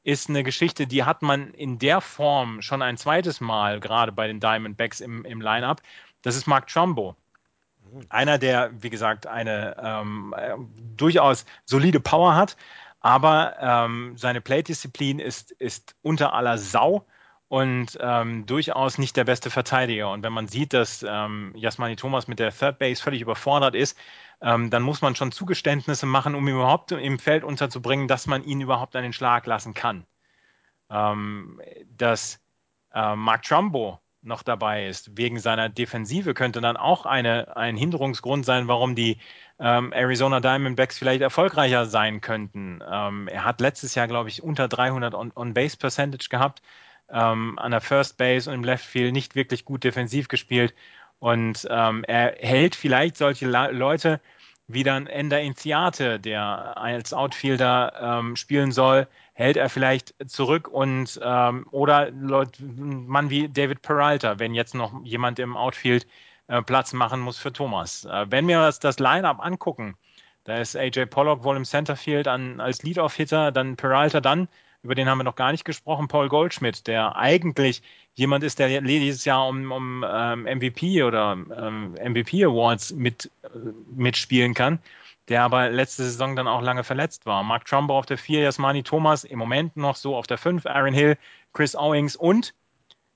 ist 0.03 0.29
eine 0.29 0.43
Geschichte, 0.43 0.87
die 0.87 1.03
hat 1.03 1.21
man 1.21 1.53
in 1.53 1.77
der 1.77 1.99
Form 1.99 2.61
schon 2.61 2.81
ein 2.81 2.95
zweites 2.95 3.41
Mal, 3.41 3.81
gerade 3.81 4.13
bei 4.13 4.27
den 4.27 4.39
Diamondbacks 4.39 5.01
im, 5.01 5.25
im 5.25 5.41
Line-Up. 5.41 5.81
Das 6.21 6.37
ist 6.37 6.47
Mark 6.47 6.67
Trumbo. 6.67 7.15
Einer, 8.09 8.37
der, 8.37 8.71
wie 8.81 8.89
gesagt, 8.89 9.27
eine 9.27 9.75
ähm, 9.81 10.33
äh, 10.37 10.55
durchaus 10.95 11.45
solide 11.65 11.99
Power 11.99 12.35
hat, 12.35 12.57
aber 13.01 13.55
ähm, 13.59 14.17
seine 14.17 14.41
Play-Disziplin 14.41 15.19
ist, 15.19 15.51
ist 15.51 15.95
unter 16.01 16.33
aller 16.33 16.57
Sau 16.57 17.05
und 17.47 17.97
ähm, 17.99 18.45
durchaus 18.45 18.97
nicht 18.97 19.17
der 19.17 19.23
beste 19.23 19.49
Verteidiger. 19.49 20.11
Und 20.11 20.23
wenn 20.23 20.33
man 20.33 20.47
sieht, 20.47 20.73
dass 20.73 21.03
ähm, 21.07 21.51
Jasmani 21.55 21.95
Thomas 21.95 22.27
mit 22.27 22.39
der 22.39 22.51
Third 22.51 22.77
Base 22.77 23.01
völlig 23.01 23.21
überfordert 23.21 23.75
ist, 23.75 23.97
ähm, 24.41 24.69
dann 24.69 24.83
muss 24.83 25.01
man 25.01 25.15
schon 25.15 25.31
Zugeständnisse 25.31 26.05
machen, 26.05 26.35
um 26.35 26.47
ihn 26.47 26.55
überhaupt 26.55 26.91
im 26.91 27.19
Feld 27.19 27.43
unterzubringen, 27.43 28.07
dass 28.07 28.27
man 28.27 28.43
ihn 28.43 28.61
überhaupt 28.61 28.95
an 28.95 29.03
den 29.03 29.13
Schlag 29.13 29.45
lassen 29.47 29.73
kann. 29.73 30.05
Ähm, 30.91 31.59
dass 31.97 32.39
äh, 32.93 33.15
Mark 33.15 33.43
Trumbo 33.43 33.99
noch 34.21 34.43
dabei 34.43 34.87
ist, 34.87 35.17
wegen 35.17 35.39
seiner 35.39 35.69
Defensive, 35.69 36.33
könnte 36.33 36.61
dann 36.61 36.77
auch 36.77 37.05
eine, 37.05 37.55
ein 37.55 37.77
Hinderungsgrund 37.77 38.45
sein, 38.45 38.67
warum 38.67 38.95
die 38.95 39.17
ähm, 39.59 39.93
Arizona 39.93 40.39
Diamondbacks 40.39 40.97
vielleicht 40.97 41.21
erfolgreicher 41.21 41.85
sein 41.85 42.21
könnten. 42.21 42.81
Ähm, 42.89 43.27
er 43.27 43.45
hat 43.45 43.61
letztes 43.61 43.95
Jahr, 43.95 44.07
glaube 44.07 44.29
ich, 44.29 44.43
unter 44.43 44.67
300 44.67 45.13
On-Base-Percentage 45.13 46.27
on 46.27 46.29
gehabt, 46.29 46.61
ähm, 47.09 47.57
an 47.59 47.71
der 47.71 47.81
First 47.81 48.17
Base 48.17 48.49
und 48.49 48.55
im 48.55 48.63
Left 48.63 48.85
Field 48.85 49.13
nicht 49.13 49.35
wirklich 49.35 49.65
gut 49.65 49.83
defensiv 49.83 50.27
gespielt. 50.27 50.73
Und 51.19 51.67
ähm, 51.69 52.03
er 52.07 52.35
hält 52.39 52.75
vielleicht 52.75 53.17
solche 53.17 53.47
La 53.47 53.67
Leute 53.67 54.21
wie 54.69 54.83
dann 54.83 55.07
Ender 55.07 55.41
Inciate, 55.41 56.19
der 56.19 56.77
als 56.77 57.11
Outfielder 57.11 57.93
ähm, 57.99 58.35
spielen 58.35 58.71
soll, 58.71 59.07
hält 59.33 59.57
er 59.57 59.67
vielleicht 59.67 60.13
zurück 60.27 60.67
und 60.67 61.19
ähm, 61.23 61.65
oder 61.71 62.11
Leute, 62.11 62.63
Mann 62.63 63.31
wie 63.31 63.49
David 63.49 63.81
Peralta, 63.81 64.37
wenn 64.37 64.53
jetzt 64.53 64.75
noch 64.75 65.03
jemand 65.03 65.39
im 65.39 65.57
Outfield 65.57 66.05
äh, 66.47 66.61
Platz 66.61 66.93
machen 66.93 67.19
muss 67.19 67.39
für 67.39 67.51
Thomas. 67.51 68.05
Äh, 68.05 68.27
wenn 68.29 68.47
wir 68.47 68.63
uns 68.63 68.79
das 68.79 68.99
Line-up 68.99 69.43
angucken, 69.43 69.95
da 70.43 70.57
ist 70.57 70.77
AJ 70.77 71.07
Pollock 71.07 71.43
wohl 71.43 71.57
im 71.57 71.65
Centerfield 71.65 72.27
an, 72.27 72.59
als 72.59 72.83
Lead-Off-Hitter, 72.83 73.51
dann 73.51 73.75
Peralta 73.75 74.21
dann 74.21 74.47
über 74.81 74.95
den 74.95 75.09
haben 75.09 75.17
wir 75.17 75.23
noch 75.23 75.35
gar 75.35 75.51
nicht 75.51 75.65
gesprochen, 75.65 76.07
Paul 76.07 76.29
Goldschmidt, 76.29 76.87
der 76.87 77.15
eigentlich 77.15 77.81
jemand 78.13 78.43
ist, 78.43 78.59
der 78.59 78.81
dieses 78.81 79.25
Jahr 79.25 79.47
um, 79.47 79.71
um 79.71 80.05
ähm, 80.07 80.43
MVP 80.43 81.03
oder 81.03 81.33
ähm, 81.33 81.95
MVP 82.01 82.45
Awards 82.45 82.93
mit, 82.93 83.31
äh, 83.43 83.47
mitspielen 83.93 84.53
kann, 84.53 84.79
der 85.27 85.43
aber 85.43 85.69
letzte 85.69 86.03
Saison 86.03 86.35
dann 86.35 86.47
auch 86.47 86.61
lange 86.61 86.83
verletzt 86.83 87.25
war. 87.25 87.43
Mark 87.43 87.65
Trumbo 87.65 87.97
auf 87.97 88.05
der 88.05 88.17
4, 88.17 88.41
Jasmani 88.41 88.83
Thomas 88.83 89.23
im 89.23 89.39
Moment 89.39 89.75
noch 89.75 89.95
so 89.95 90.15
auf 90.15 90.27
der 90.27 90.37
5, 90.37 90.65
Aaron 90.65 90.93
Hill, 90.93 91.17
Chris 91.53 91.75
Owings 91.75 92.15
und 92.15 92.53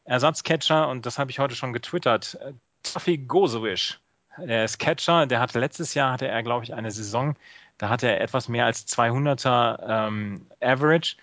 Ersatzcatcher, 0.06 0.90
und 0.90 1.06
das 1.06 1.18
habe 1.18 1.32
ich 1.32 1.40
heute 1.40 1.56
schon 1.56 1.72
getwittert, 1.72 2.38
äh, 2.42 2.54
Taffy 2.84 3.18
Gozovic. 3.18 4.00
Der 4.38 4.66
ist 4.66 4.80
Catcher, 4.80 5.28
der 5.28 5.40
hatte 5.40 5.60
letztes 5.60 5.94
Jahr, 5.94 6.12
hatte 6.12 6.28
er, 6.28 6.44
glaube 6.44 6.66
ich, 6.66 6.74
eine 6.74 6.92
Saison, 6.92 7.36
da 7.78 7.90
hatte 7.90 8.08
er 8.08 8.20
etwas 8.20 8.50
mehr 8.50 8.66
als 8.66 8.88
200er 8.88 10.08
ähm, 10.08 10.48
Average 10.60 11.16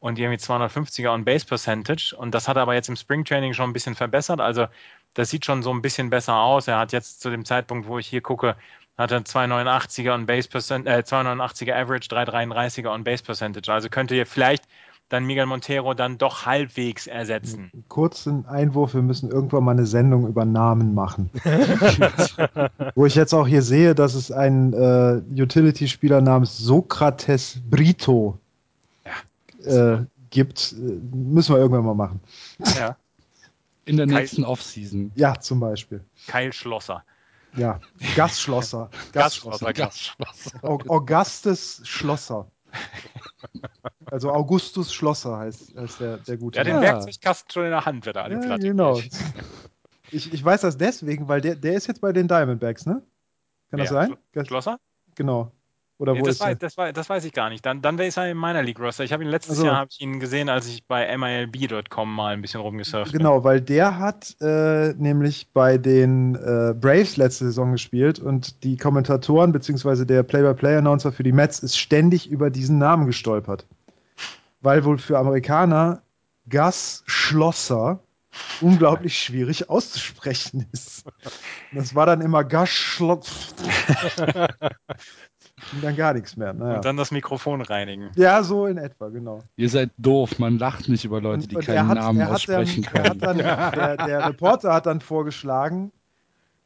und 0.00 0.18
irgendwie 0.18 0.38
250er 0.38 1.12
on 1.12 1.24
Base 1.24 1.46
Percentage. 1.46 2.14
Und 2.16 2.34
das 2.34 2.48
hat 2.48 2.56
er 2.56 2.62
aber 2.62 2.74
jetzt 2.74 2.88
im 2.88 2.96
Spring 2.96 3.24
Training 3.24 3.54
schon 3.54 3.70
ein 3.70 3.72
bisschen 3.72 3.94
verbessert. 3.94 4.40
Also 4.40 4.66
das 5.14 5.30
sieht 5.30 5.44
schon 5.44 5.62
so 5.62 5.72
ein 5.72 5.82
bisschen 5.82 6.10
besser 6.10 6.36
aus. 6.36 6.68
Er 6.68 6.78
hat 6.78 6.92
jetzt 6.92 7.20
zu 7.20 7.30
dem 7.30 7.44
Zeitpunkt, 7.44 7.88
wo 7.88 7.98
ich 7.98 8.06
hier 8.06 8.20
gucke, 8.20 8.56
hat 8.96 9.12
er 9.12 9.20
289er 9.20 10.14
on 10.14 10.26
Base 10.26 10.48
Percent, 10.48 10.86
äh, 10.86 11.02
289er 11.06 11.74
Average, 11.74 12.08
333er 12.08 12.92
on 12.92 13.04
Base 13.04 13.22
Percentage. 13.22 13.72
Also 13.72 13.88
könnte 13.88 14.14
ihr 14.14 14.26
vielleicht 14.26 14.64
dann 15.08 15.24
Miguel 15.24 15.46
Montero 15.46 15.94
dann 15.94 16.18
doch 16.18 16.44
halbwegs 16.44 17.06
ersetzen. 17.06 17.70
Kurzen 17.88 18.44
Einwurf, 18.46 18.94
wir 18.94 19.02
müssen 19.02 19.30
irgendwann 19.30 19.64
mal 19.64 19.70
eine 19.70 19.86
Sendung 19.86 20.28
über 20.28 20.44
Namen 20.44 20.94
machen. 20.94 21.30
Wo 22.94 23.06
ich 23.06 23.14
jetzt 23.14 23.32
auch 23.32 23.46
hier 23.46 23.62
sehe, 23.62 23.94
dass 23.94 24.14
es 24.14 24.30
einen 24.30 24.74
äh, 24.74 25.42
Utility-Spieler 25.42 26.20
namens 26.20 26.58
Sokrates 26.58 27.60
Brito 27.70 28.38
äh, 29.68 30.06
gibt, 30.30 30.72
äh, 30.72 30.76
müssen 30.76 31.54
wir 31.54 31.60
irgendwann 31.60 31.84
mal 31.84 31.94
machen. 31.94 32.20
Ja. 32.76 32.96
In 33.84 33.96
der 33.96 34.06
nächsten 34.06 34.44
Offseason. 34.44 35.12
Ja, 35.14 35.38
zum 35.40 35.60
Beispiel. 35.60 36.04
Kyle 36.26 36.52
Schlosser. 36.52 37.04
Ja, 37.56 37.80
Gasschlosser. 38.14 38.90
Gasschlosser. 39.12 39.72
Gasschlosser. 39.72 40.60
Augustus 40.62 41.80
Schlosser. 41.84 42.50
Also 44.06 44.30
Augustus 44.30 44.92
Schlosser 44.92 45.38
heißt, 45.38 45.74
heißt 45.76 46.00
der, 46.00 46.18
der 46.18 46.36
gute. 46.36 46.58
Ja, 46.58 46.64
den 46.64 46.80
Werkzeugkasten 46.80 47.50
schon 47.50 47.64
in 47.64 47.70
der 47.70 47.86
Hand, 47.86 48.04
wenn 48.04 48.14
er 48.14 48.24
alle 48.24 48.34
ja, 48.34 48.40
Platte 48.40 48.66
genau. 48.66 49.00
Ich, 50.10 50.32
ich 50.32 50.44
weiß 50.44 50.62
das 50.62 50.76
deswegen, 50.76 51.28
weil 51.28 51.40
der, 51.40 51.56
der 51.56 51.74
ist 51.74 51.86
jetzt 51.86 52.00
bei 52.00 52.12
den 52.12 52.28
Diamondbacks, 52.28 52.86
ne? 52.86 53.02
Kann 53.70 53.80
das 53.80 53.90
sein? 53.90 54.16
Schlosser? 54.44 54.78
Genau. 55.14 55.52
Oder 55.98 56.14
wo 56.16 56.24
das, 56.24 56.36
ist 56.36 56.40
weiß, 56.40 56.58
das, 56.58 56.78
weiß, 56.78 56.92
das 56.94 57.10
weiß 57.10 57.24
ich 57.24 57.32
gar 57.32 57.50
nicht. 57.50 57.66
Dann, 57.66 57.82
dann 57.82 57.98
wäre 57.98 58.08
es 58.08 58.16
in 58.16 58.36
meiner 58.36 58.62
League 58.62 58.78
Roster. 58.78 59.02
Ich 59.02 59.12
habe 59.12 59.24
ihn 59.24 59.28
letztes 59.30 59.58
Also- 59.58 59.66
Jahr 59.66 59.86
ich 59.90 60.00
ihn 60.00 60.20
gesehen, 60.20 60.48
als 60.48 60.68
ich 60.68 60.86
bei 60.86 61.16
MILB.com 61.16 62.14
mal 62.14 62.34
ein 62.34 62.40
bisschen 62.40 62.60
rumgesurft 62.60 63.12
Genau, 63.12 63.42
weil 63.42 63.60
der 63.60 63.98
hat 63.98 64.36
äh, 64.40 64.94
nämlich 64.94 65.48
bei 65.52 65.76
den 65.76 66.36
äh, 66.36 66.72
Braves 66.74 67.16
letzte 67.16 67.46
Saison 67.46 67.72
gespielt 67.72 68.20
und 68.20 68.62
die 68.62 68.76
Kommentatoren 68.76 69.50
bzw. 69.50 70.04
der 70.04 70.22
Play-by-Play-Announcer 70.22 71.10
für 71.10 71.24
die 71.24 71.32
Mets 71.32 71.58
ist 71.58 71.76
ständig 71.76 72.30
über 72.30 72.50
diesen 72.50 72.78
Namen 72.78 73.06
gestolpert. 73.06 73.66
Weil 74.60 74.84
wohl 74.84 74.98
für 74.98 75.18
Amerikaner 75.18 76.02
Gus 76.48 77.02
Schlosser 77.06 77.98
unglaublich 78.60 79.18
schwierig 79.18 79.68
auszusprechen 79.68 80.66
ist. 80.72 81.04
Und 81.72 81.78
das 81.78 81.94
war 81.96 82.06
dann 82.06 82.20
immer 82.20 82.44
Gus 82.44 82.68
Schlosser. 82.68 83.34
Ging 85.72 85.80
dann 85.82 85.96
gar 85.96 86.14
nichts 86.14 86.36
mehr. 86.36 86.52
Naja. 86.52 86.76
Und 86.76 86.84
dann 86.84 86.96
das 86.96 87.10
Mikrofon 87.10 87.60
reinigen. 87.60 88.10
ja, 88.16 88.42
so 88.42 88.66
in 88.66 88.78
etwa, 88.78 89.08
genau. 89.08 89.42
Ihr 89.56 89.68
seid 89.68 89.90
doof, 89.98 90.38
man 90.38 90.58
lacht 90.58 90.88
nicht 90.88 91.04
über 91.04 91.20
Leute, 91.20 91.46
die 91.48 91.56
Und- 91.56 91.66
und 91.68 91.74
keinen 91.74 91.88
hat- 91.88 91.98
Namen 91.98 92.22
aussprechen 92.22 92.86
dann, 92.92 93.02
können. 93.04 93.18
dann, 93.20 93.38
der, 93.38 93.96
der 93.96 94.26
Reporter 94.28 94.72
hat 94.72 94.86
dann 94.86 95.00
vorgeschlagen, 95.00 95.92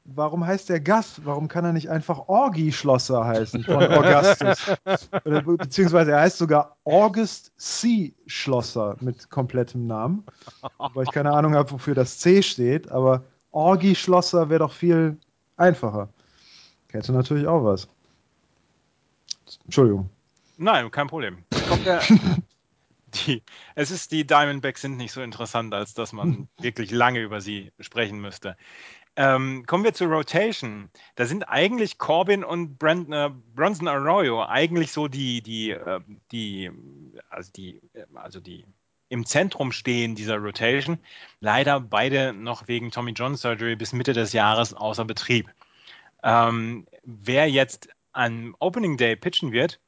warum 0.04 0.46
heißt 0.46 0.68
der 0.68 0.80
Gast? 0.80 1.24
Warum 1.24 1.48
kann 1.48 1.64
er 1.64 1.72
nicht 1.72 1.88
einfach 1.88 2.28
Orgi 2.28 2.72
Schlosser 2.72 3.24
heißen 3.24 3.64
von 3.64 3.82
Augustus? 3.84 4.76
Oder, 5.24 5.42
be- 5.42 5.56
beziehungsweise 5.56 6.12
er 6.12 6.20
heißt 6.20 6.38
sogar 6.38 6.76
August 6.84 7.52
C. 7.56 8.12
Schlosser 8.26 8.96
mit 9.00 9.30
komplettem 9.30 9.86
Namen. 9.86 10.24
Weil 10.94 11.04
ich 11.04 11.12
keine 11.12 11.32
Ahnung 11.32 11.54
habe, 11.54 11.70
wofür 11.70 11.94
das 11.94 12.18
C 12.18 12.42
steht, 12.42 12.90
aber 12.90 13.22
Orgi 13.52 13.94
Schlosser 13.94 14.48
wäre 14.48 14.60
doch 14.60 14.72
viel 14.72 15.16
einfacher. 15.56 16.08
Hätte 16.90 17.12
natürlich 17.12 17.46
auch 17.46 17.64
was. 17.64 17.88
Entschuldigung. 19.72 20.10
Nein, 20.58 20.90
kein 20.90 21.06
Problem. 21.06 21.44
Der, 21.86 22.02
die, 23.14 23.42
es 23.74 23.90
ist, 23.90 24.12
die 24.12 24.26
Diamondbacks 24.26 24.82
sind 24.82 24.98
nicht 24.98 25.12
so 25.12 25.22
interessant, 25.22 25.72
als 25.72 25.94
dass 25.94 26.12
man 26.12 26.46
wirklich 26.60 26.90
lange 26.90 27.20
über 27.20 27.40
sie 27.40 27.72
sprechen 27.80 28.20
müsste. 28.20 28.58
Ähm, 29.16 29.64
kommen 29.66 29.82
wir 29.82 29.94
zur 29.94 30.08
Rotation. 30.08 30.90
Da 31.14 31.24
sind 31.24 31.44
eigentlich 31.44 31.96
Corbin 31.96 32.44
und 32.44 32.78
Brandon, 32.78 33.12
äh, 33.14 33.30
Bronson 33.54 33.88
Arroyo 33.88 34.44
eigentlich 34.44 34.92
so 34.92 35.08
die, 35.08 35.40
die, 35.40 35.70
äh, 35.70 36.00
die, 36.32 36.70
also 37.30 37.50
die, 37.56 37.80
äh, 37.94 38.04
also 38.12 38.40
die 38.40 38.66
im 39.08 39.24
Zentrum 39.24 39.72
stehen 39.72 40.14
dieser 40.14 40.36
Rotation. 40.36 40.98
Leider 41.40 41.80
beide 41.80 42.34
noch 42.34 42.68
wegen 42.68 42.90
Tommy 42.90 43.12
John 43.12 43.36
Surgery 43.36 43.76
bis 43.76 43.94
Mitte 43.94 44.12
des 44.12 44.34
Jahres 44.34 44.74
außer 44.74 45.06
Betrieb. 45.06 45.50
Ähm, 46.22 46.86
wer 47.04 47.48
jetzt 47.48 47.88
am 48.12 48.54
Opening 48.58 48.96
Day 48.96 49.16
pitchen 49.16 49.52
wird, 49.52 49.80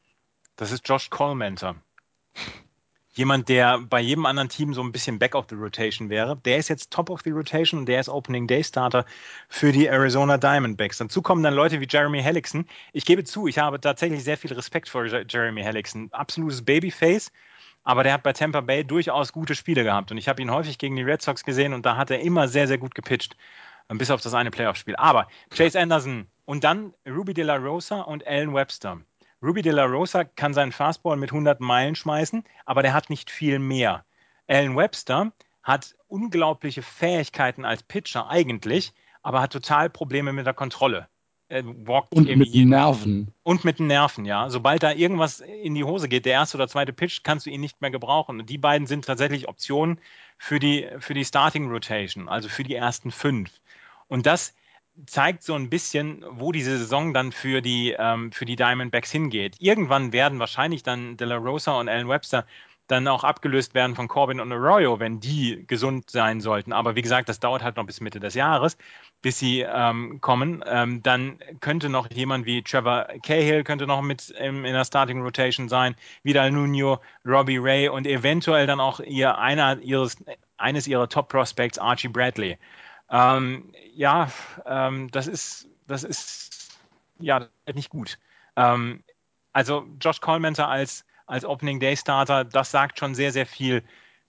das 0.57 0.73
ist 0.73 0.89
Josh 0.89 1.11
Colmenter. 1.11 1.77
Jemand, 3.17 3.49
der 3.49 3.79
bei 3.79 4.01
jedem 4.01 4.27
anderen 4.27 4.49
Team 4.49 4.75
so 4.75 4.83
ein 4.83 4.91
bisschen 4.91 5.21
Back 5.21 5.37
of 5.37 5.47
the 5.49 5.55
Rotation 5.55 6.11
wäre. 6.11 6.37
Der 6.45 6.57
ist 6.57 6.69
jetzt 6.69 6.91
Top 6.91 7.11
of 7.11 7.21
the 7.23 7.31
Rotation 7.31 7.81
und 7.81 7.87
der 7.87 8.01
ist 8.01 8.09
Opening 8.09 8.49
Day 8.49 8.65
Starter 8.65 9.05
für 9.49 9.71
die 9.71 9.87
Arizona 9.87 10.37
Diamondbacks. 10.37 10.99
Dazu 10.99 11.23
kommen 11.23 11.45
dann 11.45 11.55
Leute 11.55 11.81
wie 11.81 11.87
Jeremy 11.89 12.21
Hellickson. 12.21 12.67
Ich 12.93 13.05
gebe 13.05 13.23
zu, 13.23 13.47
ich 13.47 13.59
habe 13.59 13.81
tatsächlich 13.81 14.25
sehr 14.25 14.37
viel 14.37 14.53
Respekt 14.53 14.89
vor 14.89 15.05
Jeremy 15.07 15.63
Hellickson. 15.63 16.09
Absolutes 16.11 16.65
Babyface, 16.65 17.31
aber 17.85 18.03
der 18.03 18.15
hat 18.15 18.25
bei 18.25 18.33
Tampa 18.33 18.63
Bay 18.63 18.83
durchaus 18.83 19.33
gute 19.33 19.55
Spiele 19.55 19.85
gehabt. 19.85 20.11
Und 20.11 20.19
ich 20.19 20.29
habe 20.29 20.43
ihn 20.43 20.51
häufig 20.51 20.79
gegen 20.79 20.97
die 20.97 21.03
Red 21.03 21.23
Sox 21.23 21.45
gesehen 21.45 21.73
und 21.73 21.87
da 21.87 21.97
hat 21.97 22.11
er 22.11 22.19
immer 22.19 22.49
sehr, 22.49 22.67
sehr 22.67 22.79
gut 22.79 22.97
gepitcht. 22.97 23.37
Bis 23.89 24.11
auf 24.11 24.23
das 24.23 24.35
eine 24.35 24.51
Playoff-Spiel. 24.51 24.97
Aber 24.97 25.29
Chase 25.51 25.79
Anderson 25.79 26.27
und 26.45 26.65
dann 26.65 26.95
Ruby 27.07 27.35
de 27.35 27.45
la 27.45 27.57
Rosa 27.57 28.03
und 28.03 28.27
Alan 28.27 28.55
Webster. 28.55 29.01
Ruby 29.43 29.63
de 29.63 29.73
la 29.73 29.85
Rosa 29.85 30.25
kann 30.25 30.55
seinen 30.55 30.73
Fastball 30.73 31.17
mit 31.17 31.31
100 31.31 31.61
Meilen 31.61 31.95
schmeißen, 31.95 32.45
aber 32.65 32.83
der 32.83 32.95
hat 32.95 33.11
nicht 33.11 33.31
viel 33.31 33.59
mehr. 33.59 34.05
Alan 34.47 34.77
Webster 34.77 35.33
hat 35.63 35.95
unglaubliche 36.09 36.83
Fähigkeiten 36.83 37.65
als 37.65 37.83
Pitcher 37.83 38.29
eigentlich, 38.29 38.93
aber 39.23 39.41
hat 39.41 39.53
total 39.53 39.91
Probleme 39.91 40.33
mit 40.33 40.47
der 40.47 40.55
Kontrolle. 40.55 41.09
und 42.15 42.27
mit 42.37 42.55
den 42.55 42.71
Nerven. 42.71 43.33
Und 43.43 43.65
mit 43.65 43.79
den 43.79 43.87
Nerven, 43.87 44.25
ja. 44.25 44.49
Sobald 44.49 44.83
da 44.83 44.93
irgendwas 44.93 45.41
in 45.41 45.75
die 45.75 45.85
Hose 45.85 46.09
geht, 46.09 46.25
der 46.25 46.33
erste 46.33 46.57
oder 46.57 46.69
zweite 46.69 46.93
Pitch, 46.93 47.23
kannst 47.23 47.47
du 47.47 47.51
ihn 47.51 47.61
nicht 47.61 47.81
mehr 47.81 47.91
gebrauchen. 47.91 48.41
Und 48.41 48.51
die 48.51 48.59
beiden 48.59 48.87
sind 48.87 49.05
tatsächlich 49.05 49.49
Optionen 49.49 50.01
für 50.39 50.59
die, 50.59 50.89
für 50.99 51.15
die 51.15 51.25
Starting 51.25 51.71
Rotation, 51.71 52.29
also 52.29 52.49
für 52.49 52.65
die 52.65 52.75
ersten 52.75 53.11
fünf. 53.11 53.51
Und 54.09 54.27
das 54.27 54.55
zeigt 55.07 55.43
so 55.43 55.55
ein 55.55 55.71
bisschen, 55.71 56.25
wo 56.31 56.53
diese 56.53 56.79
Saison 56.79 57.13
dann 57.15 57.33
für 57.33 57.61
die, 57.61 57.95
ähm, 57.99 58.33
für 58.33 58.45
die 58.45 58.57
Diamondbacks 58.57 59.11
hingeht. 59.11 59.57
Irgendwann 59.59 60.13
werden 60.13 60.39
wahrscheinlich 60.39 60.83
dann 60.83 61.17
De 61.17 61.27
La 61.27 61.37
Rosa 61.37 61.79
und 61.79 61.89
Alan 61.89 62.09
Webster 62.09 62.47
dann 62.87 63.09
auch 63.09 63.25
abgelöst 63.25 63.75
werden 63.75 63.97
von 63.97 64.09
Corbin 64.09 64.41
und 64.41 64.53
Arroyo, 64.53 65.01
wenn 65.01 65.21
die 65.21 65.65
gesund 65.67 66.11
sein 66.11 66.41
sollten. 66.41 66.73
Aber 66.73 66.97
wie 66.97 67.03
gesagt, 67.03 67.29
das 67.29 67.41
dauert 67.41 67.63
halt 67.63 67.77
noch 67.77 67.87
bis 67.87 68.01
Mitte 68.01 68.21
des 68.21 68.35
Jahres, 68.35 68.77
bis 69.23 69.39
sie 69.39 69.61
ähm, 69.61 70.21
kommen. 70.21 70.63
Ähm, 70.67 71.03
dann 71.03 71.39
könnte 71.61 71.89
noch 71.89 72.11
jemand 72.11 72.45
wie 72.45 72.63
Trevor 72.63 73.07
Cahill 73.23 73.65
könnte 73.65 73.87
noch 73.87 74.03
mit 74.03 74.31
im, 74.39 74.65
in 74.67 74.75
der 74.75 74.85
Starting 74.85 75.23
Rotation 75.23 75.69
sein, 75.69 75.97
Vidal 76.23 76.51
Nuno, 76.51 77.01
Robbie 77.25 77.59
Ray 77.59 77.89
und 77.89 78.07
eventuell 78.07 78.67
dann 78.67 78.81
auch 78.81 79.01
ihr 79.01 79.39
einer 79.39 79.79
ihres 79.81 80.23
eines 80.59 80.87
ihrer 80.87 81.09
Top 81.09 81.29
Prospects 81.29 81.79
Archie 81.79 82.09
Bradley. 82.09 82.59
Ähm, 83.11 83.73
ja, 83.95 84.31
ähm, 84.67 85.11
das 85.11 85.27
ist, 85.27 85.69
das 85.87 86.05
ist 86.05 86.79
ja 87.19 87.49
nicht 87.73 87.91
gut. 87.91 88.19
Ähm, 88.57 89.03
also 89.53 89.87
Josh 90.01 90.21
Colmenter 90.21 90.69
als, 90.69 91.05
als 91.27 91.45
Opening 91.45 91.81
Day 91.81 91.97
Starter, 91.97 92.45
das 92.45 92.71
sagt 92.71 92.99
schon 92.99 93.15
sehr, 93.15 93.33
sehr 93.33 93.47
viel 93.47 93.83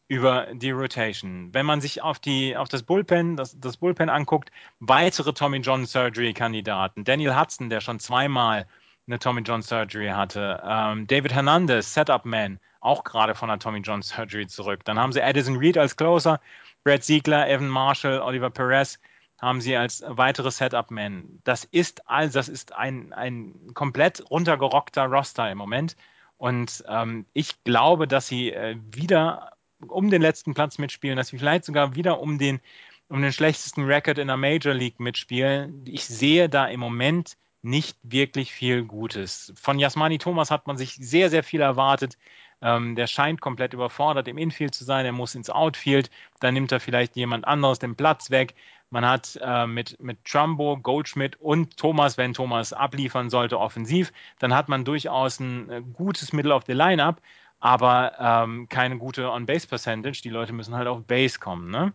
über 0.08 0.48
die 0.54 0.72
Rotation. 0.72 1.54
Wenn 1.54 1.66
man 1.66 1.82
sich 1.82 2.02
auf, 2.02 2.20
die, 2.20 2.56
auf 2.56 2.70
das 2.70 2.84
Bullpen, 2.84 3.36
das, 3.36 3.60
das 3.60 3.78
Bullpen 3.78 4.10
anguckt, 4.10 4.52
weitere 4.80 5.34
Tommy 5.34 5.58
John 5.58 5.86
Surgery 5.86 6.34
Kandidaten. 6.34 7.04
Daniel 7.04 7.36
Hudson, 7.36 7.70
der 7.70 7.82
schon 7.82 8.00
zweimal 8.00 8.68
eine 9.08 9.20
Tommy 9.20 9.42
John 9.42 9.62
Surgery 9.62 10.10
hatte. 10.10 10.62
Ähm, 10.64 11.08
David 11.08 11.34
Hernandez, 11.34 11.94
Setup 11.94 12.26
Man, 12.26 12.60
auch 12.86 13.04
gerade 13.04 13.36
von 13.36 13.50
einer 13.50 13.60
Tommy 13.60 13.80
John 13.80 14.02
Surgery 14.02 14.48
zurück. 14.48 14.86
Dann 14.86 15.00
haben 15.00 15.12
sie 15.12 15.22
Addison 15.22 15.58
Reed 15.58 15.78
als 15.78 15.98
Closer, 15.98 16.40
Brad 16.84 17.04
Siegler, 17.04 17.50
Evan 17.50 17.68
Marshall, 17.68 18.22
Oliver 18.22 18.50
Perez 18.50 19.00
haben 19.42 19.62
sie 19.62 19.76
als 19.76 20.04
weitere 20.08 20.50
Setup-Men. 20.50 21.42
Das 21.44 21.66
ist 21.66 22.08
all, 22.10 22.30
das 22.30 22.48
ist 22.48 22.74
ein, 22.74 23.12
ein 23.14 23.74
komplett 23.74 24.24
runtergerockter 24.32 25.06
Roster 25.06 25.52
im 25.52 25.58
Moment. 25.58 25.96
Und 26.38 26.84
ähm, 26.88 27.26
ich 27.34 27.64
glaube, 27.64 28.08
dass 28.08 28.28
sie 28.28 28.52
äh, 28.52 28.78
wieder 28.92 29.52
um 29.88 30.10
den 30.10 30.22
letzten 30.22 30.54
Platz 30.54 30.78
mitspielen, 30.78 31.18
dass 31.18 31.30
sie 31.30 31.38
vielleicht 31.38 31.66
sogar 31.66 31.96
wieder 31.96 32.20
um 32.20 32.38
den, 32.38 32.62
um 33.10 33.22
den 33.22 33.34
schlechtesten 33.34 33.84
Record 33.84 34.18
in 34.18 34.28
der 34.28 34.38
Major 34.38 34.74
League 34.74 35.00
mitspielen. 35.00 35.86
Ich 35.86 36.06
sehe 36.06 36.50
da 36.50 36.68
im 36.68 36.80
Moment 36.80 37.38
nicht 37.66 37.98
wirklich 38.04 38.54
viel 38.54 38.84
Gutes. 38.84 39.52
Von 39.56 39.80
Jasmani 39.80 40.20
Thomas 40.20 40.52
hat 40.52 40.68
man 40.68 40.78
sich 40.78 40.96
sehr, 40.96 41.30
sehr 41.30 41.44
viel 41.44 41.62
erwartet. 41.62 42.18
Ähm, 42.62 42.96
der 42.96 43.08
scheint 43.08 43.42
komplett 43.42 43.74
überfordert 43.74 44.28
im 44.28 44.38
Infield 44.38 44.74
zu 44.74 44.84
sein. 44.84 45.06
Er 45.06 45.12
muss 45.12 45.36
ins 45.36 45.50
Outfield. 45.50 46.10
Dann 46.40 46.54
nimmt 46.54 46.72
er 46.72 46.80
vielleicht 46.80 47.16
jemand 47.16 47.46
anderes 47.46 47.80
den 47.80 47.96
Platz 47.96 48.30
weg. 48.30 48.54
Man 48.92 49.06
hat 49.06 49.38
äh, 49.42 49.66
mit, 49.66 50.00
mit 50.00 50.24
Trumbo, 50.26 50.78
Goldschmidt 50.78 51.42
und 51.42 51.76
Thomas, 51.76 52.18
wenn 52.18 52.34
Thomas 52.34 52.72
abliefern 52.72 53.30
sollte, 53.30 53.60
offensiv, 53.60 54.14
dann 54.40 54.54
hat 54.54 54.70
man 54.70 54.86
durchaus 54.86 55.40
ein 55.40 55.70
äh, 55.70 55.82
gutes 55.82 56.34
Mittel 56.34 56.52
auf 56.52 56.64
der 56.64 56.76
Line-Up, 56.76 57.20
aber 57.60 58.14
ähm, 58.20 58.70
keine 58.70 58.98
gute 59.00 59.32
On-Base-Percentage. 59.32 60.22
Die 60.24 60.30
Leute 60.30 60.54
müssen 60.54 60.76
halt 60.76 60.88
auf 60.88 61.04
Base 61.04 61.40
kommen. 61.40 61.72
Ne? 61.72 61.94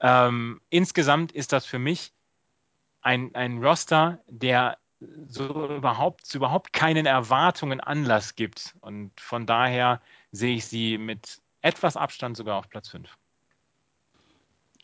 Ähm, 0.00 0.60
insgesamt 0.68 1.30
ist 1.30 1.52
das 1.52 1.64
für 1.64 1.78
mich 1.78 2.12
ein, 3.02 3.34
ein 3.36 3.64
Roster, 3.64 4.18
der 4.26 4.78
so 5.28 5.68
überhaupt, 5.68 6.26
zu 6.26 6.38
überhaupt 6.38 6.72
keinen 6.72 7.06
Erwartungen 7.06 7.80
Anlass 7.80 8.34
gibt. 8.34 8.74
Und 8.80 9.12
von 9.20 9.46
daher 9.46 10.00
sehe 10.32 10.56
ich 10.56 10.66
sie 10.66 10.98
mit 10.98 11.40
etwas 11.60 11.96
Abstand 11.96 12.36
sogar 12.36 12.56
auf 12.56 12.68
Platz 12.68 12.88
5. 12.88 13.08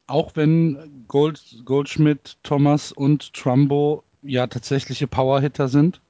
Auch 0.06 0.32
wenn 0.34 1.04
Gold, 1.08 1.62
Goldschmidt, 1.64 2.36
Thomas 2.42 2.92
und 2.92 3.32
Trumbo 3.32 4.04
ja 4.22 4.46
tatsächliche 4.46 5.06
Powerhitter 5.06 5.68
sind. 5.68 6.00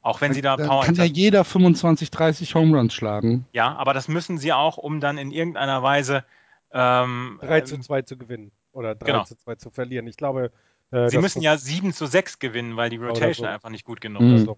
Auch 0.00 0.20
wenn 0.20 0.32
sie 0.32 0.42
da 0.42 0.56
Power 0.56 0.84
kann 0.84 0.94
ja 0.94 1.04
jeder 1.04 1.44
25, 1.44 2.10
30 2.10 2.54
Home 2.54 2.76
Runs 2.76 2.94
schlagen. 2.94 3.46
Ja, 3.52 3.76
aber 3.76 3.94
das 3.94 4.08
müssen 4.08 4.38
sie 4.38 4.52
auch, 4.52 4.78
um 4.78 5.00
dann 5.00 5.18
in 5.18 5.30
irgendeiner 5.30 5.82
Weise 5.82 6.24
ähm, 6.72 7.38
3 7.42 7.60
zu 7.62 7.78
2 7.78 8.02
zu 8.02 8.16
gewinnen 8.16 8.52
oder 8.72 8.94
3 8.94 9.06
genau. 9.06 9.24
zu 9.24 9.36
2 9.36 9.56
zu 9.56 9.70
verlieren. 9.70 10.06
Ich 10.06 10.16
glaube, 10.16 10.50
äh, 10.90 11.08
Sie 11.08 11.18
müssen 11.18 11.42
ja 11.42 11.56
7 11.56 11.92
zu 11.92 12.06
6 12.06 12.38
gewinnen, 12.38 12.76
weil 12.76 12.90
die 12.90 12.96
Rotation 12.96 13.46
so. 13.46 13.52
einfach 13.52 13.70
nicht 13.70 13.84
gut 13.84 14.00
genug 14.00 14.22
mhm. 14.22 14.34
ist. 14.34 14.48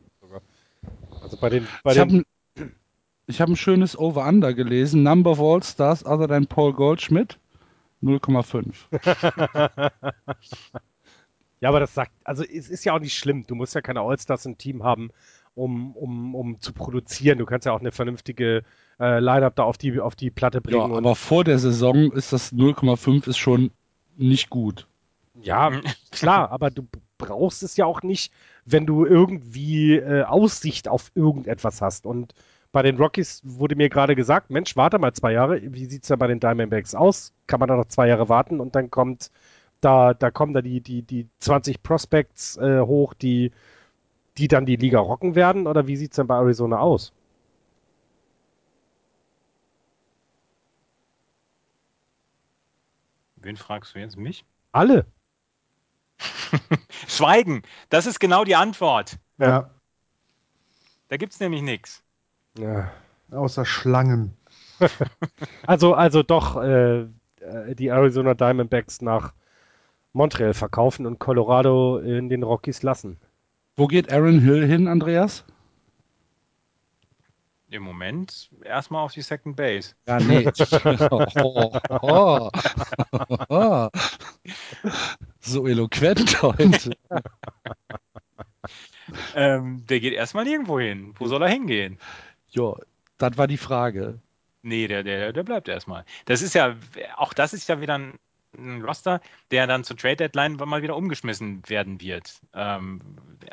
Also 1.23 1.37
bei 1.37 1.49
den, 1.51 1.67
bei 1.83 1.93
ich 1.93 1.99
habe 1.99 2.13
ein, 2.13 2.25
hab 3.31 3.49
ein 3.49 3.57
schönes 3.57 3.99
Over-Under 3.99 4.55
gelesen. 4.55 5.03
Number 5.03 5.33
of 5.33 5.41
All-Stars 5.41 6.07
other 6.07 6.29
than 6.29 6.47
Paul 6.47 6.73
Goldschmidt 6.73 7.39
0,5. 8.03 8.75
ja, 11.61 11.69
aber 11.69 11.81
das 11.81 11.95
sagt, 11.95 12.13
also 12.25 12.43
es 12.45 12.71
ist 12.71 12.85
ja 12.85 12.95
auch 12.95 13.01
nicht 13.01 13.17
schlimm. 13.17 13.45
Du 13.47 13.55
musst 13.55 13.75
ja 13.75 13.81
keine 13.83 14.01
All-Stars 14.01 14.47
im 14.47 14.57
Team 14.57 14.83
haben, 14.83 15.11
um, 15.55 15.95
um, 15.97 16.35
um 16.35 16.61
zu 16.61 16.73
produzieren. 16.73 17.39
Du 17.39 17.47
kannst 17.47 17.67
ja 17.67 17.73
auch 17.73 17.81
eine 17.81 17.93
vernünftige 17.93 18.63
äh, 18.99 19.19
Line-Up 19.19 19.57
da 19.57 19.65
auf 19.65 19.77
die, 19.77 20.01
auf 20.01 20.17
die 20.17 20.31
Platte 20.31 20.61
bringen. 20.61 20.91
Ja, 20.91 20.97
aber 20.97 21.15
vor 21.15 21.45
der 21.45 21.59
Saison 21.59 22.13
ist 22.13 22.33
das 22.33 22.53
0,5 22.55 23.29
ist 23.29 23.39
schon 23.39 23.71
nicht 24.17 24.49
gut. 24.51 24.87
Ja, 25.43 25.71
klar, 26.11 26.51
aber 26.51 26.71
du 26.71 26.87
brauchst 27.19 27.63
es 27.63 27.77
ja 27.77 27.87
auch 27.87 28.03
nicht, 28.03 28.33
wenn 28.65 28.87
du 28.87 29.05
irgendwie 29.07 29.97
äh, 29.97 30.25
Aussicht 30.25 30.89
auf 30.89 31.11
irgendetwas 31.15 31.81
hast. 31.81 32.07
Und 32.07 32.35
bei 32.73 32.83
den 32.83 32.97
Rockies 32.97 33.41
wurde 33.45 33.77
mir 33.77 33.89
gerade 33.89 34.15
gesagt, 34.17 34.51
Mensch, 34.51 34.77
warte 34.77 34.99
mal 34.99 35.13
zwei 35.13 35.33
Jahre, 35.33 35.61
wie 35.63 35.87
sieht 35.87 36.03
es 36.03 36.09
denn 36.09 36.19
bei 36.19 36.27
den 36.27 36.41
Diamondbacks 36.41 36.95
aus? 36.95 37.33
Kann 37.47 37.61
man 37.61 37.69
da 37.69 37.77
noch 37.77 37.87
zwei 37.87 38.09
Jahre 38.09 38.29
warten 38.29 38.61
und 38.61 38.75
dann 38.75 38.91
kommt 38.91 39.31
da, 39.81 40.15
da 40.15 40.31
kommen 40.31 40.53
da 40.55 40.63
die, 40.63 40.81
die, 40.81 41.03
die 41.03 41.29
20 41.41 41.83
Prospects 41.83 42.57
äh, 42.59 42.81
hoch, 42.81 43.15
die, 43.15 43.53
die 44.39 44.49
dann 44.49 44.67
die 44.67 44.77
Liga 44.77 45.01
rocken 45.01 45.35
werden? 45.35 45.67
Oder 45.67 45.87
wie 45.87 45.97
sieht 45.97 46.13
es 46.13 46.17
denn 46.17 46.27
bei 46.27 46.37
Arizona 46.37 46.79
aus? 46.81 47.13
Wen 53.37 53.57
fragst 53.57 53.95
du 53.95 53.99
jetzt? 53.99 54.17
Mich? 54.17 54.45
Alle. 54.73 55.07
Schweigen, 57.09 57.63
das 57.89 58.07
ist 58.07 58.21
genau 58.21 58.45
die 58.45 58.57
Antwort. 58.57 59.19
Ja. 59.39 59.71
Da 61.09 61.17
gibt 61.17 61.33
es 61.33 61.41
nämlich 61.41 61.63
nichts. 61.63 62.03
Ja. 62.59 62.91
Außer 63.31 63.65
Schlangen. 63.65 64.37
also, 65.67 65.95
also 65.95 66.23
doch 66.23 66.57
äh, 66.63 67.07
die 67.75 67.89
Arizona 67.89 68.35
Diamondbacks 68.35 69.03
nach 69.03 69.33
Montreal 70.13 70.55
verkaufen 70.55 71.07
und 71.07 71.19
Colorado 71.19 71.99
in 71.99 72.29
den 72.29 72.43
Rockies 72.43 72.83
lassen. 72.83 73.19
Wo 73.77 73.87
geht 73.87 74.13
Aaron 74.13 74.41
Hill 74.41 74.67
hin, 74.67 74.89
Andreas? 74.89 75.45
Im 77.71 77.85
Moment 77.85 78.51
erstmal 78.65 79.05
auf 79.05 79.13
die 79.13 79.23
Second 79.23 79.55
Base. 79.55 79.95
Ja, 80.09 80.19
nee. 80.19 80.45
oh, 81.11 81.71
oh, 82.03 82.51
oh, 83.49 83.89
so 85.41 85.67
eloquent 85.67 86.43
heute. 86.43 86.97
ähm, 89.35 89.85
der 89.87 90.01
geht 90.01 90.13
erstmal 90.13 90.45
nirgendwo 90.45 90.79
hin. 90.79 91.15
Wo 91.19 91.27
soll 91.27 91.43
er 91.43 91.49
hingehen? 91.49 91.99
Ja, 92.51 92.75
das 93.19 93.37
war 93.37 93.47
die 93.47 93.57
Frage. 93.57 94.19
Nee, 94.63 94.87
der, 94.89 95.03
der, 95.03 95.33
der 95.33 95.43
bleibt 95.43 95.69
erstmal. 95.69 96.05
Das 96.27 96.43
ist 96.43 96.55
ja, 96.55 96.77
auch 97.17 97.33
das 97.33 97.53
ist 97.53 97.69
ja 97.69 97.81
wieder 97.81 97.97
ein, 97.97 98.15
ein 98.59 98.83
Roster, 98.83 99.21
der 99.51 99.67
dann 99.67 99.85
zur 99.85 99.97
Trade 99.97 100.17
Deadline 100.17 100.57
mal 100.57 100.83
wieder 100.83 100.97
umgeschmissen 100.97 101.63
werden 101.67 102.01
wird. 102.01 102.41
Ähm, 102.55 103.01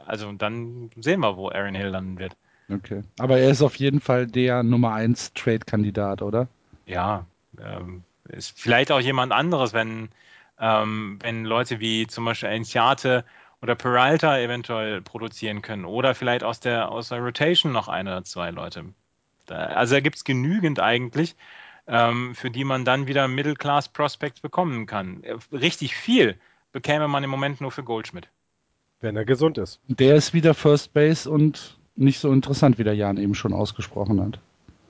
also 0.06 0.32
dann 0.34 0.90
sehen 0.98 1.22
wir, 1.22 1.38
wo 1.38 1.50
Aaron 1.50 1.76
Hill 1.76 1.88
landen 1.88 2.20
wird. 2.20 2.36
Okay. 2.70 3.04
Aber 3.18 3.40
er 3.40 3.50
ist 3.50 3.62
auf 3.62 3.76
jeden 3.76 4.02
Fall 4.02 4.28
der 4.28 4.64
Nummer 4.64 4.94
1 4.94 5.34
Trade-Kandidat, 5.34 6.22
oder? 6.22 6.50
Ja. 6.86 7.26
Ähm, 7.62 8.04
ist 8.28 8.60
vielleicht 8.60 8.92
auch 8.92 9.00
jemand 9.00 9.32
anderes, 9.32 9.74
wenn, 9.74 10.10
ähm, 10.60 11.20
wenn 11.22 11.46
Leute 11.46 11.80
wie 11.80 12.08
zum 12.08 12.26
Beispiel 12.26 12.50
Enciate 12.50 13.24
oder 13.62 13.76
Peralta 13.76 14.38
eventuell 14.38 15.02
produzieren 15.02 15.62
können. 15.62 15.86
Oder 15.86 16.16
vielleicht 16.16 16.44
aus 16.44 16.60
der, 16.60 16.92
aus 16.92 17.10
der 17.10 17.20
Rotation 17.20 17.72
noch 17.72 17.88
ein 17.88 18.08
oder 18.08 18.24
zwei 18.24 18.52
Leute. 18.52 18.86
Also 19.50 19.96
da 19.96 20.02
gibt 20.02 20.18
es 20.18 20.24
genügend 20.24 20.80
eigentlich, 20.80 21.36
ähm, 21.88 22.36
für 22.36 22.52
die 22.52 22.64
man 22.64 22.86
dann 22.86 23.08
wieder 23.08 23.28
Middle-Class 23.28 23.90
Prospects 23.90 24.42
bekommen 24.42 24.86
kann. 24.86 25.24
Richtig 25.52 25.96
viel 25.96 26.38
bekäme 26.72 27.08
man 27.08 27.24
im 27.24 27.30
Moment 27.30 27.62
nur 27.62 27.72
für 27.72 27.84
Goldschmidt. 27.84 28.28
Wenn 29.00 29.16
er 29.16 29.26
gesund 29.26 29.58
ist. 29.58 29.80
Der 29.88 30.16
ist 30.16 30.34
wieder 30.34 30.54
First 30.54 30.94
Base 30.94 31.30
und 31.30 31.78
nicht 31.96 32.20
so 32.20 32.32
interessant, 32.32 32.78
wie 32.78 32.84
der 32.84 32.96
Jan 32.96 33.18
eben 33.18 33.36
schon 33.36 33.54
ausgesprochen 33.54 34.22
hat. 34.22 34.40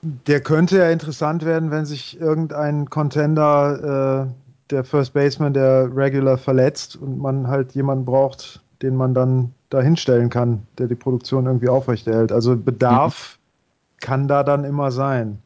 Der 0.02 0.40
könnte 0.40 0.78
ja 0.78 0.90
interessant 0.90 1.44
werden, 1.44 1.70
wenn 1.70 1.84
sich 1.84 2.20
irgendein 2.20 2.88
Contender, 2.88 4.28
äh, 4.28 4.47
der 4.70 4.84
First 4.84 5.12
Baseman, 5.12 5.54
der 5.54 5.94
Regular 5.94 6.38
verletzt 6.38 6.96
und 6.96 7.18
man 7.18 7.48
halt 7.48 7.72
jemanden 7.72 8.04
braucht, 8.04 8.62
den 8.82 8.96
man 8.96 9.14
dann 9.14 9.52
da 9.70 9.80
hinstellen 9.80 10.30
kann, 10.30 10.66
der 10.78 10.86
die 10.86 10.94
Produktion 10.94 11.46
irgendwie 11.46 11.68
aufrechterhält. 11.68 12.32
Also 12.32 12.56
Bedarf 12.56 13.38
mhm. 13.38 14.00
kann 14.00 14.28
da 14.28 14.42
dann 14.42 14.64
immer 14.64 14.90
sein. 14.90 15.38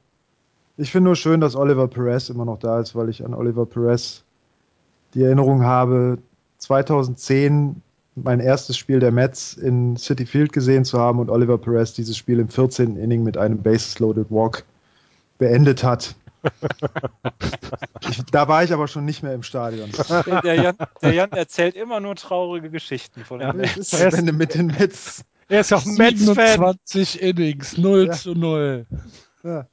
Ich 0.76 0.90
finde 0.90 1.08
nur 1.08 1.16
schön, 1.16 1.40
dass 1.40 1.56
Oliver 1.56 1.88
Perez 1.88 2.28
immer 2.28 2.44
noch 2.44 2.58
da 2.58 2.80
ist, 2.80 2.94
weil 2.94 3.08
ich 3.08 3.24
an 3.24 3.34
Oliver 3.34 3.66
Perez 3.66 4.22
die 5.14 5.22
Erinnerung 5.22 5.62
habe, 5.62 6.18
2010 6.58 7.82
mein 8.14 8.40
erstes 8.40 8.76
Spiel 8.76 9.00
der 9.00 9.12
Mets 9.12 9.54
in 9.54 9.96
City 9.96 10.26
Field 10.26 10.52
gesehen 10.52 10.84
zu 10.84 10.98
haben 10.98 11.18
und 11.18 11.30
Oliver 11.30 11.58
Perez 11.58 11.92
dieses 11.94 12.16
Spiel 12.16 12.38
im 12.38 12.48
14. 12.48 12.96
Inning 12.96 13.22
mit 13.22 13.36
einem 13.36 13.62
Bases-Loaded 13.62 14.30
Walk 14.30 14.64
beendet 15.38 15.82
hat. 15.82 16.14
Ich, 18.08 18.24
da 18.26 18.48
war 18.48 18.64
ich 18.64 18.72
aber 18.72 18.88
schon 18.88 19.04
nicht 19.04 19.22
mehr 19.22 19.34
im 19.34 19.42
Stadion. 19.42 19.90
Der 20.42 20.54
Jan, 20.54 20.76
der 21.00 21.12
Jan 21.12 21.30
erzählt 21.32 21.74
immer 21.74 22.00
nur 22.00 22.16
traurige 22.16 22.70
Geschichten 22.70 23.24
von 23.24 23.38
den 23.38 23.48
ja, 23.48 23.54
Mets. 23.54 23.92
Wenn 23.92 24.26
du 24.26 24.32
mit 24.32 24.54
den 24.54 24.66
Mets. 24.66 25.24
Er 25.48 25.60
ist 25.60 25.72
auch 25.72 25.84
Mets-Fan. 25.84 26.56
20 26.56 27.20
Innings, 27.20 27.76
0 27.76 28.06
ja. 28.06 28.12
zu 28.12 28.34
0. 28.34 28.86
Ja, 29.44 29.66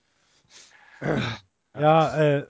ja 1.80 2.18
äh, 2.18 2.46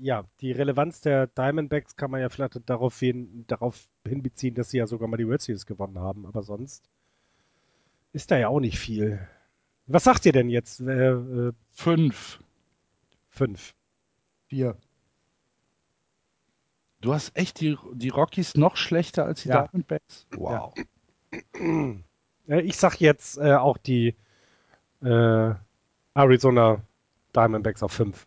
ja, 0.00 0.24
die 0.40 0.52
Relevanz 0.52 1.00
der 1.00 1.26
Diamondbacks 1.26 1.96
kann 1.96 2.10
man 2.10 2.20
ja 2.20 2.28
vielleicht 2.28 2.60
darauf, 2.68 2.98
hin, 2.98 3.44
darauf 3.46 3.86
hinbeziehen, 4.06 4.54
dass 4.54 4.70
sie 4.70 4.78
ja 4.78 4.86
sogar 4.86 5.08
mal 5.08 5.16
die 5.16 5.26
World 5.26 5.42
Series 5.42 5.66
gewonnen 5.66 5.98
haben, 5.98 6.26
aber 6.26 6.42
sonst 6.42 6.88
ist 8.12 8.30
da 8.30 8.38
ja 8.38 8.48
auch 8.48 8.60
nicht 8.60 8.78
viel. 8.78 9.20
Was 9.86 10.04
sagt 10.04 10.24
ihr 10.24 10.32
denn 10.32 10.48
jetzt? 10.48 10.80
Äh, 10.80 11.10
äh, 11.10 11.52
fünf. 11.72 12.40
Fünf. 13.30 13.74
Vier. 14.48 14.76
Du 17.00 17.14
hast 17.14 17.34
echt 17.34 17.60
die, 17.60 17.78
die 17.94 18.10
Rockies 18.10 18.56
noch 18.56 18.76
schlechter 18.76 19.24
als 19.24 19.42
die 19.42 19.48
ja. 19.48 19.62
Diamondbacks? 19.62 20.26
Wow. 20.36 20.74
Ja. 22.46 22.58
Ich 22.58 22.76
sag 22.76 23.00
jetzt 23.00 23.38
äh, 23.38 23.54
auch 23.54 23.78
die 23.78 24.16
äh, 25.02 25.54
Arizona 26.14 26.82
Diamondbacks 27.34 27.82
auf 27.82 27.92
fünf. 27.92 28.26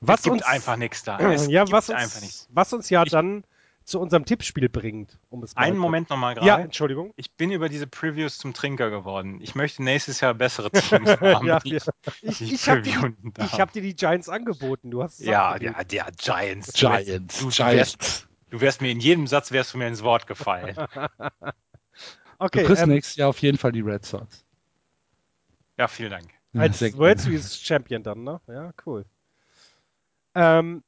Was 0.00 0.20
es 0.20 0.24
gibt 0.24 0.34
uns, 0.34 0.42
einfach 0.42 0.76
nichts 0.76 1.04
da. 1.04 1.18
Es 1.32 1.46
ja, 1.46 1.70
was 1.70 1.88
uns, 1.88 2.48
was 2.50 2.72
uns 2.72 2.90
ja 2.90 3.04
ich, 3.04 3.10
dann 3.10 3.44
zu 3.86 4.00
unserem 4.00 4.24
Tippspiel 4.24 4.68
bringt. 4.68 5.18
Um 5.30 5.44
es 5.44 5.56
Einen 5.56 5.78
Moment 5.78 6.10
nochmal 6.10 6.34
gerade. 6.34 6.46
Ja, 6.46 6.58
Entschuldigung. 6.58 7.14
Ich 7.16 7.32
bin 7.32 7.52
über 7.52 7.68
diese 7.68 7.86
Previews 7.86 8.36
zum 8.36 8.52
Trinker 8.52 8.90
geworden. 8.90 9.40
Ich 9.40 9.54
möchte 9.54 9.82
nächstes 9.82 10.20
Jahr 10.20 10.34
bessere 10.34 10.70
Teams 10.72 11.08
haben. 11.08 11.46
ja, 11.46 11.60
ja. 11.64 11.80
Ich, 12.20 12.42
ich 12.42 12.68
habe 12.68 12.82
dir, 12.82 13.14
hab 13.38 13.72
dir, 13.72 13.82
die 13.82 13.94
Giants 13.94 14.28
angeboten. 14.28 14.90
Du 14.90 15.04
hast 15.04 15.20
ja, 15.20 15.56
ja, 15.56 15.84
der 15.84 16.06
Giants. 16.18 16.72
Giants. 16.72 17.38
Du, 17.38 17.48
Giants. 17.48 17.76
Wärst, 17.76 18.28
du 18.50 18.60
wärst 18.60 18.82
mir 18.82 18.90
in 18.90 18.98
jedem 18.98 19.28
Satz 19.28 19.52
wärst 19.52 19.72
du 19.72 19.78
mir 19.78 19.86
ins 19.86 20.02
Wort 20.02 20.26
gefallen. 20.26 20.76
okay. 22.38 22.62
Du 22.62 22.66
kriegst 22.66 22.82
ähm, 22.82 22.88
nächstes 22.88 23.16
Jahr 23.16 23.28
auf 23.28 23.38
jeden 23.38 23.56
Fall 23.56 23.70
die 23.70 23.82
Red 23.82 24.04
Sox. 24.04 24.44
Ja, 25.78 25.86
vielen 25.86 26.10
Dank. 26.10 26.28
Als 26.54 26.80
World 26.96 27.20
Series 27.20 27.60
Champion 27.60 28.02
dann, 28.02 28.24
ne? 28.24 28.40
Ja, 28.48 28.72
cool. 28.84 29.04
Ähm, 30.34 30.82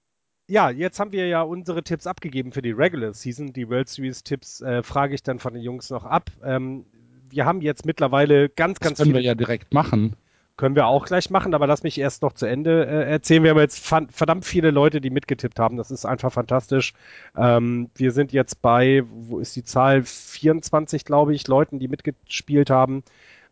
ja, 0.48 0.70
jetzt 0.70 0.98
haben 0.98 1.12
wir 1.12 1.26
ja 1.28 1.42
unsere 1.42 1.82
Tipps 1.82 2.06
abgegeben 2.06 2.52
für 2.52 2.62
die 2.62 2.72
Regular 2.72 3.12
Season. 3.12 3.52
Die 3.52 3.68
World 3.68 3.88
Series 3.88 4.22
Tipps 4.22 4.62
äh, 4.62 4.82
frage 4.82 5.14
ich 5.14 5.22
dann 5.22 5.38
von 5.38 5.52
den 5.52 5.62
Jungs 5.62 5.90
noch 5.90 6.04
ab. 6.04 6.30
Ähm, 6.42 6.86
wir 7.30 7.44
haben 7.44 7.60
jetzt 7.60 7.84
mittlerweile 7.84 8.48
ganz, 8.48 8.80
ganz 8.80 8.96
das 8.96 9.04
können 9.04 9.14
viele. 9.14 9.22
wir 9.22 9.26
ja 9.26 9.34
direkt 9.34 9.74
machen. 9.74 10.16
Können 10.56 10.74
wir 10.74 10.86
auch 10.86 11.04
gleich 11.04 11.30
machen, 11.30 11.54
aber 11.54 11.66
lass 11.66 11.82
mich 11.82 11.98
erst 11.98 12.22
noch 12.22 12.32
zu 12.32 12.46
Ende 12.46 12.86
äh, 12.86 13.10
erzählen. 13.10 13.44
Wir 13.44 13.50
haben 13.50 13.58
jetzt 13.58 13.86
verdammt 13.86 14.44
viele 14.44 14.70
Leute, 14.70 15.00
die 15.00 15.10
mitgetippt 15.10 15.60
haben. 15.60 15.76
Das 15.76 15.90
ist 15.90 16.06
einfach 16.06 16.32
fantastisch. 16.32 16.94
Ähm, 17.36 17.90
wir 17.94 18.10
sind 18.10 18.32
jetzt 18.32 18.62
bei, 18.62 19.04
wo 19.08 19.38
ist 19.38 19.54
die 19.54 19.64
Zahl? 19.64 20.02
24, 20.02 21.04
glaube 21.04 21.34
ich, 21.34 21.46
Leuten, 21.46 21.78
die 21.78 21.86
mitgespielt 21.88 22.70
haben. 22.70 23.04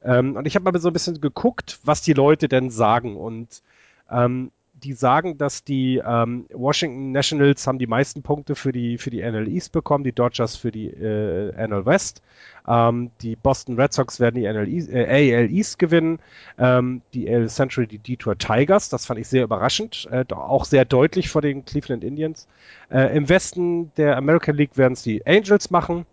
Ähm, 0.02 0.34
und 0.34 0.46
ich 0.46 0.56
habe 0.56 0.70
mal 0.72 0.80
so 0.80 0.88
ein 0.88 0.94
bisschen 0.94 1.20
geguckt, 1.20 1.78
was 1.84 2.00
die 2.02 2.14
Leute 2.14 2.48
denn 2.48 2.70
sagen. 2.70 3.16
Und 3.16 3.62
ähm, 4.10 4.50
die 4.82 4.92
sagen, 4.92 5.38
dass 5.38 5.64
die 5.64 6.02
ähm, 6.06 6.46
Washington 6.52 7.12
Nationals 7.12 7.66
haben 7.66 7.78
die 7.78 7.86
meisten 7.86 8.22
Punkte 8.22 8.54
für 8.54 8.72
die 8.72 8.98
für 8.98 9.10
die 9.10 9.22
NL 9.22 9.48
East 9.48 9.72
bekommen, 9.72 10.04
die 10.04 10.12
Dodgers 10.12 10.56
für 10.56 10.70
die 10.70 10.88
äh, 10.88 11.66
NL 11.66 11.86
West, 11.86 12.22
ähm, 12.68 13.10
die 13.22 13.36
Boston 13.36 13.80
Red 13.80 13.92
Sox 13.92 14.20
werden 14.20 14.36
die 14.36 14.46
NL 14.46 14.68
East, 14.68 14.90
äh, 14.90 15.34
AL 15.34 15.50
East 15.50 15.78
gewinnen, 15.78 16.18
ähm, 16.58 17.02
die 17.14 17.28
AL 17.32 17.48
Central 17.48 17.86
die 17.86 17.98
Detroit 17.98 18.38
Tigers, 18.38 18.88
das 18.88 19.06
fand 19.06 19.18
ich 19.20 19.28
sehr 19.28 19.44
überraschend, 19.44 20.08
äh, 20.10 20.24
auch 20.34 20.64
sehr 20.64 20.84
deutlich 20.84 21.30
vor 21.30 21.42
den 21.42 21.64
Cleveland 21.64 22.04
Indians. 22.04 22.46
Äh, 22.90 23.16
Im 23.16 23.28
Westen 23.28 23.92
der 23.96 24.16
American 24.16 24.56
League 24.56 24.76
werden 24.76 24.92
es 24.92 25.02
die 25.02 25.26
Angels 25.26 25.70
machen. 25.70 26.06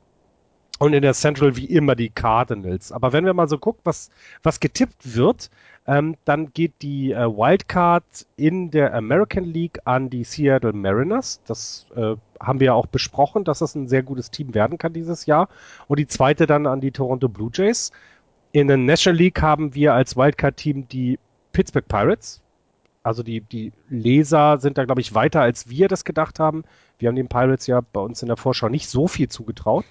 Und 0.79 0.93
in 0.93 1.03
der 1.03 1.13
Central 1.13 1.55
wie 1.55 1.65
immer 1.65 1.95
die 1.95 2.09
Cardinals. 2.09 2.91
Aber 2.91 3.13
wenn 3.13 3.25
wir 3.25 3.33
mal 3.33 3.47
so 3.47 3.59
gucken, 3.59 3.81
was, 3.83 4.09
was 4.41 4.59
getippt 4.59 5.15
wird, 5.15 5.51
ähm, 5.85 6.15
dann 6.23 6.53
geht 6.53 6.73
die 6.81 7.11
äh, 7.11 7.25
Wildcard 7.25 8.03
in 8.37 8.71
der 8.71 8.93
American 8.93 9.43
League 9.43 9.79
an 9.83 10.09
die 10.09 10.23
Seattle 10.23 10.71
Mariners. 10.71 11.41
Das 11.45 11.87
äh, 11.95 12.15
haben 12.39 12.59
wir 12.59 12.67
ja 12.67 12.73
auch 12.73 12.85
besprochen, 12.85 13.43
dass 13.43 13.59
das 13.59 13.75
ein 13.75 13.89
sehr 13.89 14.03
gutes 14.03 14.31
Team 14.31 14.53
werden 14.53 14.77
kann 14.77 14.93
dieses 14.93 15.25
Jahr. 15.25 15.49
Und 15.87 15.99
die 15.99 16.07
zweite 16.07 16.47
dann 16.47 16.67
an 16.67 16.79
die 16.79 16.91
Toronto 16.91 17.27
Blue 17.27 17.51
Jays. 17.53 17.91
In 18.53 18.67
der 18.67 18.77
National 18.77 19.17
League 19.17 19.41
haben 19.41 19.75
wir 19.75 19.93
als 19.93 20.15
Wildcard-Team 20.15 20.87
die 20.87 21.19
Pittsburgh 21.51 21.87
Pirates. 21.87 22.41
Also 23.01 23.21
die, 23.21 23.41
die 23.41 23.73
Leser 23.89 24.59
sind 24.59 24.77
da, 24.77 24.85
glaube 24.85 25.01
ich, 25.01 25.13
weiter, 25.13 25.41
als 25.41 25.69
wir 25.69 25.89
das 25.89 26.05
gedacht 26.05 26.39
haben. 26.39 26.63
Wir 26.97 27.09
haben 27.09 27.17
den 27.17 27.27
Pirates 27.27 27.67
ja 27.67 27.81
bei 27.81 27.99
uns 27.99 28.21
in 28.21 28.29
der 28.29 28.37
Vorschau 28.37 28.69
nicht 28.69 28.87
so 28.87 29.09
viel 29.09 29.27
zugetraut. 29.27 29.83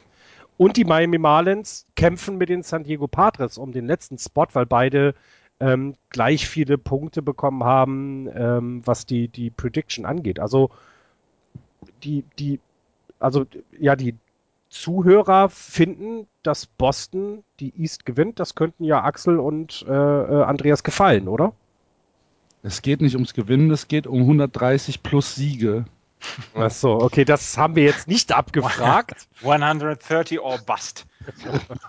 Und 0.56 0.78
die 0.78 0.84
Miami 0.84 1.18
Marlins 1.18 1.86
kämpfen 1.96 2.38
mit 2.38 2.48
den 2.48 2.62
San 2.62 2.84
Diego 2.84 3.08
Padres 3.08 3.58
um 3.58 3.72
den 3.72 3.86
letzten 3.86 4.16
Spot, 4.16 4.46
weil 4.52 4.64
beide 4.64 5.14
ähm, 5.62 5.94
gleich 6.10 6.48
viele 6.48 6.76
Punkte 6.76 7.22
bekommen 7.22 7.64
haben, 7.64 8.28
ähm, 8.34 8.82
was 8.84 9.06
die, 9.06 9.28
die 9.28 9.50
Prediction 9.50 10.04
angeht. 10.04 10.40
Also 10.40 10.70
die, 12.02 12.24
die, 12.38 12.58
also 13.20 13.46
ja, 13.78 13.94
die 13.94 14.16
Zuhörer 14.68 15.48
finden, 15.50 16.26
dass 16.42 16.66
Boston 16.66 17.44
die 17.60 17.72
East 17.80 18.06
gewinnt. 18.06 18.40
Das 18.40 18.54
könnten 18.54 18.84
ja 18.84 19.04
Axel 19.04 19.38
und 19.38 19.84
äh, 19.86 19.92
äh 19.92 20.42
Andreas 20.44 20.82
gefallen, 20.82 21.28
oder? 21.28 21.52
Es 22.62 22.82
geht 22.82 23.00
nicht 23.00 23.14
ums 23.14 23.34
Gewinnen, 23.34 23.70
es 23.70 23.88
geht 23.88 24.06
um 24.06 24.20
130 24.20 25.02
plus 25.02 25.34
Siege. 25.34 25.84
Ach 26.54 26.70
so, 26.70 27.00
okay, 27.00 27.24
das 27.24 27.58
haben 27.58 27.76
wir 27.76 27.84
jetzt 27.84 28.08
nicht 28.08 28.32
abgefragt. 28.36 29.28
130 29.42 30.40
or 30.40 30.58
bust. 30.58 31.06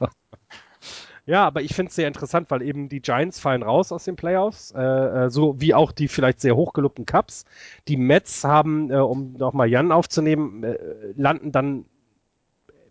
Ja, 1.26 1.46
aber 1.46 1.62
ich 1.62 1.74
finde 1.74 1.90
es 1.90 1.96
sehr 1.96 2.08
interessant, 2.10 2.52
weil 2.52 2.62
eben 2.62 2.90
die 2.90 3.02
Giants 3.02 3.40
fallen 3.40 3.64
raus 3.64 3.94
aus 3.94 4.04
den 4.04 4.18
Playoffs, 4.18 4.72
äh, 4.76 4.82
äh, 4.82 5.30
so 5.30 5.60
wie 5.62 5.74
auch 5.74 5.94
die 5.94 6.10
vielleicht 6.10 6.42
sehr 6.42 6.56
hochgelobten 6.56 7.06
Cups. 7.06 7.46
Die 7.88 7.96
Mets 7.96 8.44
haben, 8.44 8.92
äh, 8.92 8.96
um 8.96 9.34
nochmal 9.34 9.70
Jan 9.70 9.94
aufzunehmen, 9.94 10.64
äh, 10.66 10.78
landen 11.16 11.54
dann 11.54 11.86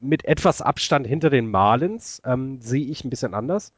mit 0.01 0.25
etwas 0.25 0.63
Abstand 0.63 1.07
hinter 1.07 1.29
den 1.29 1.51
Marlins, 1.51 2.23
ähm, 2.25 2.61
sehe 2.61 2.87
ich 2.87 3.05
ein 3.05 3.11
bisschen 3.11 3.35
anders. 3.35 3.75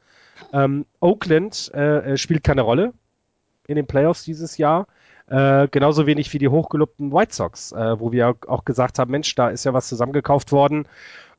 Ähm, 0.53 0.85
Oakland 1.01 1.71
äh, 1.73 2.13
äh, 2.13 2.17
spielt 2.17 2.43
keine 2.43 2.61
Rolle 2.61 2.93
in 3.67 3.75
den 3.75 3.87
Playoffs 3.87 4.23
dieses 4.23 4.57
Jahr. 4.57 4.87
Äh, 5.27 5.67
genauso 5.69 6.05
wenig 6.05 6.31
wie 6.33 6.37
die 6.37 6.47
hochgelobten 6.47 7.11
White 7.11 7.33
Sox, 7.33 7.71
äh, 7.71 7.99
wo 7.99 8.11
wir 8.11 8.35
auch 8.47 8.63
gesagt 8.63 8.99
haben, 8.99 9.11
Mensch, 9.11 9.33
da 9.35 9.49
ist 9.49 9.65
ja 9.65 9.73
was 9.73 9.87
zusammengekauft 9.87 10.51
worden 10.51 10.87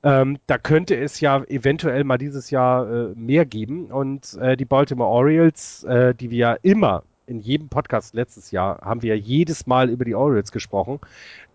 ähm, 0.02 0.38
da 0.46 0.58
könnte 0.58 0.96
es 0.96 1.20
ja 1.20 1.42
eventuell 1.44 2.04
mal 2.04 2.18
dieses 2.18 2.50
Jahr 2.50 2.90
äh, 2.90 3.14
mehr 3.14 3.44
geben. 3.44 3.86
Und 3.86 4.34
äh, 4.34 4.56
die 4.56 4.64
Baltimore 4.64 5.10
Orioles, 5.10 5.84
äh, 5.84 6.14
die 6.14 6.30
wir 6.30 6.38
ja 6.38 6.56
immer 6.62 7.02
in 7.26 7.40
jedem 7.40 7.68
Podcast 7.68 8.14
letztes 8.14 8.50
Jahr 8.50 8.80
haben 8.82 9.02
wir 9.02 9.16
ja 9.16 9.20
jedes 9.20 9.66
Mal 9.66 9.90
über 9.90 10.04
die 10.04 10.14
Orioles 10.14 10.52
gesprochen. 10.52 11.00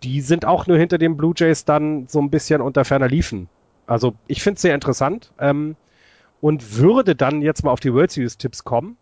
Die 0.03 0.21
sind 0.21 0.45
auch 0.45 0.67
nur 0.67 0.77
hinter 0.77 0.97
den 0.97 1.17
Blue 1.17 1.33
Jays 1.35 1.65
dann 1.65 2.07
so 2.07 2.19
ein 2.19 2.29
bisschen 2.29 2.61
unter 2.61 2.83
ferner 2.83 3.07
liefen. 3.07 3.47
Also 3.87 4.13
ich 4.27 4.43
finde 4.43 4.55
es 4.55 4.61
sehr 4.61 4.75
interessant 4.75 5.31
ähm, 5.39 5.75
und 6.41 6.77
würde 6.77 7.15
dann 7.15 7.41
jetzt 7.41 7.63
mal 7.63 7.71
auf 7.71 7.79
die 7.79 7.93
World 7.93 8.11
Series 8.11 8.37
Tipps 8.37 8.63
kommen. 8.63 8.97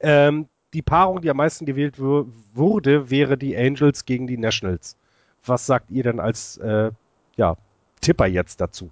Ähm, 0.00 0.48
die 0.74 0.82
Paarung, 0.82 1.20
die 1.20 1.30
am 1.30 1.36
meisten 1.36 1.66
gewählt 1.66 1.98
wurde, 1.98 3.10
wäre 3.10 3.36
die 3.36 3.56
Angels 3.56 4.04
gegen 4.04 4.26
die 4.26 4.38
Nationals. 4.38 4.96
Was 5.44 5.66
sagt 5.66 5.90
ihr 5.90 6.02
denn 6.02 6.20
als 6.20 6.58
äh, 6.58 6.90
ja, 7.36 7.56
Tipper 8.00 8.26
jetzt 8.26 8.60
dazu. 8.60 8.90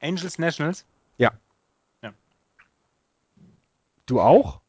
Angels 0.00 0.38
Nationals? 0.38 0.84
Ja. 1.18 1.32
ja. 2.02 2.12
Du 4.06 4.20
auch? 4.20 4.60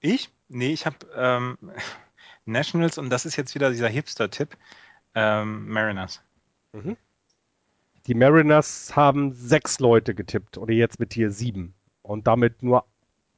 Ich? 0.00 0.30
Nee, 0.48 0.72
ich 0.72 0.86
habe 0.86 0.96
ähm, 1.14 1.58
Nationals 2.44 2.98
und 2.98 3.10
das 3.10 3.26
ist 3.26 3.36
jetzt 3.36 3.54
wieder 3.54 3.70
dieser 3.70 3.88
Hipster-Tipp. 3.88 4.56
Ähm, 5.14 5.68
Mariners. 5.68 6.22
Mhm. 6.72 6.96
Die 8.06 8.14
Mariners 8.14 8.96
haben 8.96 9.32
sechs 9.34 9.78
Leute 9.78 10.14
getippt 10.14 10.56
oder 10.58 10.72
jetzt 10.72 10.98
mit 10.98 11.12
hier 11.12 11.30
sieben. 11.30 11.74
Und 12.02 12.26
damit 12.26 12.62
nur 12.62 12.84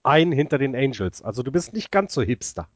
ein 0.03 0.33
hinter 0.33 0.59
den 0.59 0.77
Angels. 0.77 1.23
Also 1.23 1.43
du 1.43 1.51
bist 1.51 1.73
nicht 1.73 1.91
ganz 1.91 2.15
so 2.15 2.23
hipster. 2.23 2.69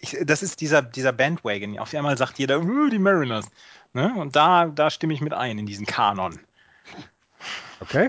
Ich, 0.00 0.16
das 0.24 0.42
ist 0.42 0.60
dieser, 0.60 0.82
dieser 0.82 1.12
Bandwagon. 1.12 1.78
Auf 1.78 1.94
einmal 1.94 2.18
sagt 2.18 2.38
jeder, 2.38 2.60
uh, 2.62 2.88
die 2.88 2.98
Mariners. 2.98 3.46
Ne? 3.94 4.12
Und 4.16 4.36
da, 4.36 4.66
da 4.66 4.90
stimme 4.90 5.14
ich 5.14 5.20
mit 5.20 5.32
ein 5.32 5.58
in 5.58 5.66
diesen 5.66 5.86
Kanon. 5.86 6.38
Okay. 7.80 8.08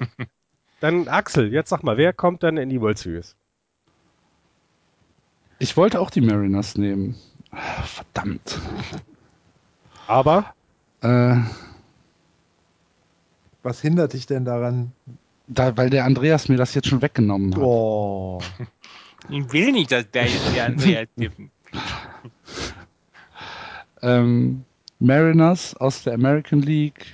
Dann 0.79 1.07
Axel, 1.07 1.51
jetzt 1.51 1.69
sag 1.69 1.83
mal, 1.83 1.97
wer 1.97 2.13
kommt 2.13 2.43
dann 2.43 2.57
in 2.57 2.69
die 2.69 2.81
World 2.81 2.97
Series? 2.97 3.35
Ich 5.59 5.77
wollte 5.77 5.99
auch 5.99 6.09
die 6.09 6.21
Mariners 6.21 6.77
nehmen. 6.77 7.15
Verdammt. 7.85 8.59
Aber? 10.07 10.53
Äh, 11.01 11.37
Was 13.61 13.79
hindert 13.79 14.13
dich 14.13 14.25
denn 14.25 14.43
daran? 14.43 14.91
da, 15.47 15.75
weil 15.77 15.89
der 15.89 16.05
Andreas 16.05 16.49
mir 16.49 16.57
das 16.57 16.73
jetzt 16.73 16.87
schon 16.87 17.01
weggenommen 17.01 17.55
hat. 17.55 17.61
Oh. 17.61 18.41
Ich 19.29 19.53
will 19.53 19.71
nicht, 19.71 19.89
dass 19.89 20.11
der 20.11 20.25
jetzt 20.25 20.53
der 20.53 20.65
Andreas 20.65 21.07
tippen. 21.17 21.49
Ähm, 24.03 24.63
Mariners 24.99 25.75
aus 25.77 26.03
der 26.03 26.13
American 26.13 26.61
League 26.61 27.05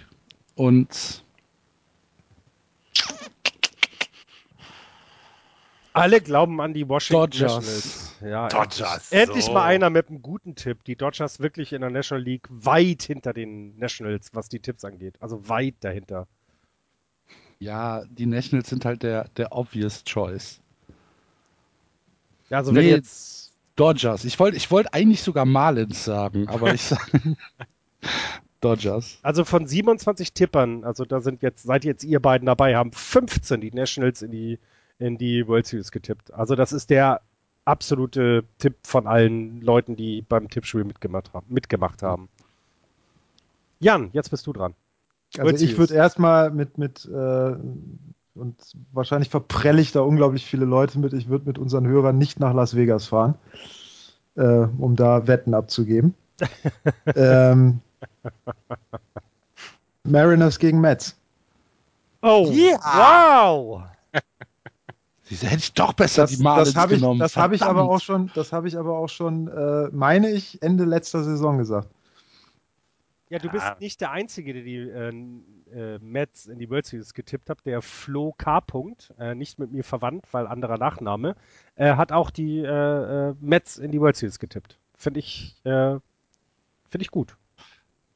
und 0.56 1.24
Alle 5.94 6.22
glauben 6.22 6.62
an 6.62 6.74
die 6.74 6.88
Washington 6.88 7.22
Dodgers. 7.32 7.56
Nationals. 7.56 8.16
Ja, 8.22 8.48
Dodgers, 8.48 9.12
Endlich, 9.12 9.46
so. 9.46 9.54
mal 9.54 9.66
einer 9.66 9.90
mit 9.90 10.10
einem 10.10 10.22
guten 10.22 10.56
Tipp. 10.56 10.84
Die 10.84 10.96
Dodgers 10.96 11.40
wirklich 11.40 11.74
in 11.74 11.82
der 11.82 11.90
National 11.90 12.24
League 12.24 12.48
weit 12.50 13.04
hinter 13.04 13.34
den 13.34 13.78
Nationals, 13.78 14.30
was 14.34 14.50
die 14.50 14.60
Tipps 14.60 14.86
angeht. 14.86 15.16
Also 15.20 15.48
weit 15.50 15.76
dahinter. 15.82 16.28
ja, 17.60 18.04
die 18.06 18.26
Nationals 18.26 18.70
sind 18.70 18.86
halt 18.86 19.04
der, 19.04 19.28
der 19.36 19.52
obvious 19.52 20.04
choice. 20.06 20.62
Ja, 22.50 22.60
also 22.60 22.74
wenn 22.74 22.84
Nee. 22.86 22.92
jetzt 22.92 23.39
Dodgers. 23.80 24.26
Ich 24.26 24.38
wollte 24.40 24.58
ich 24.58 24.70
wollte 24.72 24.94
eigentlich 24.94 25.22
sogar 25.22 25.46
Marlins 25.46 26.04
sagen, 26.04 26.50
aber 26.50 26.74
ich 26.74 26.82
sage 26.82 27.38
Dodgers. 28.62 29.20
Also 29.22 29.46
von 29.46 29.68
27 29.68 30.34
Tippern, 30.34 30.84
also 30.84 31.06
da 31.06 31.22
sind 31.22 31.42
jetzt, 31.42 31.64
seid 31.64 31.86
jetzt 31.86 32.04
ihr 32.04 32.20
beiden 32.20 32.46
dabei, 32.46 32.76
haben 32.76 32.92
15 32.92 33.62
die 33.62 33.72
Nationals 33.72 34.22
in 34.22 34.32
die, 34.32 34.60
in 35.00 35.18
die 35.18 35.48
World 35.48 35.66
Series 35.66 35.92
getippt. 35.92 36.34
Also 36.34 36.56
das 36.56 36.74
ist 36.74 36.90
der 36.90 37.22
absolute 37.64 38.44
Tipp 38.58 38.76
von 38.84 39.08
allen 39.08 39.62
Leuten, 39.62 39.96
die 39.96 40.24
beim 40.24 40.50
Tippspiel 40.50 40.84
mitgemacht 40.84 41.34
haben. 41.34 41.46
Mitgemacht 41.50 42.04
haben. 42.04 42.28
Jan, 43.80 44.10
jetzt 44.12 44.30
bist 44.30 44.46
du 44.46 44.52
dran. 44.52 44.74
Also 45.38 45.64
ich 45.64 45.78
würde 45.78 45.94
erstmal 45.94 46.52
mit, 46.52 46.78
mit 46.78 47.06
äh, 47.06 47.56
und 48.40 48.56
wahrscheinlich 48.92 49.30
verprelle 49.30 49.82
ich 49.82 49.92
da 49.92 50.02
unglaublich 50.02 50.46
viele 50.46 50.66
Leute 50.66 51.00
mit. 51.00 51.14
Ich 51.14 51.30
würde 51.30 51.46
mit 51.46 51.58
unseren 51.58 51.86
Hörern 51.88 52.18
nicht 52.18 52.40
nach 52.40 52.54
Las 52.54 52.76
Vegas 52.76 53.08
fahren, 53.08 53.36
äh, 54.36 54.42
um 54.78 54.96
da 54.96 55.28
Wetten 55.28 55.54
abzugeben. 55.54 56.16
ähm, 57.16 57.82
Mariners 60.04 60.58
gegen 60.60 60.80
Mets. 60.82 61.18
Oh, 62.22 62.48
wow! 62.50 63.84
Diese 65.30 65.46
hätte 65.46 65.60
ich 65.60 65.74
doch 65.74 65.94
besser 65.94 66.24
Das, 66.24 66.32
die 66.32 66.42
Marlins 66.42 66.74
das 66.74 66.82
habe 66.82 66.94
ich, 66.96 67.00
genommen. 67.02 67.20
das 67.20 67.38
habe 67.38 67.56
ich 67.56 67.62
aber 67.62 67.84
auch 67.84 68.02
schon, 68.02 68.32
das 68.34 68.52
habe 68.52 68.68
ich 68.68 68.78
aber 68.78 68.98
auch 68.98 69.10
schon, 69.10 69.48
äh, 69.48 69.90
meine 69.92 70.30
ich, 70.32 70.62
Ende 70.64 70.86
letzter 70.86 71.24
Saison 71.24 71.58
gesagt. 71.60 71.88
Ja, 73.30 73.38
du 73.38 73.48
bist 73.50 73.64
Ja. 73.64 73.78
nicht 73.80 74.02
der 74.02 74.12
Einzige, 74.12 74.54
der 74.54 74.64
die 74.64 74.78
äh, 74.78 75.14
äh, 75.74 76.00
Mets 76.00 76.46
in 76.48 76.60
die 76.60 76.70
World 76.70 76.86
Series 76.86 77.14
getippt 77.14 77.50
hat. 77.50 77.66
Der 77.66 77.82
Flo 77.82 78.34
K. 78.38 78.62
Punkt, 78.62 79.14
äh, 79.20 79.36
nicht 79.36 79.60
mit 79.60 79.72
mir 79.72 79.84
verwandt, 79.84 80.26
weil 80.32 80.48
anderer 80.48 80.78
Nachname, 80.78 81.36
äh, 81.76 81.96
hat 81.96 82.12
auch 82.12 82.30
die 82.32 82.60
äh, 82.60 83.30
äh, 83.30 83.36
Mets 83.40 83.78
in 83.78 83.92
die 83.92 84.00
World 84.02 84.16
Series 84.16 84.40
getippt. 84.40 84.78
Finde 84.98 85.20
ich, 85.20 85.56
äh, 85.64 85.70
finde 86.90 87.02
ich 87.02 87.12
gut. 87.12 87.38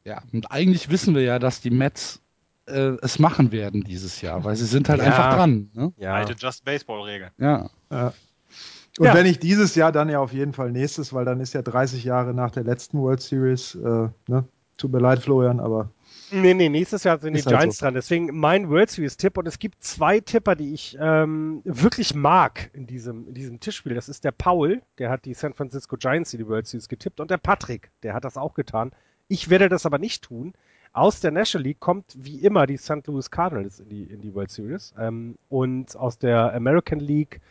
Ja, 0.05 0.21
und 0.33 0.51
eigentlich 0.51 0.89
wissen 0.89 1.15
wir 1.15 1.21
ja, 1.23 1.39
dass 1.39 1.61
die 1.61 1.69
Mets 1.71 2.21
äh, 2.65 2.97
es 3.01 3.19
machen 3.19 3.51
werden 3.51 3.83
dieses 3.83 4.21
Jahr, 4.21 4.43
weil 4.43 4.55
sie 4.55 4.65
sind 4.65 4.89
halt 4.89 4.99
Ja. 5.01 5.07
einfach 5.07 5.35
dran. 5.35 5.69
Ne? 5.73 5.93
Ja. 5.97 6.13
Alte 6.13 6.33
Just 6.37 6.63
Baseball-Regel. 6.65 7.31
Ja. 7.37 7.69
Und 7.89 9.05
Ja. 9.05 9.13
wenn 9.13 9.23
nicht 9.23 9.43
dieses 9.43 9.75
Jahr, 9.75 9.91
dann 9.91 10.09
ja 10.09 10.19
auf 10.19 10.33
jeden 10.33 10.53
Fall 10.53 10.71
nächstes, 10.71 11.13
weil 11.13 11.25
dann 11.25 11.39
ist 11.39 11.53
ja 11.53 11.61
30 11.61 12.03
Jahre 12.03 12.33
nach 12.33 12.51
der 12.51 12.63
letzten 12.63 12.99
World 12.99 13.21
Series. 13.21 13.75
Äh, 13.75 14.09
ne? 14.27 14.45
Tut 14.77 14.91
mir 14.91 14.99
leid, 14.99 15.19
Florian, 15.19 15.59
aber 15.59 15.89
Nee, 16.33 16.55
nee, 16.55 16.69
nächstes 16.69 17.03
Jahr 17.03 17.19
sind 17.19 17.35
die 17.35 17.43
halt 17.43 17.55
Giants 17.55 17.77
so. 17.77 17.85
dran. 17.85 17.93
Deswegen 17.93 18.35
mein 18.37 18.69
World 18.69 18.89
Series-Tipp. 18.89 19.37
Und 19.37 19.47
es 19.47 19.59
gibt 19.59 19.83
zwei 19.83 20.19
Tipper, 20.19 20.55
die 20.55 20.73
ich 20.73 20.97
ähm, 20.99 21.61
wirklich 21.63 22.15
mag 22.15 22.71
in 22.73 22.87
diesem, 22.87 23.27
in 23.27 23.33
diesem 23.35 23.59
Tischspiel. 23.59 23.93
Das 23.93 24.09
ist 24.09 24.23
der 24.23 24.31
Paul, 24.31 24.81
der 24.97 25.11
hat 25.11 25.25
die 25.25 25.35
San 25.35 25.53
Francisco 25.53 25.95
Giants 25.95 26.33
in 26.33 26.39
die 26.39 26.47
World 26.47 26.65
Series 26.65 26.87
getippt. 26.87 27.19
Und 27.19 27.29
der 27.29 27.37
Patrick, 27.37 27.91
der 28.01 28.15
hat 28.15 28.25
das 28.25 28.37
auch 28.37 28.55
getan. 28.55 28.91
Ich 29.27 29.49
werde 29.49 29.69
das 29.69 29.85
aber 29.85 29.99
nicht 29.99 30.23
tun. 30.23 30.53
Aus 30.91 31.19
der 31.19 31.31
National 31.31 31.67
League 31.67 31.79
kommt 31.79 32.05
wie 32.15 32.37
immer 32.37 32.65
die 32.65 32.77
St. 32.77 33.05
Louis 33.05 33.29
Cardinals 33.29 33.79
in 33.79 33.89
die, 33.89 34.03
in 34.03 34.21
die 34.21 34.33
World 34.33 34.49
Series. 34.49 34.93
Ähm, 34.97 35.35
und 35.49 35.95
aus 35.95 36.17
der 36.17 36.53
American 36.53 36.99
League. 36.99 37.41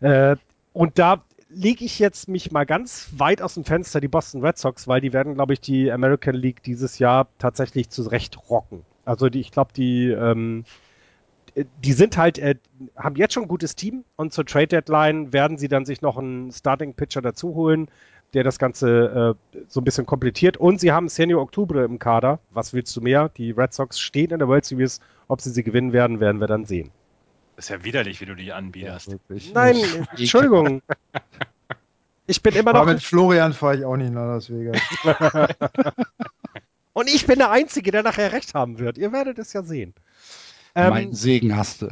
Äh, 0.00 0.36
und 0.72 0.98
da 0.98 1.24
lege 1.56 1.84
ich 1.84 1.98
jetzt 1.98 2.28
mich 2.28 2.52
mal 2.52 2.66
ganz 2.66 3.08
weit 3.16 3.40
aus 3.40 3.54
dem 3.54 3.64
Fenster 3.64 4.00
die 4.00 4.08
Boston 4.08 4.44
Red 4.44 4.58
Sox, 4.58 4.86
weil 4.86 5.00
die 5.00 5.12
werden, 5.12 5.34
glaube 5.34 5.54
ich, 5.54 5.60
die 5.60 5.90
American 5.90 6.34
League 6.34 6.62
dieses 6.62 6.98
Jahr 6.98 7.28
tatsächlich 7.38 7.88
zurecht 7.88 8.38
rocken. 8.50 8.84
Also 9.06 9.30
die, 9.30 9.40
ich 9.40 9.52
glaube, 9.52 9.72
die, 9.74 10.10
ähm, 10.10 10.64
die 11.82 11.92
sind 11.92 12.18
halt, 12.18 12.38
äh, 12.38 12.56
haben 12.94 13.16
jetzt 13.16 13.32
schon 13.32 13.44
ein 13.44 13.48
gutes 13.48 13.74
Team 13.74 14.04
und 14.16 14.34
zur 14.34 14.44
Trade 14.44 14.66
Deadline 14.66 15.32
werden 15.32 15.56
sie 15.56 15.68
dann 15.68 15.86
sich 15.86 16.02
noch 16.02 16.18
einen 16.18 16.52
Starting 16.52 16.92
Pitcher 16.92 17.22
dazu 17.22 17.54
holen, 17.54 17.88
der 18.34 18.44
das 18.44 18.58
Ganze 18.58 19.36
äh, 19.56 19.62
so 19.66 19.80
ein 19.80 19.84
bisschen 19.84 20.04
komplettiert. 20.04 20.58
Und 20.58 20.78
sie 20.78 20.92
haben 20.92 21.08
Senior 21.08 21.40
Oktober 21.40 21.84
im 21.84 21.98
Kader. 21.98 22.38
Was 22.50 22.74
willst 22.74 22.94
du 22.96 23.00
mehr? 23.00 23.30
Die 23.30 23.52
Red 23.52 23.72
Sox 23.72 23.98
stehen 23.98 24.30
in 24.30 24.40
der 24.40 24.48
World 24.48 24.66
Series. 24.66 25.00
Ob 25.28 25.40
sie 25.40 25.50
sie 25.50 25.62
gewinnen 25.62 25.94
werden, 25.94 26.20
werden 26.20 26.40
wir 26.40 26.48
dann 26.48 26.66
sehen. 26.66 26.90
Das 27.56 27.64
ist 27.64 27.68
ja 27.70 27.84
widerlich, 27.84 28.20
wie 28.20 28.26
du 28.26 28.34
die 28.34 28.52
anbiederst. 28.52 29.10
Wirklich. 29.10 29.52
Nein, 29.54 29.76
Entschuldigung. 30.16 30.82
Ich 32.26 32.42
bin 32.42 32.54
immer 32.54 32.70
aber 32.70 32.80
noch 32.80 32.86
mit 32.86 33.02
Florian 33.02 33.52
fahre 33.54 33.78
ich 33.78 33.84
auch 33.84 33.96
nicht 33.96 34.12
nach 34.12 34.26
Las 34.26 34.50
Vegas. 34.50 34.80
Und 36.92 37.08
ich 37.08 37.26
bin 37.26 37.38
der 37.38 37.50
Einzige, 37.50 37.90
der 37.90 38.02
nachher 38.02 38.32
recht 38.32 38.54
haben 38.54 38.78
wird. 38.78 38.98
Ihr 38.98 39.12
werdet 39.12 39.38
es 39.38 39.52
ja 39.52 39.62
sehen. 39.62 39.94
mein 40.74 41.08
Ähm, 41.08 41.12
Segen 41.14 41.56
hast 41.56 41.82
du. 41.82 41.88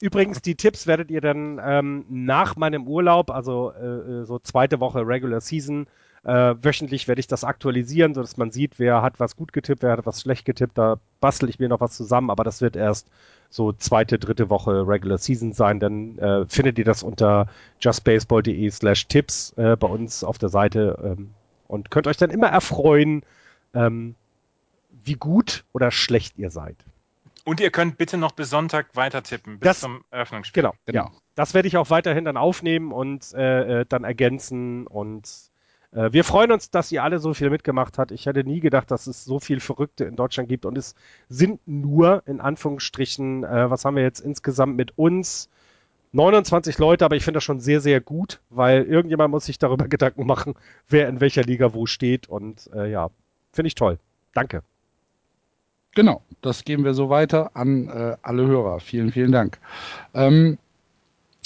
übrigens, 0.00 0.42
die 0.42 0.56
Tipps 0.56 0.86
werdet 0.86 1.10
ihr 1.10 1.20
dann 1.20 1.60
ähm, 1.64 2.04
nach 2.08 2.56
meinem 2.56 2.86
Urlaub, 2.86 3.30
also 3.30 3.72
äh, 3.72 4.24
so 4.24 4.38
zweite 4.40 4.80
Woche 4.80 5.06
Regular 5.06 5.40
Season, 5.40 5.86
äh, 6.24 6.54
wöchentlich 6.62 7.08
werde 7.08 7.20
ich 7.20 7.26
das 7.26 7.44
aktualisieren, 7.44 8.14
sodass 8.14 8.36
man 8.36 8.50
sieht, 8.52 8.78
wer 8.78 9.02
hat 9.02 9.18
was 9.20 9.36
gut 9.36 9.52
getippt, 9.52 9.82
wer 9.82 9.92
hat 9.92 10.06
was 10.06 10.20
schlecht 10.22 10.44
getippt. 10.44 10.78
Da 10.78 10.98
bastel 11.20 11.48
ich 11.48 11.58
mir 11.58 11.68
noch 11.68 11.80
was 11.80 11.96
zusammen, 11.96 12.30
aber 12.30 12.44
das 12.44 12.60
wird 12.60 12.76
erst 12.76 13.08
so 13.50 13.72
zweite, 13.72 14.18
dritte 14.18 14.48
Woche 14.48 14.86
Regular 14.86 15.18
Season 15.18 15.52
sein. 15.52 15.80
Dann 15.80 16.18
äh, 16.18 16.46
findet 16.46 16.78
ihr 16.78 16.84
das 16.84 17.02
unter 17.02 17.48
justbaseball.de 17.80 18.70
slash 18.70 19.08
Tipps 19.08 19.52
äh, 19.56 19.76
bei 19.76 19.88
uns 19.88 20.24
auf 20.24 20.38
der 20.38 20.48
Seite 20.48 20.98
ähm, 21.18 21.30
und 21.68 21.90
könnt 21.90 22.06
euch 22.06 22.16
dann 22.16 22.30
immer 22.30 22.48
erfreuen, 22.48 23.22
ähm, 23.74 24.14
wie 25.04 25.14
gut 25.14 25.64
oder 25.72 25.90
schlecht 25.90 26.38
ihr 26.38 26.50
seid. 26.50 26.76
Und 27.44 27.58
ihr 27.60 27.70
könnt 27.72 27.98
bitte 27.98 28.16
noch 28.16 28.32
bis 28.32 28.50
Sonntag 28.50 28.94
weiter 28.94 29.22
tippen, 29.24 29.58
bis 29.58 29.66
Das- 29.66 29.80
zum 29.80 30.04
Eröffnungsspiel. 30.12 30.62
Genau. 30.62 30.74
Genau. 30.86 31.04
Ja. 31.06 31.10
Das 31.34 31.54
werde 31.54 31.66
ich 31.66 31.76
auch 31.76 31.90
weiterhin 31.90 32.24
dann 32.24 32.36
aufnehmen 32.36 32.92
und 32.92 33.32
äh, 33.34 33.80
äh, 33.80 33.86
dann 33.88 34.04
ergänzen. 34.04 34.86
Und 34.86 35.28
äh, 35.92 36.12
wir 36.12 36.24
freuen 36.24 36.52
uns, 36.52 36.70
dass 36.70 36.90
ihr 36.92 37.02
alle 37.02 37.18
so 37.18 37.34
viel 37.34 37.50
mitgemacht 37.50 37.98
habt. 37.98 38.10
Ich 38.10 38.26
hätte 38.26 38.44
nie 38.44 38.60
gedacht, 38.60 38.90
dass 38.90 39.06
es 39.06 39.24
so 39.24 39.40
viel 39.40 39.60
Verrückte 39.60 40.04
in 40.04 40.16
Deutschland 40.16 40.48
gibt. 40.48 40.64
Und 40.64 40.76
es 40.76 40.94
sind 41.28 41.60
nur, 41.66 42.22
in 42.26 42.40
Anführungsstrichen, 42.40 43.44
äh, 43.44 43.70
was 43.70 43.84
haben 43.84 43.96
wir 43.96 44.02
jetzt 44.02 44.20
insgesamt 44.20 44.76
mit 44.76 44.98
uns? 44.98 45.48
29 46.14 46.76
Leute, 46.78 47.06
aber 47.06 47.16
ich 47.16 47.24
finde 47.24 47.38
das 47.38 47.44
schon 47.44 47.60
sehr, 47.60 47.80
sehr 47.80 48.00
gut, 48.02 48.40
weil 48.50 48.84
irgendjemand 48.84 49.30
muss 49.30 49.46
sich 49.46 49.58
darüber 49.58 49.88
Gedanken 49.88 50.26
machen, 50.26 50.54
wer 50.88 51.08
in 51.08 51.20
welcher 51.20 51.42
Liga 51.42 51.72
wo 51.72 51.86
steht. 51.86 52.28
Und 52.28 52.70
äh, 52.74 52.90
ja, 52.90 53.10
finde 53.52 53.68
ich 53.68 53.74
toll. 53.74 53.98
Danke. 54.34 54.62
Genau, 55.94 56.22
das 56.40 56.64
geben 56.64 56.84
wir 56.84 56.94
so 56.94 57.10
weiter 57.10 57.50
an 57.54 57.88
äh, 57.88 58.16
alle 58.22 58.46
Hörer. 58.46 58.80
Vielen, 58.80 59.12
vielen 59.12 59.30
Dank. 59.30 59.58
Ähm, 60.14 60.56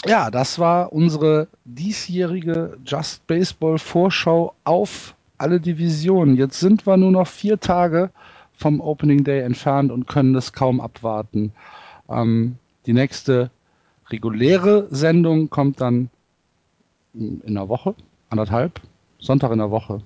ja, 0.07 0.31
das 0.31 0.59
war 0.59 0.93
unsere 0.93 1.49
diesjährige 1.65 2.79
Just 2.85 3.27
Baseball 3.27 3.79
Vorschau 3.79 4.55
auf 4.65 5.15
alle 5.39 5.61
Divisionen. 5.61 6.37
Jetzt 6.37 6.61
sind 6.61 6.87
wir 6.87 6.97
nur 6.97 7.11
noch 7.11 7.27
vier 7.27 7.61
Tage 7.61 8.11
vom 8.57 8.81
Opening 8.81 9.25
Day 9.25 9.41
entfernt 9.41 9.93
und 9.93 10.07
können 10.07 10.35
es 10.35 10.53
kaum 10.53 10.81
abwarten. 10.81 11.53
Ähm, 12.09 12.57
die 12.87 12.93
nächste 12.93 13.51
reguläre 14.09 14.87
Sendung 14.91 15.51
kommt 15.51 15.81
dann 15.81 16.11
in 17.13 17.43
einer 17.47 17.69
Woche, 17.69 17.95
anderthalb, 18.31 18.81
Sonntag 19.19 19.53
in 19.53 19.59
der 19.59 19.71
Woche, 19.71 20.03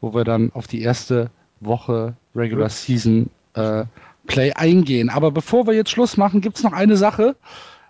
wo 0.00 0.14
wir 0.14 0.24
dann 0.24 0.50
auf 0.52 0.66
die 0.66 0.82
erste 0.82 1.30
Woche 1.60 2.14
Regular 2.34 2.68
Season 2.68 3.30
äh, 3.54 3.84
Play 4.26 4.52
eingehen. 4.52 5.10
Aber 5.10 5.30
bevor 5.30 5.66
wir 5.66 5.74
jetzt 5.74 5.90
Schluss 5.90 6.16
machen, 6.16 6.40
gibt 6.40 6.56
es 6.56 6.64
noch 6.64 6.72
eine 6.72 6.96
Sache, 6.96 7.36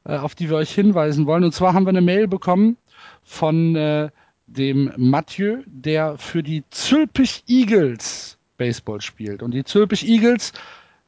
auf 0.04 0.34
die 0.34 0.50
wir 0.50 0.56
euch 0.56 0.72
hinweisen 0.72 1.26
wollen. 1.26 1.44
Und 1.44 1.52
zwar 1.52 1.74
haben 1.74 1.84
wir 1.84 1.90
eine 1.90 2.00
Mail 2.00 2.28
bekommen 2.28 2.76
von 3.22 3.76
äh, 3.76 4.10
dem 4.46 4.92
Mathieu, 4.96 5.62
der 5.66 6.18
für 6.18 6.42
die 6.42 6.64
Zülpich 6.70 7.44
Eagles 7.46 8.38
Baseball 8.56 9.00
spielt. 9.00 9.42
Und 9.42 9.52
die 9.52 9.64
Zülpich 9.64 10.06
Eagles 10.06 10.52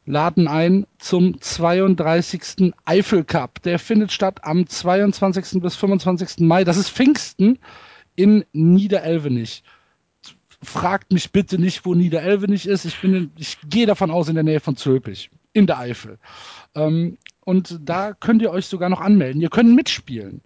laden 0.07 0.49
ein 0.49 0.87
zum 0.99 1.41
32. 1.41 2.73
Eifel 2.85 3.25
Cup. 3.25 3.63
Der 3.63 3.79
findet 3.79 4.13
statt 4.13 4.45
am 4.45 4.67
22. 4.67 5.63
bis 5.63 5.77
25. 5.77 6.41
Mai. 6.41 6.65
Das 6.65 6.77
ist 6.77 6.91
Pfingsten 6.91 7.59
in 8.17 8.45
Niederelvenich. 8.53 9.63
Fragt 10.63 11.13
mich 11.13 11.31
bitte 11.31 11.59
nicht, 11.59 11.85
wo 11.85 11.95
Niederelvenich 11.95 12.67
ist. 12.67 12.85
Ich, 12.85 13.01
bin, 13.01 13.31
ich 13.37 13.59
gehe 13.69 13.87
davon 13.87 14.11
aus, 14.11 14.29
in 14.29 14.35
der 14.35 14.45
Nähe 14.45 14.61
von 14.61 14.77
Zülpich, 14.77 15.31
in 15.53 15.67
der 15.67 15.79
Eifel. 15.79 16.19
Ähm, 16.75 17.19
und 17.45 17.81
da 17.85 18.13
könnt 18.13 18.43
ihr 18.43 18.51
euch 18.51 18.67
sogar 18.67 18.89
noch 18.89 19.01
anmelden. 19.01 19.41
Ihr 19.41 19.51
könnt 19.51 19.75
mitspielen. 19.75 20.43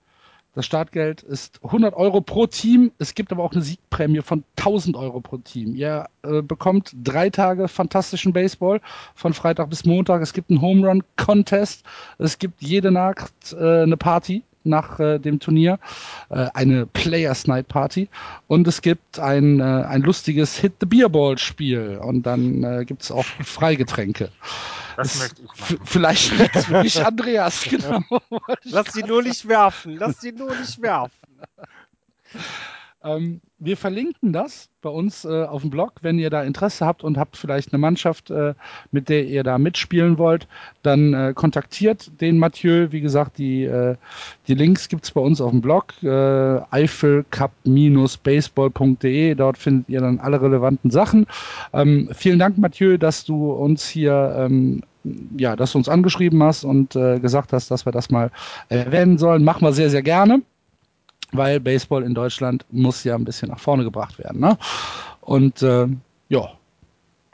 Das 0.55 0.67
Startgeld 0.67 1.23
ist 1.23 1.61
100 1.63 1.95
Euro 1.95 2.21
pro 2.21 2.47
Team. 2.47 2.91
Es 2.99 3.15
gibt 3.15 3.31
aber 3.31 3.45
auch 3.45 3.53
eine 3.53 3.63
Siegprämie 3.63 4.23
von 4.23 4.43
1000 4.57 4.97
Euro 4.97 5.21
pro 5.21 5.37
Team. 5.37 5.75
Ihr 5.77 6.07
äh, 6.23 6.43
bekommt 6.43 6.97
drei 7.01 7.31
Tage 7.31 7.69
fantastischen 7.69 8.33
Baseball 8.33 8.81
von 9.15 9.35
Freitag 9.35 9.71
bis 9.71 9.85
Montag. 9.85 10.21
Es 10.21 10.33
gibt 10.33 10.51
einen 10.51 10.61
Home 10.61 10.89
Run 10.89 11.05
Contest. 11.17 11.85
Es 12.19 12.39
gibt 12.39 12.61
jede 12.61 12.91
Nacht 12.91 13.53
äh, 13.53 13.83
eine 13.83 13.97
Party 13.97 14.43
nach 14.69 15.01
äh, 15.01 15.19
dem 15.19 15.41
Turnier, 15.41 15.79
äh, 16.31 16.47
eine 16.55 16.87
Players 16.87 17.47
Night 17.47 17.69
Party 17.69 18.09
und 18.47 18.69
es 18.69 18.83
gibt 18.83 19.19
ein, 19.19 19.61
äh, 19.61 19.63
ein 19.63 20.03
lustiges 20.03 20.57
Hit 20.57 20.75
the 20.81 20.87
Beer 20.87 21.09
Ball 21.09 21.39
Spiel 21.39 21.99
und 22.01 22.23
dann 22.23 22.63
äh, 22.63 22.85
gibt 22.85 23.03
es 23.03 23.11
auch 23.11 23.25
Freigetränke. 23.25 24.31
Das 24.97 25.19
möchte 25.19 25.43
ich 25.43 25.61
machen. 25.61 25.81
Vielleicht 25.85 26.29
für 26.29 26.83
mich 26.83 27.05
Andreas, 27.05 27.63
genau. 27.65 28.03
Lass 28.65 28.93
sie 28.93 29.03
nur 29.03 29.23
nicht 29.23 29.47
werfen. 29.47 29.97
Lass 29.97 30.21
sie 30.21 30.33
nur 30.33 30.55
nicht 30.55 30.83
werfen. 30.83 31.13
Ähm, 33.09 33.41
wir 33.59 33.77
verlinken 33.77 34.33
das 34.33 34.69
bei 34.83 34.91
uns 34.91 35.25
äh, 35.25 35.43
auf 35.45 35.63
dem 35.63 35.71
Blog. 35.71 35.95
Wenn 36.03 36.21
ihr 36.21 36.31
da 36.31 36.45
Interesse 36.45 36.87
habt 36.87 37.03
und 37.03 37.19
habt 37.19 37.37
vielleicht 37.37 37.73
eine 37.73 37.81
Mannschaft, 37.81 38.31
äh, 38.31 38.55
mit 38.93 39.09
der 39.09 39.27
ihr 39.27 39.43
da 39.43 39.59
mitspielen 39.59 40.19
wollt, 40.19 40.47
dann 40.83 41.15
äh, 41.15 41.33
kontaktiert 41.35 42.21
den 42.21 42.39
Mathieu. 42.39 42.93
Wie 42.93 43.01
gesagt, 43.01 43.39
die, 43.39 43.65
äh, 43.65 43.97
die 44.47 44.55
Links 44.55 44.89
gibt's 44.89 45.11
bei 45.11 45.21
uns 45.21 45.41
auf 45.41 45.51
dem 45.51 45.61
Blog, 45.61 45.93
äh, 46.03 46.61
eifelcup-baseball.de. 46.71 49.35
Dort 49.35 49.59
findet 49.59 49.89
ihr 49.89 50.01
dann 50.01 50.21
alle 50.21 50.41
relevanten 50.41 50.91
Sachen. 50.91 51.27
Ähm, 51.73 52.09
vielen 52.13 52.39
Dank, 52.39 52.59
Mathieu, 52.59 52.99
dass 52.99 53.25
du 53.25 53.51
uns 53.51 53.89
hier 53.89 54.37
ähm, 54.39 54.83
ja, 55.39 55.57
dass 55.57 55.73
du 55.73 55.79
uns 55.79 55.89
angeschrieben 55.89 56.43
hast 56.43 56.65
und 56.65 56.95
äh, 56.95 57.19
gesagt 57.19 57.55
hast, 57.55 57.71
dass 57.71 57.87
wir 57.87 57.93
das 57.93 58.11
mal 58.11 58.31
erwähnen 58.69 59.17
sollen. 59.17 59.43
Machen 59.43 59.63
wir 59.63 59.73
sehr, 59.73 59.89
sehr 59.89 60.03
gerne 60.03 60.43
weil 61.33 61.61
Baseball 61.61 62.03
in 62.03 62.15
Deutschland 62.15 62.65
muss 62.71 63.05
ja 63.05 63.15
ein 63.15 63.25
bisschen 63.25 63.49
nach 63.51 63.59
vorne 63.61 63.85
gebracht 63.85 64.19
werden. 64.19 64.41
Ne? 64.41 64.57
Und 65.21 65.63
äh, 65.63 65.87
ja, 66.29 66.49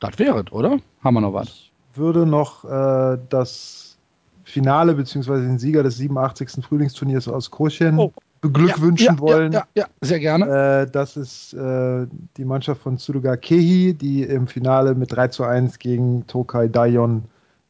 das 0.01 0.19
wäre 0.19 0.43
es, 0.47 0.53
oder? 0.53 0.79
Haben 1.03 1.15
wir 1.15 1.21
noch 1.21 1.33
was? 1.33 1.49
Ich 1.49 1.99
würde 1.99 2.27
noch 2.27 2.65
äh, 2.65 3.19
das 3.29 3.97
Finale 4.45 4.95
bzw. 4.95 5.41
den 5.41 5.59
Sieger 5.59 5.83
des 5.83 5.97
87. 5.97 6.65
Frühlingsturniers 6.65 7.29
aus 7.29 7.51
Kroschen 7.51 7.99
Oh. 7.99 8.13
beglückwünschen 8.41 9.07
ja, 9.07 9.13
ja, 9.15 9.21
wollen. 9.21 9.53
Ja, 9.53 9.67
ja, 9.75 9.83
ja, 9.83 9.87
sehr 10.01 10.21
gerne. 10.21 10.83
Äh, 10.83 10.91
das 10.91 11.17
ist 11.17 11.55
äh, 11.55 12.07
die 12.37 12.45
Mannschaft 12.45 12.83
von 12.83 12.99
Tsuruga 12.99 13.37
Kehi, 13.37 13.95
die 13.95 14.23
im 14.25 14.47
Finale 14.47 14.95
mit 14.95 15.13
3 15.13 15.29
zu 15.29 15.45
1 15.45 15.79
gegen 15.79 16.27
Tokai 16.27 16.69
Dayon 16.69 17.25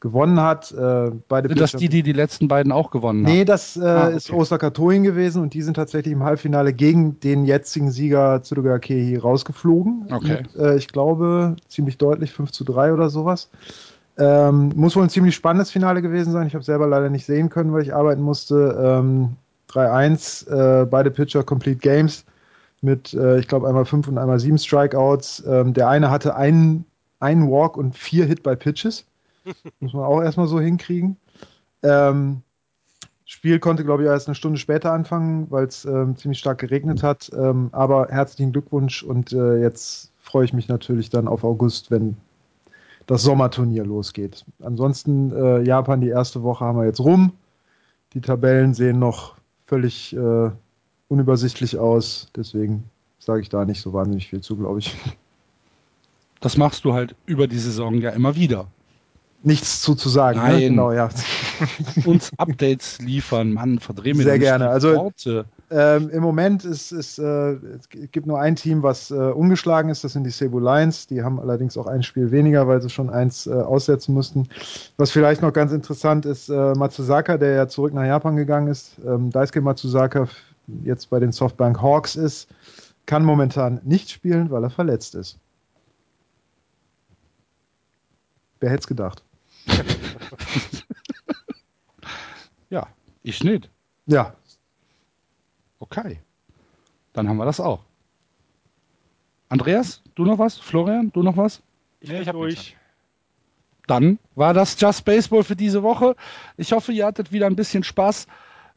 gewonnen 0.05 0.39
hat. 0.39 0.71
Äh, 0.71 1.11
beide 1.27 1.49
Sind 1.49 1.59
das 1.59 1.71
die, 1.71 1.89
die 1.89 2.03
die 2.03 2.13
letzten 2.13 2.47
beiden 2.47 2.71
auch 2.71 2.91
gewonnen 2.91 3.25
haben? 3.25 3.33
Nee, 3.33 3.43
das 3.43 3.75
äh, 3.75 3.83
Ah, 3.83 4.05
okay. 4.05 4.17
ist 4.17 4.31
Osaka 4.31 4.69
Toin 4.69 5.01
gewesen 5.01 5.41
und 5.41 5.55
die 5.55 5.63
sind 5.63 5.73
tatsächlich 5.73 6.13
im 6.13 6.23
Halbfinale 6.23 6.73
gegen 6.73 7.19
den 7.19 7.45
jetzigen 7.45 7.89
Sieger 7.89 8.41
Tsuruga 8.43 8.77
Kehi 8.77 9.17
rausgeflogen. 9.17 10.07
Okay. 10.11 10.43
Mit, 10.43 10.55
äh, 10.55 10.75
ich 10.77 10.87
glaube, 10.89 11.55
ziemlich 11.67 11.97
deutlich 11.97 12.31
5 12.31 12.51
zu 12.51 12.63
3 12.63 12.93
oder 12.93 13.09
sowas. 13.09 13.49
Ähm, 14.17 14.71
muss 14.75 14.95
wohl 14.95 15.03
ein 15.03 15.09
ziemlich 15.09 15.33
spannendes 15.33 15.71
Finale 15.71 16.03
gewesen 16.03 16.31
sein. 16.31 16.45
Ich 16.45 16.53
habe 16.53 16.63
selber 16.63 16.85
leider 16.87 17.09
nicht 17.09 17.25
sehen 17.25 17.49
können, 17.49 17.73
weil 17.73 17.81
ich 17.81 17.93
arbeiten 17.95 18.21
musste. 18.21 18.77
Ähm, 18.79 19.37
3-1, 19.71 20.47
äh, 20.47 20.85
beide 20.85 21.09
Pitcher 21.09 21.43
Complete 21.43 21.79
Games 21.79 22.25
mit, 22.81 23.13
äh, 23.15 23.39
ich 23.39 23.47
glaube, 23.47 23.67
einmal 23.67 23.85
5 23.85 24.07
und 24.07 24.19
einmal 24.19 24.39
7 24.39 24.57
Strikeouts. 24.59 25.43
Ähm, 25.47 25.73
der 25.73 25.89
eine 25.89 26.11
hatte 26.11 26.35
einen, 26.35 26.85
einen 27.19 27.49
Walk 27.49 27.75
und 27.75 27.95
vier 27.97 28.25
Hit 28.25 28.43
by 28.43 28.55
Pitches. 28.55 29.05
Muss 29.79 29.93
man 29.93 30.03
auch 30.03 30.21
erstmal 30.21 30.47
so 30.47 30.59
hinkriegen. 30.59 31.17
Ähm, 31.83 32.41
Spiel 33.25 33.59
konnte, 33.59 33.83
glaube 33.83 34.03
ich, 34.03 34.09
erst 34.09 34.27
eine 34.27 34.35
Stunde 34.35 34.59
später 34.59 34.93
anfangen, 34.93 35.49
weil 35.49 35.65
es 35.65 35.83
ähm, 35.85 36.15
ziemlich 36.15 36.39
stark 36.39 36.59
geregnet 36.59 37.01
hat. 37.01 37.31
Ähm, 37.35 37.69
aber 37.71 38.07
herzlichen 38.09 38.51
Glückwunsch 38.51 39.01
und 39.01 39.33
äh, 39.33 39.59
jetzt 39.61 40.11
freue 40.19 40.45
ich 40.45 40.53
mich 40.53 40.67
natürlich 40.67 41.09
dann 41.09 41.27
auf 41.27 41.43
August, 41.43 41.89
wenn 41.89 42.17
das 43.07 43.23
Sommerturnier 43.23 43.83
losgeht. 43.83 44.45
Ansonsten 44.61 45.31
äh, 45.31 45.61
Japan, 45.61 46.01
die 46.01 46.09
erste 46.09 46.43
Woche 46.43 46.65
haben 46.65 46.77
wir 46.77 46.85
jetzt 46.85 46.99
rum. 46.99 47.33
Die 48.13 48.21
Tabellen 48.21 48.73
sehen 48.73 48.99
noch 48.99 49.35
völlig 49.65 50.15
äh, 50.15 50.51
unübersichtlich 51.07 51.77
aus. 51.77 52.29
Deswegen 52.35 52.83
sage 53.19 53.41
ich 53.41 53.49
da 53.49 53.65
nicht 53.65 53.81
so 53.81 53.93
wahnsinnig 53.93 54.27
viel 54.27 54.41
zu, 54.41 54.55
glaube 54.55 54.79
ich. 54.79 54.95
Das 56.41 56.57
machst 56.57 56.85
du 56.85 56.93
halt 56.93 57.15
über 57.25 57.47
die 57.47 57.57
Saison 57.57 57.95
ja 57.95 58.11
immer 58.11 58.35
wieder. 58.35 58.67
Nichts 59.45 59.83
zu, 59.83 59.93
zu 59.93 60.09
sagen. 60.09 60.39
Nein. 60.39 60.55
Ne? 60.55 60.69
Genau, 60.69 60.91
ja. 60.91 61.07
Uns 62.05 62.31
Updates 62.37 62.97
liefern, 62.99 63.53
Mann, 63.53 63.77
verdreh 63.77 64.13
mir 64.15 64.23
Sehr 64.23 64.39
gerne. 64.39 64.69
Also-. 64.69 65.11
Ähm, 65.69 66.09
Im 66.09 66.21
Moment 66.21 66.65
ist, 66.65 66.91
ist 66.91 67.19
äh, 67.19 67.53
es 67.53 67.89
gibt 67.89 68.25
nur 68.25 68.39
ein 68.39 68.55
Team, 68.55 68.81
was 68.81 69.11
äh, 69.11 69.13
ungeschlagen 69.13 69.89
ist. 69.89 70.03
Das 70.03 70.13
sind 70.13 70.23
die 70.23 70.31
Cebu 70.31 70.59
Lions. 70.59 71.07
Die 71.07 71.21
haben 71.23 71.39
allerdings 71.39 71.77
auch 71.77 71.85
ein 71.87 72.01
Spiel 72.01 72.31
weniger, 72.31 72.67
weil 72.67 72.81
sie 72.81 72.89
schon 72.89 73.09
eins 73.11 73.45
äh, 73.45 73.51
aussetzen 73.53 74.13
mussten. 74.13 74.47
Was 74.97 75.11
vielleicht 75.11 75.41
noch 75.43 75.53
ganz 75.53 75.71
interessant 75.71 76.25
ist, 76.25 76.49
äh, 76.49 76.73
Matsuzaka, 76.73 77.37
der 77.37 77.51
ja 77.55 77.67
zurück 77.67 77.93
nach 77.93 78.05
Japan 78.05 78.35
gegangen 78.35 78.67
ist, 78.67 78.97
ähm, 79.05 79.31
Daisuke 79.31 79.61
Matsuzaka 79.61 80.23
f- 80.23 80.35
jetzt 80.83 81.09
bei 81.11 81.19
den 81.19 81.31
Softbank 81.31 81.81
Hawks 81.81 82.15
ist, 82.15 82.47
kann 83.05 83.23
momentan 83.23 83.79
nicht 83.83 84.09
spielen, 84.09 84.49
weil 84.49 84.63
er 84.63 84.71
verletzt 84.71 85.13
ist. 85.15 85.37
Wer 88.59 88.69
hätte 88.69 88.81
es 88.81 88.87
gedacht? 88.87 89.24
Ja, 92.69 92.87
ich 93.23 93.43
nicht. 93.43 93.69
Ja, 94.07 94.35
Okay. 95.79 96.19
Dann 97.13 97.29
haben 97.29 97.37
wir 97.37 97.45
das 97.45 97.59
auch. 97.59 97.81
Andreas, 99.49 100.01
du 100.15 100.25
noch 100.25 100.39
was? 100.39 100.57
Florian, 100.57 101.11
du 101.13 101.21
noch 101.21 101.37
was? 101.37 101.61
Ich 101.99 102.09
Nee, 102.09 102.15
bin 102.15 102.21
ich 102.23 102.27
hab 102.27 102.35
durch. 102.35 102.75
Dann 103.87 104.17
war 104.33 104.53
das 104.53 104.79
Just 104.79 105.05
Baseball 105.05 105.43
für 105.43 105.55
diese 105.55 105.83
Woche. 105.83 106.15
Ich 106.57 106.71
hoffe, 106.71 106.91
ihr 106.91 107.05
hattet 107.05 107.31
wieder 107.31 107.45
ein 107.45 107.55
bisschen 107.55 107.83
Spaß. 107.83 108.25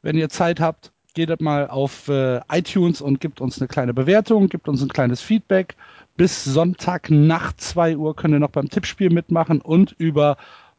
Wenn 0.02 0.16
ihr 0.18 0.28
Zeit 0.28 0.60
habt, 0.60 0.92
geht 1.14 1.40
mal 1.40 1.68
auf 1.68 2.08
äh, 2.08 2.40
iTunes 2.50 3.00
und 3.00 3.20
gebt 3.20 3.40
uns 3.40 3.58
eine 3.58 3.68
kleine 3.68 3.94
Bewertung, 3.94 4.48
gebt 4.48 4.68
uns 4.68 4.82
ein 4.82 4.90
kleines 4.90 5.22
Feedback. 5.22 5.76
Bis 6.16 6.44
Sonntag 6.44 7.10
nach 7.10 7.54
2 7.54 7.96
Uhr 7.96 8.14
könnt 8.14 8.34
ihr 8.34 8.40
noch 8.40 8.50
beim 8.50 8.68
Tippspiel 8.68 9.10
mitmachen 9.10 9.62
und 9.62 9.92
über 9.92 10.36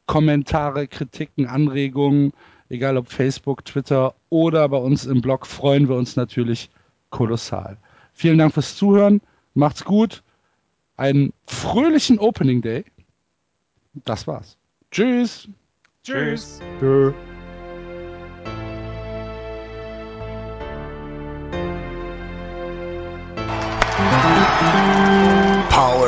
Kommentare, 0.09 0.87
Kritiken, 0.87 1.45
Anregungen, 1.45 2.33
egal 2.69 2.97
ob 2.97 3.11
Facebook, 3.11 3.63
Twitter 3.63 4.15
oder 4.29 4.67
bei 4.67 4.77
uns 4.77 5.05
im 5.05 5.21
Blog, 5.21 5.45
freuen 5.45 5.87
wir 5.87 5.97
uns 5.97 6.15
natürlich 6.15 6.71
kolossal. 7.11 7.77
Vielen 8.13 8.39
Dank 8.39 8.55
fürs 8.55 8.75
Zuhören. 8.75 9.21
Macht's 9.53 9.85
gut. 9.85 10.23
Einen 10.97 11.31
fröhlichen 11.45 12.17
Opening 12.17 12.63
Day. 12.63 12.85
Das 14.03 14.25
war's. 14.25 14.57
Tschüss. 14.89 15.47
Tschüss. 16.03 16.59
Tschö. 16.79 17.13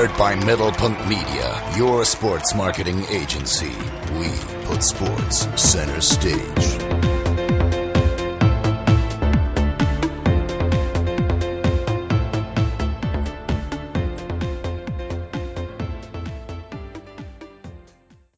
Powered 0.02 0.18
by 0.18 0.36
Middlepunkт 0.36 1.08
Media, 1.08 1.78
your 1.78 2.04
sports 2.06 2.56
marketing 2.56 3.06
agency. 3.12 3.70
We 4.18 4.32
put 4.66 4.82
sports 4.82 5.48
center 5.62 6.02
stage. 6.02 6.91